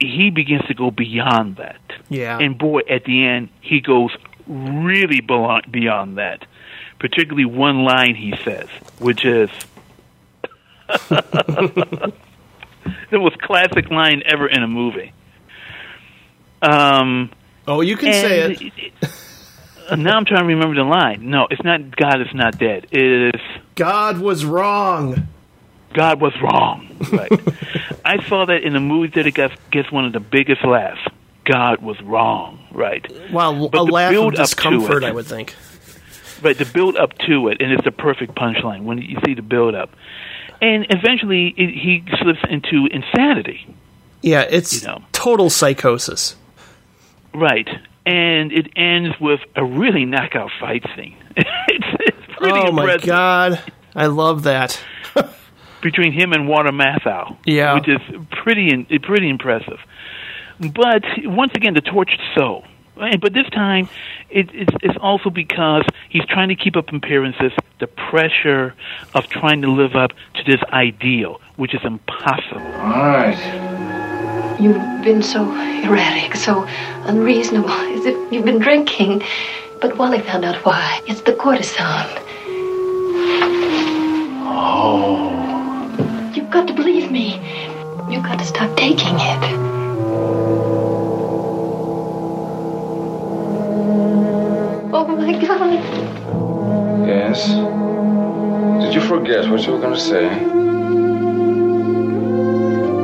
He 0.00 0.30
begins 0.30 0.66
to 0.66 0.74
go 0.74 0.90
beyond 0.90 1.56
that. 1.56 1.80
Yeah. 2.08 2.38
And 2.38 2.58
boy, 2.58 2.80
at 2.88 3.04
the 3.04 3.26
end, 3.26 3.48
he 3.60 3.80
goes 3.80 4.14
really 4.46 5.20
beyond 5.20 6.18
that. 6.18 6.46
Particularly 6.98 7.44
one 7.44 7.84
line 7.84 8.14
he 8.14 8.34
says, 8.44 8.68
which 8.98 9.24
is 9.24 9.50
the 11.08 12.12
most 13.12 13.38
classic 13.40 13.90
line 13.90 14.22
ever 14.24 14.46
in 14.46 14.62
a 14.62 14.68
movie. 14.68 15.12
Um, 16.62 17.30
oh, 17.66 17.80
you 17.80 17.96
can 17.96 18.12
say 18.12 18.52
it. 18.52 18.92
uh, 19.88 19.96
now 19.96 20.16
I'm 20.16 20.24
trying 20.24 20.42
to 20.42 20.46
remember 20.46 20.74
the 20.74 20.84
line. 20.84 21.28
No, 21.28 21.46
it's 21.50 21.62
not 21.62 21.94
God 21.94 22.20
is 22.22 22.34
not 22.34 22.58
dead. 22.58 22.86
It 22.90 23.34
is 23.34 23.40
God 23.74 24.18
was 24.18 24.44
wrong. 24.44 25.28
God 25.92 26.20
was 26.20 26.32
wrong. 26.42 26.96
Right. 27.12 27.30
I 28.06 28.28
saw 28.28 28.44
that 28.46 28.62
in 28.62 28.74
a 28.76 28.80
movie 28.80 29.08
that 29.14 29.26
it 29.26 29.34
gets, 29.34 29.54
gets 29.70 29.90
one 29.92 30.04
of 30.04 30.12
the 30.12 30.20
biggest 30.20 30.64
laughs. 30.64 31.00
God 31.44 31.82
was 31.82 32.00
wrong. 32.02 32.58
Right. 32.72 33.04
Well, 33.32 33.68
But 33.68 33.78
a 33.78 33.82
laugh 33.82 34.10
of 34.10 34.14
build 34.14 34.34
up 34.34 34.48
to 34.48 34.54
discomfort, 34.54 35.02
it- 35.02 35.06
I 35.08 35.12
would 35.12 35.26
think. 35.26 35.54
Right, 36.42 36.56
the 36.58 36.66
build 36.66 36.96
up 36.96 37.16
to 37.20 37.48
it, 37.48 37.62
and 37.62 37.72
it's 37.72 37.84
the 37.84 37.90
perfect 37.90 38.34
punchline 38.34 38.82
when 38.82 38.98
you 38.98 39.16
see 39.24 39.32
the 39.34 39.40
build 39.42 39.74
up. 39.74 39.90
And 40.60 40.86
eventually, 40.90 41.54
it, 41.56 41.70
he 41.70 42.04
slips 42.22 42.40
into 42.50 42.86
insanity. 42.92 43.66
Yeah, 44.20 44.42
it's 44.42 44.82
You 44.82 44.88
know. 44.88 45.02
total 45.12 45.48
psychosis. 45.48 46.36
Right, 47.34 47.68
and 48.04 48.52
it 48.52 48.68
ends 48.76 49.14
with 49.20 49.40
a 49.54 49.64
really 49.64 50.04
knockout 50.04 50.50
fight 50.60 50.84
scene. 50.94 51.16
it's, 51.36 51.86
it's 52.00 52.36
pretty 52.38 52.58
oh 52.58 52.70
my 52.72 52.98
god, 52.98 53.62
I 53.94 54.06
love 54.06 54.42
that. 54.44 54.78
between 55.86 56.12
him 56.12 56.32
and 56.32 56.48
Walter 56.48 56.72
Matthau. 56.72 57.36
Yeah. 57.44 57.74
which 57.74 57.88
is 57.88 58.00
pretty 58.30 58.70
in, 58.70 58.86
pretty 59.02 59.28
impressive. 59.28 59.78
But 60.58 61.04
once 61.24 61.52
again, 61.54 61.74
the 61.74 61.80
tortured 61.80 62.20
soul. 62.34 62.64
Right, 62.96 63.20
But 63.20 63.34
this 63.34 63.46
time, 63.50 63.90
it, 64.30 64.48
it's, 64.54 64.72
it's 64.82 64.96
also 65.02 65.28
because 65.28 65.84
he's 66.08 66.24
trying 66.24 66.48
to 66.48 66.54
keep 66.54 66.76
up 66.76 66.90
appearances, 66.90 67.52
the 67.78 67.86
pressure 67.86 68.74
of 69.14 69.26
trying 69.26 69.60
to 69.62 69.70
live 69.70 69.94
up 69.94 70.12
to 70.36 70.44
this 70.50 70.62
ideal, 70.72 71.38
which 71.56 71.74
is 71.74 71.82
impossible. 71.84 72.62
All 72.62 73.12
right. 73.18 74.56
You've 74.58 75.04
been 75.04 75.22
so 75.22 75.42
erratic, 75.84 76.36
so 76.36 76.64
unreasonable, 77.04 77.68
as 77.96 78.06
if 78.06 78.32
you've 78.32 78.46
been 78.46 78.60
drinking. 78.60 79.22
But 79.82 79.98
Wally 79.98 80.20
found 80.20 80.46
out 80.46 80.56
why. 80.64 81.02
It's 81.06 81.20
the 81.20 81.32
cortisone. 81.32 82.22
Oh. 84.48 85.45
You've 86.46 86.52
got 86.52 86.68
to 86.68 86.74
believe 86.74 87.10
me. 87.10 87.40
You've 88.08 88.22
got 88.22 88.38
to 88.38 88.44
stop 88.44 88.76
taking 88.76 89.16
it. 89.16 89.42
Oh 94.94 95.06
my 95.08 95.32
God. 95.44 95.72
Yes. 97.04 97.48
Did 98.80 98.94
you 98.94 99.00
forget 99.00 99.50
what 99.50 99.66
you 99.66 99.72
were 99.72 99.80
going 99.80 99.94
to 99.94 100.00
say? 100.00 100.28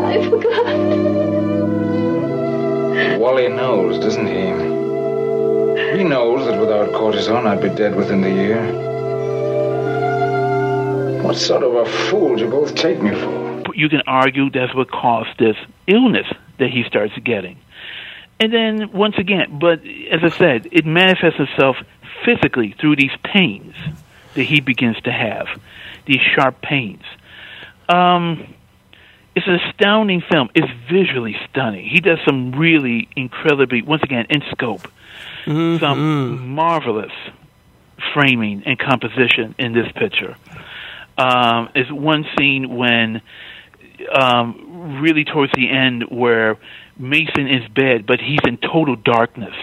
I 0.04 0.22
forgot. 0.30 0.66
Wally 3.18 3.48
knows, 3.48 3.98
doesn't 3.98 4.28
he? 4.28 4.52
He 5.98 6.04
knows 6.04 6.46
that 6.46 6.60
without 6.60 6.90
cortisone, 6.90 7.46
I'd 7.48 7.60
be 7.60 7.70
dead 7.70 7.96
within 7.96 8.20
the 8.20 8.30
year. 8.30 8.91
What 11.22 11.36
sort 11.36 11.62
of 11.62 11.74
a 11.74 11.84
fool 11.86 12.36
do 12.36 12.44
you 12.44 12.50
both 12.50 12.74
take 12.74 13.00
me 13.00 13.10
for? 13.10 13.52
you 13.74 13.88
can 13.88 14.02
argue 14.06 14.50
that's 14.50 14.74
what 14.74 14.90
caused 14.90 15.38
this 15.38 15.56
illness 15.86 16.26
that 16.58 16.70
he 16.70 16.84
starts 16.86 17.12
getting. 17.24 17.58
And 18.40 18.52
then 18.52 18.92
once 18.92 19.14
again, 19.18 19.58
but 19.60 19.80
as 20.10 20.20
I 20.22 20.36
said, 20.36 20.68
it 20.72 20.84
manifests 20.84 21.38
itself 21.38 21.76
physically 22.24 22.74
through 22.80 22.96
these 22.96 23.12
pains 23.22 23.74
that 24.34 24.44
he 24.44 24.60
begins 24.60 25.00
to 25.02 25.12
have, 25.12 25.46
these 26.06 26.20
sharp 26.34 26.60
pains. 26.60 27.02
Um, 27.88 28.54
it's 29.34 29.46
an 29.46 29.60
astounding 29.66 30.22
film. 30.30 30.50
It's 30.54 30.70
visually 30.90 31.36
stunning. 31.50 31.88
He 31.88 32.00
does 32.00 32.18
some 32.26 32.52
really 32.52 33.08
incredibly, 33.16 33.82
once 33.82 34.02
again, 34.02 34.26
in 34.28 34.42
scope, 34.50 34.88
some 35.44 36.48
marvelous 36.48 37.12
framing 38.12 38.62
and 38.66 38.78
composition 38.78 39.54
in 39.58 39.72
this 39.72 39.90
picture. 39.92 40.36
Um, 41.18 41.68
is 41.74 41.90
one 41.92 42.24
scene 42.38 42.74
when, 42.74 43.20
um, 44.12 45.00
really 45.02 45.24
towards 45.24 45.52
the 45.52 45.68
end, 45.70 46.04
where 46.10 46.56
Mason 46.98 47.48
is 47.48 47.68
bed, 47.68 48.06
but 48.06 48.18
he's 48.20 48.40
in 48.46 48.56
total 48.56 48.96
darkness, 48.96 49.54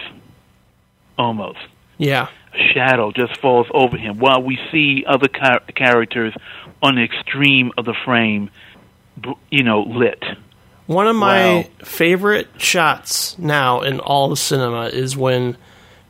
almost. 1.18 1.58
Yeah. 1.98 2.28
A 2.54 2.72
shadow 2.74 3.12
just 3.12 3.38
falls 3.40 3.66
over 3.72 3.96
him, 3.96 4.18
while 4.18 4.42
we 4.42 4.58
see 4.72 5.04
other 5.06 5.28
char- 5.28 5.60
characters 5.74 6.34
on 6.82 6.94
the 6.96 7.02
extreme 7.02 7.72
of 7.76 7.84
the 7.84 7.94
frame, 8.04 8.50
you 9.50 9.62
know, 9.62 9.82
lit. 9.82 10.22
One 10.86 11.06
of 11.06 11.14
my 11.14 11.54
Wow. 11.56 11.64
favorite 11.84 12.48
shots 12.58 13.38
now 13.38 13.80
in 13.82 14.00
all 14.00 14.32
of 14.32 14.38
cinema 14.38 14.86
is 14.86 15.16
when 15.16 15.56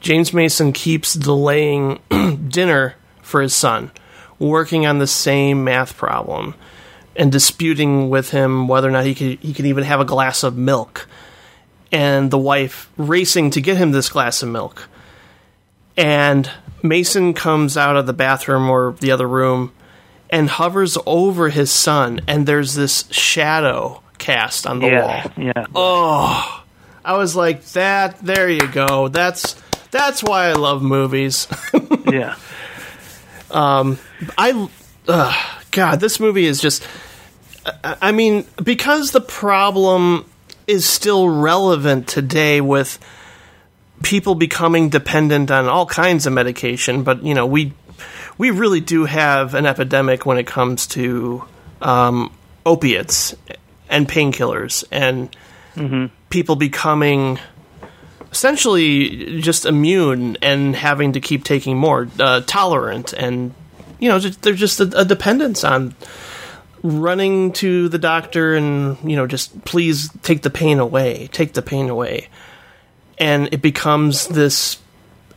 James 0.00 0.32
Mason 0.32 0.72
keeps 0.72 1.12
delaying 1.14 1.98
dinner 2.48 2.94
for 3.20 3.42
his 3.42 3.54
son, 3.54 3.90
working 4.40 4.86
on 4.86 4.98
the 4.98 5.06
same 5.06 5.62
math 5.62 5.96
problem 5.96 6.54
and 7.14 7.30
disputing 7.30 8.08
with 8.10 8.30
him 8.30 8.66
whether 8.66 8.88
or 8.88 8.90
not 8.90 9.04
he 9.04 9.14
could 9.14 9.38
he 9.38 9.52
could 9.52 9.66
even 9.66 9.84
have 9.84 10.00
a 10.00 10.04
glass 10.04 10.42
of 10.42 10.56
milk. 10.56 11.06
And 11.92 12.30
the 12.30 12.38
wife 12.38 12.88
racing 12.96 13.50
to 13.52 13.60
get 13.60 13.76
him 13.76 13.92
this 13.92 14.08
glass 14.08 14.42
of 14.42 14.48
milk. 14.48 14.88
And 15.96 16.50
Mason 16.82 17.34
comes 17.34 17.76
out 17.76 17.96
of 17.96 18.06
the 18.06 18.12
bathroom 18.12 18.70
or 18.70 18.96
the 19.00 19.10
other 19.10 19.28
room 19.28 19.72
and 20.30 20.48
hovers 20.48 20.96
over 21.04 21.50
his 21.50 21.70
son 21.70 22.20
and 22.26 22.46
there's 22.46 22.74
this 22.74 23.04
shadow 23.10 24.00
cast 24.18 24.66
on 24.66 24.78
the 24.78 24.86
yeah, 24.86 25.04
wall. 25.04 25.32
yeah. 25.36 25.66
Oh, 25.74 26.64
I 27.04 27.16
was 27.16 27.34
like 27.34 27.64
that. 27.72 28.18
There 28.20 28.48
you 28.48 28.68
go. 28.68 29.08
That's 29.08 29.60
that's 29.90 30.22
why 30.22 30.46
I 30.46 30.52
love 30.52 30.82
movies. 30.82 31.48
yeah. 32.10 32.36
Um, 33.50 33.98
I, 34.36 34.68
uh, 35.08 35.54
God, 35.70 36.00
this 36.00 36.20
movie 36.20 36.46
is 36.46 36.60
just. 36.60 36.86
I 37.84 37.96
I 38.02 38.12
mean, 38.12 38.46
because 38.62 39.10
the 39.10 39.20
problem 39.20 40.24
is 40.66 40.86
still 40.86 41.28
relevant 41.28 42.08
today 42.08 42.60
with 42.60 42.98
people 44.02 44.34
becoming 44.34 44.88
dependent 44.88 45.50
on 45.50 45.66
all 45.66 45.86
kinds 45.86 46.26
of 46.26 46.32
medication, 46.32 47.02
but 47.02 47.22
you 47.22 47.34
know, 47.34 47.46
we 47.46 47.72
we 48.38 48.50
really 48.50 48.80
do 48.80 49.04
have 49.04 49.54
an 49.54 49.66
epidemic 49.66 50.24
when 50.24 50.38
it 50.38 50.46
comes 50.46 50.86
to 50.86 51.44
um, 51.82 52.32
opiates 52.64 53.34
and 53.88 54.08
painkillers 54.08 54.84
and 54.90 55.28
people 56.30 56.56
becoming 56.56 57.38
essentially 58.32 59.40
just 59.40 59.66
immune 59.66 60.36
and 60.42 60.76
having 60.76 61.12
to 61.12 61.20
keep 61.20 61.44
taking 61.44 61.76
more, 61.76 62.08
uh, 62.18 62.40
tolerant, 62.46 63.12
and 63.12 63.54
you 63.98 64.08
know, 64.08 64.18
just, 64.18 64.42
there's 64.42 64.58
just 64.58 64.80
a, 64.80 65.00
a 65.00 65.04
dependence 65.04 65.64
on 65.64 65.94
running 66.82 67.52
to 67.52 67.88
the 67.88 67.98
doctor 67.98 68.54
and 68.54 68.96
you 69.08 69.16
know, 69.16 69.26
just 69.26 69.64
please 69.64 70.10
take 70.22 70.42
the 70.42 70.50
pain 70.50 70.78
away, 70.78 71.28
take 71.32 71.52
the 71.52 71.62
pain 71.62 71.88
away, 71.88 72.28
and 73.18 73.48
it 73.52 73.62
becomes 73.62 74.28
this. 74.28 74.78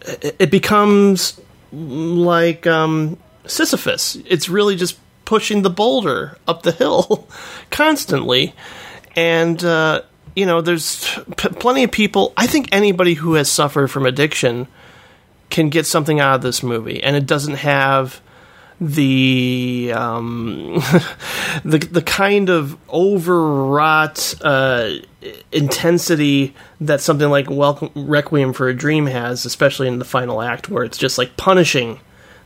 It 0.02 0.52
becomes 0.52 1.40
like 1.72 2.68
um, 2.68 3.18
Sisyphus. 3.45 4.18
It's 4.28 4.49
really 4.49 4.76
just 4.76 4.99
pushing 5.26 5.61
the 5.61 5.70
boulder 5.70 6.38
up 6.48 6.64
the 6.64 6.72
hill 6.72 7.28
constantly, 7.70 8.53
and 9.15 9.64
uh, 9.64 10.02
you 10.35 10.45
know, 10.45 10.61
there's 10.61 11.19
p- 11.38 11.49
plenty 11.49 11.84
of 11.84 11.91
people. 11.91 12.34
I 12.38 12.47
think 12.47 12.69
anybody 12.72 13.14
who 13.14 13.35
has 13.35 13.51
suffered 13.51 13.89
from 13.89 14.05
addiction 14.05 14.68
can 15.49 15.69
get 15.69 15.85
something 15.85 16.19
out 16.19 16.35
of 16.35 16.41
this 16.41 16.64
movie, 16.64 17.01
and 17.03 17.15
it 17.15 17.26
doesn't 17.26 17.55
have 17.55 18.22
the 18.81 19.93
um, 19.95 20.73
the 21.64 21.77
the 21.77 22.01
kind 22.01 22.49
of 22.49 22.77
overwrought 22.89 24.35
uh, 24.41 24.95
intensity 25.51 26.55
that 26.81 27.01
something 27.01 27.30
like 27.30 27.49
Welcome 27.49 27.91
Requiem 27.95 28.53
for 28.53 28.68
a 28.68 28.73
Dream 28.73 29.05
has, 29.05 29.45
especially 29.45 29.88
in 29.88 29.99
the 29.99 30.05
final 30.05 30.41
act, 30.41 30.69
where 30.69 30.84
it's 30.84 30.97
just 30.97 31.18
like 31.18 31.38
punishing 31.38 31.99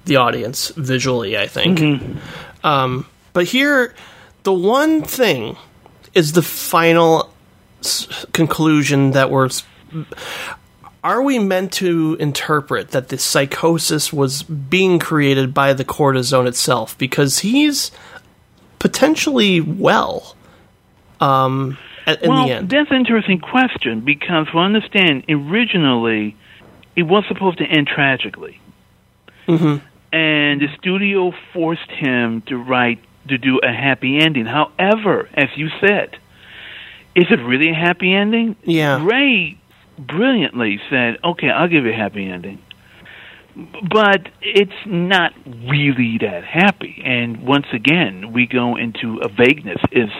the 0.05 0.17
audience 0.17 0.69
visually. 0.69 1.37
I 1.37 1.47
think, 1.47 2.01
um, 2.63 3.05
but 3.33 3.45
here 3.45 3.93
the 4.43 4.53
one 4.53 5.01
thing 5.01 5.57
is 6.13 6.33
the 6.33 6.41
final 6.41 7.31
s- 7.81 8.25
conclusion 8.33 9.11
that 9.11 9.29
we're 9.31 9.49
are 11.03 11.21
we 11.21 11.39
meant 11.39 11.71
to 11.73 12.17
interpret 12.19 12.89
that 12.91 13.09
the 13.09 13.17
psychosis 13.17 14.11
was 14.11 14.43
being 14.43 14.99
created 14.99 15.53
by 15.53 15.71
the 15.73 15.85
cortisone 15.85 16.47
itself 16.47 16.97
because 16.97 17.39
he's 17.39 17.91
potentially 18.79 19.61
well 19.61 20.35
um, 21.21 21.77
at, 22.05 22.21
in 22.23 22.29
well, 22.29 22.45
the 22.47 22.53
end? 22.53 22.69
that's 22.69 22.89
an 22.91 22.97
interesting 22.97 23.39
question 23.39 24.01
because, 24.01 24.47
we 24.53 24.59
understand, 24.59 25.23
originally 25.29 26.35
it 26.95 27.03
was 27.03 27.23
supposed 27.27 27.57
to 27.59 27.65
end 27.65 27.87
tragically, 27.87 28.59
Mm-hmm. 29.47 29.77
and 30.13 30.59
the 30.61 30.67
studio 30.77 31.31
forced 31.53 31.89
him 31.89 32.41
to 32.47 32.57
write 32.57 32.99
to 33.29 33.37
do 33.37 33.59
a 33.59 33.71
happy 33.71 34.17
ending. 34.19 34.45
However, 34.45 35.29
as 35.33 35.47
you 35.55 35.69
said, 35.79 36.17
is 37.17 37.25
it 37.31 37.39
really 37.43 37.71
a 37.71 37.73
happy 37.73 38.13
ending? 38.13 38.55
Yeah. 38.63 39.03
Ray 39.03 39.57
brilliantly 39.97 40.79
said, 40.87 41.17
"Okay, 41.23 41.49
I'll 41.49 41.67
give 41.67 41.83
you 41.83 41.91
a 41.91 41.95
happy 41.95 42.29
ending." 42.29 42.59
But 43.55 44.29
it's 44.39 44.85
not 44.85 45.33
really 45.45 46.19
that 46.19 46.43
happy. 46.43 47.01
And 47.03 47.41
once 47.41 47.65
again, 47.73 48.33
we 48.33 48.45
go 48.45 48.75
into 48.75 49.17
a 49.17 49.29
vagueness. 49.29 49.81
Is 49.91 50.11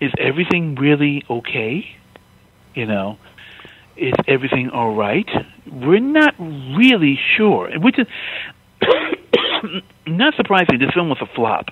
is 0.00 0.10
everything 0.18 0.74
really 0.74 1.22
okay? 1.30 1.86
You 2.74 2.86
know, 2.86 3.16
is 3.96 4.14
everything 4.26 4.70
all 4.70 4.92
right? 4.96 5.30
We're 5.70 6.00
not 6.00 6.34
really 6.40 7.16
sure. 7.36 7.70
Which 7.78 7.96
is 7.96 8.08
not 10.08 10.34
surprising. 10.34 10.80
This 10.80 10.90
film 10.92 11.10
was 11.10 11.18
a 11.20 11.26
flop 11.26 11.66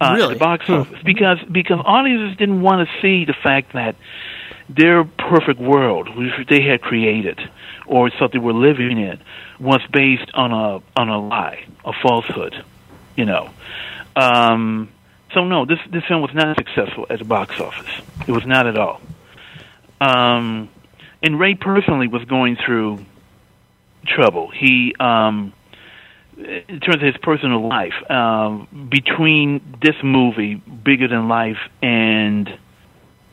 uh, 0.00 0.14
Really? 0.16 0.32
at 0.32 0.38
the 0.38 0.44
box 0.44 0.68
office 0.70 0.98
because 1.04 1.38
because 1.50 1.78
audiences 1.84 2.36
didn't 2.38 2.62
want 2.62 2.88
to 2.88 3.00
see 3.02 3.24
the 3.24 3.34
fact 3.34 3.72
that 3.74 3.96
their 4.68 5.04
perfect 5.04 5.60
world, 5.60 6.08
which 6.16 6.46
they 6.48 6.62
had 6.62 6.80
created, 6.80 7.40
or 7.86 8.10
something 8.18 8.40
we're 8.42 8.52
living 8.52 8.98
in, 8.98 9.18
was 9.58 9.80
based 9.92 10.30
on 10.34 10.52
a 10.52 10.80
on 11.00 11.08
a 11.08 11.18
lie, 11.20 11.64
a 11.84 11.92
falsehood. 11.92 12.54
You 13.16 13.24
know. 13.26 13.50
Um, 14.16 14.90
so 15.34 15.44
no, 15.44 15.64
this 15.66 15.78
this 15.90 16.04
film 16.06 16.22
was 16.22 16.34
not 16.34 16.56
successful 16.56 17.06
at 17.10 17.18
the 17.18 17.24
box 17.24 17.60
office. 17.60 17.90
It 18.26 18.32
was 18.32 18.46
not 18.46 18.66
at 18.66 18.76
all. 18.76 19.00
Um, 20.00 20.68
and 21.22 21.38
Ray 21.38 21.54
personally 21.54 22.08
was 22.08 22.24
going 22.24 22.56
through 22.56 23.04
trouble. 24.06 24.50
He, 24.50 24.94
um, 24.98 25.52
in 26.68 26.80
terms 26.80 26.96
of 26.96 27.02
his 27.02 27.16
personal 27.22 27.66
life, 27.68 27.94
um, 28.10 28.66
between 28.90 29.60
this 29.82 29.96
movie, 30.02 30.54
Bigger 30.56 31.08
Than 31.08 31.28
Life, 31.28 31.58
and 31.82 32.48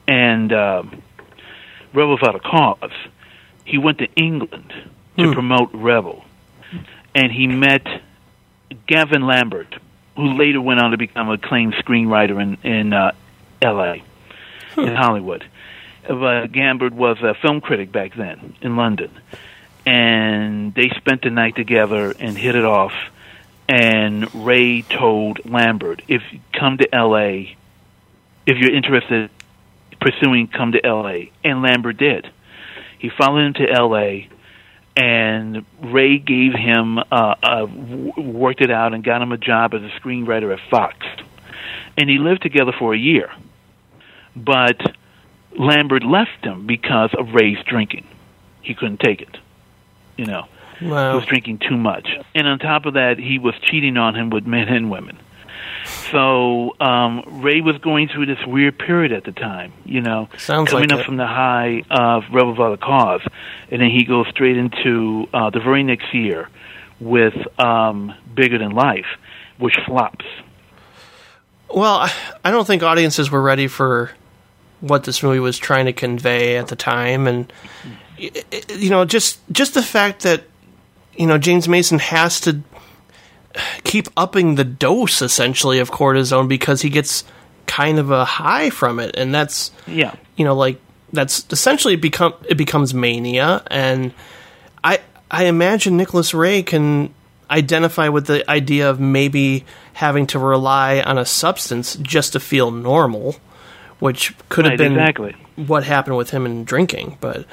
and 0.08 0.54
um, 0.54 1.02
Rebel 1.94 2.14
Without 2.14 2.36
a 2.36 2.40
Cause, 2.40 2.92
he 3.66 3.78
went 3.78 3.98
to 4.00 4.08
England 4.16 4.74
to 5.18 5.28
Hmm. 5.28 5.34
promote 5.34 5.70
Rebel, 5.74 6.24
and 7.16 7.32
he 7.32 7.48
met 7.48 7.86
Gavin 8.88 9.26
Lambert, 9.26 9.76
who 10.16 10.38
later 10.38 10.62
went 10.62 10.80
on 10.82 10.92
to 10.92 10.98
become 10.98 11.30
a 11.30 11.34
acclaimed 11.34 11.74
screenwriter 11.76 12.42
in 12.42 12.58
in 12.70 12.94
uh, 12.94 13.12
L.A. 13.62 14.04
in 14.78 14.96
Hollywood. 14.96 15.44
But 16.08 16.56
Lambert 16.56 16.94
was 16.94 17.18
a 17.22 17.34
film 17.34 17.60
critic 17.60 17.92
back 17.92 18.16
then 18.16 18.56
in 18.62 18.78
London, 18.78 19.12
and 19.88 20.74
they 20.74 20.90
spent 20.98 21.22
the 21.22 21.30
night 21.30 21.56
together 21.56 22.14
and 22.20 22.38
hit 22.38 22.56
it 22.56 22.66
off. 22.66 22.92
And 23.70 24.28
Ray 24.36 24.82
told 24.82 25.50
Lambert, 25.50 26.02
"If 26.10 26.22
you 26.32 26.40
come 26.52 26.78
to 26.80 26.94
L.A., 26.94 27.56
if 28.46 28.58
you're 28.58 28.76
interested 28.76 29.30
pursuing, 30.02 30.48
come 30.48 30.74
to 30.74 30.86
L.A." 30.86 31.32
And 31.42 31.62
Lambert 31.62 31.96
did. 31.98 32.30
He 33.00 33.10
followed 33.10 33.46
him 33.46 33.54
to 33.54 33.72
L.A. 33.72 34.28
And 34.98 35.64
Ray 35.82 36.18
gave 36.18 36.54
him, 36.54 36.98
uh, 36.98 37.36
uh, 37.42 37.68
worked 38.18 38.62
it 38.62 38.72
out, 38.72 38.94
and 38.94 39.06
got 39.06 39.22
him 39.22 39.32
a 39.32 39.38
job 39.38 39.74
as 39.74 39.84
a 39.84 39.92
screenwriter 40.02 40.52
at 40.52 40.60
Fox. 40.70 40.98
And 41.96 42.10
he 42.10 42.18
lived 42.18 42.42
together 42.42 42.74
for 42.78 42.94
a 42.94 42.98
year. 42.98 43.32
But 44.36 44.82
Lambert 45.58 46.04
left 46.04 46.44
him 46.44 46.68
because 46.68 47.12
of 47.18 47.34
Ray's 47.34 47.64
drinking. 47.66 48.06
He 48.62 48.74
couldn't 48.74 49.00
take 49.00 49.22
it. 49.22 49.38
You 50.18 50.26
know, 50.26 50.46
Wow. 50.82 51.16
was 51.16 51.26
drinking 51.26 51.60
too 51.60 51.78
much. 51.78 52.08
And 52.36 52.48
on 52.48 52.60
top 52.60 52.86
of 52.86 52.94
that, 52.96 53.18
he 53.20 53.40
was 53.40 53.56
cheating 53.62 53.98
on 53.98 54.16
him 54.16 54.30
with 54.30 54.46
men 54.46 54.68
and 54.68 54.90
women. 54.92 55.18
So 56.12 56.76
um, 56.80 57.24
Ray 57.42 57.62
was 57.62 57.78
going 57.78 58.10
through 58.10 58.26
this 58.28 58.40
weird 58.46 58.78
period 58.78 59.12
at 59.12 59.24
the 59.24 59.32
time, 59.32 59.72
you 59.86 60.02
know, 60.02 60.28
Sounds 60.38 60.70
coming 60.70 60.90
like 60.90 60.94
up 61.00 61.02
it. 61.02 61.06
from 61.06 61.18
the 61.18 61.26
high 61.28 61.84
of 61.90 62.24
Rebel 62.32 62.52
Without 62.52 62.74
a 62.74 62.78
Cause, 62.78 63.22
and 63.72 63.82
then 63.82 63.90
he 63.90 64.04
goes 64.04 64.28
straight 64.30 64.58
into 64.58 65.28
uh, 65.34 65.50
the 65.50 65.60
very 65.60 65.84
next 65.84 66.14
year 66.14 66.50
with 67.00 67.34
um, 67.60 68.14
Bigger 68.34 68.58
Than 68.58 68.72
Life, 68.72 69.06
which 69.60 69.76
flops. 69.86 70.26
Well, 71.74 72.10
I- 72.44 72.52
don't 72.52 72.66
think 72.68 72.84
audiences 72.84 73.30
were 73.32 73.42
ready 73.42 73.68
for 73.68 74.12
what 74.80 75.04
this 75.06 75.22
movie 75.24 75.40
was 75.40 75.58
trying 75.58 75.86
to 75.86 75.94
convey 75.94 76.58
at 76.58 76.68
the 76.68 76.76
time, 76.76 77.28
and 77.28 77.52
you 78.18 78.90
know, 78.90 79.06
just 79.06 79.40
just 79.52 79.74
the 79.74 79.84
fact 79.84 80.24
that 80.24 80.44
you 81.16 81.28
know 81.28 81.38
James 81.38 81.68
Mason 81.68 82.00
has 82.00 82.40
to 82.42 82.62
keep 83.84 84.08
upping 84.16 84.56
the 84.56 84.64
dose 84.64 85.22
essentially 85.22 85.80
of 85.80 85.92
cortisone 85.92 86.48
because 86.48 86.82
he 86.82 86.90
gets 86.90 87.24
kind 87.66 88.00
of 88.00 88.12
a 88.12 88.24
high 88.26 88.70
from 88.70 89.00
it, 89.00 89.16
and 89.18 89.34
that's 89.34 89.72
Yeah. 89.88 90.14
you 90.36 90.46
know 90.46 90.56
like 90.56 90.80
that's 91.14 91.46
essentially 91.52 91.96
become 91.96 92.34
it 92.48 92.56
becomes 92.56 92.94
mania, 92.94 93.64
and 93.68 94.14
I 94.84 95.00
I 95.32 95.46
imagine 95.46 95.98
Nicholas 95.98 96.34
Ray 96.34 96.64
can 96.64 97.14
identify 97.50 98.10
with 98.10 98.28
the 98.28 98.50
idea 98.50 98.90
of 98.90 99.00
maybe 99.00 99.66
having 99.94 100.28
to 100.28 100.38
rely 100.40 101.00
on 101.02 101.18
a 101.18 101.26
substance 101.26 101.96
just 102.02 102.34
to 102.34 102.40
feel 102.40 102.72
normal, 102.72 103.38
which 104.00 104.34
could 104.50 104.66
have 104.66 104.78
been 104.78 104.92
exactly. 104.94 105.34
what 105.56 105.84
happened 105.86 106.18
with 106.18 106.30
him 106.30 106.46
in 106.46 106.64
drinking. 106.66 107.18
But 107.22 107.46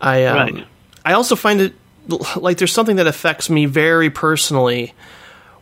I 0.00 0.24
um, 0.26 0.36
Right. 0.36 0.66
I 1.04 1.12
also 1.14 1.36
find 1.36 1.60
it 1.60 1.74
like 2.36 2.58
there's 2.58 2.72
something 2.72 2.96
that 2.96 3.06
affects 3.06 3.50
me 3.50 3.66
very 3.66 4.10
personally 4.10 4.94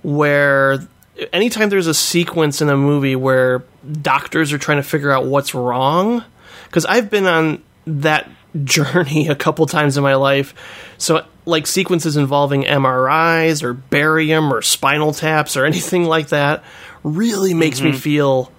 where 0.02 0.86
anytime 1.32 1.68
there's 1.70 1.86
a 1.86 1.94
sequence 1.94 2.60
in 2.60 2.68
a 2.68 2.76
movie 2.76 3.16
where 3.16 3.64
doctors 4.02 4.52
are 4.52 4.58
trying 4.58 4.78
to 4.78 4.82
figure 4.82 5.10
out 5.10 5.24
what's 5.24 5.54
wrong 5.54 6.24
because 6.66 6.84
I've 6.84 7.10
been 7.10 7.26
on 7.26 7.62
that 7.86 8.28
journey 8.64 9.28
a 9.28 9.34
couple 9.34 9.66
times 9.66 9.96
in 9.96 10.02
my 10.02 10.14
life 10.14 10.54
so 10.98 11.24
like 11.44 11.66
sequences 11.66 12.16
involving 12.16 12.62
MRIs 12.64 13.62
or 13.62 13.72
barium 13.74 14.52
or 14.52 14.62
spinal 14.62 15.12
taps 15.12 15.56
or 15.56 15.64
anything 15.64 16.04
like 16.04 16.28
that 16.28 16.64
really 17.02 17.54
makes 17.54 17.80
me 17.80 17.92
Mhm. 17.92 17.96
feel 17.96 18.52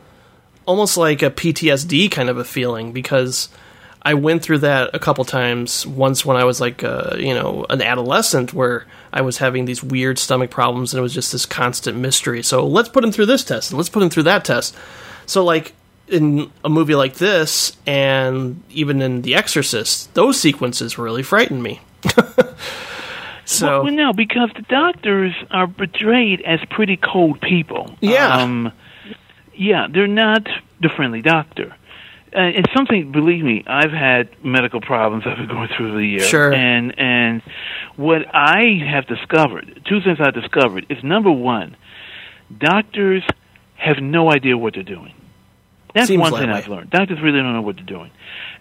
almost 0.66 0.98
like 0.98 1.22
a 1.22 1.30
PTSD 1.32 2.10
kind 2.12 2.30
of 2.30 2.38
a 2.38 2.44
feeling 2.44 2.92
because 2.92 3.50
I 4.08 4.14
went 4.14 4.42
through 4.42 4.60
that 4.60 4.92
a 4.94 5.00
couple 5.00 5.26
times. 5.26 5.86
Once 5.86 6.26
when 6.26 6.38
I 6.38 6.46
was 6.46 6.62
like, 6.62 6.82
uh, 6.82 7.18
you 7.20 7.34
know, 7.34 7.66
an 7.70 7.82
adolescent, 7.82 8.54
where 8.54 8.86
I 9.12 9.20
was 9.20 9.40
having 9.40 9.66
these 9.66 9.84
weird 9.84 10.18
stomach 10.18 10.50
problems, 10.50 10.94
and 10.94 11.00
it 11.00 11.02
was 11.02 11.14
just 11.14 11.34
this 11.34 11.46
constant 11.46 11.98
mystery. 11.98 12.42
So 12.42 12.66
let's 12.66 12.88
put 12.88 13.04
him 13.04 13.12
through 13.12 13.26
this 13.26 13.44
test, 13.44 13.72
and 13.72 13.78
let's 13.78 13.90
put 13.90 14.02
him 14.02 14.10
through 14.10 14.24
that 14.24 14.46
test. 14.46 14.74
So 15.26 15.44
like 15.44 15.74
in 16.08 16.50
a 16.64 16.70
movie 16.70 16.96
like 16.96 17.16
this, 17.16 17.76
and 17.86 18.64
even 18.70 19.02
in 19.02 19.24
The 19.24 19.36
Exorcist, 19.36 20.14
those 20.14 20.40
sequences 20.40 20.98
really 20.98 21.22
frightened 21.22 21.62
me. 21.62 21.82
so 23.44 23.68
well, 23.68 23.84
well, 23.84 23.94
no, 23.94 24.14
because 24.14 24.52
the 24.56 24.62
doctors 24.70 25.34
are 25.52 25.68
portrayed 25.68 26.40
as 26.44 26.62
pretty 26.70 26.96
cold 26.96 27.42
people. 27.42 27.94
Yeah. 28.00 28.38
Um, 28.38 28.72
yeah, 29.54 29.88
they're 29.92 30.08
not 30.08 30.48
the 30.80 30.88
friendly 30.96 31.22
doctor. 31.22 31.76
Uh, 32.36 32.52
it's 32.56 32.72
something. 32.76 33.12
Believe 33.12 33.44
me, 33.44 33.64
I've 33.68 33.92
had 33.92 34.30
medical 34.44 34.82
problems 34.82 35.24
I've 35.26 35.38
been 35.38 35.48
going 35.48 35.70
through 35.76 35.94
the 35.94 36.06
years. 36.06 36.28
Sure. 36.28 36.54
And 36.54 36.98
and 37.00 37.42
what 37.96 38.24
I 38.34 38.80
have 38.92 39.08
discovered, 39.08 39.82
two 39.88 40.02
things 40.02 40.20
I've 40.20 40.34
discovered 40.34 40.86
is 40.90 41.04
number 41.04 41.32
one, 41.32 41.78
doctors 42.58 43.24
have 43.76 43.98
no 44.02 44.32
idea 44.32 44.58
what 44.58 44.74
they're 44.74 44.84
doing. 44.84 45.14
That's 45.94 46.08
Seems 46.08 46.22
one 46.22 46.34
thing. 46.34 46.50
I've 46.50 46.68
learned. 46.68 46.90
Doctors 46.90 47.20
really 47.22 47.40
don't 47.40 47.54
know 47.54 47.62
what 47.62 47.78
they're 47.78 47.86
doing. 47.86 48.12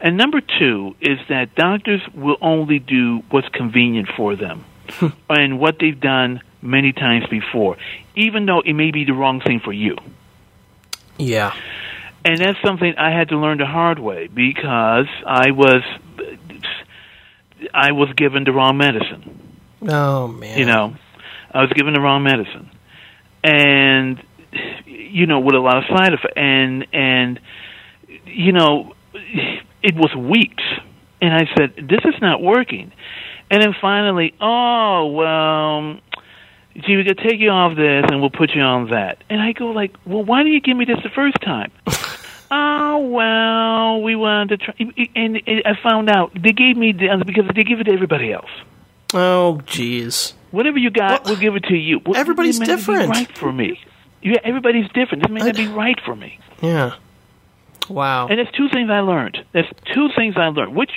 And 0.01 0.17
number 0.17 0.41
two 0.41 0.95
is 1.01 1.19
that 1.29 1.55
doctors 1.55 2.01
will 2.15 2.37
only 2.41 2.79
do 2.79 3.23
what's 3.31 3.49
convenient 3.49 4.09
for 4.17 4.37
them 4.37 4.65
and 5.29 5.59
what 5.59 5.77
they've 5.81 5.99
done 5.99 6.41
many 6.63 6.93
times 6.93 7.27
before, 7.27 7.77
even 8.15 8.47
though 8.47 8.61
it 8.61 8.75
may 8.75 8.91
be 8.91 9.05
the 9.05 9.13
wrong 9.13 9.41
thing 9.41 9.61
for 9.61 9.73
you. 9.73 9.97
yeah, 11.19 11.55
And 12.27 12.39
that's 12.39 12.59
something 12.65 12.95
I 12.99 13.17
had 13.17 13.29
to 13.29 13.39
learn 13.39 13.59
the 13.59 13.67
hard 13.67 13.99
way 13.99 14.27
because 14.27 15.07
I 15.27 15.53
was 15.53 15.83
I 17.73 17.93
was 17.93 18.09
given 18.17 18.45
the 18.45 18.53
wrong 18.53 18.77
medicine. 18.77 19.59
oh 19.89 20.27
man, 20.29 20.59
You 20.59 20.67
know, 20.67 20.95
I 21.53 21.61
was 21.61 21.73
given 21.73 21.95
the 21.95 22.01
wrong 22.01 22.23
medicine, 22.25 22.71
and 23.45 24.23
you 24.87 25.27
know, 25.27 25.41
with 25.41 25.55
a 25.55 25.59
lot 25.59 25.79
of 25.79 25.85
side 25.89 26.13
effects, 26.13 26.35
and 26.37 26.87
and 26.93 27.41
you 28.25 28.53
know, 28.53 28.95
it 29.15 29.95
was 29.95 30.15
weeks, 30.15 30.65
and 31.21 31.33
I 31.33 31.45
said, 31.57 31.75
"This 31.77 32.01
is 32.05 32.21
not 32.21 32.43
working," 32.43 32.93
And 33.51 33.63
then 33.63 33.75
finally, 33.81 34.35
oh 34.41 35.07
well, 35.07 36.01
gee, 36.75 36.97
we 36.97 37.05
could 37.05 37.19
take 37.19 37.39
you 37.39 37.51
off 37.51 37.77
this 37.77 38.05
and 38.11 38.21
we'll 38.21 38.31
put 38.31 38.51
you 38.55 38.63
on 38.63 38.91
that. 38.91 39.23
And 39.31 39.41
I 39.41 39.53
go 39.53 39.67
like, 39.67 39.95
well, 40.05 40.25
why 40.25 40.41
didn't 40.41 40.55
you 40.55 40.61
give 40.61 40.77
me 40.77 40.85
this 40.85 40.99
the 41.03 41.11
first 41.11 41.37
time? 41.43 41.71
oh 42.51 42.99
well, 42.99 44.03
we 44.03 44.17
wanted 44.17 44.61
to 44.61 44.65
try, 44.67 44.75
and, 45.15 45.43
I 45.47 45.75
found 45.83 46.11
out 46.11 46.33
they 46.35 46.53
gave 46.53 46.77
me 46.77 46.93
the 46.93 47.23
because 47.25 47.45
they 47.55 47.65
give 47.65 47.81
it 47.81 47.85
to 47.85 47.93
everybody 47.93 48.33
else. 48.33 48.51
Oh, 49.15 49.61
jeez. 49.67 50.33
Whatever 50.51 50.79
you 50.79 50.91
got, 50.91 51.25
we'll 51.25 51.37
give 51.37 51.57
it 51.57 51.65
to 51.65 51.75
you. 51.75 52.01
Well, 52.05 52.17
everybody's 52.17 52.59
this 52.59 52.69
may 52.69 52.75
not 52.75 52.77
be 52.77 52.81
different. 52.81 53.11
right 53.11 53.39
for 53.39 53.53
me. 53.53 53.81
Yeah, 54.23 54.39
everybody's 54.43 54.91
different. 54.93 55.23
This 55.23 55.31
may 55.31 55.41
not 55.41 55.57
be 55.57 55.69
right 55.69 56.01
for 56.05 56.17
me. 56.17 56.39
Yeah. 56.61 56.95
Wow. 57.89 58.27
And 58.29 58.39
there's 58.39 58.51
two 58.57 58.69
things 58.69 58.91
I 58.91 59.01
learned. 59.01 59.45
There's 59.53 59.71
two 59.95 60.09
things 60.17 60.35
I 60.37 60.49
learned, 60.49 60.75
which 60.75 60.91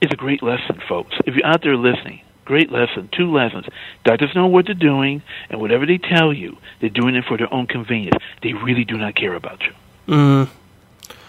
is 0.00 0.10
a 0.12 0.16
great 0.16 0.42
lesson, 0.42 0.80
folks. 0.88 1.14
If 1.26 1.34
you're 1.34 1.46
out 1.46 1.62
there 1.62 1.76
listening, 1.76 2.20
great 2.44 2.70
lesson. 2.70 3.08
Two 3.12 3.32
lessons. 3.32 3.66
Doctors 4.04 4.34
know 4.34 4.46
what 4.46 4.66
they're 4.66 4.74
doing, 4.74 5.22
and 5.50 5.60
whatever 5.60 5.86
they 5.86 5.98
tell 5.98 6.32
you, 6.32 6.56
they're 6.80 6.90
doing 6.90 7.14
it 7.16 7.24
for 7.24 7.36
their 7.36 7.52
own 7.52 7.66
convenience. 7.66 8.22
They 8.42 8.52
really 8.52 8.84
do 8.84 8.96
not 8.96 9.16
care 9.16 9.34
about 9.34 9.62
you. 9.62 9.72
Mm. 10.06 10.48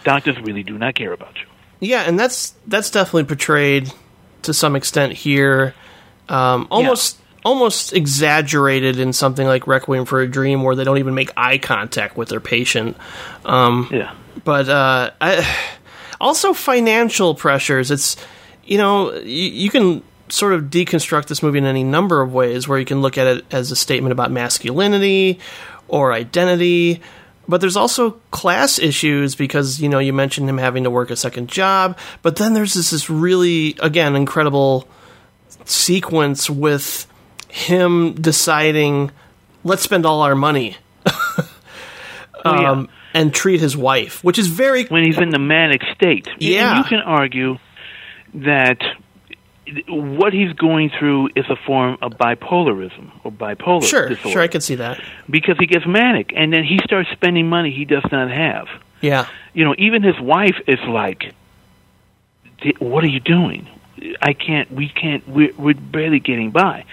Doctors 0.03 0.39
really 0.41 0.63
do 0.63 0.77
not 0.77 0.95
care 0.95 1.13
about 1.13 1.35
you. 1.35 1.45
Yeah, 1.79 2.01
and 2.01 2.19
that's 2.19 2.53
that's 2.65 2.89
definitely 2.89 3.25
portrayed 3.25 3.91
to 4.43 4.53
some 4.53 4.75
extent 4.75 5.13
here. 5.13 5.75
Um, 6.29 6.67
almost 6.71 7.19
almost 7.45 7.93
exaggerated 7.93 8.99
in 8.99 9.13
something 9.13 9.47
like 9.47 9.67
Requiem 9.67 10.05
for 10.05 10.19
a 10.21 10.27
Dream, 10.27 10.63
where 10.63 10.75
they 10.75 10.83
don't 10.83 10.97
even 10.97 11.13
make 11.13 11.31
eye 11.37 11.57
contact 11.57 12.17
with 12.17 12.29
their 12.29 12.39
patient. 12.39 12.97
Um, 13.45 13.87
yeah. 13.91 14.13
But 14.43 14.69
uh, 14.69 15.11
I, 15.21 15.55
also 16.19 16.53
financial 16.53 17.35
pressures. 17.35 17.91
It's 17.91 18.17
you 18.65 18.77
know 18.77 19.13
you, 19.13 19.49
you 19.49 19.69
can 19.69 20.03
sort 20.29 20.53
of 20.53 20.65
deconstruct 20.65 21.27
this 21.27 21.41
movie 21.41 21.57
in 21.57 21.65
any 21.65 21.83
number 21.83 22.21
of 22.21 22.33
ways, 22.33 22.67
where 22.67 22.79
you 22.79 22.85
can 22.85 23.01
look 23.01 23.17
at 23.17 23.27
it 23.27 23.45
as 23.51 23.71
a 23.71 23.75
statement 23.75 24.11
about 24.11 24.31
masculinity 24.31 25.39
or 25.87 26.11
identity. 26.11 27.01
But 27.47 27.61
there's 27.61 27.77
also 27.77 28.11
class 28.31 28.77
issues 28.77 29.35
because 29.35 29.79
you 29.79 29.87
know 29.89 29.99
you 29.99 30.11
mentioned 30.13 30.49
him 30.49 30.57
having 30.57 30.83
to 30.83 30.89
work 30.89 31.09
a 31.11 31.15
second 31.15 31.47
job, 31.49 31.97
but 32.21 32.35
then 32.35 32.53
there's 32.53 32.73
this, 32.73 32.89
this 32.91 33.09
really 33.09 33.75
again 33.81 34.15
incredible 34.15 34.87
sequence 35.65 36.49
with 36.49 37.07
him 37.49 38.13
deciding 38.13 39.11
let's 39.63 39.81
spend 39.81 40.05
all 40.05 40.21
our 40.21 40.35
money 40.35 40.75
Oh, 42.45 42.61
yeah. 42.61 42.71
um, 42.71 42.89
and 43.13 43.33
treat 43.33 43.59
his 43.59 43.75
wife, 43.75 44.23
which 44.23 44.37
is 44.37 44.47
very 44.47 44.85
when 44.85 45.03
he's 45.05 45.17
in 45.17 45.29
the 45.29 45.39
manic 45.39 45.81
state. 45.95 46.27
Yeah. 46.37 46.75
And 46.75 46.77
you 46.77 46.89
can 46.89 46.99
argue 46.99 47.57
that 48.35 48.77
what 49.87 50.33
he's 50.33 50.53
going 50.53 50.89
through 50.97 51.29
is 51.35 51.45
a 51.49 51.55
form 51.65 51.97
of 52.01 52.13
bipolarism 52.13 53.11
or 53.23 53.31
bipolar 53.31 53.83
sure, 53.83 54.09
disorder. 54.09 54.29
sure, 54.31 54.41
I 54.41 54.47
can 54.47 54.61
see 54.61 54.75
that. 54.75 54.99
because 55.29 55.57
he 55.59 55.65
gets 55.65 55.85
manic 55.85 56.31
and 56.35 56.51
then 56.53 56.63
he 56.63 56.79
starts 56.83 57.09
spending 57.11 57.49
money 57.49 57.71
he 57.71 57.85
does 57.85 58.05
not 58.11 58.29
have. 58.31 58.67
Yeah, 59.01 59.27
You 59.53 59.63
know, 59.65 59.75
even 59.77 60.01
his 60.03 60.19
wife 60.19 60.55
is 60.67 60.79
like, 60.87 61.33
"What 62.79 63.03
are 63.03 63.07
you 63.07 63.19
doing? 63.19 63.67
I 64.21 64.33
can't. 64.33 64.71
We 64.71 64.89
can't. 64.89 65.27
We're, 65.27 65.53
we're 65.57 65.73
barely 65.75 66.19
getting 66.19 66.51
by. 66.51 66.85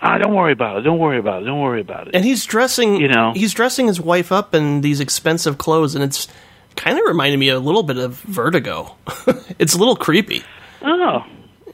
Ah, 0.00 0.18
don't 0.18 0.34
worry 0.34 0.52
about 0.52 0.78
it. 0.78 0.82
Don't 0.82 0.98
worry 0.98 1.18
about 1.18 1.42
it. 1.42 1.46
Don't 1.46 1.60
worry 1.60 1.80
about 1.80 2.08
it." 2.08 2.14
and 2.14 2.24
he's 2.24 2.44
dressing, 2.46 2.96
You 2.96 3.08
know. 3.08 3.32
he's 3.34 3.52
dressing 3.52 3.86
his 3.86 4.00
wife 4.00 4.30
up 4.32 4.54
in 4.54 4.80
these 4.82 5.00
expensive 5.00 5.58
clothes, 5.58 5.94
and 5.94 6.02
it's 6.04 6.28
kind 6.76 6.98
of 6.98 7.04
reminded 7.06 7.38
me 7.38 7.48
a 7.50 7.58
little 7.58 7.82
bit 7.82 7.98
of 7.98 8.14
Vertigo. 8.20 8.94
it's 9.58 9.74
a 9.74 9.78
little 9.78 9.96
creepy. 9.96 10.42
Oh, 10.82 11.24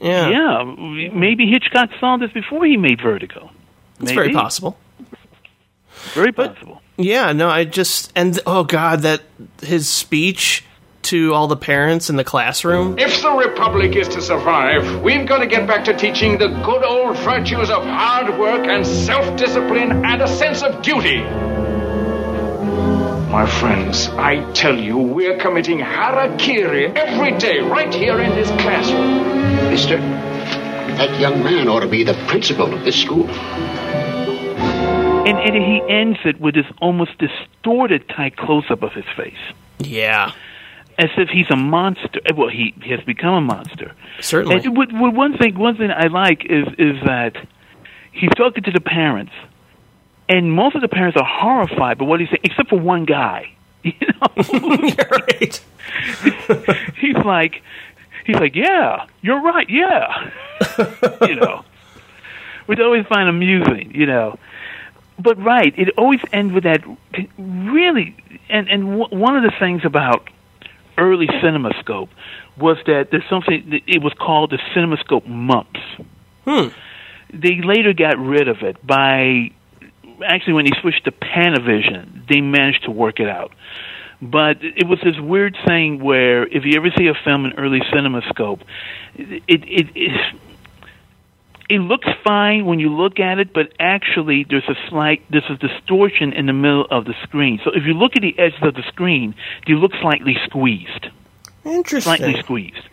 Yeah, 0.01 0.29
yeah. 0.29 1.09
Maybe 1.13 1.47
Hitchcock 1.47 1.89
saw 1.99 2.17
this 2.17 2.31
before 2.31 2.65
he 2.65 2.77
made 2.77 3.01
Vertigo. 3.01 3.49
it's 3.99 4.11
very 4.11 4.31
possible. 4.31 4.77
Very 6.13 6.31
possible. 6.31 6.81
Yeah, 6.97 7.31
no, 7.33 7.49
I 7.49 7.65
just 7.65 8.11
and 8.15 8.39
oh 8.45 8.63
god, 8.63 9.01
that 9.01 9.21
his 9.61 9.89
speech 9.89 10.63
to 11.03 11.33
all 11.33 11.47
the 11.47 11.55
parents 11.55 12.09
in 12.09 12.17
the 12.17 12.23
classroom. 12.23 12.99
If 12.99 13.21
the 13.21 13.31
Republic 13.31 13.95
is 13.95 14.09
to 14.09 14.21
survive, 14.21 15.01
we've 15.01 15.25
got 15.25 15.39
to 15.39 15.47
get 15.47 15.65
back 15.65 15.85
to 15.85 15.95
teaching 15.95 16.37
the 16.37 16.47
good 16.47 16.83
old 16.83 17.17
virtues 17.19 17.69
of 17.69 17.83
hard 17.83 18.37
work 18.37 18.67
and 18.67 18.85
self 18.85 19.37
discipline 19.37 20.05
and 20.05 20.21
a 20.21 20.27
sense 20.27 20.63
of 20.63 20.81
duty. 20.81 21.23
My 23.29 23.45
friends, 23.45 24.07
I 24.09 24.51
tell 24.53 24.77
you, 24.77 24.97
we're 24.97 25.37
committing 25.37 25.79
harakiri 25.79 26.95
every 26.95 27.37
day 27.37 27.59
right 27.59 27.93
here 27.93 28.19
in 28.19 28.31
this 28.31 28.49
classroom. 28.61 29.46
Mister, 29.69 29.97
that 29.97 31.19
young 31.19 31.43
man 31.43 31.67
ought 31.67 31.81
to 31.81 31.87
be 31.87 32.03
the 32.03 32.13
principal 32.27 32.73
of 32.73 32.83
this 32.83 32.99
school. 32.99 33.29
And, 35.27 35.37
and 35.39 35.55
he 35.55 35.81
ends 35.89 36.19
it 36.25 36.39
with 36.39 36.55
this 36.55 36.65
almost 36.81 37.11
distorted 37.17 38.07
tight 38.09 38.37
close 38.37 38.63
up 38.69 38.81
of 38.81 38.93
his 38.93 39.03
face. 39.15 39.37
Yeah, 39.79 40.31
As 40.97 41.09
if 41.17 41.29
he's 41.29 41.45
a 41.51 41.55
monster. 41.57 42.19
Eh, 42.25 42.31
well, 42.35 42.49
he, 42.49 42.73
he 42.81 42.91
has 42.91 43.01
become 43.01 43.33
a 43.35 43.41
monster. 43.41 43.93
certainly. 44.21 44.55
And 44.63 44.75
what, 44.77 44.91
what 44.93 45.13
one 45.13 45.37
thing, 45.37 45.57
one 45.59 45.75
thing 45.77 45.91
I 45.91 46.07
like 46.07 46.45
is 46.45 46.65
is 46.77 46.95
that 47.05 47.35
he's 48.13 48.31
talking 48.35 48.63
to 48.63 48.71
the 48.71 48.79
parents, 48.81 49.33
and 50.29 50.51
most 50.51 50.75
of 50.75 50.81
the 50.81 50.87
parents 50.87 51.17
are 51.17 51.27
horrified 51.27 51.97
by 51.99 52.05
what 52.05 52.19
he's 52.21 52.29
saying, 52.29 52.41
except 52.43 52.69
for 52.69 52.79
one 52.79 53.05
guy. 53.05 53.53
You 53.83 53.93
know, 54.19 54.27
right. 55.11 55.61
he's 56.99 57.15
like, 57.23 57.61
he's 58.27 58.35
like, 58.35 58.55
yeah, 58.55 59.07
you're 59.21 59.41
right, 59.41 59.67
yeah, 59.69 60.29
you 61.27 61.35
know, 61.35 61.63
which 62.67 62.79
I 62.79 62.83
always 62.83 63.05
find 63.07 63.27
amusing, 63.27 63.91
you 63.95 64.05
know. 64.05 64.37
But 65.19 65.41
right, 65.43 65.73
it 65.77 65.97
always 65.97 66.19
ends 66.31 66.53
with 66.53 66.65
that 66.65 66.83
really, 67.39 68.15
and 68.49 68.69
and 68.69 68.99
w- 68.99 69.17
one 69.19 69.35
of 69.35 69.43
the 69.43 69.51
things 69.57 69.81
about 69.83 70.29
early 70.97 71.27
CinemaScope 71.27 72.09
was 72.57 72.77
that 72.85 73.09
there's 73.11 73.27
something 73.29 73.67
that 73.71 73.81
it 73.87 74.01
was 74.01 74.13
called 74.13 74.51
the 74.51 74.59
CinemaScope 74.75 75.27
mumps. 75.27 75.79
Hmm. 76.45 76.67
They 77.33 77.61
later 77.61 77.93
got 77.93 78.17
rid 78.19 78.47
of 78.47 78.61
it 78.61 78.85
by 78.85 79.51
actually 80.25 80.53
when 80.53 80.65
he 80.65 80.73
switched 80.81 81.05
to 81.05 81.11
Panavision, 81.11 82.27
they 82.27 82.41
managed 82.41 82.83
to 82.83 82.91
work 82.91 83.19
it 83.19 83.27
out. 83.27 83.53
But 84.21 84.57
it 84.63 84.87
was 84.87 84.99
this 85.03 85.19
weird 85.19 85.55
thing 85.65 86.03
where 86.03 86.47
if 86.47 86.65
you 86.65 86.73
ever 86.77 86.89
see 86.97 87.07
a 87.07 87.13
film 87.23 87.45
in 87.45 87.53
early 87.53 87.81
CinemaScope, 87.93 88.61
it 89.15 89.43
it 89.47 89.87
it, 89.95 90.35
it 91.69 91.79
looks 91.79 92.07
fine 92.23 92.65
when 92.65 92.79
you 92.79 92.89
look 92.89 93.19
at 93.19 93.39
it, 93.39 93.53
but 93.53 93.73
actually 93.79 94.45
there's 94.49 94.67
a 94.67 94.75
slight 94.89 95.23
there's 95.29 95.49
a 95.49 95.55
distortion 95.57 96.33
in 96.33 96.45
the 96.47 96.53
middle 96.53 96.85
of 96.89 97.05
the 97.05 97.13
screen. 97.23 97.59
So 97.63 97.71
if 97.73 97.83
you 97.85 97.93
look 97.93 98.13
at 98.15 98.21
the 98.21 98.37
edges 98.39 98.59
of 98.63 98.73
the 98.73 98.83
screen, 98.87 99.35
they 99.67 99.73
look 99.73 99.91
slightly 100.01 100.35
squeezed 100.45 101.07
Interesting. 101.65 102.01
slightly 102.01 102.39
squeezed. 102.39 102.89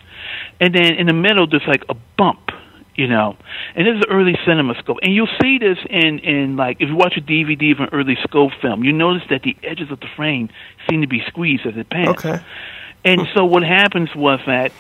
And 0.60 0.74
then 0.74 0.94
in 0.94 1.06
the 1.06 1.12
middle, 1.14 1.46
there's 1.46 1.66
like 1.66 1.84
a 1.88 1.94
bump, 2.18 2.51
you 2.94 3.08
know. 3.08 3.36
And 3.74 3.86
this 3.86 3.96
is 3.96 4.04
early 4.10 4.36
cinema 4.46 4.74
scope. 4.78 4.98
And 5.02 5.14
you'll 5.14 5.28
see 5.40 5.58
this 5.58 5.78
in, 5.88 6.18
in 6.20 6.56
like, 6.56 6.80
if 6.80 6.88
you 6.88 6.96
watch 6.96 7.14
a 7.16 7.20
DVD 7.20 7.72
of 7.72 7.80
an 7.80 7.88
early 7.92 8.16
scope 8.22 8.52
film, 8.60 8.84
you 8.84 8.92
notice 8.92 9.22
that 9.30 9.42
the 9.42 9.56
edges 9.62 9.90
of 9.90 10.00
the 10.00 10.08
frame 10.16 10.48
seem 10.88 11.00
to 11.00 11.08
be 11.08 11.22
squeezed 11.26 11.66
as 11.66 11.76
it 11.76 11.90
pans. 11.90 12.08
Okay. 12.10 12.40
And 13.04 13.26
so 13.34 13.44
what 13.44 13.62
happens 13.62 14.14
was 14.14 14.40
that 14.46 14.72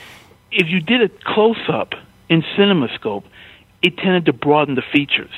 if 0.50 0.68
you 0.68 0.80
did 0.80 1.02
a 1.02 1.08
close 1.08 1.60
up 1.68 1.94
in 2.28 2.42
CinemaScope, 2.56 3.24
it 3.82 3.98
tended 3.98 4.26
to 4.26 4.32
broaden 4.32 4.76
the 4.76 4.82
features. 4.92 5.32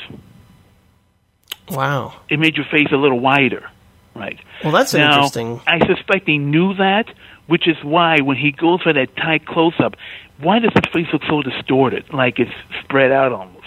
Wow. 1.69 2.15
It 2.29 2.39
made 2.39 2.57
your 2.57 2.67
face 2.67 2.89
a 2.93 2.97
little 2.97 3.19
wider, 3.19 3.69
right? 4.15 4.39
Well, 4.63 4.73
that's 4.73 4.95
now, 4.95 5.15
interesting. 5.15 5.61
I 5.67 5.85
suspect 5.85 6.29
he 6.29 6.39
knew 6.39 6.75
that, 6.75 7.07
which 7.49 7.67
is 7.67 7.77
why 7.83 8.21
when 8.21 8.37
he 8.37 8.53
goes 8.53 8.83
for 8.83 8.93
that 8.93 9.17
tight 9.17 9.47
close 9.47 9.75
up, 9.81 9.97
why 10.39 10.59
does 10.59 10.73
his 10.75 10.93
face 10.93 11.07
look 11.13 11.23
so 11.29 11.43
distorted, 11.43 12.13
like 12.13 12.39
it's 12.39 12.51
spread 12.83 13.11
out 13.13 13.33
almost, 13.33 13.67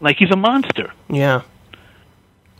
like 0.00 0.16
he's 0.18 0.30
a 0.30 0.36
monster? 0.36 0.92
Yeah. 1.08 1.42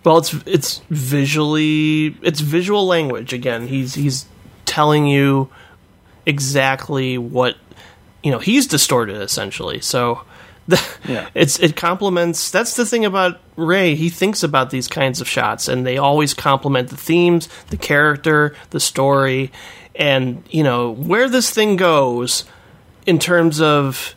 Well, 0.05 0.19
it's 0.19 0.33
it's 0.47 0.83
visually 0.91 2.17
it's 2.23 2.41
visual 2.41 2.87
language 2.87 3.33
again. 3.33 3.67
He's 3.67 3.95
he's 3.95 4.27
telling 4.65 5.07
you 5.07 5.49
exactly 6.25 7.19
what 7.19 7.57
you 8.23 8.31
know. 8.31 8.39
He's 8.39 8.67
distorted 8.67 9.21
essentially. 9.21 9.81
So 9.81 10.23
the, 10.69 10.81
Yeah. 11.09 11.29
it's 11.35 11.59
it 11.59 11.75
complements. 11.77 12.51
That's 12.51 12.77
the 12.77 12.87
thing 12.87 13.05
about 13.05 13.41
Ray. 13.57 13.95
He 13.97 14.09
thinks 14.09 14.43
about 14.45 14.71
these 14.71 14.87
kinds 14.87 15.21
of 15.21 15.29
shots, 15.29 15.67
and 15.67 15.85
they 15.85 15.99
always 15.99 16.35
complement 16.35 16.91
the 16.91 16.97
themes, 16.97 17.49
the 17.71 17.77
character, 17.77 18.55
the 18.71 18.81
story, 18.81 19.51
and 19.97 20.45
you 20.51 20.63
know 20.63 20.93
where 20.93 21.29
this 21.29 21.51
thing 21.51 21.75
goes 21.77 22.45
in 23.07 23.19
terms 23.19 23.61
of 23.61 24.15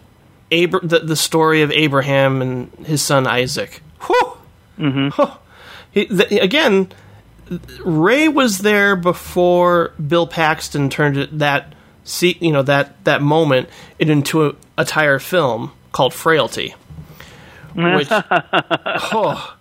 Abra- 0.52 0.86
the, 0.86 0.99
the 0.99 1.16
story 1.16 1.61
of 1.61 1.72
Abraham 1.72 2.41
and 2.41 2.72
his 2.86 3.02
son 3.02 3.28
Isaac. 3.28 3.82
Whew. 4.02 4.38
Mm-hmm. 4.80 5.38
He, 5.91 6.06
the, 6.06 6.40
again, 6.40 6.91
Ray 7.84 8.28
was 8.28 8.60
there 8.60 8.95
before 8.95 9.94
Bill 10.06 10.28
Paxton 10.28 10.90
turned 10.90 11.18
it, 11.18 11.40
that 11.40 11.74
see, 12.03 12.38
you 12.40 12.52
know 12.52 12.64
that 12.64 13.03
that 13.06 13.22
moment 13.22 13.70
into 13.99 14.45
a, 14.45 14.56
entire 14.78 15.20
film. 15.20 15.72
called 15.91 16.14
Frailty. 16.14 16.76
Which, 17.76 18.07
oh, 18.11 19.56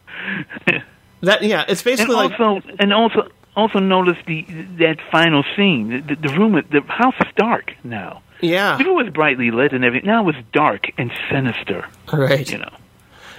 that 1.23 1.43
yeah, 1.43 1.65
it's 1.69 1.83
basically 1.83 2.17
and 2.17 2.31
like 2.31 2.41
also 2.41 2.69
and 2.79 2.93
also 2.93 3.29
also 3.57 3.79
notice 3.79 4.17
the 4.27 4.43
that 4.79 4.99
final 5.11 5.45
scene. 5.57 6.07
The, 6.07 6.17
the 6.17 6.29
room, 6.35 6.53
the 6.71 6.81
house 6.83 7.15
is 7.21 7.33
dark 7.37 7.75
now. 7.85 8.23
Yeah, 8.41 8.79
it 8.79 8.87
was 8.87 9.11
brightly 9.13 9.51
lit 9.51 9.73
and 9.73 9.85
everything. 9.85 10.07
Now 10.07 10.29
it's 10.29 10.39
dark 10.53 10.87
and 10.97 11.11
sinister. 11.31 11.87
Right. 12.13 12.51
You 12.51 12.59
know. 12.59 12.73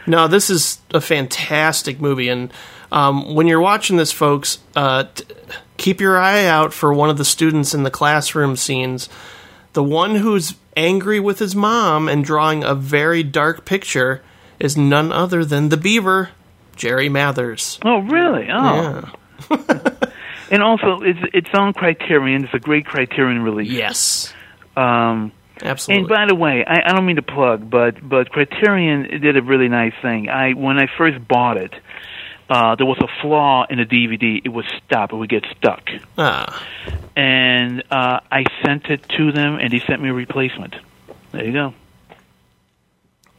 No, 0.07 0.27
this 0.27 0.49
is 0.49 0.79
a 0.91 1.01
fantastic 1.01 1.99
movie, 1.99 2.29
and 2.29 2.51
um, 2.91 3.35
when 3.35 3.47
you're 3.47 3.59
watching 3.61 3.97
this, 3.97 4.11
folks, 4.11 4.59
uh, 4.75 5.05
t- 5.13 5.25
keep 5.77 6.01
your 6.01 6.17
eye 6.17 6.45
out 6.45 6.73
for 6.73 6.93
one 6.93 7.09
of 7.09 7.17
the 7.17 7.25
students 7.25 7.73
in 7.73 7.83
the 7.83 7.91
classroom 7.91 8.55
scenes. 8.55 9.09
The 9.73 9.83
one 9.83 10.15
who's 10.15 10.55
angry 10.75 11.19
with 11.19 11.39
his 11.39 11.55
mom 11.55 12.07
and 12.07 12.23
drawing 12.23 12.63
a 12.63 12.73
very 12.73 13.21
dark 13.21 13.65
picture 13.65 14.23
is 14.59 14.75
none 14.75 15.11
other 15.11 15.45
than 15.45 15.69
the 15.69 15.77
Beaver, 15.77 16.29
Jerry 16.75 17.09
Mathers. 17.09 17.79
Oh, 17.85 17.99
really? 17.99 18.47
Oh. 18.51 19.11
Yeah. 19.51 19.75
and 20.51 20.63
also, 20.63 21.01
it's 21.01 21.19
its 21.33 21.49
own 21.53 21.73
Criterion. 21.73 22.45
It's 22.45 22.53
a 22.53 22.59
great 22.59 22.85
Criterion 22.85 23.43
release. 23.43 23.69
Yes. 23.69 24.33
Um, 24.79 25.31
Absolutely. 25.61 26.01
And 26.01 26.09
by 26.09 26.25
the 26.27 26.35
way, 26.35 26.63
I, 26.65 26.89
I 26.89 26.93
don't 26.93 27.05
mean 27.05 27.17
to 27.17 27.21
plug, 27.21 27.69
but 27.69 27.95
but 28.07 28.29
Criterion 28.29 29.21
did 29.21 29.35
a 29.35 29.41
really 29.41 29.67
nice 29.67 29.93
thing. 30.01 30.29
I 30.29 30.53
when 30.53 30.77
I 30.77 30.87
first 30.97 31.25
bought 31.27 31.57
it, 31.57 31.73
uh, 32.49 32.75
there 32.75 32.85
was 32.85 32.97
a 32.99 33.21
flaw 33.21 33.65
in 33.69 33.77
the 33.77 33.85
DVD. 33.85 34.41
It 34.43 34.49
would 34.49 34.65
stop. 34.85 35.11
It 35.11 35.17
would 35.17 35.29
get 35.29 35.45
stuck. 35.57 35.83
Ah. 36.17 36.65
And 37.15 37.83
uh, 37.91 38.21
I 38.31 38.45
sent 38.65 38.85
it 38.85 39.07
to 39.17 39.31
them, 39.31 39.55
and 39.55 39.71
they 39.73 39.79
sent 39.79 40.01
me 40.01 40.09
a 40.09 40.13
replacement. 40.13 40.75
There 41.31 41.45
you 41.45 41.51
go. 41.51 41.73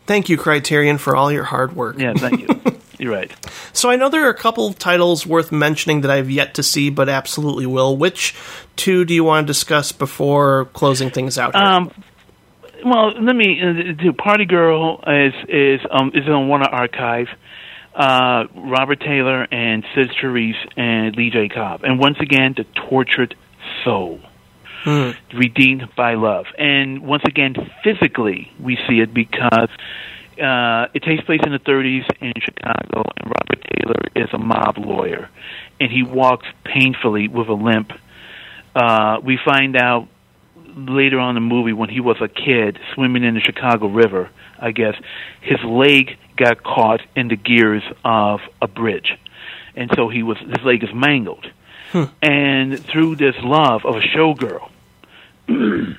Thank 0.06 0.28
you, 0.28 0.36
Criterion, 0.36 0.98
for 0.98 1.16
all 1.16 1.32
your 1.32 1.44
hard 1.44 1.74
work. 1.74 1.98
Yeah, 1.98 2.12
thank 2.14 2.40
you. 2.40 2.48
You're 3.00 3.14
right. 3.14 3.32
So 3.72 3.88
I 3.88 3.96
know 3.96 4.10
there 4.10 4.26
are 4.26 4.30
a 4.30 4.36
couple 4.36 4.66
of 4.66 4.78
titles 4.78 5.26
worth 5.26 5.50
mentioning 5.50 6.02
that 6.02 6.10
I've 6.10 6.28
yet 6.28 6.52
to 6.54 6.62
see, 6.62 6.90
but 6.90 7.08
absolutely 7.08 7.64
will. 7.64 7.96
Which 7.96 8.34
two 8.76 9.06
do 9.06 9.14
you 9.14 9.24
want 9.24 9.46
to 9.46 9.50
discuss 9.50 9.90
before 9.90 10.66
closing 10.74 11.10
things 11.10 11.38
out? 11.38 11.56
Here? 11.56 11.64
Um, 11.64 11.90
well, 12.84 13.12
let 13.18 13.34
me 13.34 13.58
uh, 13.58 13.92
do. 14.02 14.12
Party 14.12 14.44
Girl 14.44 15.02
is 15.06 15.32
is 15.48 15.80
um 15.90 16.12
is 16.14 16.28
on 16.28 16.48
Warner 16.48 16.68
Archive. 16.68 17.28
Uh, 17.94 18.44
Robert 18.54 19.00
Taylor 19.00 19.48
and 19.50 19.82
Cyd 19.94 20.10
Charisse 20.20 20.54
and 20.76 21.16
Lee 21.16 21.30
J. 21.30 21.48
Cobb, 21.48 21.82
and 21.84 21.98
once 21.98 22.18
again, 22.20 22.54
the 22.54 22.64
tortured 22.88 23.34
soul. 23.82 24.20
Hmm. 24.82 25.10
redeemed 25.34 25.90
by 25.94 26.14
love. 26.14 26.46
And 26.56 27.02
once 27.02 27.22
again, 27.26 27.54
physically, 27.84 28.50
we 28.58 28.78
see 28.88 29.00
it 29.00 29.12
because 29.12 29.68
uh, 30.40 30.88
it 30.94 31.02
takes 31.02 31.22
place 31.24 31.40
in 31.44 31.52
the 31.52 31.58
30s 31.58 32.04
in 32.20 32.32
Chicago, 32.40 33.04
and 33.16 33.26
Robert 33.26 33.64
Taylor 33.74 34.02
is 34.16 34.28
a 34.32 34.38
mob 34.38 34.78
lawyer, 34.78 35.28
and 35.78 35.90
he 35.90 36.02
walks 36.02 36.46
painfully 36.64 37.28
with 37.28 37.48
a 37.48 37.54
limp. 37.54 37.92
Uh, 38.74 39.18
we 39.22 39.38
find 39.44 39.76
out 39.76 40.08
later 40.76 41.18
on 41.18 41.36
in 41.36 41.42
the 41.42 41.54
movie 41.54 41.72
when 41.72 41.88
he 41.88 42.00
was 42.00 42.16
a 42.20 42.28
kid 42.28 42.78
swimming 42.94 43.24
in 43.24 43.34
the 43.34 43.40
Chicago 43.40 43.88
River, 43.88 44.30
I 44.58 44.70
guess, 44.70 44.94
his 45.40 45.58
leg 45.64 46.16
got 46.36 46.62
caught 46.62 47.00
in 47.16 47.28
the 47.28 47.36
gears 47.36 47.82
of 48.04 48.40
a 48.62 48.68
bridge. 48.68 49.12
And 49.74 49.90
so 49.94 50.08
he 50.08 50.22
was 50.22 50.38
his 50.38 50.64
leg 50.64 50.82
is 50.82 50.90
mangled. 50.94 51.46
And 52.22 52.78
through 52.78 53.16
this 53.16 53.34
love 53.42 53.84
of 53.84 53.96
a 53.96 54.00
showgirl, 54.00 54.70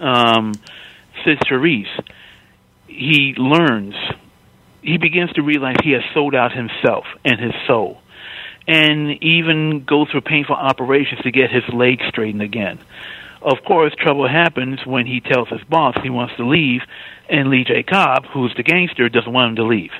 um, 0.00 0.52
Cyd 1.24 1.38
Charisse, 1.40 2.04
he 2.94 3.34
learns, 3.36 3.94
he 4.82 4.98
begins 4.98 5.32
to 5.32 5.42
realize 5.42 5.76
he 5.82 5.92
has 5.92 6.02
sold 6.12 6.34
out 6.34 6.52
himself 6.52 7.04
and 7.24 7.40
his 7.40 7.52
soul, 7.66 8.00
and 8.66 9.22
even 9.22 9.84
go 9.84 10.06
through 10.06 10.22
painful 10.22 10.56
operations 10.56 11.20
to 11.22 11.30
get 11.30 11.50
his 11.50 11.64
leg 11.72 12.00
straightened 12.08 12.42
again. 12.42 12.78
Of 13.42 13.62
course, 13.66 13.92
trouble 13.98 14.26
happens 14.26 14.86
when 14.86 15.06
he 15.06 15.20
tells 15.20 15.48
his 15.48 15.62
boss 15.64 15.94
he 16.02 16.08
wants 16.10 16.34
to 16.36 16.46
leave, 16.46 16.80
and 17.28 17.50
Lee 17.50 17.64
J. 17.64 17.82
Cobb, 17.82 18.24
who's 18.32 18.54
the 18.56 18.62
gangster, 18.62 19.08
doesn't 19.08 19.32
want 19.32 19.50
him 19.50 19.56
to 19.56 19.64
leave. 19.64 19.92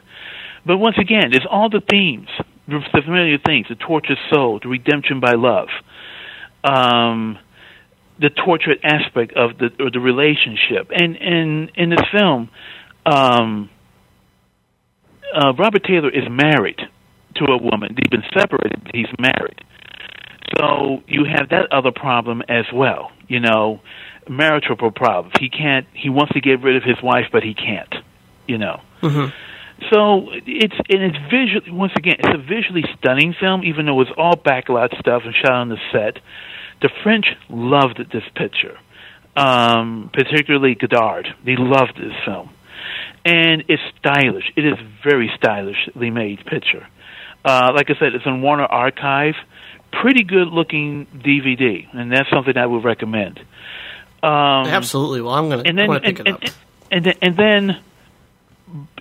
But 0.64 0.78
once 0.78 0.96
again, 0.98 1.34
it's 1.34 1.44
all 1.50 1.68
the 1.68 1.82
themes, 1.82 2.28
the 2.66 2.80
familiar 2.90 3.36
things: 3.38 3.66
the 3.68 3.74
tortured 3.74 4.18
soul, 4.32 4.60
the 4.62 4.68
redemption 4.68 5.20
by 5.20 5.32
love, 5.32 5.68
um, 6.62 7.38
the 8.18 8.30
tortured 8.30 8.78
aspect 8.82 9.34
of 9.34 9.58
the 9.58 9.70
or 9.78 9.90
the 9.90 10.00
relationship. 10.00 10.90
And 10.90 11.16
and 11.16 11.70
in 11.74 11.90
this 11.90 12.06
film, 12.10 12.48
um, 13.06 13.70
uh, 15.34 15.52
Robert 15.58 15.84
Taylor 15.84 16.10
is 16.10 16.24
married 16.30 16.80
to 17.36 17.44
a 17.44 17.56
woman. 17.56 17.96
They've 17.96 18.10
been 18.10 18.28
separated, 18.32 18.82
but 18.84 18.94
he's 18.94 19.12
married. 19.18 19.60
So 20.58 21.02
you 21.08 21.24
have 21.24 21.48
that 21.50 21.72
other 21.72 21.90
problem 21.90 22.42
as 22.48 22.66
well. 22.72 23.10
You 23.28 23.40
know, 23.40 23.80
marital 24.28 24.76
problems. 24.76 25.34
He 25.40 25.48
can't. 25.48 25.86
He 25.92 26.10
wants 26.10 26.32
to 26.34 26.40
get 26.40 26.62
rid 26.62 26.76
of 26.76 26.82
his 26.82 27.02
wife, 27.02 27.26
but 27.32 27.42
he 27.42 27.54
can't. 27.54 27.94
You 28.46 28.58
know. 28.58 28.80
Mm-hmm. 29.02 29.30
So 29.92 30.28
it's 30.46 30.74
and 30.88 31.02
it's 31.02 31.16
visually 31.30 31.70
once 31.70 31.92
again 31.96 32.16
it's 32.18 32.34
a 32.34 32.38
visually 32.38 32.84
stunning 32.98 33.34
film, 33.38 33.64
even 33.64 33.86
though 33.86 34.00
it's 34.00 34.10
all 34.16 34.36
backlot 34.36 34.98
stuff 34.98 35.22
and 35.24 35.34
shot 35.34 35.52
on 35.52 35.68
the 35.68 35.78
set. 35.92 36.22
The 36.80 36.90
French 37.02 37.26
loved 37.48 37.98
this 38.12 38.22
picture, 38.36 38.78
um, 39.36 40.10
particularly 40.12 40.74
Godard. 40.74 41.26
They 41.44 41.56
loved 41.56 41.96
this 41.96 42.12
film, 42.24 42.50
and 43.24 43.64
it's 43.68 43.82
stylish. 43.98 44.44
It 44.56 44.64
is 44.64 44.74
very 45.02 45.30
stylishly 45.36 46.10
made 46.10 46.44
picture. 46.44 46.86
Uh, 47.44 47.72
like 47.74 47.90
I 47.90 47.94
said, 47.98 48.14
it's 48.14 48.26
on 48.26 48.42
Warner 48.42 48.64
Archive. 48.64 49.34
Pretty 50.02 50.24
good 50.24 50.48
looking 50.48 51.06
DVD, 51.14 51.86
and 51.92 52.10
that's 52.10 52.28
something 52.30 52.56
I 52.56 52.66
would 52.66 52.84
recommend. 52.84 53.38
Um, 54.22 54.66
Absolutely. 54.66 55.20
Well, 55.20 55.34
I'm 55.34 55.50
gonna, 55.50 55.62
and 55.66 55.78
then 55.78 55.84
I'm 55.84 55.88
gonna 55.88 56.00
pick 56.00 56.18
and, 56.20 56.28
it 56.28 56.34
up. 56.34 56.42
and, 56.42 56.52
and 56.90 57.04
then, 57.04 57.14
and 57.22 57.36
then 57.36 57.82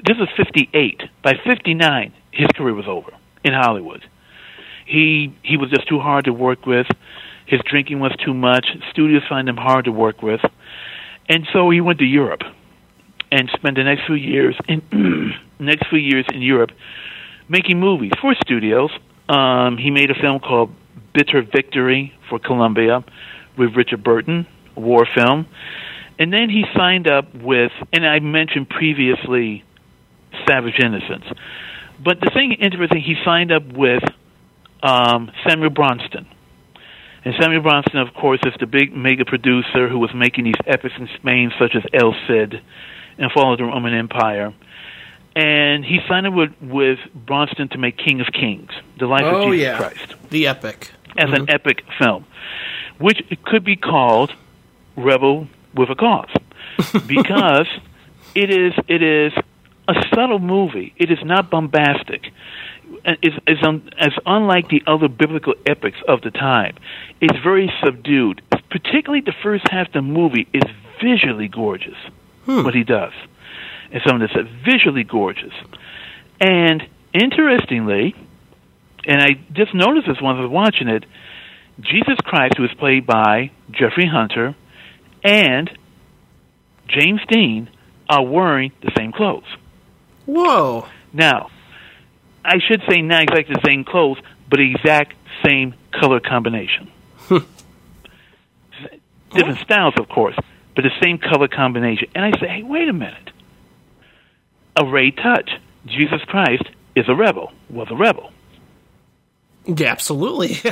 this 0.05 0.17
is 0.17 0.27
58. 0.35 1.01
By 1.23 1.33
59, 1.45 2.13
his 2.31 2.47
career 2.55 2.73
was 2.73 2.87
over 2.87 3.11
in 3.43 3.53
Hollywood. 3.53 4.03
He 4.85 5.33
he 5.41 5.57
was 5.57 5.69
just 5.69 5.87
too 5.87 5.99
hard 5.99 6.25
to 6.25 6.33
work 6.33 6.65
with. 6.65 6.87
His 7.45 7.61
drinking 7.69 7.99
was 7.99 8.13
too 8.23 8.33
much. 8.33 8.65
Studios 8.91 9.23
find 9.27 9.47
him 9.47 9.57
hard 9.57 9.85
to 9.85 9.91
work 9.91 10.21
with, 10.21 10.41
and 11.29 11.47
so 11.53 11.69
he 11.69 11.81
went 11.81 11.99
to 11.99 12.05
Europe 12.05 12.41
and 13.33 13.49
spend 13.55 13.77
the 13.77 13.83
next 13.83 14.05
few 14.05 14.15
years 14.15 14.55
in 14.67 15.33
next 15.59 15.89
few 15.89 15.97
years 15.97 16.25
in 16.31 16.41
Europe 16.41 16.69
making 17.49 17.79
movies 17.79 18.11
for 18.21 18.35
studios. 18.45 18.91
Um, 19.27 19.77
he 19.77 19.89
made 19.89 20.11
a 20.11 20.13
film 20.13 20.39
called 20.39 20.69
Bitter 21.13 21.41
Victory 21.41 22.13
for 22.29 22.37
Columbia 22.37 23.03
with 23.57 23.75
Richard 23.75 24.03
Burton, 24.03 24.45
a 24.75 24.79
war 24.79 25.07
film. 25.15 25.47
And 26.19 26.31
then 26.31 26.49
he 26.49 26.63
signed 26.75 27.07
up 27.07 27.33
with, 27.33 27.71
and 27.91 28.05
I 28.05 28.19
mentioned 28.19 28.69
previously, 28.69 29.63
Savage 30.47 30.79
Innocents. 30.79 31.25
But 32.03 32.19
the 32.21 32.29
thing 32.33 32.55
interesting, 32.61 33.01
he 33.01 33.15
signed 33.25 33.51
up 33.51 33.63
with 33.73 34.03
um, 34.83 35.31
Samuel 35.47 35.71
Bronston. 35.71 36.27
And 37.25 37.33
Samuel 37.39 37.61
Bronston, 37.61 37.99
of 37.99 38.13
course, 38.13 38.41
is 38.45 38.53
the 38.59 38.67
big 38.67 38.95
mega 38.95 39.25
producer 39.25 39.89
who 39.89 39.97
was 39.97 40.11
making 40.13 40.43
these 40.43 40.61
epics 40.67 40.93
in 40.99 41.07
Spain, 41.15 41.51
such 41.57 41.71
as 41.75 41.83
El 41.93 42.13
Cid 42.27 42.61
and 43.17 43.31
Fall 43.31 43.53
of 43.53 43.59
the 43.59 43.65
Roman 43.65 43.93
Empire. 43.93 44.53
And 45.35 45.83
he 45.83 45.99
signed 46.07 46.27
up 46.27 46.33
with, 46.33 46.51
with 46.61 46.99
Bronston 47.15 47.69
to 47.69 47.77
make 47.77 47.97
King 47.97 48.21
of 48.21 48.27
Kings, 48.27 48.71
the 48.99 49.07
life 49.07 49.23
oh 49.23 49.47
of 49.47 49.51
Jesus 49.51 49.63
yeah, 49.63 49.77
Christ 49.77 50.15
the 50.29 50.47
epic. 50.47 50.91
as 51.17 51.29
an 51.29 51.45
mm-hmm. 51.45 51.49
epic 51.49 51.83
film, 51.97 52.25
which 52.99 53.19
could 53.45 53.63
be 53.63 53.75
called 53.75 54.31
Rebel 54.95 55.47
with 55.73 55.89
a 55.89 55.95
Cause, 55.95 56.29
because 57.07 57.67
it 58.35 58.51
is 58.51 58.73
it 58.87 59.01
is 59.01 59.33
a 59.87 59.93
subtle 60.13 60.39
movie. 60.39 60.93
It 60.97 61.11
is 61.11 61.19
not 61.23 61.49
bombastic. 61.49 62.31
It's, 63.05 63.35
it's 63.47 63.63
un, 63.63 63.89
as 63.97 64.13
unlike 64.25 64.69
the 64.69 64.83
other 64.87 65.07
biblical 65.07 65.55
epics 65.65 65.97
of 66.07 66.21
the 66.21 66.31
time. 66.31 66.77
It's 67.19 67.37
very 67.43 67.71
subdued. 67.83 68.41
Particularly 68.69 69.21
the 69.21 69.33
first 69.43 69.67
half 69.69 69.87
of 69.87 69.93
the 69.93 70.01
movie 70.01 70.47
is 70.53 70.63
visually 71.01 71.47
gorgeous. 71.47 71.97
Hmm. 72.45 72.63
What 72.63 72.75
he 72.75 72.83
does, 72.83 73.13
and 73.91 74.01
some 74.05 74.21
of 74.21 74.29
this 74.29 74.37
visually 74.65 75.03
gorgeous. 75.03 75.53
And 76.41 76.83
interestingly, 77.13 78.15
and 79.05 79.21
I 79.21 79.29
just 79.53 79.73
noticed 79.73 80.07
this 80.07 80.21
when 80.21 80.35
I 80.35 80.41
was 80.41 80.49
watching 80.49 80.89
it, 80.89 81.05
Jesus 81.79 82.17
Christ, 82.23 82.55
who 82.57 82.63
was 82.63 82.73
played 82.73 83.05
by 83.05 83.51
Jeffrey 83.71 84.07
Hunter, 84.07 84.55
and 85.23 85.71
James 86.87 87.21
Dean 87.29 87.69
are 88.09 88.25
wearing 88.25 88.71
the 88.81 88.91
same 88.97 89.11
clothes. 89.13 89.47
Whoa! 90.25 90.85
Now, 91.13 91.49
I 92.43 92.59
should 92.59 92.81
say 92.89 93.01
not 93.01 93.23
exactly 93.23 93.55
the 93.55 93.65
same 93.65 93.85
clothes, 93.85 94.17
but 94.49 94.59
exact 94.59 95.13
same 95.45 95.75
color 95.91 96.19
combination. 96.19 96.91
Hmm. 97.19 97.37
Different 99.31 99.59
styles, 99.59 99.95
of 99.97 100.09
course, 100.09 100.35
but 100.75 100.83
the 100.83 100.91
same 101.03 101.17
color 101.17 101.47
combination. 101.47 102.09
And 102.15 102.23
I 102.25 102.31
say, 102.39 102.47
hey, 102.47 102.63
wait 102.63 102.89
a 102.89 102.93
minute. 102.93 103.31
a 104.75 104.85
Ray 104.85 105.11
touch. 105.11 105.49
Jesus 105.85 106.21
Christ 106.27 106.63
is 106.95 107.05
a 107.07 107.15
rebel. 107.15 107.51
Was 107.69 107.87
a 107.91 107.95
rebel. 107.95 108.31
Yeah, 109.65 109.91
absolutely. 109.91 110.57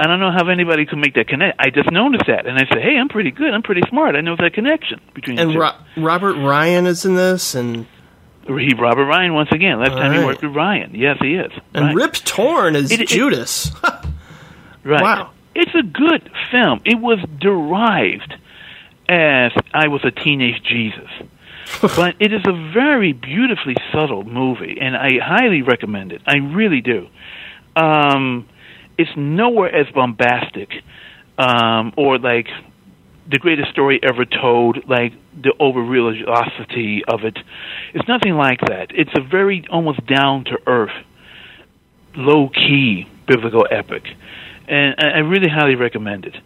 I 0.00 0.06
don't 0.06 0.20
know 0.20 0.30
how 0.30 0.48
anybody 0.48 0.86
could 0.86 0.98
make 0.98 1.14
that 1.14 1.26
connect. 1.28 1.58
I 1.58 1.70
just 1.70 1.90
noticed 1.90 2.26
that, 2.28 2.46
and 2.46 2.56
I 2.56 2.66
said, 2.72 2.80
"Hey, 2.82 2.96
I'm 2.98 3.08
pretty 3.08 3.30
good. 3.32 3.52
I'm 3.52 3.62
pretty 3.62 3.82
smart. 3.88 4.14
I 4.14 4.20
know 4.20 4.36
that 4.36 4.52
connection 4.54 5.00
between 5.14 5.38
and 5.40 5.50
the 5.50 5.54
two." 5.54 5.60
Ro- 5.60 5.72
Robert 5.96 6.34
Ryan 6.36 6.86
is 6.86 7.04
in 7.04 7.16
this, 7.16 7.54
and 7.56 7.86
he 8.46 8.74
Robert 8.78 9.06
Ryan 9.06 9.34
once 9.34 9.48
again. 9.50 9.80
Last 9.80 9.90
All 9.92 9.96
time 9.98 10.12
he 10.18 10.24
worked 10.24 10.42
with 10.42 10.54
Ryan. 10.54 10.94
Yes, 10.94 11.16
he 11.20 11.34
is. 11.34 11.50
and 11.74 11.86
Right. 11.86 11.94
Rip 11.96 12.12
Torn 12.14 12.76
is 12.76 12.92
It- 12.92 13.00
it- 13.02 13.08
Judas. 13.08 13.70
Right. 14.84 15.02
Wow. 15.02 15.32
It's 15.54 15.74
a 15.74 15.82
good 15.82 16.30
film. 16.50 16.80
It 16.86 16.98
was 16.98 17.18
derived 17.40 18.32
as 19.08 19.52
I 19.72 19.88
was 19.88 20.02
a 20.04 20.10
teenage 20.10 20.62
Jesus. 20.62 21.10
but 21.82 22.14
it 22.18 22.32
is 22.32 22.42
a 22.46 22.72
very 22.72 23.12
beautifully 23.12 23.76
subtle 23.92 24.24
movie, 24.24 24.78
and 24.80 24.96
I 24.96 25.18
highly 25.22 25.62
recommend 25.62 26.12
it. 26.12 26.22
I 26.26 26.36
really 26.38 26.80
do. 26.80 27.08
Um, 27.76 28.48
it's 28.96 29.10
nowhere 29.16 29.74
as 29.74 29.86
bombastic 29.94 30.70
um, 31.36 31.92
or 31.96 32.18
like 32.18 32.48
the 33.30 33.38
greatest 33.38 33.70
story 33.70 34.00
ever 34.02 34.24
told, 34.24 34.78
like 34.88 35.12
the 35.40 35.52
over 35.60 35.80
religiosity 35.80 37.02
of 37.06 37.24
it. 37.24 37.38
It's 37.94 38.08
nothing 38.08 38.34
like 38.34 38.60
that. 38.62 38.88
It's 38.90 39.12
a 39.16 39.20
very 39.20 39.64
almost 39.70 40.04
down 40.06 40.44
to 40.44 40.58
earth, 40.66 41.04
low 42.16 42.48
key 42.48 43.06
biblical 43.26 43.66
epic, 43.70 44.04
and 44.66 44.94
I 44.98 45.08
I 45.08 45.18
really 45.18 45.48
highly 45.48 45.76
recommend 45.76 46.24
it. 46.24 46.36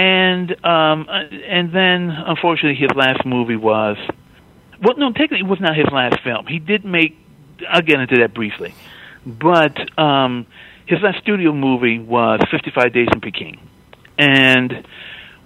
And 0.00 0.52
um, 0.64 1.06
uh, 1.10 1.28
and 1.46 1.74
then 1.74 2.08
unfortunately 2.08 2.80
his 2.80 2.96
last 2.96 3.26
movie 3.26 3.56
was 3.56 3.98
well, 4.82 4.96
no, 4.96 5.12
technically 5.12 5.40
it 5.40 5.46
was 5.46 5.60
not 5.60 5.76
his 5.76 5.88
last 5.92 6.22
film. 6.24 6.46
He 6.46 6.58
did 6.58 6.86
make. 6.86 7.18
I'll 7.68 7.82
get 7.82 8.00
into 8.00 8.16
that 8.20 8.32
briefly, 8.32 8.74
but 9.26 9.76
um, 9.98 10.46
his 10.86 11.00
last 11.02 11.18
studio 11.18 11.52
movie 11.52 11.98
was 11.98 12.40
Fifty 12.50 12.70
Five 12.74 12.94
Days 12.94 13.08
in 13.12 13.20
Peking, 13.20 13.60
and 14.18 14.86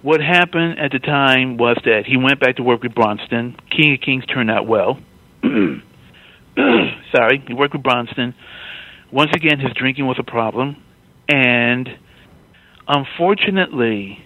what 0.01 0.21
happened 0.21 0.79
at 0.79 0.93
the 0.93 0.99
time 0.99 1.57
was 1.57 1.75
that 1.83 2.05
he 2.05 2.15
went 2.15 2.39
back 2.39 2.55
to 2.55 2.63
work 2.63 2.81
with 2.81 2.95
Bronston. 2.95 3.57
King 3.69 3.95
of 3.95 3.99
Kings 3.99 4.25
turned 4.25 4.49
out 4.49 4.65
well. 4.65 4.97
Sorry, 7.11 7.43
he 7.45 7.53
worked 7.53 7.73
with 7.73 7.83
Bronston. 7.83 8.33
Once 9.11 9.31
again, 9.35 9.59
his 9.59 9.73
drinking 9.73 10.05
was 10.07 10.15
a 10.17 10.23
problem, 10.23 10.81
and 11.27 11.89
unfortunately, 12.87 14.24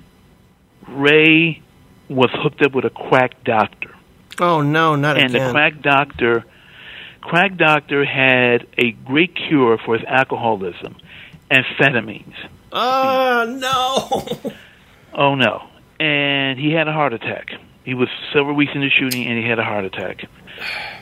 Ray 0.90 1.62
was 2.10 2.30
hooked 2.34 2.62
up 2.62 2.74
with 2.74 2.86
a 2.86 2.90
quack 2.90 3.44
doctor. 3.44 3.96
Oh 4.40 4.62
no, 4.62 4.96
not 4.96 5.18
and 5.18 5.30
again. 5.30 5.42
And 5.42 5.50
the 5.50 5.52
quack 5.52 5.82
doctor 5.82 6.46
quack 7.22 7.58
doctor 7.58 8.06
had 8.06 8.68
a 8.78 8.92
great 8.92 9.36
cure 9.36 9.78
for 9.78 9.98
his 9.98 10.06
alcoholism 10.08 10.96
amphetamines. 11.52 12.36
Oh 12.72 13.46
no! 13.48 14.52
oh 15.14 15.36
no. 15.36 15.68
And 16.00 16.60
he 16.60 16.72
had 16.72 16.88
a 16.88 16.94
heart 16.94 17.14
attack. 17.14 17.50
He 17.84 17.94
was 17.94 18.08
several 18.34 18.56
weeks 18.56 18.72
into 18.76 18.90
shooting 18.90 19.26
and 19.28 19.38
he 19.38 19.48
had 19.48 19.60
a 19.60 19.64
heart 19.64 19.86
attack. 19.86 20.26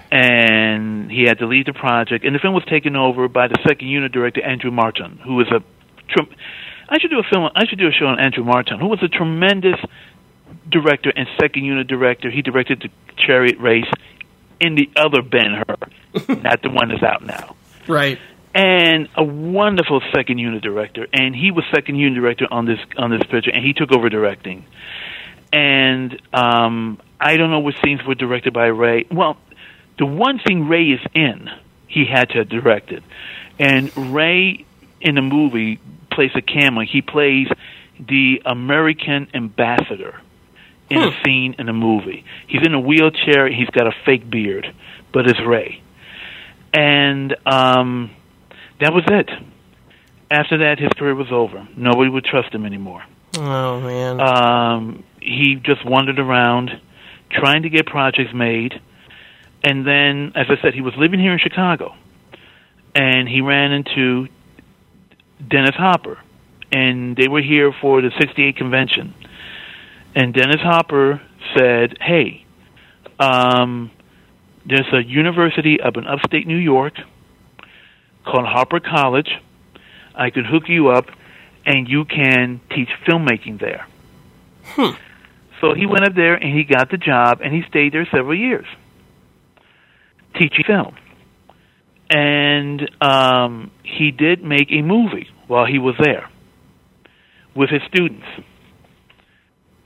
And 0.10 1.12
he 1.12 1.24
had 1.24 1.40
to 1.40 1.48
leave 1.48 1.66
the 1.66 1.74
project. 1.74 2.24
And 2.24 2.34
the 2.34 2.40
film 2.40 2.54
was 2.54 2.64
taken 2.70 2.96
over 2.96 3.28
by 3.28 3.48
the 3.48 3.58
second 3.68 3.88
unit 3.88 4.12
director 4.12 4.42
Andrew 4.42 4.72
Marton 4.72 5.20
who 5.24 5.36
was 5.36 5.48
a 5.52 5.62
i 6.90 7.00
should 7.00 7.12
do 7.12 7.20
a 7.20 7.24
film 7.24 7.50
i 7.56 7.66
should 7.66 7.80
do 7.80 7.88
a 7.88 7.92
show 7.92 8.06
on 8.06 8.20
Andrew 8.20 8.44
Marton 8.44 8.80
who 8.80 8.88
was 8.88 9.02
a 9.02 9.08
tremendous 9.08 9.80
director 10.70 11.12
and 11.16 11.28
second 11.40 11.64
unit 11.64 11.88
director. 11.88 12.30
He 12.30 12.42
directed 12.42 12.82
the 12.82 12.90
Chariot 13.18 13.60
Race 13.60 13.90
in 14.60 14.76
the 14.76 14.90
other 14.96 15.22
Ben 15.22 15.54
Hur, 15.54 16.36
not 16.42 16.62
the 16.62 16.70
one 16.70 16.90
that's 16.90 17.04
out 17.04 17.26
now. 17.26 17.56
Right. 17.88 18.20
And 18.54 19.08
a 19.16 19.24
wonderful 19.24 20.02
second 20.16 20.40
unit 20.40 20.64
director, 20.64 21.08
and 21.14 21.36
he 21.36 21.52
was 21.52 21.64
second 21.74 21.96
unit 21.96 22.20
director 22.20 22.48
on 22.50 22.66
this 22.66 22.80
on 22.98 23.12
this 23.12 23.22
picture, 23.30 23.52
and 23.52 23.64
he 23.64 23.74
took 23.74 23.92
over 23.92 24.10
directing. 24.10 24.66
And 25.54 26.20
um, 26.34 27.00
I 27.20 27.38
don't 27.38 27.52
know 27.52 27.60
which 27.60 27.80
scenes 27.84 28.04
were 28.04 28.16
directed 28.16 28.54
by 28.54 28.66
Ray. 28.66 29.06
Well, 29.12 29.38
the 30.00 30.08
one 30.08 30.42
scene 30.46 30.68
Ray 30.68 30.86
is 30.86 31.02
in, 31.14 31.50
he 31.88 32.06
had 32.06 32.30
to 32.30 32.40
have 32.40 32.50
directed, 32.50 33.04
and 33.60 33.96
Ray 34.14 34.66
in 35.02 35.16
the 35.16 35.22
movie 35.22 35.80
plays 36.18 36.32
a 36.34 36.42
camera. 36.42 36.84
He 36.84 37.04
plays 37.04 37.48
the 38.00 38.42
American 38.44 39.28
ambassador 39.36 40.20
in 40.90 40.98
a 40.98 41.12
scene 41.24 41.54
in 41.60 41.70
a 41.70 41.74
movie. 41.74 42.26
He's 42.48 42.66
in 42.66 42.74
a 42.74 42.80
wheelchair. 42.80 43.48
He's 43.48 43.70
got 43.70 43.86
a 43.86 43.92
fake 44.04 44.28
beard, 44.28 44.66
but 45.14 45.28
it's 45.28 45.40
Ray. 45.46 45.84
And 46.74 47.36
um, 47.46 48.10
that 48.82 48.94
was 48.94 49.04
it. 49.08 49.30
After 50.32 50.58
that, 50.58 50.80
his 50.80 50.90
career 50.98 51.14
was 51.14 51.32
over. 51.32 51.68
Nobody 51.78 52.10
would 52.10 52.26
trust 52.26 52.52
him 52.52 52.66
anymore. 52.66 53.04
Oh 53.38 53.80
man. 53.80 54.20
Um, 54.20 55.04
he 55.22 55.56
just 55.64 55.86
wandered 55.86 56.18
around 56.18 56.72
trying 57.30 57.62
to 57.62 57.70
get 57.70 57.86
projects 57.86 58.34
made. 58.34 58.74
And 59.64 59.86
then, 59.86 60.32
as 60.36 60.48
I 60.50 60.60
said, 60.64 60.74
he 60.74 60.82
was 60.82 60.94
living 60.98 61.20
here 61.20 61.34
in 61.34 61.40
Chicago. 61.40 61.94
And 62.96 63.30
he 63.30 63.42
ran 63.42 63.72
into 63.72 64.28
Dennis 65.46 65.76
Hopper. 65.76 66.18
And 66.72 67.16
they 67.16 67.28
were 67.28 67.42
here 67.42 67.74
for 67.82 68.02
the 68.02 68.12
68 68.20 68.58
convention. 68.58 69.14
And 70.16 70.34
Dennis 70.34 70.62
Hopper 70.62 71.22
said, 71.56 71.98
Hey, 72.02 72.46
um, 73.20 73.92
there's 74.66 74.88
a 74.94 75.04
university 75.04 75.80
up 75.80 75.96
in 75.98 76.06
upstate 76.06 76.46
New 76.48 76.58
York 76.58 76.96
called 78.26 78.46
Harpur 78.46 78.82
College. 78.84 79.30
I 80.14 80.30
could 80.30 80.46
hook 80.46 80.64
you 80.68 80.90
up 80.90 81.06
and 81.66 81.88
you 81.88 82.06
can 82.06 82.60
teach 82.70 82.90
filmmaking 83.08 83.60
there. 83.60 83.88
Hmm. 84.66 84.96
So 85.62 85.74
he 85.74 85.86
went 85.86 86.06
up 86.06 86.16
there 86.16 86.36
and 86.36 86.54
he 86.54 86.64
got 86.64 86.92
the 86.92 86.98
job 86.98 87.40
and 87.42 87.54
he 87.54 87.64
stayed 87.70 87.94
there 87.94 88.08
several 88.12 88.38
years 88.38 88.66
teaching 90.38 90.64
film. 90.66 90.96
And 92.10 92.90
um, 93.02 93.72
he 93.84 94.12
did 94.12 94.44
make 94.44 94.72
a 94.72 94.82
movie 94.82 95.30
while 95.48 95.66
he 95.66 95.80
was 95.80 95.96
there 96.00 96.30
with 97.56 97.70
his 97.70 97.82
students. 97.88 98.26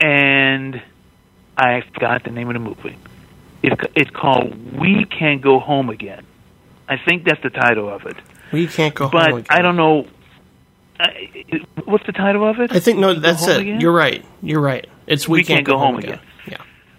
And 0.00 0.80
I 1.56 1.82
forgot 1.94 2.24
the 2.24 2.30
name 2.30 2.48
of 2.48 2.54
the 2.54 2.60
movie. 2.60 2.98
It's, 3.62 3.80
it's 3.94 4.10
called 4.10 4.78
We 4.78 5.04
Can't 5.04 5.40
Go 5.40 5.58
Home 5.58 5.88
Again. 5.88 6.24
I 6.88 6.96
think 6.96 7.24
that's 7.24 7.42
the 7.42 7.50
title 7.50 7.88
of 7.88 8.06
it. 8.06 8.16
We 8.52 8.66
can't 8.66 8.94
go 8.94 9.08
but 9.08 9.30
home. 9.30 9.38
Again. 9.38 9.46
But 9.48 9.58
I 9.58 9.62
don't 9.62 9.76
know. 9.76 10.06
I, 10.98 11.30
what's 11.84 12.04
the 12.06 12.12
title 12.12 12.48
of 12.48 12.60
it? 12.60 12.72
I 12.72 12.80
think 12.80 12.98
no, 12.98 13.14
that's 13.14 13.46
it. 13.46 13.60
Again? 13.62 13.80
You're 13.80 13.92
right. 13.92 14.24
You're 14.42 14.60
right. 14.60 14.86
It's 15.06 15.28
we, 15.28 15.38
We 15.38 15.44
Can't 15.44 15.66
Go 15.66 15.78
Home 15.78 15.96
Again. 15.96 16.20
Yeah. 16.46 16.58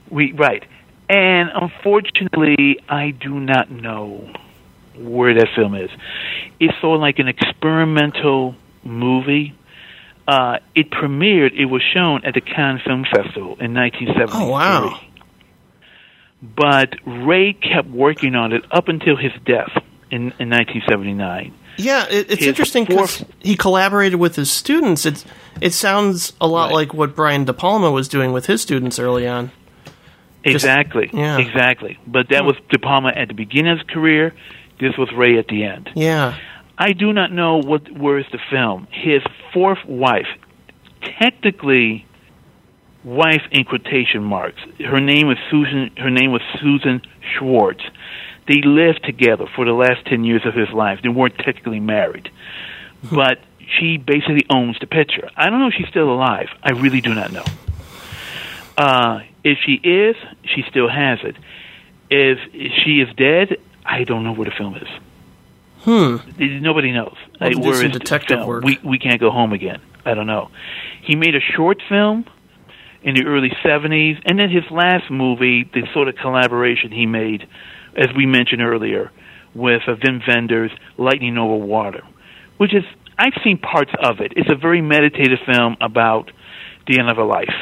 We 0.09 0.31
right, 0.33 0.63
and 1.09 1.49
unfortunately, 1.53 2.79
I 2.89 3.11
do 3.11 3.39
not 3.39 3.71
know 3.71 4.31
where 4.97 5.33
that 5.33 5.47
film 5.55 5.75
is. 5.75 5.89
It's 6.59 6.73
sort 6.81 6.95
of 6.95 7.01
like 7.01 7.19
an 7.19 7.27
experimental 7.27 8.55
movie. 8.83 9.55
Uh, 10.27 10.59
it 10.75 10.89
premiered. 10.89 11.51
It 11.59 11.65
was 11.65 11.81
shown 11.93 12.23
at 12.25 12.33
the 12.33 12.41
Cannes 12.41 12.81
Film 12.85 13.03
Festival 13.03 13.57
in 13.59 13.73
1973. 13.73 14.41
Oh 14.41 14.49
wow. 14.49 14.99
But 16.41 16.95
Ray 17.05 17.53
kept 17.53 17.89
working 17.89 18.35
on 18.35 18.51
it 18.51 18.63
up 18.71 18.87
until 18.89 19.15
his 19.15 19.31
death 19.45 19.71
in, 20.11 20.33
in 20.39 20.49
1979. 20.49 21.53
Yeah, 21.77 22.05
it, 22.09 22.29
it's 22.29 22.39
His 22.39 22.47
interesting 22.49 22.85
because 22.85 23.25
he 23.39 23.55
collaborated 23.55 24.19
with 24.19 24.35
his 24.35 24.51
students. 24.51 25.05
It's 25.05 25.25
it 25.59 25.73
sounds 25.73 26.33
a 26.39 26.47
lot 26.47 26.71
like 26.71 26.93
what 26.93 27.15
Brian 27.15 27.45
De 27.45 27.53
Palma 27.53 27.89
was 27.91 28.07
doing 28.07 28.31
with 28.31 28.45
his 28.45 28.61
students 28.61 28.99
early 28.99 29.27
on. 29.27 29.51
Just- 30.45 30.55
Exactly. 30.65 31.09
yeah. 31.13 31.37
Exactly. 31.39 31.97
But 32.05 32.29
that 32.29 32.43
was 32.45 32.55
De 32.69 32.77
Palma 32.77 33.09
at 33.15 33.29
the 33.29 33.33
beginning 33.33 33.71
of 33.71 33.77
his 33.79 33.87
career. 33.87 34.33
This 34.79 34.97
was 34.97 35.11
Ray 35.15 35.37
at 35.37 35.47
the 35.47 35.63
end. 35.63 35.89
Yeah. 35.95 36.37
I 36.77 36.93
do 36.93 37.13
not 37.13 37.31
know 37.31 37.57
what 37.57 37.91
where 37.91 38.17
is 38.17 38.25
the 38.31 38.39
film. 38.49 38.87
His 38.91 39.21
fourth 39.53 39.85
wife, 39.87 40.27
technically, 41.19 42.05
wife 43.03 43.43
in 43.51 43.63
quotation 43.63 44.23
marks. 44.23 44.61
Her 44.79 44.99
name 44.99 45.27
was 45.27 45.37
Susan. 45.51 45.91
Her 45.97 46.09
name 46.09 46.31
was 46.31 46.41
Susan 46.59 47.01
Schwartz. 47.37 47.83
They 48.47 48.61
lived 48.65 49.03
together 49.05 49.45
for 49.55 49.65
the 49.65 49.71
last 49.71 50.05
ten 50.05 50.23
years 50.23 50.45
of 50.45 50.55
his 50.55 50.69
life. 50.69 50.99
They 51.03 51.09
weren't 51.09 51.37
technically 51.37 51.79
married, 51.79 52.29
but 53.11 53.39
she 53.79 53.97
basically 53.97 54.45
owns 54.49 54.77
the 54.79 54.87
picture. 54.87 55.29
I 55.37 55.49
don't 55.49 55.59
know 55.59 55.67
if 55.67 55.73
she's 55.77 55.87
still 55.87 56.11
alive. 56.11 56.49
I 56.61 56.71
really 56.71 57.01
do 57.01 57.13
not 57.13 57.31
know. 57.31 57.45
Uh, 58.77 59.19
if 59.43 59.59
she 59.65 59.73
is, 59.73 60.15
she 60.43 60.63
still 60.69 60.89
has 60.89 61.19
it. 61.23 61.35
If 62.09 62.39
she 62.83 62.99
is 62.99 63.13
dead, 63.15 63.57
I 63.85 64.03
don't 64.03 64.23
know 64.23 64.33
where 64.33 64.45
the 64.49 64.55
film 64.57 64.75
is. 64.75 64.87
Hmm. 65.81 66.15
Nobody 66.61 66.91
knows. 66.91 67.15
We'll 67.41 67.49
Like, 67.49 67.53
do 67.61 67.67
where 67.69 67.85
is 67.85 67.91
detective 67.91 68.37
film? 68.37 68.47
work. 68.47 68.63
We 68.63 68.79
we 68.83 68.97
can't 68.99 69.19
go 69.19 69.31
home 69.31 69.51
again. 69.53 69.81
I 70.05 70.13
don't 70.13 70.27
know. 70.27 70.49
He 71.01 71.15
made 71.15 71.35
a 71.35 71.41
short 71.41 71.81
film 71.89 72.25
in 73.03 73.15
the 73.15 73.25
early 73.25 73.49
'70s, 73.63 74.21
and 74.25 74.39
then 74.39 74.49
his 74.49 74.63
last 74.71 75.11
movie, 75.11 75.69
the 75.73 75.85
sort 75.93 76.07
of 76.07 76.15
collaboration 76.15 76.91
he 76.91 77.05
made 77.05 77.47
as 77.95 78.07
we 78.15 78.25
mentioned 78.25 78.61
earlier, 78.61 79.11
with 79.53 79.81
uh, 79.87 79.95
Wim 79.95 80.27
Wenders' 80.27 80.71
Lightning 80.97 81.37
Over 81.37 81.57
Water, 81.63 82.01
which 82.57 82.73
is 82.73 82.83
I've 83.19 83.33
seen 83.43 83.57
parts 83.59 83.91
of 84.01 84.19
it. 84.19 84.33
It's 84.35 84.49
a 84.49 84.55
very 84.55 84.81
meditative 84.81 85.39
film 85.45 85.77
about 85.81 86.31
the 86.87 86.97
end 86.99 87.09
of 87.09 87.17
a 87.17 87.23
life. 87.23 87.53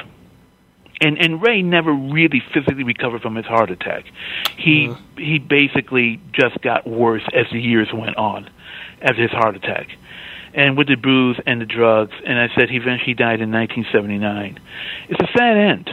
And 1.01 1.17
and 1.19 1.41
Ray 1.41 1.61
never 1.63 1.91
really 1.91 2.41
physically 2.53 2.83
recovered 2.83 3.21
from 3.23 3.35
his 3.35 3.45
heart 3.45 3.71
attack. 3.71 4.05
He 4.57 4.93
he 5.17 5.39
basically 5.39 6.21
just 6.31 6.61
got 6.61 6.85
worse 6.87 7.23
as 7.33 7.47
the 7.51 7.59
years 7.59 7.89
went 7.91 8.15
on 8.17 8.49
after 9.01 9.21
his 9.21 9.31
heart 9.31 9.55
attack. 9.55 9.87
And 10.53 10.77
with 10.77 10.87
the 10.89 10.95
booze 10.95 11.39
and 11.47 11.59
the 11.61 11.65
drugs, 11.65 12.11
and 12.25 12.37
I 12.37 12.49
said 12.55 12.69
he 12.69 12.75
eventually 12.77 13.13
died 13.15 13.39
in 13.41 13.51
1979. 13.51 14.59
It's 15.09 15.19
a 15.21 15.37
sad 15.37 15.57
end, 15.57 15.89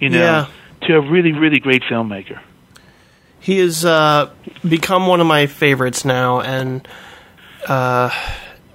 you 0.00 0.08
know, 0.10 0.18
Yeah. 0.18 0.46
to 0.86 0.96
a 0.96 1.00
really, 1.00 1.32
really 1.32 1.58
great 1.58 1.82
filmmaker. 1.82 2.38
He 3.40 3.58
has 3.58 3.84
uh, 3.84 4.30
become 4.66 5.06
one 5.06 5.20
of 5.20 5.26
my 5.26 5.46
favorites 5.46 6.04
now, 6.04 6.40
and 6.40 6.86
uh, 7.66 8.10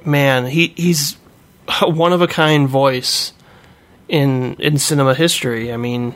man, 0.03 0.47
he 0.47 0.73
he's 0.75 1.17
a 1.81 1.89
one 1.89 2.13
of 2.13 2.21
a 2.21 2.27
kind 2.27 2.67
voice 2.67 3.31
in 4.07 4.55
in 4.55 4.77
cinema 4.77 5.13
history. 5.15 5.71
I 5.73 5.77
mean, 5.77 6.15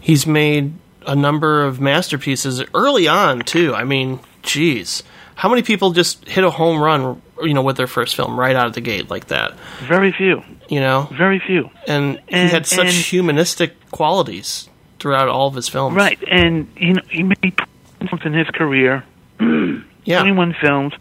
he's 0.00 0.26
made 0.26 0.72
a 1.06 1.14
number 1.16 1.64
of 1.64 1.80
masterpieces 1.80 2.62
early 2.74 3.08
on 3.08 3.40
too. 3.40 3.74
I 3.74 3.84
mean, 3.84 4.20
geez, 4.42 5.02
how 5.36 5.48
many 5.48 5.62
people 5.62 5.92
just 5.92 6.26
hit 6.28 6.44
a 6.44 6.50
home 6.50 6.82
run, 6.82 7.22
you 7.42 7.54
know, 7.54 7.62
with 7.62 7.76
their 7.76 7.86
first 7.86 8.16
film 8.16 8.38
right 8.38 8.54
out 8.56 8.66
of 8.66 8.72
the 8.74 8.80
gate 8.80 9.08
like 9.10 9.28
that? 9.28 9.54
Very 9.86 10.12
few. 10.12 10.42
You 10.68 10.80
know, 10.80 11.08
very 11.16 11.38
few. 11.44 11.70
And, 11.86 12.20
he 12.28 12.36
had 12.48 12.66
such 12.66 12.86
and- 12.86 12.94
humanistic 12.94 13.72
qualities 13.90 14.68
throughout 14.98 15.28
all 15.28 15.46
of 15.48 15.54
his 15.54 15.68
films. 15.68 15.96
Right, 15.96 16.18
and 16.28 16.68
you 16.76 16.94
know 16.94 17.02
he 17.08 17.22
made 17.22 17.58
films 18.00 18.22
in 18.24 18.34
his 18.34 18.48
career. 18.48 19.04
Yeah. 20.04 20.20
twenty-one 20.20 20.54
films. 20.58 20.94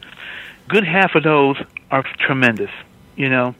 Good 0.67 0.83
half 0.83 1.15
of 1.15 1.23
those 1.23 1.55
are 1.91 2.03
tremendous. 2.19 2.71
You 3.15 3.29
know, 3.29 3.55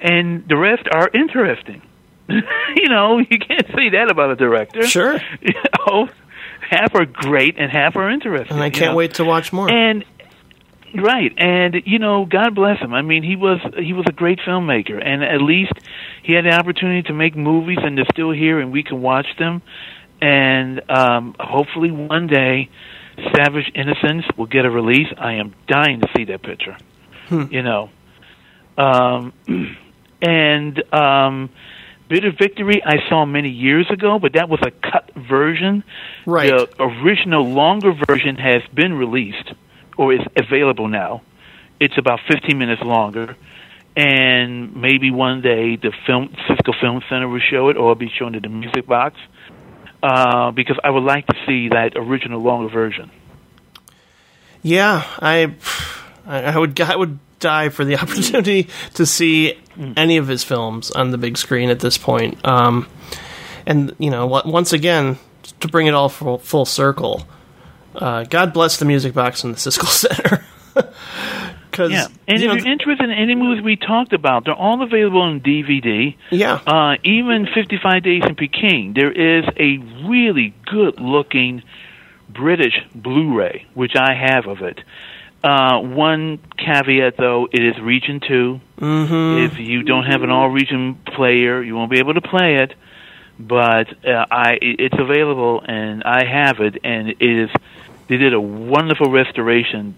and 0.00 0.46
the 0.48 0.56
rest 0.56 0.88
are 0.90 1.08
interesting. 1.14 1.82
you 2.76 2.88
know, 2.88 3.18
you 3.18 3.38
can't 3.38 3.66
say 3.68 3.90
that 3.90 4.08
about 4.10 4.30
a 4.30 4.36
director. 4.36 4.86
Sure. 4.86 5.20
You 5.40 5.54
know, 5.86 6.08
half 6.68 6.94
are 6.94 7.06
great 7.06 7.56
and 7.58 7.70
half 7.70 7.96
are 7.96 8.10
interesting. 8.10 8.56
And 8.56 8.62
I 8.62 8.70
can't 8.70 8.92
know? 8.92 8.96
wait 8.96 9.14
to 9.14 9.24
watch 9.24 9.52
more. 9.52 9.70
And 9.70 10.04
right, 10.94 11.32
and 11.36 11.76
you 11.84 11.98
know, 11.98 12.24
God 12.24 12.54
bless 12.54 12.80
him. 12.80 12.94
I 12.94 13.02
mean, 13.02 13.22
he 13.22 13.36
was 13.36 13.60
he 13.78 13.92
was 13.92 14.06
a 14.08 14.12
great 14.12 14.40
filmmaker, 14.40 15.04
and 15.04 15.22
at 15.22 15.40
least 15.40 15.72
he 16.22 16.32
had 16.34 16.44
the 16.44 16.54
opportunity 16.54 17.02
to 17.02 17.12
make 17.12 17.36
movies, 17.36 17.78
and 17.80 17.96
they're 17.96 18.04
still 18.12 18.32
here, 18.32 18.58
and 18.58 18.72
we 18.72 18.82
can 18.82 19.00
watch 19.00 19.26
them. 19.38 19.62
And 20.20 20.80
um, 20.90 21.36
hopefully, 21.38 21.90
one 21.90 22.26
day, 22.26 22.70
Savage 23.34 23.70
Innocents 23.74 24.26
will 24.36 24.46
get 24.46 24.64
a 24.64 24.70
release. 24.70 25.08
I 25.16 25.34
am 25.34 25.54
dying 25.68 26.00
to 26.00 26.08
see 26.16 26.24
that 26.26 26.42
picture. 26.42 26.76
You 27.28 27.62
know, 27.62 27.90
um, 28.78 29.32
and 30.22 30.94
um, 30.94 31.50
Bitter 32.08 32.30
Victory 32.30 32.82
I 32.84 33.08
saw 33.08 33.24
many 33.24 33.50
years 33.50 33.90
ago, 33.90 34.18
but 34.18 34.34
that 34.34 34.48
was 34.48 34.60
a 34.62 34.70
cut 34.70 35.10
version. 35.14 35.82
Right. 36.24 36.48
The 36.48 36.68
original 36.78 37.44
longer 37.44 37.92
version 38.06 38.36
has 38.36 38.62
been 38.72 38.94
released 38.94 39.52
or 39.98 40.12
is 40.12 40.20
available 40.36 40.88
now. 40.88 41.22
It's 41.80 41.98
about 41.98 42.20
15 42.28 42.56
minutes 42.56 42.82
longer. 42.82 43.36
And 43.96 44.76
maybe 44.76 45.10
one 45.10 45.40
day 45.40 45.76
the 45.76 45.92
film 46.06 46.34
Siskel 46.48 46.78
Film 46.80 47.00
Center 47.08 47.28
will 47.28 47.40
show 47.40 47.70
it, 47.70 47.76
or 47.76 47.92
it'll 47.92 47.94
be 47.94 48.10
shown 48.18 48.34
at 48.34 48.42
the 48.42 48.50
Music 48.50 48.86
Box, 48.86 49.16
uh, 50.02 50.50
because 50.50 50.78
I 50.84 50.90
would 50.90 51.02
like 51.02 51.26
to 51.28 51.34
see 51.46 51.70
that 51.70 51.92
original 51.96 52.40
longer 52.40 52.70
version. 52.70 53.10
Yeah, 54.62 55.02
I, 55.20 55.54
I 56.26 56.42
I 56.42 56.58
would 56.58 56.78
I 56.78 56.94
would 56.94 57.18
die 57.38 57.70
for 57.70 57.86
the 57.86 57.96
opportunity 58.02 58.68
to 58.94 59.06
see 59.06 59.58
any 59.96 60.16
of 60.16 60.28
his 60.28 60.44
films 60.44 60.90
on 60.90 61.10
the 61.10 61.18
big 61.18 61.36
screen 61.36 61.70
at 61.70 61.80
this 61.80 61.98
point. 61.98 62.44
Um, 62.46 62.88
and 63.66 63.94
you 63.98 64.10
know, 64.10 64.26
once 64.26 64.72
again, 64.72 65.18
to 65.60 65.68
bring 65.68 65.86
it 65.86 65.94
all 65.94 66.08
full, 66.08 66.38
full 66.38 66.64
circle, 66.64 67.26
uh, 67.94 68.24
God 68.24 68.52
bless 68.52 68.76
the 68.76 68.84
music 68.84 69.14
box 69.14 69.44
in 69.44 69.52
the 69.52 69.56
Siskel 69.56 69.86
Center. 69.86 70.44
Yeah, 71.78 72.06
and 72.26 72.40
you 72.40 72.48
know, 72.48 72.54
if 72.54 72.64
you're 72.64 72.72
interested 72.72 73.04
in 73.04 73.10
any 73.10 73.34
movies 73.34 73.62
we 73.62 73.76
talked 73.76 74.14
about, 74.14 74.46
they're 74.46 74.54
all 74.54 74.82
available 74.82 75.20
on 75.20 75.40
DVD. 75.40 76.16
Yeah. 76.30 76.54
Uh, 76.66 76.96
even 77.04 77.46
55 77.54 78.02
Days 78.02 78.22
in 78.24 78.34
Peking, 78.34 78.94
there 78.94 79.12
is 79.12 79.44
a 79.58 79.76
really 80.08 80.54
good 80.64 80.98
looking 81.00 81.62
British 82.30 82.74
Blu-ray, 82.94 83.66
which 83.74 83.92
I 83.94 84.14
have 84.14 84.46
of 84.46 84.62
it. 84.62 84.80
Uh, 85.46 85.78
one 85.80 86.38
caveat, 86.58 87.16
though, 87.16 87.46
it 87.52 87.62
is 87.62 87.78
Region 87.80 88.18
2. 88.18 88.60
Mhm. 88.80 89.44
If 89.46 89.60
you 89.60 89.84
don't 89.84 90.04
have 90.04 90.22
an 90.24 90.30
all-region 90.30 90.96
player, 91.14 91.62
you 91.62 91.76
won't 91.76 91.88
be 91.90 92.00
able 92.00 92.14
to 92.14 92.20
play 92.20 92.56
it. 92.56 92.74
But 93.38 94.04
uh, 94.04 94.26
I, 94.28 94.58
it's 94.60 94.98
available, 94.98 95.62
and 95.64 96.02
I 96.02 96.24
have 96.26 96.58
it, 96.60 96.78
and 96.82 97.10
it 97.10 97.16
is. 97.20 97.50
They 98.08 98.16
did 98.16 98.34
a 98.34 98.40
wonderful 98.40 99.10
restoration 99.12 99.94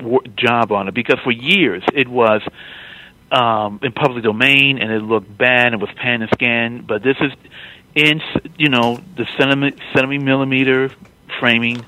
wo- 0.00 0.22
job 0.34 0.72
on 0.72 0.88
it 0.88 0.94
because 0.94 1.18
for 1.24 1.32
years 1.32 1.82
it 1.92 2.08
was 2.08 2.42
um, 3.32 3.80
in 3.82 3.92
public 3.92 4.22
domain 4.24 4.78
and 4.78 4.92
it 4.92 5.02
looked 5.02 5.36
bad 5.36 5.72
and 5.72 5.80
was 5.80 5.90
pan 5.96 6.22
and 6.22 6.30
scan. 6.34 6.84
But 6.86 7.02
this 7.02 7.16
is 7.20 7.32
in 7.94 8.20
you 8.56 8.68
know 8.68 9.00
the 9.16 9.26
centimeter, 9.38 9.76
centimeter 9.94 10.24
millimeter 10.24 10.90
framing 11.40 11.84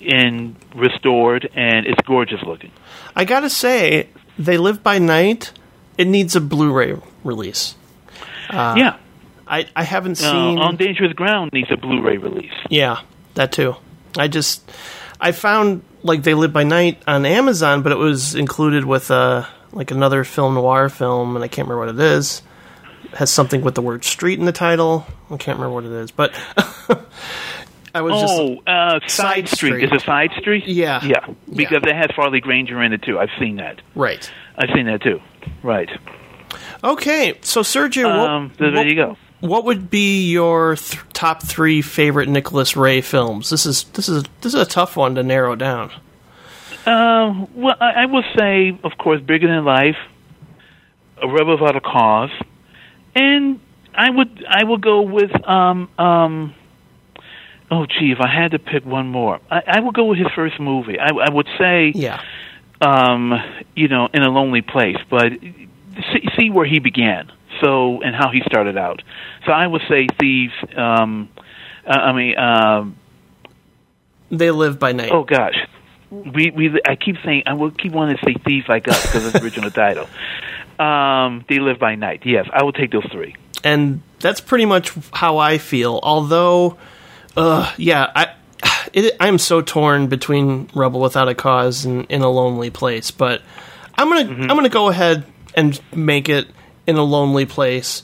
and 0.00 0.56
restored, 0.74 1.48
and 1.54 1.86
it's 1.86 2.00
gorgeous 2.06 2.42
looking. 2.42 2.70
I 3.16 3.24
gotta 3.24 3.50
say, 3.50 4.08
They 4.38 4.58
Live 4.58 4.82
by 4.82 4.98
Night. 4.98 5.52
It 5.96 6.06
needs 6.06 6.36
a 6.36 6.40
Blu-ray 6.40 6.94
release. 7.24 7.74
Uh, 8.50 8.74
yeah, 8.78 8.96
I 9.46 9.66
I 9.74 9.82
haven't 9.82 10.20
uh, 10.22 10.30
seen. 10.30 10.58
on 10.58 10.76
Dangerous 10.76 11.12
Ground 11.12 11.52
needs 11.52 11.70
a 11.70 11.76
Blu-ray 11.76 12.18
release. 12.18 12.52
Yeah, 12.70 13.00
that 13.34 13.52
too. 13.52 13.76
I 14.16 14.28
just 14.28 14.70
I 15.20 15.32
found 15.32 15.82
like 16.02 16.22
They 16.22 16.34
Live 16.34 16.52
by 16.52 16.64
Night 16.64 17.02
on 17.06 17.26
Amazon, 17.26 17.82
but 17.82 17.92
it 17.92 17.98
was 17.98 18.34
included 18.34 18.84
with 18.84 19.10
uh 19.10 19.44
like 19.72 19.90
another 19.90 20.24
film 20.24 20.54
noir 20.54 20.88
film, 20.88 21.36
and 21.36 21.44
I 21.44 21.48
can't 21.48 21.68
remember 21.68 21.86
what 21.86 21.94
it 21.94 22.00
is. 22.00 22.42
It 23.04 23.16
has 23.16 23.30
something 23.30 23.62
with 23.62 23.74
the 23.74 23.82
word 23.82 24.04
street 24.04 24.38
in 24.38 24.44
the 24.46 24.52
title. 24.52 25.06
I 25.30 25.36
can't 25.36 25.58
remember 25.58 25.74
what 25.74 25.84
it 25.84 25.92
is, 25.92 26.10
but 26.10 26.32
I 27.94 28.02
was 28.02 28.20
just 28.20 28.34
oh, 28.38 28.62
uh, 28.66 29.00
Side 29.06 29.48
Street. 29.48 29.70
Street. 29.72 29.84
Is 29.84 29.90
it 29.92 30.04
Side 30.04 30.30
Street? 30.38 30.66
Yeah. 30.66 31.04
yeah, 31.04 31.26
because 31.54 31.82
it 31.84 31.94
has 31.94 32.10
Farley 32.14 32.40
Granger 32.40 32.82
in 32.82 32.92
it 32.92 33.02
too. 33.02 33.18
I've 33.18 33.30
seen 33.38 33.56
that. 33.56 33.80
right. 33.94 34.30
I've 34.56 34.70
seen 34.74 34.86
that 34.86 35.02
too. 35.02 35.20
Right. 35.62 35.88
Okay, 36.82 37.38
so 37.42 37.60
Sergio, 37.62 38.04
what, 38.04 38.28
Um, 38.30 38.52
there 38.58 38.72
what- 38.72 38.86
you 38.86 38.94
go. 38.94 39.16
What 39.40 39.64
would 39.66 39.88
be 39.88 40.28
your 40.32 40.74
th- 40.74 41.00
top 41.12 41.44
three 41.44 41.80
favorite 41.80 42.28
Nicholas 42.28 42.76
Ray 42.76 43.00
films? 43.00 43.50
This 43.50 43.66
is 43.66 43.84
this 43.92 44.08
is 44.08 44.24
this 44.40 44.52
is 44.52 44.60
a 44.60 44.66
tough 44.66 44.96
one 44.96 45.14
to 45.14 45.22
narrow 45.22 45.54
down. 45.54 45.92
Uh, 46.84 47.46
well, 47.54 47.76
I, 47.80 48.02
I 48.02 48.06
will 48.06 48.24
say, 48.36 48.76
of 48.82 48.98
course, 48.98 49.20
Bigger 49.20 49.46
Than 49.46 49.64
Life, 49.64 49.94
A 51.22 51.28
Rebel 51.28 51.52
Without 51.56 51.76
a 51.76 51.80
Cause, 51.80 52.30
and 53.14 53.60
I 53.94 54.10
would 54.10 54.44
I 54.48 54.64
would 54.64 54.80
go 54.80 55.02
with 55.02 55.30
um 55.48 55.88
um. 55.98 56.54
Oh, 57.70 57.84
gee, 57.86 58.12
if 58.12 58.20
I 58.20 58.28
had 58.28 58.52
to 58.52 58.58
pick 58.58 58.84
one 58.86 59.08
more, 59.08 59.40
I, 59.50 59.62
I 59.66 59.80
would 59.80 59.94
go 59.94 60.06
with 60.06 60.18
his 60.18 60.28
first 60.34 60.58
movie. 60.58 60.98
I, 60.98 61.08
I 61.10 61.30
would 61.30 61.48
say, 61.58 61.92
yeah, 61.94 62.22
um, 62.80 63.32
you 63.74 63.88
know, 63.88 64.08
in 64.14 64.22
a 64.22 64.30
lonely 64.30 64.62
place, 64.62 64.96
but 65.10 65.32
see, 65.40 66.28
see 66.36 66.50
where 66.50 66.64
he 66.66 66.78
began, 66.78 67.30
so 67.60 68.00
and 68.02 68.14
how 68.14 68.30
he 68.30 68.40
started 68.46 68.78
out. 68.78 69.02
So 69.46 69.52
I 69.52 69.66
would 69.66 69.82
say 69.88 70.06
Thieves. 70.18 70.54
Um, 70.76 71.28
I 71.86 72.12
mean, 72.12 72.38
um, 72.38 72.96
They 74.30 74.50
Live 74.50 74.78
by 74.78 74.92
Night. 74.92 75.10
Oh 75.10 75.24
gosh, 75.24 75.56
we 76.10 76.50
we 76.50 76.80
I 76.86 76.96
keep 76.96 77.16
saying 77.24 77.44
I 77.46 77.54
will 77.54 77.70
keep 77.70 77.92
wanting 77.92 78.16
to 78.16 78.24
say 78.24 78.34
thieves 78.44 78.68
like 78.68 78.88
us 78.88 79.06
because 79.06 79.26
of 79.26 79.32
the 79.34 79.42
original 79.42 79.70
title. 79.70 80.06
Um, 80.78 81.44
they 81.48 81.58
live 81.58 81.78
by 81.78 81.96
night. 81.96 82.22
Yes, 82.24 82.46
I 82.52 82.62
will 82.62 82.72
take 82.72 82.92
those 82.92 83.06
three. 83.10 83.34
and 83.64 84.00
that's 84.20 84.40
pretty 84.40 84.64
much 84.64 84.92
how 85.12 85.38
I 85.38 85.58
feel. 85.58 85.98
Although, 86.02 86.76
uh, 87.38 87.72
yeah, 87.76 88.10
I 88.14 88.34
it, 88.92 89.16
I'm 89.20 89.38
so 89.38 89.60
torn 89.62 90.08
between 90.08 90.68
Rebel 90.74 91.00
Without 91.00 91.28
a 91.28 91.34
Cause 91.34 91.84
and 91.84 92.04
In 92.10 92.22
a 92.22 92.28
Lonely 92.28 92.70
Place, 92.70 93.10
but 93.10 93.42
I'm 93.96 94.08
gonna 94.08 94.24
Mm-hmm. 94.28 94.42
I'm 94.42 94.56
gonna 94.56 94.68
go 94.68 94.88
ahead 94.88 95.24
and 95.54 95.80
make 95.94 96.28
it 96.28 96.48
In 96.86 96.96
a 96.96 97.02
Lonely 97.04 97.46
Place, 97.46 98.02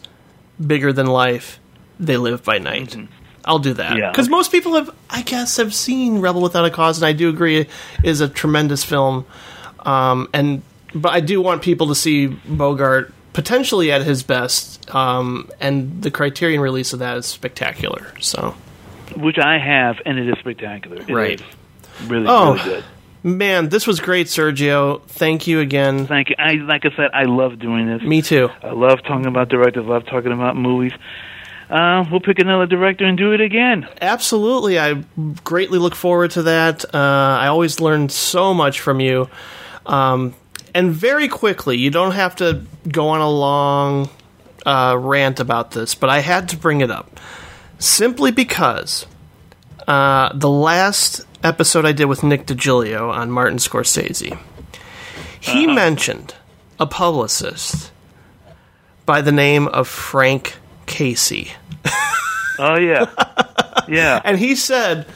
bigger 0.64 0.92
than 0.92 1.06
life. 1.06 1.58
They 2.00 2.16
live 2.16 2.42
by 2.44 2.58
night. 2.58 2.96
I'll 3.44 3.58
do 3.58 3.74
that 3.74 3.90
Mm-hmm. 3.90 3.98
Yeah. 3.98 4.10
because 4.10 4.28
most 4.28 4.50
people 4.50 4.74
have, 4.74 4.90
I 5.10 5.22
guess, 5.22 5.58
have 5.58 5.74
seen 5.74 6.20
Rebel 6.20 6.40
Without 6.42 6.64
a 6.64 6.70
Cause, 6.70 6.98
and 6.98 7.06
I 7.06 7.12
do 7.12 7.28
agree 7.28 7.58
it 7.58 7.70
is 8.02 8.20
a 8.20 8.28
tremendous 8.28 8.82
film. 8.84 9.26
Um, 9.80 10.28
and 10.32 10.62
but 10.94 11.12
I 11.12 11.20
do 11.20 11.40
want 11.42 11.60
people 11.62 11.88
to 11.88 11.94
see 11.94 12.26
Bogart 12.28 13.12
potentially 13.34 13.90
at 13.92 14.02
his 14.02 14.22
best, 14.22 14.94
um, 14.94 15.50
and 15.60 16.02
the 16.02 16.10
Criterion 16.10 16.60
release 16.60 16.92
of 16.92 17.00
that 17.00 17.16
is 17.18 17.26
spectacular. 17.26 18.14
So 18.20 18.54
which 19.16 19.38
I 19.38 19.58
have, 19.58 19.96
and 20.04 20.18
it 20.18 20.28
is 20.28 20.36
spectacular. 20.38 20.96
It 21.06 21.10
Right. 21.10 21.40
is 21.40 22.08
really, 22.08 22.26
Oh. 22.28 22.54
really 22.54 22.64
good. 22.64 22.84
Man, 23.26 23.70
this 23.70 23.86
was 23.86 24.00
great, 24.00 24.26
Sergio. 24.26 25.00
Thank 25.06 25.46
you 25.46 25.60
again. 25.60 26.06
Thank 26.06 26.28
you. 26.28 26.36
I 26.38 26.54
like 26.56 26.84
I 26.84 26.90
said, 26.94 27.10
I 27.14 27.22
love 27.24 27.58
doing 27.58 27.86
this. 27.86 28.02
Me 28.02 28.20
too. 28.20 28.50
I 28.62 28.72
love 28.72 29.02
talking 29.02 29.24
about 29.26 29.48
directors. 29.48 29.86
Love 29.86 30.04
talking 30.04 30.30
about 30.32 30.56
movies. 30.56 30.92
Uh, 31.70 32.04
we'll 32.10 32.20
pick 32.20 32.38
another 32.38 32.66
director 32.66 33.06
and 33.06 33.16
do 33.16 33.32
it 33.32 33.40
again. 33.40 33.88
Absolutely. 34.02 34.78
I 34.78 35.02
greatly 35.42 35.78
look 35.78 35.94
forward 35.94 36.32
to 36.32 36.42
that. 36.42 36.84
Uh, 36.94 36.98
I 36.98 37.46
always 37.46 37.80
learn 37.80 38.10
so 38.10 38.52
much 38.52 38.80
from 38.80 39.00
you. 39.00 39.30
Um, 39.86 40.34
and 40.74 40.92
very 40.92 41.26
quickly, 41.28 41.78
you 41.78 41.88
don't 41.90 42.12
have 42.12 42.36
to 42.36 42.60
go 42.86 43.08
on 43.08 43.22
a 43.22 43.30
long 43.30 44.10
uh, 44.66 44.96
rant 44.98 45.40
about 45.40 45.70
this, 45.70 45.94
but 45.94 46.10
I 46.10 46.20
had 46.20 46.50
to 46.50 46.58
bring 46.58 46.82
it 46.82 46.90
up 46.90 47.18
simply 47.84 48.30
because 48.30 49.06
uh, 49.86 50.30
the 50.34 50.50
last 50.50 51.22
episode 51.42 51.84
I 51.84 51.92
did 51.92 52.06
with 52.06 52.22
Nick 52.22 52.46
DiGilio 52.46 53.10
on 53.10 53.30
Martin 53.30 53.58
Scorsese, 53.58 54.38
he 55.40 55.66
mentioned 55.66 56.34
a 56.80 56.86
publicist 56.86 57.92
by 59.04 59.20
the 59.20 59.32
name 59.32 59.68
of 59.68 59.86
Frank 59.86 60.56
Casey. 60.86 61.52
Oh 62.58 62.76
yeah, 62.76 63.10
yeah. 63.88 64.20
And 64.24 64.38
he 64.38 64.54
said, 64.54 65.06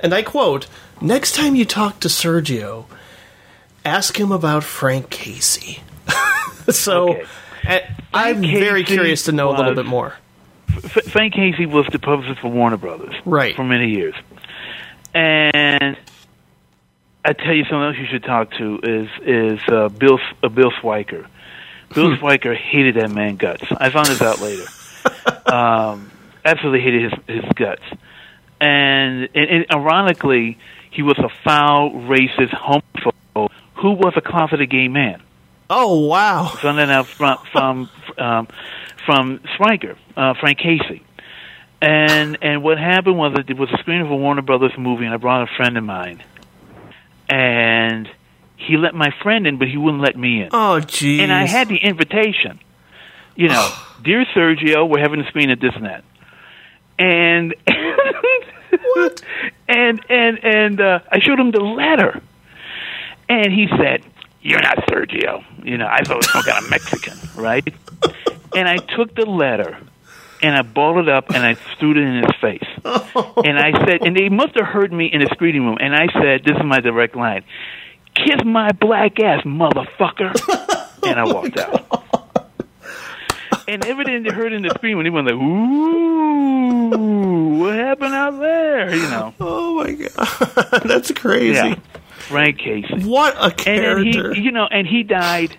and 0.00 0.12
I 0.12 0.22
quote, 0.22 0.66
"Next 1.00 1.34
time 1.34 1.54
you 1.54 1.64
talk 1.64 2.00
to 2.00 2.08
Sergio, 2.08 2.86
ask 3.84 4.18
him 4.18 4.32
about 4.32 4.64
Frank 4.64 5.08
Casey." 5.08 5.80
so, 6.68 7.22
uh, 7.66 7.78
I'm 8.12 8.42
very 8.42 8.82
curious 8.82 9.24
to 9.24 9.32
know 9.32 9.50
a 9.50 9.56
little 9.56 9.74
bit 9.74 9.86
more. 9.86 10.14
F- 10.76 11.04
Frank 11.04 11.34
Casey 11.34 11.66
was 11.66 11.86
the 11.92 11.98
publicist 11.98 12.40
for 12.40 12.48
Warner 12.50 12.76
Brothers, 12.76 13.14
right, 13.24 13.54
for 13.54 13.64
many 13.64 13.90
years. 13.90 14.14
And 15.14 15.96
I 17.24 17.32
tell 17.32 17.52
you 17.52 17.64
something 17.64 17.82
else 17.82 17.96
you 17.96 18.06
should 18.06 18.24
talk 18.24 18.52
to 18.52 18.80
is 18.82 19.08
is 19.24 19.60
uh, 19.68 19.88
Bill 19.88 20.18
uh, 20.42 20.48
Bill 20.48 20.70
Zwecker. 20.82 21.26
Bill 21.94 22.16
Zwecker 22.16 22.56
hated 22.56 22.96
that 22.96 23.10
man 23.10 23.36
guts. 23.36 23.64
I 23.70 23.90
found 23.90 24.06
this 24.06 24.22
out 24.22 24.40
later. 24.40 24.66
um, 25.46 26.10
absolutely 26.44 26.80
hated 26.80 27.12
his 27.12 27.42
his 27.42 27.52
guts. 27.54 27.82
And, 28.60 29.28
and, 29.36 29.50
and 29.50 29.66
ironically, 29.72 30.58
he 30.90 31.02
was 31.02 31.16
a 31.18 31.28
foul, 31.44 31.92
racist, 31.92 32.50
homophobe 32.50 33.50
who 33.74 33.92
was 33.92 34.14
a 34.16 34.20
closeted 34.20 34.70
gay 34.70 34.88
man. 34.88 35.22
Oh 35.70 36.06
wow! 36.06 36.46
Found 36.46 36.78
that 36.78 36.90
out 36.90 37.06
from 37.06 37.38
from 37.52 37.90
um, 38.16 38.48
from 39.08 39.40
Zwecker, 39.56 39.96
uh, 40.18 40.34
Frank 40.38 40.58
Casey. 40.58 41.02
And 41.80 42.36
and 42.42 42.62
what 42.62 42.76
happened 42.76 43.16
was 43.16 43.38
it 43.48 43.56
was 43.56 43.70
a 43.72 43.78
screening 43.78 44.04
of 44.04 44.10
a 44.10 44.16
Warner 44.16 44.42
Brothers 44.42 44.72
movie, 44.76 45.06
and 45.06 45.14
I 45.14 45.16
brought 45.16 45.44
a 45.44 45.56
friend 45.56 45.78
of 45.78 45.84
mine, 45.84 46.22
and 47.30 48.06
he 48.56 48.76
let 48.76 48.94
my 48.94 49.14
friend 49.22 49.46
in, 49.46 49.58
but 49.58 49.68
he 49.68 49.78
wouldn't 49.78 50.02
let 50.02 50.14
me 50.16 50.42
in. 50.42 50.48
Oh, 50.52 50.80
geez. 50.80 51.20
And 51.20 51.32
I 51.32 51.46
had 51.46 51.68
the 51.68 51.76
invitation. 51.76 52.60
You 53.34 53.48
know, 53.48 53.72
dear 54.04 54.26
Sergio, 54.36 54.86
we're 54.88 55.00
having 55.00 55.20
a 55.20 55.26
screen 55.28 55.50
at 55.50 55.60
this 55.60 55.72
and 55.74 55.86
that. 55.86 56.04
And 56.98 57.54
what? 58.94 59.22
And 59.68 60.04
and 60.10 60.44
and 60.44 60.80
uh, 60.80 60.98
I 61.10 61.20
showed 61.20 61.38
him 61.38 61.52
the 61.52 61.60
letter, 61.60 62.20
and 63.28 63.52
he 63.52 63.68
said, 63.78 64.04
"You're 64.42 64.60
not 64.60 64.78
Sergio." 64.88 65.44
You 65.64 65.78
know, 65.78 65.86
I 65.86 66.02
thought 66.02 66.16
it 66.16 66.26
was 66.26 66.30
some 66.32 66.42
kind 66.42 66.64
of 66.64 66.70
Mexican, 66.70 67.16
right? 67.40 67.72
And 68.54 68.68
I 68.68 68.76
took 68.78 69.14
the 69.14 69.26
letter, 69.26 69.78
and 70.42 70.56
I 70.56 70.62
balled 70.62 70.98
it 70.98 71.08
up, 71.08 71.30
and 71.30 71.44
I 71.44 71.54
threw 71.78 71.92
it 71.92 71.96
in 71.98 72.22
his 72.22 72.34
face. 72.40 72.64
And 72.84 73.58
I 73.58 73.72
said, 73.86 74.02
and 74.06 74.16
they 74.16 74.28
must 74.28 74.54
have 74.56 74.66
heard 74.66 74.92
me 74.92 75.06
in 75.12 75.20
the 75.20 75.28
screening 75.32 75.64
room. 75.66 75.78
And 75.80 75.94
I 75.94 76.06
said, 76.12 76.44
"This 76.44 76.56
is 76.56 76.64
my 76.64 76.80
direct 76.80 77.14
line: 77.16 77.44
Kiss 78.14 78.42
my 78.44 78.72
black 78.72 79.18
ass, 79.20 79.42
motherfucker." 79.44 80.32
and 81.06 81.18
I 81.20 81.22
oh, 81.26 81.34
walked 81.34 81.58
out. 81.58 82.04
And 83.66 83.84
everything 83.84 84.22
they 84.22 84.30
heard 84.30 84.52
in 84.54 84.62
the 84.62 84.70
screen 84.70 84.96
when 84.96 85.04
they 85.04 85.10
went 85.10 85.26
like, 85.26 85.34
"Ooh, 85.34 86.88
what 87.58 87.74
happened 87.74 88.14
out 88.14 88.38
there?" 88.40 88.94
You 88.94 89.02
know. 89.10 89.34
Oh 89.40 89.74
my 89.84 89.92
god, 89.92 90.82
that's 90.84 91.10
crazy. 91.12 91.54
Yeah. 91.54 91.74
Frank 92.28 92.58
Casey. 92.58 93.02
What 93.04 93.36
a 93.36 93.44
And 93.44 93.56
character! 93.56 94.22
then 94.22 94.34
he, 94.34 94.40
you 94.42 94.50
know, 94.50 94.66
and 94.70 94.86
he 94.86 95.02
died. 95.04 95.56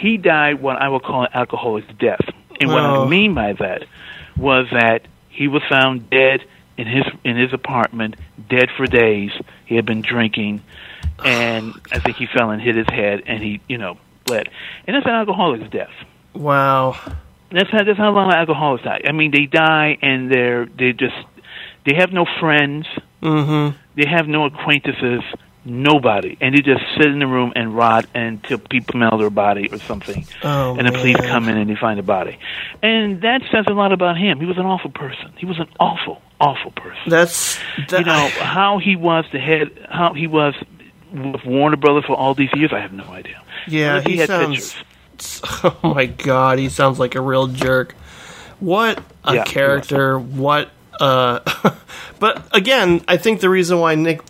He 0.00 0.16
died 0.16 0.60
what 0.62 0.76
I 0.80 0.88
will 0.88 1.00
call 1.00 1.22
an 1.22 1.28
alcoholic's 1.34 1.92
death. 1.98 2.24
And 2.60 2.70
what 2.70 2.82
Oh. 2.84 3.04
I 3.04 3.08
mean 3.08 3.34
by 3.34 3.52
that 3.54 3.84
was 4.36 4.66
that 4.72 5.02
he 5.28 5.48
was 5.48 5.62
found 5.68 6.10
dead 6.10 6.42
in 6.76 6.86
his 6.86 7.04
in 7.24 7.36
his 7.36 7.52
apartment, 7.52 8.16
dead 8.48 8.68
for 8.76 8.86
days. 8.86 9.30
He 9.66 9.76
had 9.76 9.86
been 9.86 10.02
drinking, 10.02 10.62
and 11.24 11.74
I 11.92 11.98
think 12.00 12.16
he 12.16 12.26
fell 12.26 12.50
and 12.50 12.60
hit 12.60 12.76
his 12.76 12.88
head, 12.88 13.22
and 13.26 13.42
he, 13.42 13.60
you 13.68 13.78
know, 13.78 13.98
bled. 14.24 14.48
And 14.86 14.94
that's 14.96 15.06
an 15.06 15.12
alcoholic's 15.12 15.70
death. 15.70 15.92
wow. 16.34 16.96
That's 17.52 17.68
how 17.70 17.82
that's 17.82 17.98
how 17.98 18.10
a 18.10 18.14
lot 18.14 18.28
of 18.28 18.34
alcoholics 18.34 18.84
die. 18.84 19.00
I 19.06 19.12
mean, 19.12 19.32
they 19.32 19.46
die 19.46 19.98
and 20.02 20.30
they're 20.30 20.66
they 20.66 20.92
just 20.92 21.16
they 21.84 21.94
have 21.96 22.12
no 22.12 22.24
friends. 22.38 22.86
Mm-hmm. 23.22 23.76
They 23.96 24.08
have 24.08 24.28
no 24.28 24.44
acquaintances, 24.46 25.22
nobody, 25.64 26.36
and 26.40 26.54
they 26.54 26.60
just 26.62 26.82
sit 26.96 27.06
in 27.06 27.18
the 27.18 27.26
room 27.26 27.52
and 27.54 27.76
rot 27.76 28.06
until 28.14 28.58
people 28.58 28.92
smell 28.92 29.18
their 29.18 29.30
body 29.30 29.68
or 29.70 29.78
something, 29.80 30.26
Oh, 30.42 30.76
and 30.76 30.86
the 30.88 30.92
police 30.92 31.18
man. 31.18 31.28
come 31.28 31.48
in 31.48 31.56
and 31.56 31.68
they 31.70 31.76
find 31.76 31.98
the 31.98 32.02
body. 32.02 32.38
And 32.82 33.22
that 33.22 33.42
says 33.52 33.66
a 33.68 33.72
lot 33.74 33.92
about 33.92 34.16
him. 34.16 34.40
He 34.40 34.46
was 34.46 34.58
an 34.58 34.66
awful 34.66 34.90
person. 34.90 35.32
He 35.36 35.46
was 35.46 35.58
an 35.58 35.68
awful, 35.78 36.20
awful 36.40 36.70
person. 36.72 37.02
That's 37.08 37.58
that, 37.88 38.00
you 38.00 38.04
know 38.06 38.28
how 38.40 38.78
he 38.78 38.96
was 38.96 39.24
the 39.32 39.38
head, 39.38 39.86
how 39.90 40.14
he 40.14 40.26
was 40.26 40.54
with 41.12 41.44
Warner 41.44 41.76
Brothers 41.76 42.04
for 42.06 42.16
all 42.16 42.34
these 42.34 42.50
years. 42.54 42.72
I 42.72 42.80
have 42.80 42.92
no 42.92 43.04
idea. 43.04 43.42
Yeah, 43.66 43.96
Unless 43.98 44.06
he, 44.06 44.16
had 44.16 44.28
sounds. 44.28 44.74
pictures. 44.74 44.84
Oh 45.62 45.92
my 45.94 46.06
god, 46.06 46.58
he 46.58 46.70
sounds 46.70 46.98
like 46.98 47.14
a 47.14 47.20
real 47.20 47.46
jerk. 47.46 47.92
What 48.58 49.02
a 49.22 49.34
Yeah, 49.34 49.44
he 49.44 49.50
character! 49.50 50.18
What 50.18 50.70
uh 50.98 51.40
But 52.18 52.46
again, 52.56 53.02
I 53.06 53.18
think 53.18 53.40
the 53.40 53.50
reason 53.50 53.78
why 53.80 53.94
Nick 53.96 54.22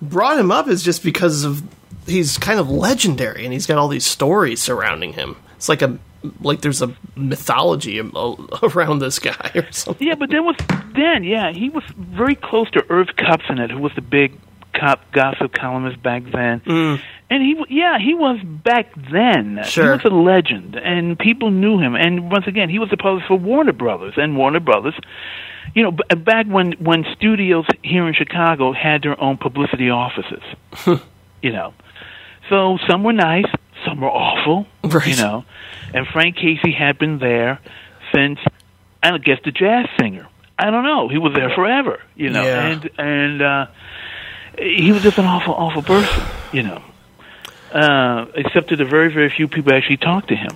brought 0.00 0.38
him 0.38 0.50
up 0.50 0.68
is 0.68 0.82
just 0.82 1.02
because 1.02 1.44
of 1.44 1.62
he's 2.06 2.38
kind 2.38 2.60
of 2.60 2.70
legendary 2.70 3.44
and 3.44 3.52
he's 3.52 3.66
got 3.66 3.78
all 3.78 3.88
these 3.88 4.06
stories 4.06 4.60
surrounding 4.60 5.14
him. 5.14 5.36
It's 5.56 5.68
like 5.68 5.82
a 5.82 5.98
like 6.40 6.62
there's 6.62 6.82
a 6.82 6.94
mythology 7.16 8.00
around 8.00 8.98
this 8.98 9.18
guy 9.18 9.50
or 9.54 9.70
something. 9.72 10.06
Yeah, 10.06 10.14
but 10.14 10.30
then 10.30 10.44
was 10.44 10.56
then, 10.94 11.24
yeah, 11.24 11.52
he 11.52 11.70
was 11.70 11.84
very 11.96 12.34
close 12.34 12.70
to 12.72 12.84
Irv 12.90 13.08
Kupcinet, 13.16 13.70
who 13.70 13.78
was 13.78 13.92
the 13.94 14.02
big 14.02 14.38
cop 14.74 15.00
gossip 15.12 15.52
columnist 15.52 16.02
back 16.02 16.24
then. 16.24 16.60
Mm. 16.60 17.00
And 17.30 17.42
he, 17.42 17.64
yeah, 17.68 17.98
he 17.98 18.14
was 18.14 18.38
back 18.44 18.92
then. 19.10 19.60
Sure. 19.64 19.84
He 19.84 19.90
was 19.90 20.04
a 20.04 20.14
legend, 20.14 20.76
and 20.76 21.18
people 21.18 21.50
knew 21.50 21.78
him. 21.78 21.94
And 21.94 22.30
once 22.30 22.46
again, 22.46 22.68
he 22.68 22.78
was 22.78 22.90
the 22.90 22.96
publisher 22.96 23.26
for 23.28 23.38
Warner 23.38 23.72
Brothers, 23.72 24.14
and 24.16 24.36
Warner 24.36 24.60
Brothers, 24.60 24.94
you 25.74 25.82
know, 25.82 25.90
b- 25.92 26.14
back 26.16 26.46
when 26.46 26.72
when 26.72 27.04
studios 27.16 27.66
here 27.82 28.06
in 28.06 28.14
Chicago 28.14 28.72
had 28.72 29.02
their 29.02 29.20
own 29.20 29.36
publicity 29.36 29.90
offices. 29.90 30.42
you 31.42 31.52
know, 31.52 31.74
so 32.48 32.78
some 32.88 33.02
were 33.02 33.12
nice, 33.12 33.46
some 33.84 34.00
were 34.00 34.10
awful. 34.10 34.66
Right. 34.84 35.06
You 35.08 35.16
know, 35.16 35.44
and 35.92 36.06
Frank 36.06 36.36
Casey 36.36 36.72
had 36.72 36.98
been 36.98 37.18
there 37.18 37.58
since 38.14 38.38
I 39.02 39.16
guess 39.18 39.38
the 39.44 39.50
jazz 39.50 39.86
singer. 39.98 40.26
I 40.58 40.70
don't 40.70 40.84
know. 40.84 41.08
He 41.08 41.18
was 41.18 41.34
there 41.34 41.50
forever. 41.50 42.00
You 42.14 42.30
know, 42.30 42.42
Yeah. 42.44 42.66
and 42.66 42.90
and 42.98 43.42
uh, 43.42 43.66
he 44.58 44.92
was 44.92 45.02
just 45.02 45.18
an 45.18 45.24
awful, 45.24 45.54
awful 45.54 45.82
person. 45.82 46.22
You 46.52 46.62
know, 46.62 46.82
uh, 47.72 48.26
except 48.36 48.68
that 48.70 48.76
the 48.76 48.84
very, 48.84 49.12
very 49.12 49.30
few 49.30 49.48
people 49.48 49.72
actually 49.74 49.96
talked 49.96 50.28
to 50.28 50.36
him. 50.36 50.52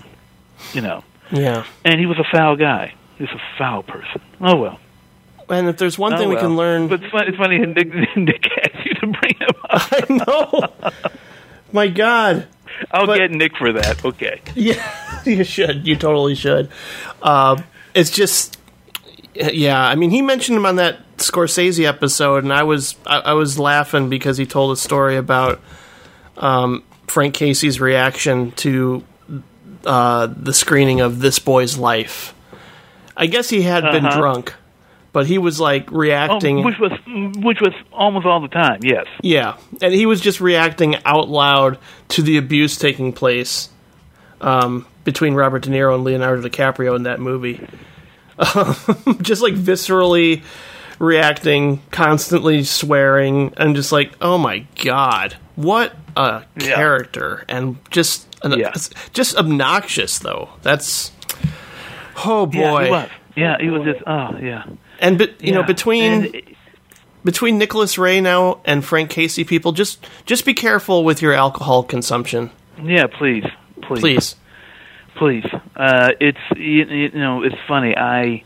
You 0.73 0.83
know, 0.83 1.03
Yeah. 1.33 1.65
and 1.85 1.99
he 1.99 2.07
was 2.07 2.19
a 2.19 2.25
foul 2.25 2.57
guy. 2.57 2.95
He 3.17 3.25
was 3.25 3.33
a 3.33 3.41
foul 3.59 3.83
person. 3.83 4.21
Oh 4.41 4.57
well. 4.57 4.79
And 5.51 5.69
if 5.69 5.77
there's 5.79 5.99
one 5.99 6.13
Oh, 6.15 6.19
thing 6.19 6.29
we 6.29 6.37
can 6.37 6.57
learn 6.57 6.89
But 6.89 7.03
it's 7.03 7.11
funny, 7.13 7.29
it's 7.29 7.37
funny 7.39 7.59
Nick, 7.59 7.89
Nick 8.17 8.47
asked 8.65 8.85
you 8.87 8.95
to 8.95 9.07
bring 9.07 9.35
him 9.39 9.49
up. 9.71 9.93
I 9.93 10.05
know. 10.91 10.93
My 11.73 11.89
god. 11.89 12.47
I'll 12.91 13.07
get 13.07 13.31
Nick 13.31 13.57
for 13.57 13.73
that. 13.73 14.05
Okay. 14.05 14.41
Yeah, 14.55 15.23
you 15.25 15.43
should. 15.45 15.87
You 15.87 15.97
totally 15.97 16.35
should. 16.35 16.71
Uh, 17.23 17.61
it's 17.95 18.11
just, 18.11 18.59
yeah. 19.35 19.81
I 19.85 19.95
mean, 19.97 20.11
he 20.11 20.23
mentioned 20.23 20.57
him 20.57 20.65
on 20.67 20.77
that 20.77 20.99
Scorsese 21.17 21.85
episode, 21.85 22.45
and 22.45 22.53
I 22.53 22.63
was 22.63 22.95
I, 23.07 23.19
I 23.19 23.33
was 23.33 23.59
laughing 23.59 24.09
because 24.09 24.37
he 24.37 24.47
told 24.47 24.71
a 24.73 24.77
story 24.77 25.17
about 25.17 25.61
um, 26.37 26.85
Frank 27.09 27.35
Casey's 27.35 27.81
reaction 27.81 28.53
to 28.53 29.03
uh, 29.85 30.27
the 30.29 30.55
screening 30.55 31.01
of 31.01 31.19
This 31.21 31.39
Boy's 31.41 31.77
Life. 31.79 32.33
I 33.17 33.27
guess 33.27 33.51
he 33.51 33.63
had 33.63 33.83
been 33.91 34.07
Uh-huh. 34.07 34.21
drunk, 34.21 34.55
but 35.13 35.27
he 35.27 35.39
was 35.39 35.59
like 35.61 35.91
reacting. 35.91 36.63
which 36.65 36.79
was 36.79 36.93
which 37.43 37.61
was 37.61 37.73
almost 37.93 38.27
all 38.27 38.41
the 38.41 38.49
time. 38.49 38.81
Yes. 38.83 39.07
Yeah, 39.23 39.57
and 39.81 39.93
he 39.93 40.07
was 40.07 40.21
just 40.21 40.41
reacting 40.41 40.97
out 41.05 41.29
loud 41.29 41.79
to 42.09 42.23
the 42.23 42.37
abuse 42.37 42.77
taking 42.77 43.13
place 43.13 43.69
um, 44.41 44.87
between 45.05 45.35
Robert 45.35 45.63
De 45.63 45.71
Niro 45.71 45.95
and 45.95 46.05
Leonardo 46.05 46.47
DiCaprio 46.49 46.95
in 46.97 47.05
that 47.05 47.21
movie. 47.21 47.67
Um, 48.39 48.77
just 49.23 49.43
like 49.43 49.55
viscerally 49.55 50.43
reacting, 50.99 51.81
constantly 51.91 52.65
swearing, 52.65 53.53
and 53.57 53.75
just 53.77 53.93
like, 53.93 54.13
oh 54.21 54.39
my 54.39 54.67
god, 54.85 55.37
what 55.57 55.95
a 56.17 56.43
Yeah. 56.61 56.75
character, 56.77 57.45
and 57.49 57.77
just 57.91 58.27
an, 58.45 58.63
just 59.13 59.37
obnoxious 59.37 60.19
though. 60.21 60.51
That's 60.63 61.11
oh 62.25 62.47
boy, 62.47 62.59
Yeah, 62.59 62.85
he 62.85 62.91
was. 62.91 63.09
Yeah, 63.37 63.57
he 63.61 63.71
was 63.71 63.83
just. 63.85 64.03
Oh, 64.07 64.37
yeah. 64.41 64.65
And 65.01 65.19
be, 65.19 65.35
you 65.41 65.53
know 65.53 65.63
between 65.63 66.13
And- 66.25 66.43
between 67.25 67.59
Nicholas 67.59 67.99
Ray 67.99 68.21
now 68.21 68.61
and 68.65 68.85
Frank 68.85 69.11
Casey, 69.11 69.45
people 69.45 69.73
just 69.73 70.07
just 70.25 70.45
be 70.47 70.55
careful 70.55 71.05
with 71.05 71.21
your 71.21 71.33
alcohol 71.35 71.83
consumption. 71.83 72.51
Yeah, 72.83 73.07
please, 73.09 73.45
please, 73.83 74.01
Please. 74.01 74.37
please. 75.17 75.45
Uh, 75.77 76.11
it's 76.21 76.39
you, 76.57 76.85
you 76.85 77.09
know, 77.11 77.43
it's 77.43 77.57
funny. 77.67 77.97
I, 77.97 78.45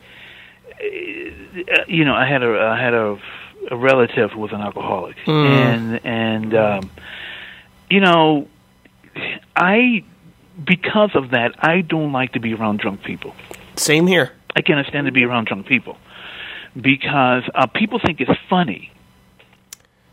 uh, 0.81 1.85
you 1.87 2.05
know, 2.05 2.15
I 2.15 2.27
had 2.27 2.43
a 2.43 2.59
I 2.59 2.83
had 2.83 2.95
a, 2.95 3.19
a 3.71 3.77
relative 3.77 4.31
who 4.33 4.41
was 4.41 4.53
an 4.53 4.61
alcoholic, 4.61 5.17
Mm. 5.27 5.47
and 5.51 6.01
and 6.07 6.55
um, 6.55 6.91
you 7.91 8.01
know, 8.01 8.49
I 9.55 10.05
because 10.65 11.11
of 11.15 11.31
that, 11.31 11.53
I 11.59 11.81
don't 11.83 12.13
like 12.13 12.33
to 12.33 12.41
be 12.41 12.55
around 12.55 12.79
drunk 12.81 13.03
people. 13.05 13.35
Same 13.77 14.07
here. 14.07 14.33
I 14.57 14.61
can't 14.63 14.87
stand 14.87 15.07
to 15.07 15.13
be 15.13 15.25
around 15.25 15.47
drunk 15.47 15.67
people 15.67 15.97
because 16.81 17.43
uh, 17.55 17.67
people 17.67 18.01
think 18.05 18.21
it's 18.21 18.31
funny. 18.49 18.91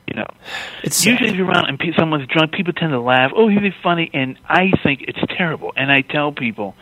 You 0.08 0.16
know, 0.16 0.28
it's 0.84 1.06
usually 1.06 1.30
if 1.30 1.36
you're 1.36 1.46
around 1.48 1.66
and 1.70 1.78
pe- 1.78 1.96
someone's 1.96 2.28
drunk, 2.28 2.54
people 2.54 2.74
tend 2.74 2.92
to 2.94 3.00
laugh. 3.00 3.32
Oh, 3.36 3.48
he's 3.48 3.60
funny, 3.84 4.10
and 4.12 4.40
I 4.48 4.72
think 4.82 5.02
it's 5.08 5.20
terrible. 5.38 5.72
And 5.76 5.92
I 5.92 6.02
tell 6.02 6.32
people, 6.32 6.74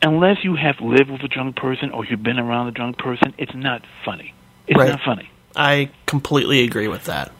unless 0.00 0.44
you 0.44 0.54
have 0.54 0.76
lived 0.80 1.10
with 1.10 1.22
a 1.22 1.28
drunk 1.28 1.56
person 1.56 1.90
or 1.90 2.04
you've 2.04 2.22
been 2.22 2.38
around 2.38 2.68
a 2.68 2.70
drunk 2.70 2.98
person, 2.98 3.34
it's 3.36 3.54
not 3.54 3.82
funny. 4.04 4.32
It's 4.68 4.78
Right. 4.78 4.90
not 4.90 5.00
funny. 5.04 5.28
I 5.56 5.90
completely 6.06 6.62
agree 6.62 6.86
with 6.86 7.04
that. 7.06 7.32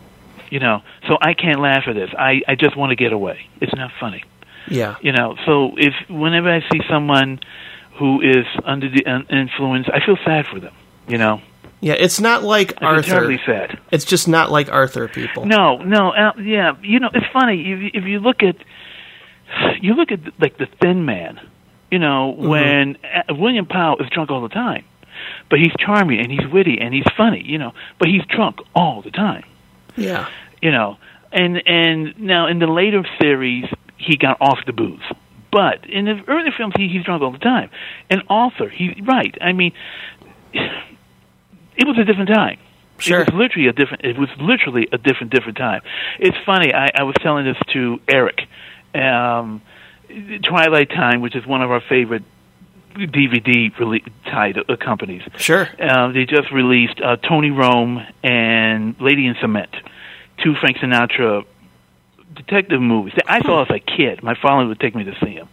You 0.50 0.58
know, 0.58 0.82
so 1.08 1.16
I 1.20 1.34
can't 1.34 1.60
laugh 1.60 1.84
at 1.86 1.94
this. 1.94 2.10
I 2.18 2.42
I 2.48 2.56
just 2.56 2.76
want 2.76 2.90
to 2.90 2.96
get 2.96 3.12
away. 3.12 3.46
It's 3.60 3.74
not 3.74 3.92
funny. 4.00 4.24
Yeah. 4.68 4.96
You 5.02 5.12
know, 5.12 5.36
so 5.46 5.74
if 5.76 5.94
whenever 6.10 6.50
I 6.52 6.60
see 6.72 6.80
someone 6.90 7.38
who 7.94 8.20
is 8.20 8.44
under 8.64 8.88
the 8.88 9.02
influence, 9.30 9.86
I 9.88 10.04
feel 10.04 10.16
sad 10.24 10.46
for 10.46 10.58
them. 10.58 10.74
You 11.08 11.18
know, 11.18 11.40
Yeah, 11.82 11.94
it's 11.94 12.20
not 12.20 12.44
like 12.44 12.74
I 12.76 12.78
feel 12.78 12.88
Arthur. 12.88 13.10
terribly 13.10 13.40
sad. 13.44 13.78
It's 13.90 14.04
just 14.04 14.28
not 14.28 14.50
like 14.52 14.70
Arthur 14.70 15.08
people. 15.08 15.44
No, 15.46 15.78
no, 15.78 16.10
uh, 16.12 16.32
yeah. 16.40 16.74
You 16.80 17.00
know, 17.00 17.10
it's 17.12 17.26
funny 17.32 17.60
if 17.72 17.78
you, 17.80 17.90
if 17.92 18.04
you 18.04 18.20
look 18.20 18.42
at 18.44 18.54
you 19.82 19.94
look 19.94 20.12
at 20.12 20.20
like 20.40 20.56
the 20.58 20.66
Thin 20.80 21.04
Man. 21.04 21.40
You 21.90 21.98
know, 21.98 22.34
Mhm. 22.38 22.48
when 22.48 22.96
uh, 23.04 23.34
William 23.34 23.66
Powell 23.66 23.98
is 23.98 24.08
drunk 24.10 24.30
all 24.30 24.40
the 24.42 24.48
time, 24.48 24.84
but 25.50 25.58
he's 25.58 25.72
charming 25.78 26.20
and 26.20 26.30
he's 26.30 26.46
witty 26.50 26.78
and 26.80 26.94
he's 26.94 27.04
funny. 27.16 27.42
You 27.44 27.58
know, 27.58 27.72
but 27.98 28.08
he's 28.08 28.24
drunk 28.26 28.60
all 28.74 29.02
the 29.02 29.10
time. 29.10 29.44
Yeah. 29.96 30.28
You 30.62 30.70
know, 30.70 30.96
and 31.32 31.60
and 31.66 32.14
now 32.18 32.46
in 32.46 32.60
the 32.60 32.66
later 32.68 33.04
series 33.20 33.66
he 33.98 34.16
got 34.16 34.36
off 34.40 34.60
the 34.66 34.72
booze. 34.72 35.02
But 35.50 35.84
in 35.86 36.06
the 36.06 36.22
early 36.28 36.50
films, 36.56 36.72
he, 36.78 36.88
he's 36.88 37.04
drunk 37.04 37.22
all 37.22 37.30
the 37.32 37.38
time. 37.38 37.68
And 38.08 38.22
Arthur, 38.30 38.70
he's 38.70 38.94
right. 39.02 39.36
I 39.40 39.52
mean, 39.52 39.72
it 41.76 41.86
was 41.86 41.98
a 41.98 42.04
different 42.04 42.30
time. 42.30 42.58
Sure. 42.98 43.22
It 43.22 43.32
was 43.32 43.38
literally 43.38 43.68
a 43.68 43.72
different. 43.72 44.04
It 44.04 44.18
was 44.18 44.28
literally 44.38 44.88
a 44.92 44.98
different, 44.98 45.32
different 45.32 45.58
time. 45.58 45.82
It's 46.20 46.36
funny. 46.46 46.72
I, 46.72 46.90
I 46.94 47.02
was 47.02 47.16
telling 47.20 47.44
this 47.44 47.56
to 47.72 48.00
Eric. 48.08 48.40
Um, 48.94 49.62
Twilight 50.44 50.90
Time, 50.90 51.20
which 51.20 51.34
is 51.34 51.46
one 51.46 51.62
of 51.62 51.70
our 51.70 51.80
favorite 51.80 52.22
DVD 52.94 53.74
rele- 53.76 54.68
uh, 54.68 54.76
companies. 54.76 55.22
Sure. 55.38 55.68
Uh, 55.80 56.12
they 56.12 56.26
just 56.26 56.52
released 56.52 57.00
uh, 57.00 57.16
Tony 57.16 57.50
Rome 57.50 58.04
and 58.22 58.94
Lady 59.00 59.26
in 59.26 59.34
Cement, 59.40 59.70
two 60.42 60.54
Frank 60.60 60.78
Sinatra 60.78 61.44
detective 62.34 62.80
movies 62.80 63.14
that 63.16 63.30
I 63.30 63.40
saw 63.42 63.62
as 63.62 63.70
a 63.70 63.78
kid. 63.78 64.22
My 64.22 64.34
father 64.34 64.66
would 64.66 64.80
take 64.80 64.94
me 64.94 65.04
to 65.04 65.14
see 65.24 65.34
them. 65.34 65.48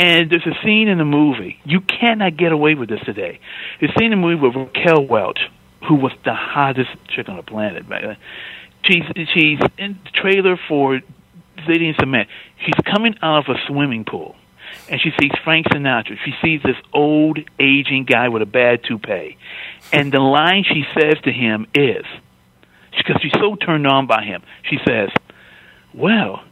And 0.00 0.30
there's 0.30 0.46
a 0.46 0.56
scene 0.64 0.88
in 0.88 0.96
the 0.96 1.04
movie. 1.04 1.60
You 1.62 1.82
cannot 1.82 2.38
get 2.38 2.52
away 2.52 2.74
with 2.74 2.88
this 2.88 3.00
today. 3.04 3.38
There's 3.78 3.92
a 3.94 3.98
scene 3.98 4.14
in 4.14 4.18
the 4.20 4.26
movie 4.26 4.40
with 4.40 4.56
Raquel 4.56 5.04
Welch, 5.04 5.40
who 5.86 5.96
was 5.96 6.12
the 6.24 6.32
hottest 6.32 6.88
chick 7.14 7.28
on 7.28 7.36
the 7.36 7.42
planet 7.42 7.84
then. 7.86 8.16
She's 8.82 9.04
she's 9.34 9.58
in 9.76 9.98
the 10.02 10.10
trailer 10.14 10.58
for 10.68 11.00
Lady 11.68 11.88
in 11.88 11.94
Cement. 12.00 12.30
She's 12.64 12.72
coming 12.90 13.14
out 13.20 13.46
of 13.46 13.54
a 13.54 13.58
swimming 13.66 14.06
pool, 14.06 14.36
and 14.88 14.98
she 15.02 15.10
sees 15.20 15.32
Frank 15.44 15.66
Sinatra. 15.66 16.16
She 16.24 16.32
sees 16.42 16.62
this 16.62 16.76
old 16.94 17.38
aging 17.58 18.06
guy 18.06 18.30
with 18.30 18.40
a 18.40 18.46
bad 18.46 18.82
toupee, 18.82 19.36
and 19.92 20.10
the 20.10 20.20
line 20.20 20.64
she 20.64 20.82
says 20.98 21.20
to 21.24 21.30
him 21.30 21.66
is, 21.74 22.06
because 22.96 23.20
she's 23.20 23.38
so 23.38 23.54
turned 23.54 23.86
on 23.86 24.06
by 24.06 24.24
him, 24.24 24.40
she 24.62 24.78
says, 24.86 25.10
"Well, 25.92 26.42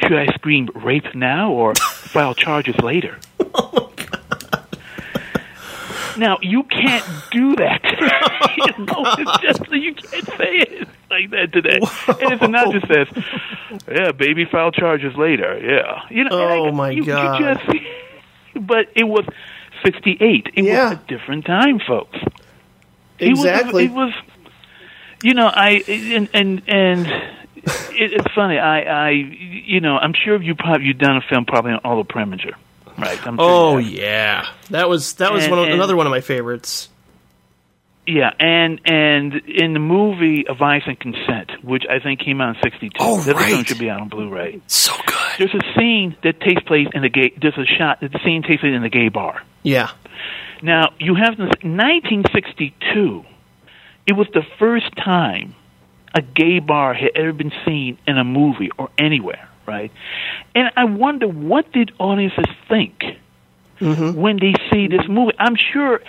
should 0.00 0.12
I 0.14 0.26
scream 0.34 0.68
rape 0.74 1.14
now 1.14 1.50
or 1.52 1.74
file 1.74 2.34
charges 2.34 2.76
later?" 2.80 3.18
Oh 3.54 3.92
now 6.16 6.38
you 6.42 6.64
can't 6.64 7.04
do 7.30 7.54
that. 7.56 7.80
you 8.56 8.84
know, 8.84 9.04
it's 9.18 9.38
just 9.42 9.70
you 9.72 9.94
can't 9.94 10.26
say 10.26 10.58
it 10.58 10.88
like 11.10 11.30
that 11.30 11.52
today. 11.52 11.76
And 11.76 12.32
if 12.32 12.40
Sinatra 12.40 12.86
says, 12.88 13.24
"Yeah, 13.88 14.12
baby, 14.12 14.44
file 14.44 14.72
charges 14.72 15.14
later," 15.16 15.58
yeah, 15.62 16.02
you 16.10 16.24
know. 16.24 16.40
and 16.42 16.52
I- 16.52 16.56
Oh, 16.58 16.72
my 16.72 16.90
you, 16.90 17.04
God. 17.04 17.38
You 17.40 17.54
just, 17.54 18.66
but 18.66 18.86
it 18.96 19.04
was 19.04 19.24
'68. 19.84 20.48
It 20.54 20.64
Yeah. 20.64 20.90
was 20.90 20.92
a 20.98 21.02
different 21.06 21.44
time, 21.44 21.78
folks. 21.86 22.18
It 23.20 23.30
was- 23.30 23.44
Exactly. 23.44 23.84
It 23.84 23.92
was, 23.92 24.12
you 25.22 25.34
know, 25.34 25.46
I 25.46 25.84
and 25.88 26.28
and 26.34 26.62
and 26.66 27.06
it, 27.64 28.12
it's 28.12 28.34
funny. 28.34 28.58
I 28.58 28.80
I 28.80 29.10
you 29.10 29.80
know, 29.80 29.96
I'm 29.96 30.12
sure 30.14 30.40
you 30.42 30.54
probably 30.54 30.86
you've 30.86 30.98
done 30.98 31.16
a 31.16 31.20
film 31.22 31.44
probably 31.44 31.72
on 31.72 31.80
Oliver 31.84 32.08
Preminger, 32.08 32.54
right? 32.98 33.18
I'm 33.26 33.36
sure 33.36 33.44
Oh 33.74 33.78
yeah, 33.78 34.46
that 34.70 34.88
was 34.88 35.14
that 35.14 35.32
was 35.32 35.44
And- 35.44 35.50
one 35.50 35.58
of, 35.60 35.64
and- 35.66 35.74
another 35.74 35.96
one 35.96 36.06
of 36.06 36.10
my 36.10 36.20
favorites. 36.20 36.88
Yeah, 38.06 38.30
and 38.40 38.80
and 38.86 39.34
in 39.46 39.74
the 39.74 39.80
movie 39.80 40.46
Advice 40.48 40.84
and 40.86 40.98
Consent, 40.98 41.62
which 41.62 41.84
I 41.90 41.98
think 41.98 42.20
came 42.20 42.40
out 42.40 42.56
in 42.56 42.62
'62, 42.62 42.96
Oh, 42.98 43.20
that 43.20 43.36
film 43.36 43.64
should 43.64 43.78
be 43.78 43.90
out 43.90 44.00
on 44.00 44.08
Blu-ray. 44.08 44.62
So 44.66 44.94
good. 45.04 45.16
There's 45.38 45.54
a 45.54 45.78
scene 45.78 46.16
that 46.22 46.40
takes 46.40 46.62
place 46.62 46.86
in 46.94 47.02
the 47.02 47.10
gay. 47.10 47.34
There's 47.38 47.58
a 47.58 47.66
shot. 47.66 48.00
The 48.00 48.08
scene 48.24 48.42
takes 48.42 48.62
place 48.62 48.74
in 48.74 48.80
the 48.80 48.88
gay 48.88 49.10
bar. 49.10 49.42
Yeah. 49.62 49.90
Now 50.62 50.94
you 50.98 51.16
have 51.16 51.36
this 51.36 51.50
1962. 51.62 53.24
It 54.06 54.14
was 54.14 54.26
the 54.32 54.42
first 54.58 54.86
time 54.96 55.54
a 56.18 56.22
gay 56.22 56.58
bar 56.58 56.94
had 56.94 57.12
ever 57.14 57.32
been 57.32 57.52
seen 57.64 57.96
in 58.06 58.18
a 58.18 58.24
movie 58.24 58.70
or 58.76 58.90
anywhere, 58.98 59.48
right? 59.66 59.92
And 60.52 60.70
I 60.76 60.84
wonder 60.84 61.28
what 61.28 61.70
did 61.72 61.92
audiences 62.00 62.44
think 62.68 63.04
mm-hmm. 63.80 64.20
when 64.20 64.38
they 64.40 64.54
see 64.70 64.88
this 64.88 65.06
movie. 65.08 65.32
I'm 65.38 65.54
sure, 65.54 66.00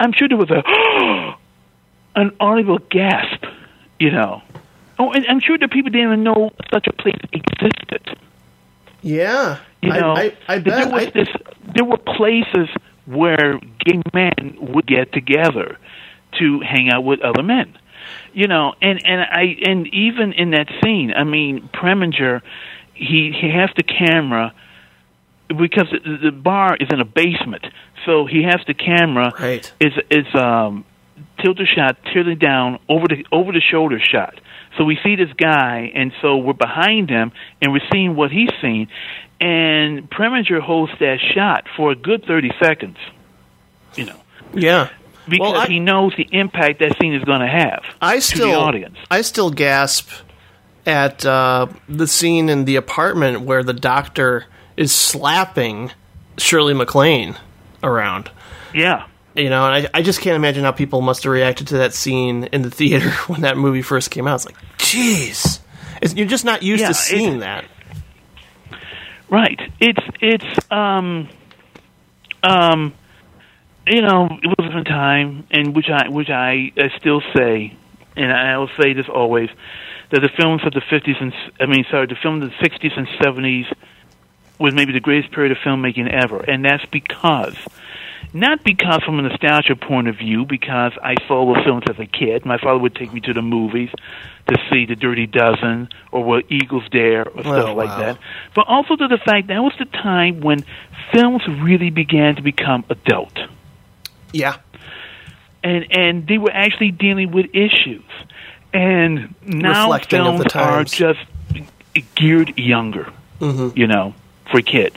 I'm 0.00 0.12
sure 0.14 0.26
there 0.26 0.38
was 0.38 0.50
a 0.50 1.36
an 2.18 2.34
audible 2.40 2.78
gasp, 2.78 3.44
you 4.00 4.10
know. 4.10 4.42
Oh, 4.98 5.12
and 5.12 5.26
I'm 5.28 5.40
sure 5.40 5.58
the 5.58 5.68
people 5.68 5.90
didn't 5.90 6.06
even 6.06 6.24
know 6.24 6.50
such 6.72 6.86
a 6.86 6.92
place 6.94 7.20
existed. 7.30 8.18
Yeah. 9.02 9.58
You 9.82 9.90
know, 9.90 10.12
I, 10.16 10.34
I, 10.48 10.58
that 10.58 10.64
bet. 10.64 10.64
there 10.64 10.88
was 10.88 11.06
I- 11.06 11.10
this. 11.10 11.28
There 11.74 11.84
were 11.84 11.98
places 11.98 12.68
where 13.04 13.60
gay 13.84 14.02
men 14.14 14.56
would 14.72 14.86
get 14.86 15.12
together 15.12 15.76
to 16.38 16.60
hang 16.60 16.90
out 16.90 17.04
with 17.04 17.20
other 17.20 17.42
men. 17.42 17.76
You 18.32 18.46
know, 18.46 18.74
and 18.80 19.00
and 19.04 19.20
I 19.20 19.56
and 19.64 19.86
even 19.88 20.32
in 20.32 20.50
that 20.50 20.68
scene, 20.82 21.12
I 21.14 21.24
mean, 21.24 21.68
Preminger, 21.72 22.42
he 22.94 23.32
he 23.38 23.50
has 23.54 23.70
the 23.76 23.82
camera 23.82 24.52
because 25.48 25.88
the, 25.90 26.30
the 26.30 26.32
bar 26.32 26.76
is 26.78 26.88
in 26.92 27.00
a 27.00 27.04
basement, 27.04 27.66
so 28.04 28.26
he 28.26 28.42
has 28.42 28.60
the 28.66 28.74
camera 28.74 29.32
right. 29.38 29.72
is 29.80 29.92
is 30.10 30.26
um 30.34 30.84
tilted 31.42 31.68
shot, 31.74 31.96
tilted 32.12 32.38
down 32.38 32.78
over 32.88 33.06
the 33.08 33.24
over 33.32 33.52
the 33.52 33.60
shoulder 33.60 34.00
shot. 34.00 34.40
So 34.76 34.84
we 34.84 34.98
see 35.02 35.16
this 35.16 35.32
guy, 35.36 35.90
and 35.94 36.12
so 36.20 36.36
we're 36.36 36.52
behind 36.52 37.08
him, 37.10 37.32
and 37.60 37.72
we're 37.72 37.88
seeing 37.90 38.14
what 38.14 38.30
he's 38.30 38.50
seeing. 38.60 38.88
And 39.40 40.10
Preminger 40.10 40.60
holds 40.60 40.92
that 41.00 41.18
shot 41.34 41.66
for 41.76 41.92
a 41.92 41.96
good 41.96 42.24
thirty 42.26 42.50
seconds. 42.62 42.98
You 43.96 44.06
know, 44.06 44.20
yeah. 44.54 44.90
Because 45.28 45.52
Well, 45.52 45.60
I- 45.62 45.66
he 45.66 45.80
knows 45.80 46.12
the 46.16 46.28
impact 46.32 46.80
that 46.80 46.96
scene 47.00 47.14
is 47.14 47.24
going 47.24 47.40
to 47.40 47.46
have 47.48 47.82
I 48.00 48.16
to 48.16 48.20
still 48.22 48.48
the 48.50 48.54
audience. 48.56 48.96
I 49.10 49.20
still 49.22 49.50
gasp 49.50 50.10
at 50.86 51.24
uh, 51.26 51.66
the 51.88 52.06
scene 52.06 52.48
in 52.48 52.64
the 52.64 52.76
apartment 52.76 53.42
where 53.42 53.62
the 53.62 53.74
doctor 53.74 54.46
is 54.76 54.92
slapping 54.92 55.90
Shirley 56.38 56.72
MacLaine 56.74 57.36
around. 57.82 58.30
Yeah. 58.74 59.06
You 59.34 59.50
know, 59.50 59.66
and 59.70 59.86
I, 59.86 59.98
I 59.98 60.02
just 60.02 60.20
can't 60.20 60.34
imagine 60.36 60.64
how 60.64 60.72
people 60.72 61.00
must 61.00 61.22
have 61.24 61.32
reacted 61.32 61.68
to 61.68 61.78
that 61.78 61.94
scene 61.94 62.44
in 62.44 62.62
the 62.62 62.70
theater 62.80 63.10
when 63.26 63.42
that 63.42 63.56
movie 63.56 63.82
first 63.82 64.10
came 64.10 64.26
out. 64.26 64.36
It's 64.36 64.46
like, 64.46 64.56
jeez, 64.78 65.60
you're 66.16 66.26
just 66.26 66.44
not 66.44 66.62
used 66.62 66.80
Yeah, 66.80 66.88
to 66.88 66.94
seeing 66.94 67.38
that. 67.40 67.64
Right. 69.30 69.60
It's 69.78 70.00
it's 70.20 70.70
um 70.72 71.28
um 72.42 72.94
you 73.88 74.02
know, 74.02 74.26
it 74.42 74.46
was 74.46 74.56
a 74.58 74.62
different 74.62 74.88
time, 74.88 75.46
and 75.50 75.74
which 75.74 75.88
I 75.88 76.08
which 76.08 76.28
I, 76.30 76.72
I 76.76 76.88
still 76.98 77.22
say, 77.36 77.76
and 78.16 78.32
I 78.32 78.58
will 78.58 78.70
say 78.80 78.92
this 78.92 79.06
always, 79.08 79.50
that 80.10 80.20
the 80.20 80.30
films 80.36 80.62
of 80.64 80.72
the 80.72 80.82
fifties 80.90 81.16
and 81.20 81.32
I 81.60 81.66
mean, 81.66 81.84
sorry, 81.90 82.06
the 82.06 82.16
film 82.20 82.42
of 82.42 82.50
the 82.50 82.56
sixties 82.62 82.92
and 82.96 83.08
seventies 83.22 83.66
was 84.58 84.74
maybe 84.74 84.92
the 84.92 85.00
greatest 85.00 85.32
period 85.32 85.52
of 85.52 85.58
filmmaking 85.58 86.12
ever, 86.12 86.40
and 86.40 86.64
that's 86.64 86.84
because. 86.86 87.56
Not 88.34 88.62
because 88.62 89.02
from 89.04 89.18
a 89.18 89.22
nostalgia 89.22 89.74
point 89.74 90.06
of 90.06 90.16
view, 90.18 90.44
because 90.44 90.92
I 91.02 91.14
saw 91.26 91.46
those 91.46 91.64
films 91.64 91.84
as 91.88 91.98
a 91.98 92.04
kid. 92.04 92.44
My 92.44 92.58
father 92.58 92.78
would 92.78 92.94
take 92.94 93.10
me 93.10 93.20
to 93.20 93.32
the 93.32 93.40
movies 93.40 93.88
to 94.48 94.56
see 94.70 94.84
The 94.84 94.96
Dirty 94.96 95.26
Dozen 95.26 95.88
or 96.12 96.24
Where 96.24 96.42
Eagles 96.50 96.86
Dare 96.90 97.22
or 97.22 97.38
oh, 97.38 97.40
stuff 97.40 97.68
Oh, 97.68 97.74
like 97.74 97.88
wow. 97.88 97.98
that. 98.00 98.18
But 98.54 98.66
also 98.68 98.96
to 98.96 99.08
the 99.08 99.16
fact 99.16 99.46
that 99.48 99.60
was 99.60 99.72
the 99.78 99.86
time 99.86 100.40
when 100.40 100.62
films 101.10 101.42
really 101.48 101.88
began 101.88 102.36
to 102.36 102.42
become 102.42 102.84
adult 102.90 103.38
Yeah. 104.32 104.56
and 105.62 105.86
and 105.90 106.26
they 106.26 106.38
were 106.38 106.52
actually 106.52 106.90
dealing 106.92 107.30
with 107.32 107.46
issues. 107.54 108.04
And 108.72 109.34
now 109.42 109.84
Reflecting 109.92 110.20
of 110.20 110.26
films 110.26 110.54
are 110.54 110.84
just 110.84 111.20
geared 112.14 112.58
younger, 112.58 113.10
Mhm. 113.40 113.76
you 113.76 113.86
know, 113.86 114.14
for 114.50 114.60
kids. 114.60 114.96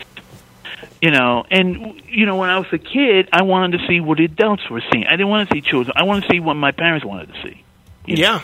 You 1.02 1.10
know, 1.12 1.46
and 1.50 2.00
you 2.08 2.26
know, 2.26 2.36
when 2.36 2.50
I 2.50 2.60
was 2.60 2.68
a 2.74 2.78
kid, 2.78 3.30
I 3.34 3.42
wanted 3.44 3.80
to 3.80 3.88
see 3.88 4.00
what 4.02 4.20
adults 4.20 4.70
were 4.70 4.84
seeing. 4.92 5.08
I 5.08 5.12
didn't 5.12 5.30
want 5.30 5.50
to 5.50 5.56
see 5.56 5.62
children. 5.62 5.94
I 5.96 6.04
wanted 6.04 6.24
to 6.26 6.30
see 6.32 6.40
what 6.40 6.56
my 6.56 6.72
parents 6.72 7.04
wanted 7.06 7.34
to 7.34 7.42
see. 7.42 7.64
you 8.06 8.18
know. 8.18 8.22
Yeah. 8.22 8.40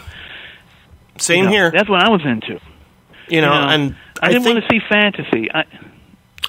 Same 1.20 1.38
You 1.40 1.44
know, 1.46 1.50
here. 1.52 1.72
That's 1.72 1.90
what 1.90 2.02
I 2.04 2.10
was 2.10 2.22
into. 2.26 2.60
You 3.30 3.42
know, 3.42 3.52
and 3.52 3.96
I, 4.22 4.28
I 4.28 4.30
didn't 4.30 4.44
think- 4.44 4.56
want 4.56 4.70
to 4.70 4.74
see 4.74 4.80
fantasy. 4.90 5.52
I, 5.54 5.66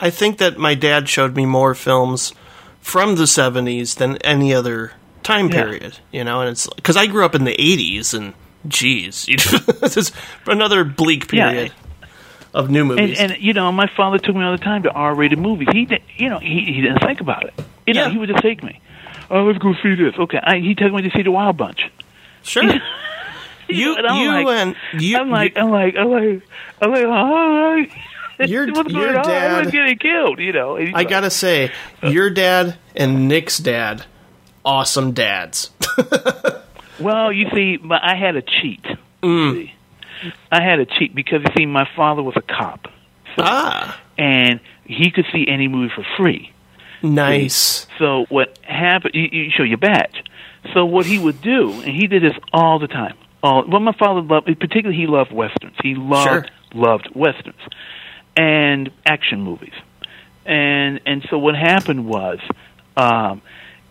I 0.00 0.10
think 0.10 0.38
that 0.38 0.56
my 0.58 0.74
dad 0.74 1.08
showed 1.08 1.34
me 1.34 1.44
more 1.46 1.74
films 1.74 2.32
from 2.88 3.16
the 3.16 3.24
70s 3.24 3.96
than 3.96 4.16
any 4.18 4.54
other 4.54 4.92
time 5.22 5.48
Yeah. 5.50 5.62
period, 5.64 5.98
you 6.10 6.24
know, 6.24 6.40
and 6.40 6.48
it's 6.50 6.66
because 6.74 6.96
I 6.96 7.06
grew 7.06 7.22
up 7.24 7.34
in 7.34 7.44
the 7.44 7.54
80s 7.54 8.14
and 8.14 8.32
geez, 8.66 9.28
you 9.28 9.36
know, 9.36 9.58
this 9.80 9.96
is 9.98 10.10
another 10.46 10.84
bleak 10.84 11.30
Yeah. 11.30 11.50
period 11.50 11.72
of 12.54 12.70
new 12.70 12.86
movies. 12.86 13.18
And, 13.20 13.32
and 13.32 13.42
you 13.42 13.52
know, 13.52 13.70
my 13.72 13.88
father 13.94 14.18
took 14.18 14.34
me 14.34 14.42
all 14.42 14.52
the 14.52 14.64
time 14.64 14.84
to 14.84 14.90
R-rated 14.90 15.38
movies. 15.38 15.68
He, 15.70 15.84
did, 15.84 16.00
you 16.16 16.30
know, 16.30 16.38
he 16.38 16.64
he 16.74 16.80
didn't 16.80 17.00
think 17.00 17.20
about 17.20 17.44
it. 17.44 17.54
You 17.86 17.92
know, 17.94 18.08
he 18.10 18.16
would 18.18 18.30
just 18.30 18.42
take 18.42 18.62
me. 18.62 18.80
Oh, 19.30 19.44
let's 19.44 19.58
go 19.58 19.74
see 19.82 19.94
this. 19.94 20.14
Okay, 20.18 20.38
I, 20.42 20.58
he 20.58 20.74
took 20.74 20.90
me 20.92 21.02
to 21.02 21.10
see 21.10 21.22
the 21.22 21.30
Wild 21.30 21.58
Bunch. 21.58 21.90
Sure. 22.42 22.62
you, 23.68 23.96
and 23.96 24.06
I'm 24.06 24.22
you 24.22 24.44
like, 24.44 24.46
and 24.56 25.02
you, 25.02 25.18
I'm 25.18 25.30
like, 25.30 25.56
I'm 25.56 25.70
like, 25.70 25.94
I'm 25.96 26.08
like, 26.10 26.42
I'm 26.80 26.90
like, 26.90 27.04
hi. 27.04 28.02
Your- 28.46 28.72
What's 28.72 28.92
your 28.92 29.12
going 29.12 29.16
on? 29.16 29.24
dad- 29.24 29.64
was 29.64 29.72
getting 29.72 29.98
killed. 29.98 30.38
You 30.38 30.52
know. 30.52 30.76
I 30.76 31.04
gotta 31.04 31.30
say, 31.30 31.72
your 32.02 32.30
dad 32.30 32.76
and 32.94 33.26
Nick's 33.28 33.58
dad, 33.58 34.04
awesome 34.64 35.12
dads. 35.12 35.70
Well, 37.00 37.32
you 37.32 37.46
see, 37.54 37.78
I 37.90 38.16
had 38.16 38.34
a 38.34 38.42
cheat. 38.42 38.84
Mm. 39.22 39.52
See. 39.52 39.72
I 40.50 40.62
had 40.62 40.80
a 40.80 40.84
cheat 40.84 41.14
because 41.14 41.42
you 41.44 41.50
see, 41.56 41.64
my 41.66 41.88
father 41.94 42.24
was 42.24 42.34
a 42.36 42.42
cop. 42.42 42.88
ah, 43.38 44.00
and 44.18 44.58
he 44.84 45.12
could 45.12 45.26
see 45.32 45.46
any 45.48 45.68
movie 45.68 45.92
for 45.94 46.04
free. 46.16 46.50
nice. 47.02 47.86
So 48.00 48.26
what 48.30 48.58
happened? 48.64 49.14
You, 49.14 49.28
you 49.30 49.50
show 49.56 49.62
your 49.62 49.78
badge. 49.78 50.24
So 50.74 50.84
what 50.86 51.06
he 51.06 51.20
would 51.20 51.40
do, 51.40 51.70
and 51.82 51.94
he 51.94 52.08
did 52.08 52.22
this 52.24 52.34
all 52.52 52.80
the 52.80 52.88
time. 52.88 53.16
All 53.44 53.64
well, 53.68 53.78
my 53.80 53.92
father 53.92 54.20
loved, 54.20 54.46
particularly 54.58 54.96
he 54.96 55.06
loved 55.06 55.30
westerns. 55.30 55.76
He 55.80 55.94
loved 55.94 56.28
Sure. 56.28 56.46
loved 56.74 57.08
westerns 57.14 57.60
and 58.38 58.90
action 59.04 59.42
movies. 59.42 59.74
And 60.46 61.00
and 61.04 61.26
so 61.28 61.36
what 61.36 61.54
happened 61.56 62.06
was, 62.06 62.38
um, 62.96 63.42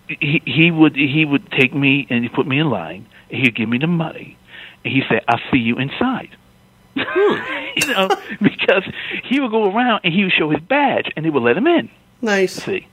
he 0.07 0.41
he 0.45 0.71
would 0.71 0.95
he 0.95 1.25
would 1.25 1.51
take 1.51 1.75
me 1.75 2.07
and 2.09 2.23
he 2.23 2.29
put 2.29 2.47
me 2.47 2.59
in 2.59 2.69
line. 2.69 3.05
And 3.29 3.43
he'd 3.43 3.55
give 3.55 3.67
me 3.67 3.77
the 3.77 3.87
money, 3.87 4.37
and 4.83 4.93
he 4.93 5.01
said, 5.09 5.21
"I'll 5.27 5.41
see 5.51 5.59
you 5.59 5.77
inside." 5.77 6.29
you 6.95 7.87
know, 7.93 8.07
because 8.41 8.83
he 9.25 9.39
would 9.39 9.51
go 9.51 9.69
around 9.69 10.01
and 10.03 10.13
he 10.13 10.23
would 10.23 10.31
show 10.31 10.49
his 10.49 10.61
badge, 10.61 11.11
and 11.15 11.25
they 11.25 11.29
would 11.29 11.43
let 11.43 11.57
him 11.57 11.67
in. 11.67 11.89
Nice. 12.21 12.53
See. 12.53 12.87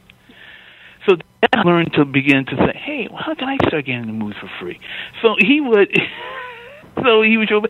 So 1.06 1.16
I 1.52 1.62
learned 1.62 1.92
to 1.94 2.04
begin 2.04 2.46
to 2.46 2.56
say, 2.56 2.76
"Hey, 2.76 3.08
well, 3.10 3.22
how 3.24 3.34
can 3.34 3.48
I 3.48 3.56
start 3.68 3.86
getting 3.86 4.06
the 4.06 4.12
movies 4.12 4.36
for 4.40 4.50
free?" 4.60 4.80
So 5.22 5.36
he 5.38 5.60
would, 5.60 5.88
so 7.02 7.22
he 7.22 7.36
would 7.36 7.48
show. 7.48 7.62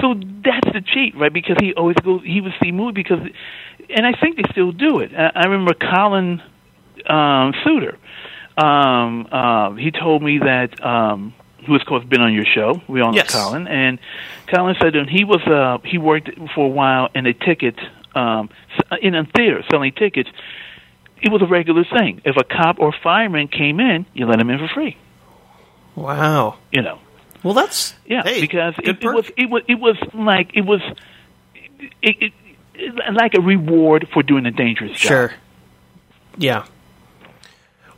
So 0.00 0.14
that's 0.14 0.72
the 0.72 0.80
cheat, 0.80 1.16
right? 1.16 1.32
Because 1.32 1.56
he 1.60 1.74
always 1.74 1.96
goes, 1.96 2.22
he 2.24 2.40
would 2.40 2.54
see 2.62 2.72
movies 2.72 3.04
because, 3.04 3.26
and 3.90 4.06
I 4.06 4.12
think 4.12 4.36
they 4.36 4.44
still 4.50 4.72
do 4.72 5.00
it. 5.00 5.12
I, 5.14 5.32
I 5.34 5.46
remember 5.46 5.74
Colin 5.74 6.42
um, 7.06 7.54
Suter. 7.64 7.98
Um, 8.56 9.26
uh, 9.32 9.72
he 9.72 9.90
told 9.90 10.22
me 10.22 10.38
that 10.38 10.84
um, 10.84 11.34
who 11.66 11.74
of 11.74 11.84
course 11.86 12.04
been 12.04 12.20
on 12.20 12.34
your 12.34 12.44
show. 12.44 12.82
We 12.88 13.00
all 13.00 13.12
know 13.12 13.16
Yes. 13.16 13.34
Colin, 13.34 13.66
and 13.66 13.98
Colin 14.52 14.76
said 14.80 14.94
that 14.94 15.08
he 15.08 15.24
was 15.24 15.40
uh, 15.46 15.78
he 15.86 15.98
worked 15.98 16.28
for 16.54 16.66
a 16.66 16.68
while 16.68 17.08
in 17.14 17.24
a 17.26 17.32
ticket 17.32 17.78
um, 18.14 18.50
in 19.00 19.14
a 19.14 19.24
theater 19.24 19.64
selling 19.70 19.92
tickets. 19.92 20.28
It 21.22 21.30
was 21.30 21.40
a 21.40 21.46
regular 21.46 21.84
thing. 21.84 22.20
If 22.24 22.36
a 22.36 22.44
cop 22.44 22.78
or 22.80 22.92
fireman 23.02 23.48
came 23.48 23.78
in, 23.80 24.06
you 24.12 24.26
let 24.26 24.40
him 24.40 24.50
in 24.50 24.58
for 24.58 24.68
free. 24.68 24.96
Wow. 25.94 26.58
You 26.72 26.82
know. 26.82 26.98
Well, 27.42 27.54
that's 27.54 27.94
Yeah, 28.06 28.22
hey, 28.22 28.40
because 28.40 28.74
it, 28.82 29.02
it 29.02 29.04
was 29.04 29.30
it 29.36 29.50
was 29.50 29.62
it 29.68 29.74
was 29.80 29.96
like 30.14 30.50
it 30.54 30.62
was 30.62 30.80
it, 32.00 32.32
it, 32.74 32.94
like 33.14 33.34
a 33.34 33.40
reward 33.40 34.08
for 34.12 34.22
doing 34.22 34.46
a 34.46 34.50
dangerous 34.50 34.92
job. 34.92 35.08
Sure. 35.08 35.34
Yeah. 36.38 36.64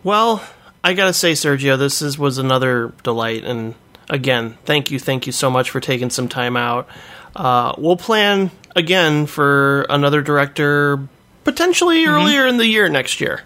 Well, 0.02 0.42
I 0.82 0.94
gotta 0.94 1.12
say, 1.12 1.32
Sergio, 1.32 1.78
this 1.78 2.02
is 2.02 2.18
was 2.18 2.38
another 2.38 2.92
delight, 3.02 3.44
and 3.44 3.74
again, 4.10 4.56
thank 4.64 4.90
you, 4.90 4.98
thank 4.98 5.26
you 5.26 5.32
so 5.32 5.50
much 5.50 5.70
for 5.70 5.80
taking 5.80 6.10
some 6.10 6.28
time 6.28 6.56
out. 6.56 6.88
Uh, 7.34 7.74
we'll 7.78 7.96
plan 7.96 8.50
again 8.76 9.26
for 9.26 9.82
another 9.88 10.20
director, 10.22 11.08
potentially 11.44 12.04
Mm-hmm. 12.04 12.14
earlier 12.14 12.46
in 12.46 12.56
the 12.58 12.66
year 12.66 12.88
next 12.88 13.20
year. 13.20 13.42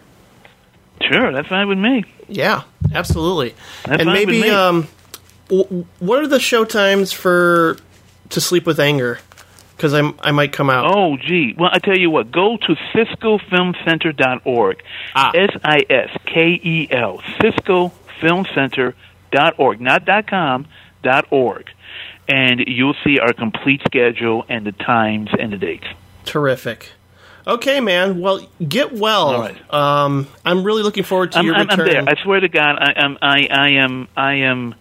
Sure, 1.01 1.33
that's 1.33 1.49
fine 1.49 1.69
with 1.69 1.79
me. 1.79 2.05
Yeah, 2.29 2.63
absolutely. 2.93 3.55
That's 3.85 4.03
and 4.03 4.13
maybe, 4.13 4.51
um, 4.51 4.89
w- 5.49 5.85
what 5.99 6.21
are 6.21 6.27
the 6.29 6.41
show 6.41 6.65
times 6.65 7.13
for 7.13 7.77
To 8.31 8.41
Sleep 8.41 8.65
with 8.67 8.81
Anger? 8.81 9.19
Because 9.77 9.95
I 9.95 10.13
I 10.21 10.33
might 10.33 10.53
come 10.53 10.69
out. 10.71 10.93
Oh, 10.97 11.17
gee. 11.17 11.55
Well, 11.57 11.71
I 11.73 11.79
tell 11.79 11.97
you 11.97 12.11
what. 12.11 12.33
Go 12.33 12.57
to 12.57 12.75
SiskelFilmCenter.org. 12.95 14.83
Ah. 15.15 15.31
S 15.35 15.51
I 15.63 15.85
S 15.89 16.11
K 16.27 16.61
E 16.63 16.89
L. 16.91 17.19
SiskelFilmCenter.org. 17.41 19.81
Not 19.81 20.05
dot 20.05 20.27
.com. 20.27 20.67
Dot 21.03 21.27
.org. 21.31 21.71
And 22.29 22.61
you'll 22.67 22.97
see 23.05 23.19
our 23.21 23.33
complete 23.33 23.81
schedule 23.87 24.45
and 24.49 24.67
the 24.67 24.73
times 24.73 25.31
and 25.39 25.53
the 25.53 25.57
dates. 25.57 25.87
Terrific. 26.25 26.91
Okay, 27.47 27.81
man. 27.81 28.21
Well, 28.21 28.41
get 28.69 28.93
well. 28.93 29.29
All 29.29 29.41
right. 29.41 29.73
Um, 29.73 30.27
I'm 30.45 30.65
really 30.65 30.83
looking 30.83 31.05
forward 31.05 31.33
to 31.33 31.39
I'm, 31.39 31.47
your 31.47 31.55
I'm, 31.55 31.71
I'm 31.71 31.79
return. 31.79 32.05
there. 32.05 32.15
I 32.15 32.23
swear 32.23 32.41
to 32.41 32.49
God, 32.49 32.77
I 32.79 32.93
am. 32.97 33.17
I, 33.23 33.47
I 33.51 33.69
am. 33.83 34.09
I 34.17 34.35
am. 34.35 34.75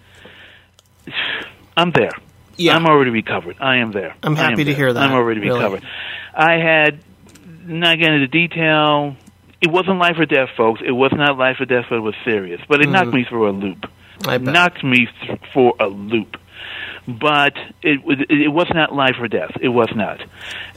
I'm 1.75 1.91
there. 1.91 2.11
Yeah. 2.57 2.75
I'm 2.75 2.85
already 2.85 3.11
recovered. 3.11 3.57
I 3.59 3.77
am 3.77 3.91
there. 3.91 4.15
I'm 4.23 4.35
happy 4.35 4.55
to 4.57 4.63
there. 4.65 4.73
hear 4.75 4.93
that, 4.93 5.03
I'm 5.03 5.13
already 5.13 5.41
really. 5.41 5.55
recovered. 5.55 5.83
I 6.33 6.53
had 6.53 6.99
not 7.65 7.97
getting 7.99 8.15
into 8.15 8.27
detail. 8.27 9.15
It 9.61 9.69
wasn't 9.71 9.99
life 9.99 10.15
or 10.17 10.25
death, 10.25 10.49
folks. 10.57 10.81
It 10.85 10.91
was 10.91 11.11
not 11.13 11.37
life 11.37 11.57
or 11.59 11.65
death, 11.65 11.85
but 11.89 11.97
it 11.97 12.01
was 12.01 12.15
serious. 12.25 12.61
But 12.67 12.81
it 12.81 12.89
knocked 12.89 13.09
Mm. 13.09 13.13
me 13.15 13.25
through 13.29 13.49
a 13.49 13.51
loop. 13.51 13.85
I 14.27 14.37
bet. 14.39 14.53
Knocked 14.53 14.83
me 14.83 15.07
th- 15.25 15.39
for 15.53 15.73
a 15.79 15.87
loop. 15.87 16.37
But 17.07 17.53
it, 17.83 18.03
was- 18.03 18.25
it 18.29 18.51
was 18.51 18.67
not 18.73 18.93
life 18.93 19.15
or 19.19 19.27
death. 19.27 19.51
It 19.61 19.69
was 19.69 19.89
not. 19.95 20.19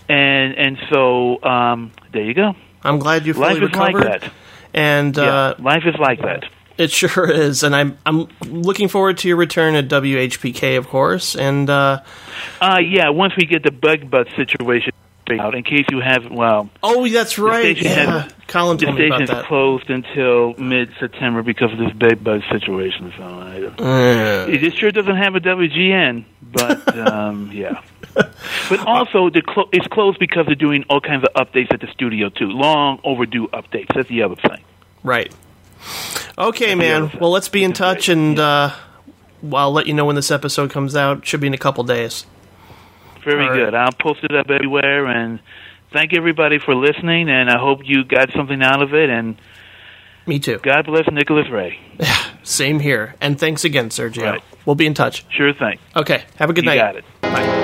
And 0.09 0.55
and 0.57 0.79
so 0.93 1.43
um, 1.43 1.93
there 2.13 2.23
you 2.25 2.35
go. 2.35 2.55
I'm 2.83 2.99
glad 2.99 3.27
you 3.27 3.35
fully 3.35 3.55
Life 3.61 3.63
is 3.71 3.77
like 3.77 3.97
that. 3.97 4.33
And 4.75 5.17
Yeah, 5.17 5.23
uh, 5.25 5.55
life 5.59 5.83
is 5.87 5.97
like 5.99 6.21
that. 6.23 6.45
It 6.81 6.91
sure 6.91 7.31
is. 7.31 7.63
And 7.63 7.75
I'm 7.77 7.99
I'm 8.07 8.29
looking 8.47 8.89
forward 8.89 9.19
to 9.19 9.29
your 9.29 9.37
return 9.37 9.75
at 9.75 9.89
WHPK, 9.89 10.79
of 10.79 10.89
course. 10.89 11.37
And 11.37 11.69
uh, 11.71 12.01
Uh, 12.61 12.79
yeah, 12.83 13.11
once 13.11 13.35
we 13.37 13.47
get 13.47 13.63
the 13.63 13.71
bug 13.73 14.11
butt 14.11 14.29
situation 14.37 14.93
out, 15.39 15.55
in 15.55 15.63
case 15.63 15.85
you 15.93 16.01
have, 16.01 16.29
well, 16.29 16.69
oh, 16.83 17.07
that's 17.09 17.39
right. 17.39 17.77
station 17.77 17.85
Yeah, 17.87 18.23
has- 18.23 18.33
Colin 18.49 18.79
the 18.79 18.87
told 18.87 18.99
me 18.99 19.07
about 19.07 19.17
station 19.19 19.23
is 19.23 19.31
that. 19.31 19.47
closed 19.47 19.89
until 19.89 20.55
mid-September 20.55 21.45
because 21.45 21.71
of 21.73 21.79
this 21.79 21.93
bug 21.93 22.25
bug 22.25 22.43
situation. 22.51 23.13
So 23.17 23.23
I, 23.23 23.63
Uh, 23.81 24.47
it 24.49 24.75
sure 24.75 24.91
doesn't 24.91 25.17
have 25.17 25.37
a 25.37 25.41
WGN, 25.41 26.25
but 26.43 26.99
um, 26.99 27.51
yeah. 27.55 27.81
But 28.13 28.81
also, 28.89 29.31
the 29.31 29.41
clo- 29.43 29.69
it's 29.73 29.87
closed 29.87 30.19
because 30.19 30.47
they're 30.47 30.57
doing 30.57 30.85
all 30.91 31.01
kinds 31.01 31.25
of 31.25 31.33
updates 31.47 31.73
at 31.73 31.81
the 31.81 31.87
studio 31.93 32.29
too. 32.29 32.47
Long 32.49 32.99
overdue 33.05 33.47
updates. 33.53 33.95
That's 33.95 34.09
the 34.09 34.25
other 34.25 34.35
thing. 34.35 34.65
right. 35.05 35.33
Okay, 36.39 36.75
man. 36.75 37.05
other. 37.05 37.19
Well, 37.21 37.31
let's 37.31 37.49
be 37.49 37.65
in 37.65 37.73
touch, 37.73 38.09
and 38.09 38.39
uh, 38.39 38.75
I'll 39.53 39.73
let 39.73 39.87
you 39.87 39.95
know 39.95 40.05
when 40.05 40.17
this 40.17 40.31
episode 40.31 40.71
comes 40.71 40.97
out. 40.97 41.27
Should 41.27 41.41
be 41.41 41.47
in 41.49 41.55
a 41.55 41.59
couple 41.59 41.85
days. 41.85 42.27
Very 43.25 43.45
All 43.45 43.51
right. 43.51 43.57
good. 43.57 43.75
I'll 43.75 43.93
post 43.93 44.21
it 44.25 44.35
up 44.35 44.49
everywhere, 44.51 45.07
and 45.07 45.41
thank 45.93 46.15
everybody 46.15 46.59
for 46.59 46.75
listening. 46.75 47.29
And 47.29 47.51
I 47.51 47.59
hope 47.59 47.81
you 47.85 48.05
got 48.05 48.31
something 48.33 48.63
out 48.63 48.83
of 48.83 48.95
it. 48.95 49.11
And 49.11 49.37
Me 50.27 50.39
too. 50.39 50.59
God 50.63 50.87
bless 50.87 51.07
Nicholas 51.11 51.49
Ray. 51.51 51.79
Same 52.43 52.81
here. 52.81 53.15
And 53.21 53.39
thanks 53.39 53.65
again, 53.65 53.91
Sergio. 53.91 54.23
Right. 54.23 54.43
We'll 54.65 54.77
be 54.77 54.87
in 54.87 54.95
touch. 54.95 55.27
Sure 55.31 55.53
thing. 55.53 55.79
Okay. 55.95 56.25
Have 56.37 56.49
a 56.49 56.53
good 56.55 56.65
you 56.65 56.71
night. 56.71 56.77
got 56.77 56.97
it. 56.97 57.05
Bye. 57.21 57.60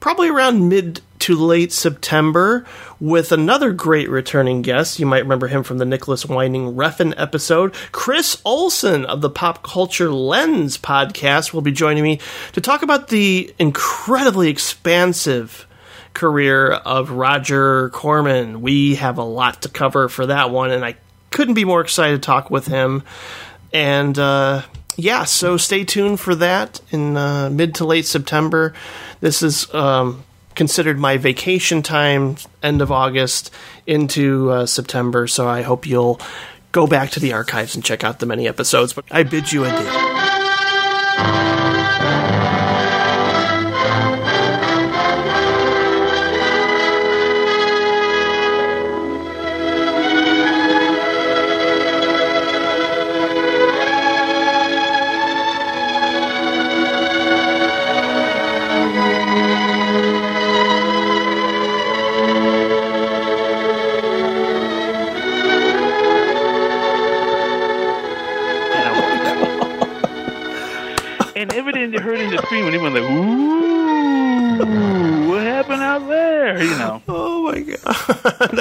probably 0.00 0.28
around 0.28 0.68
mid 0.68 1.00
to 1.20 1.34
late 1.34 1.72
September 1.72 2.64
with 3.00 3.32
another 3.32 3.72
great 3.72 4.08
returning 4.08 4.62
guest. 4.62 4.98
You 4.98 5.06
might 5.06 5.22
remember 5.22 5.48
him 5.48 5.62
from 5.62 5.78
the 5.78 5.84
Nicolas 5.84 6.26
Winding 6.26 6.74
Refn 6.74 7.14
episode. 7.16 7.74
Chris 7.92 8.40
Olson 8.44 9.04
of 9.06 9.22
the 9.22 9.30
Pop 9.30 9.62
Culture 9.62 10.10
Lens 10.12 10.76
podcast 10.78 11.52
will 11.52 11.62
be 11.62 11.72
joining 11.72 12.02
me 12.02 12.20
to 12.52 12.60
talk 12.60 12.82
about 12.82 13.08
the 13.08 13.52
incredibly 13.58 14.50
expansive 14.50 15.66
career 16.14 16.72
of 16.72 17.10
Roger 17.10 17.90
Corman. 17.90 18.60
We 18.60 18.96
have 18.96 19.18
a 19.18 19.24
lot 19.24 19.62
to 19.62 19.68
cover 19.68 20.08
for 20.08 20.26
that 20.26 20.50
one, 20.50 20.70
and 20.70 20.84
I 20.84 20.96
couldn't 21.30 21.54
be 21.54 21.64
more 21.64 21.80
excited 21.80 22.22
to 22.22 22.26
talk 22.26 22.50
with 22.50 22.66
him. 22.66 23.02
And 23.72 24.18
uh, 24.18 24.62
yeah, 24.96 25.24
so 25.24 25.56
stay 25.56 25.84
tuned 25.84 26.20
for 26.20 26.34
that 26.36 26.80
in 26.90 27.16
uh, 27.16 27.50
mid 27.50 27.74
to 27.76 27.84
late 27.84 28.06
September. 28.06 28.72
This 29.20 29.42
is 29.42 29.72
um, 29.74 30.24
considered 30.54 30.98
my 30.98 31.16
vacation 31.16 31.82
time, 31.82 32.36
end 32.62 32.82
of 32.82 32.90
August 32.90 33.52
into 33.86 34.50
uh, 34.50 34.66
September. 34.66 35.26
So 35.26 35.46
I 35.46 35.62
hope 35.62 35.86
you'll 35.86 36.20
go 36.72 36.86
back 36.86 37.10
to 37.10 37.20
the 37.20 37.32
archives 37.32 37.74
and 37.74 37.84
check 37.84 38.04
out 38.04 38.18
the 38.18 38.26
many 38.26 38.48
episodes. 38.48 38.92
But 38.92 39.04
I 39.10 39.22
bid 39.22 39.52
you 39.52 39.64
adieu. 39.64 40.35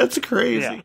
That's 0.05 0.19
crazy. 0.19 0.61
Yeah. 0.61 0.81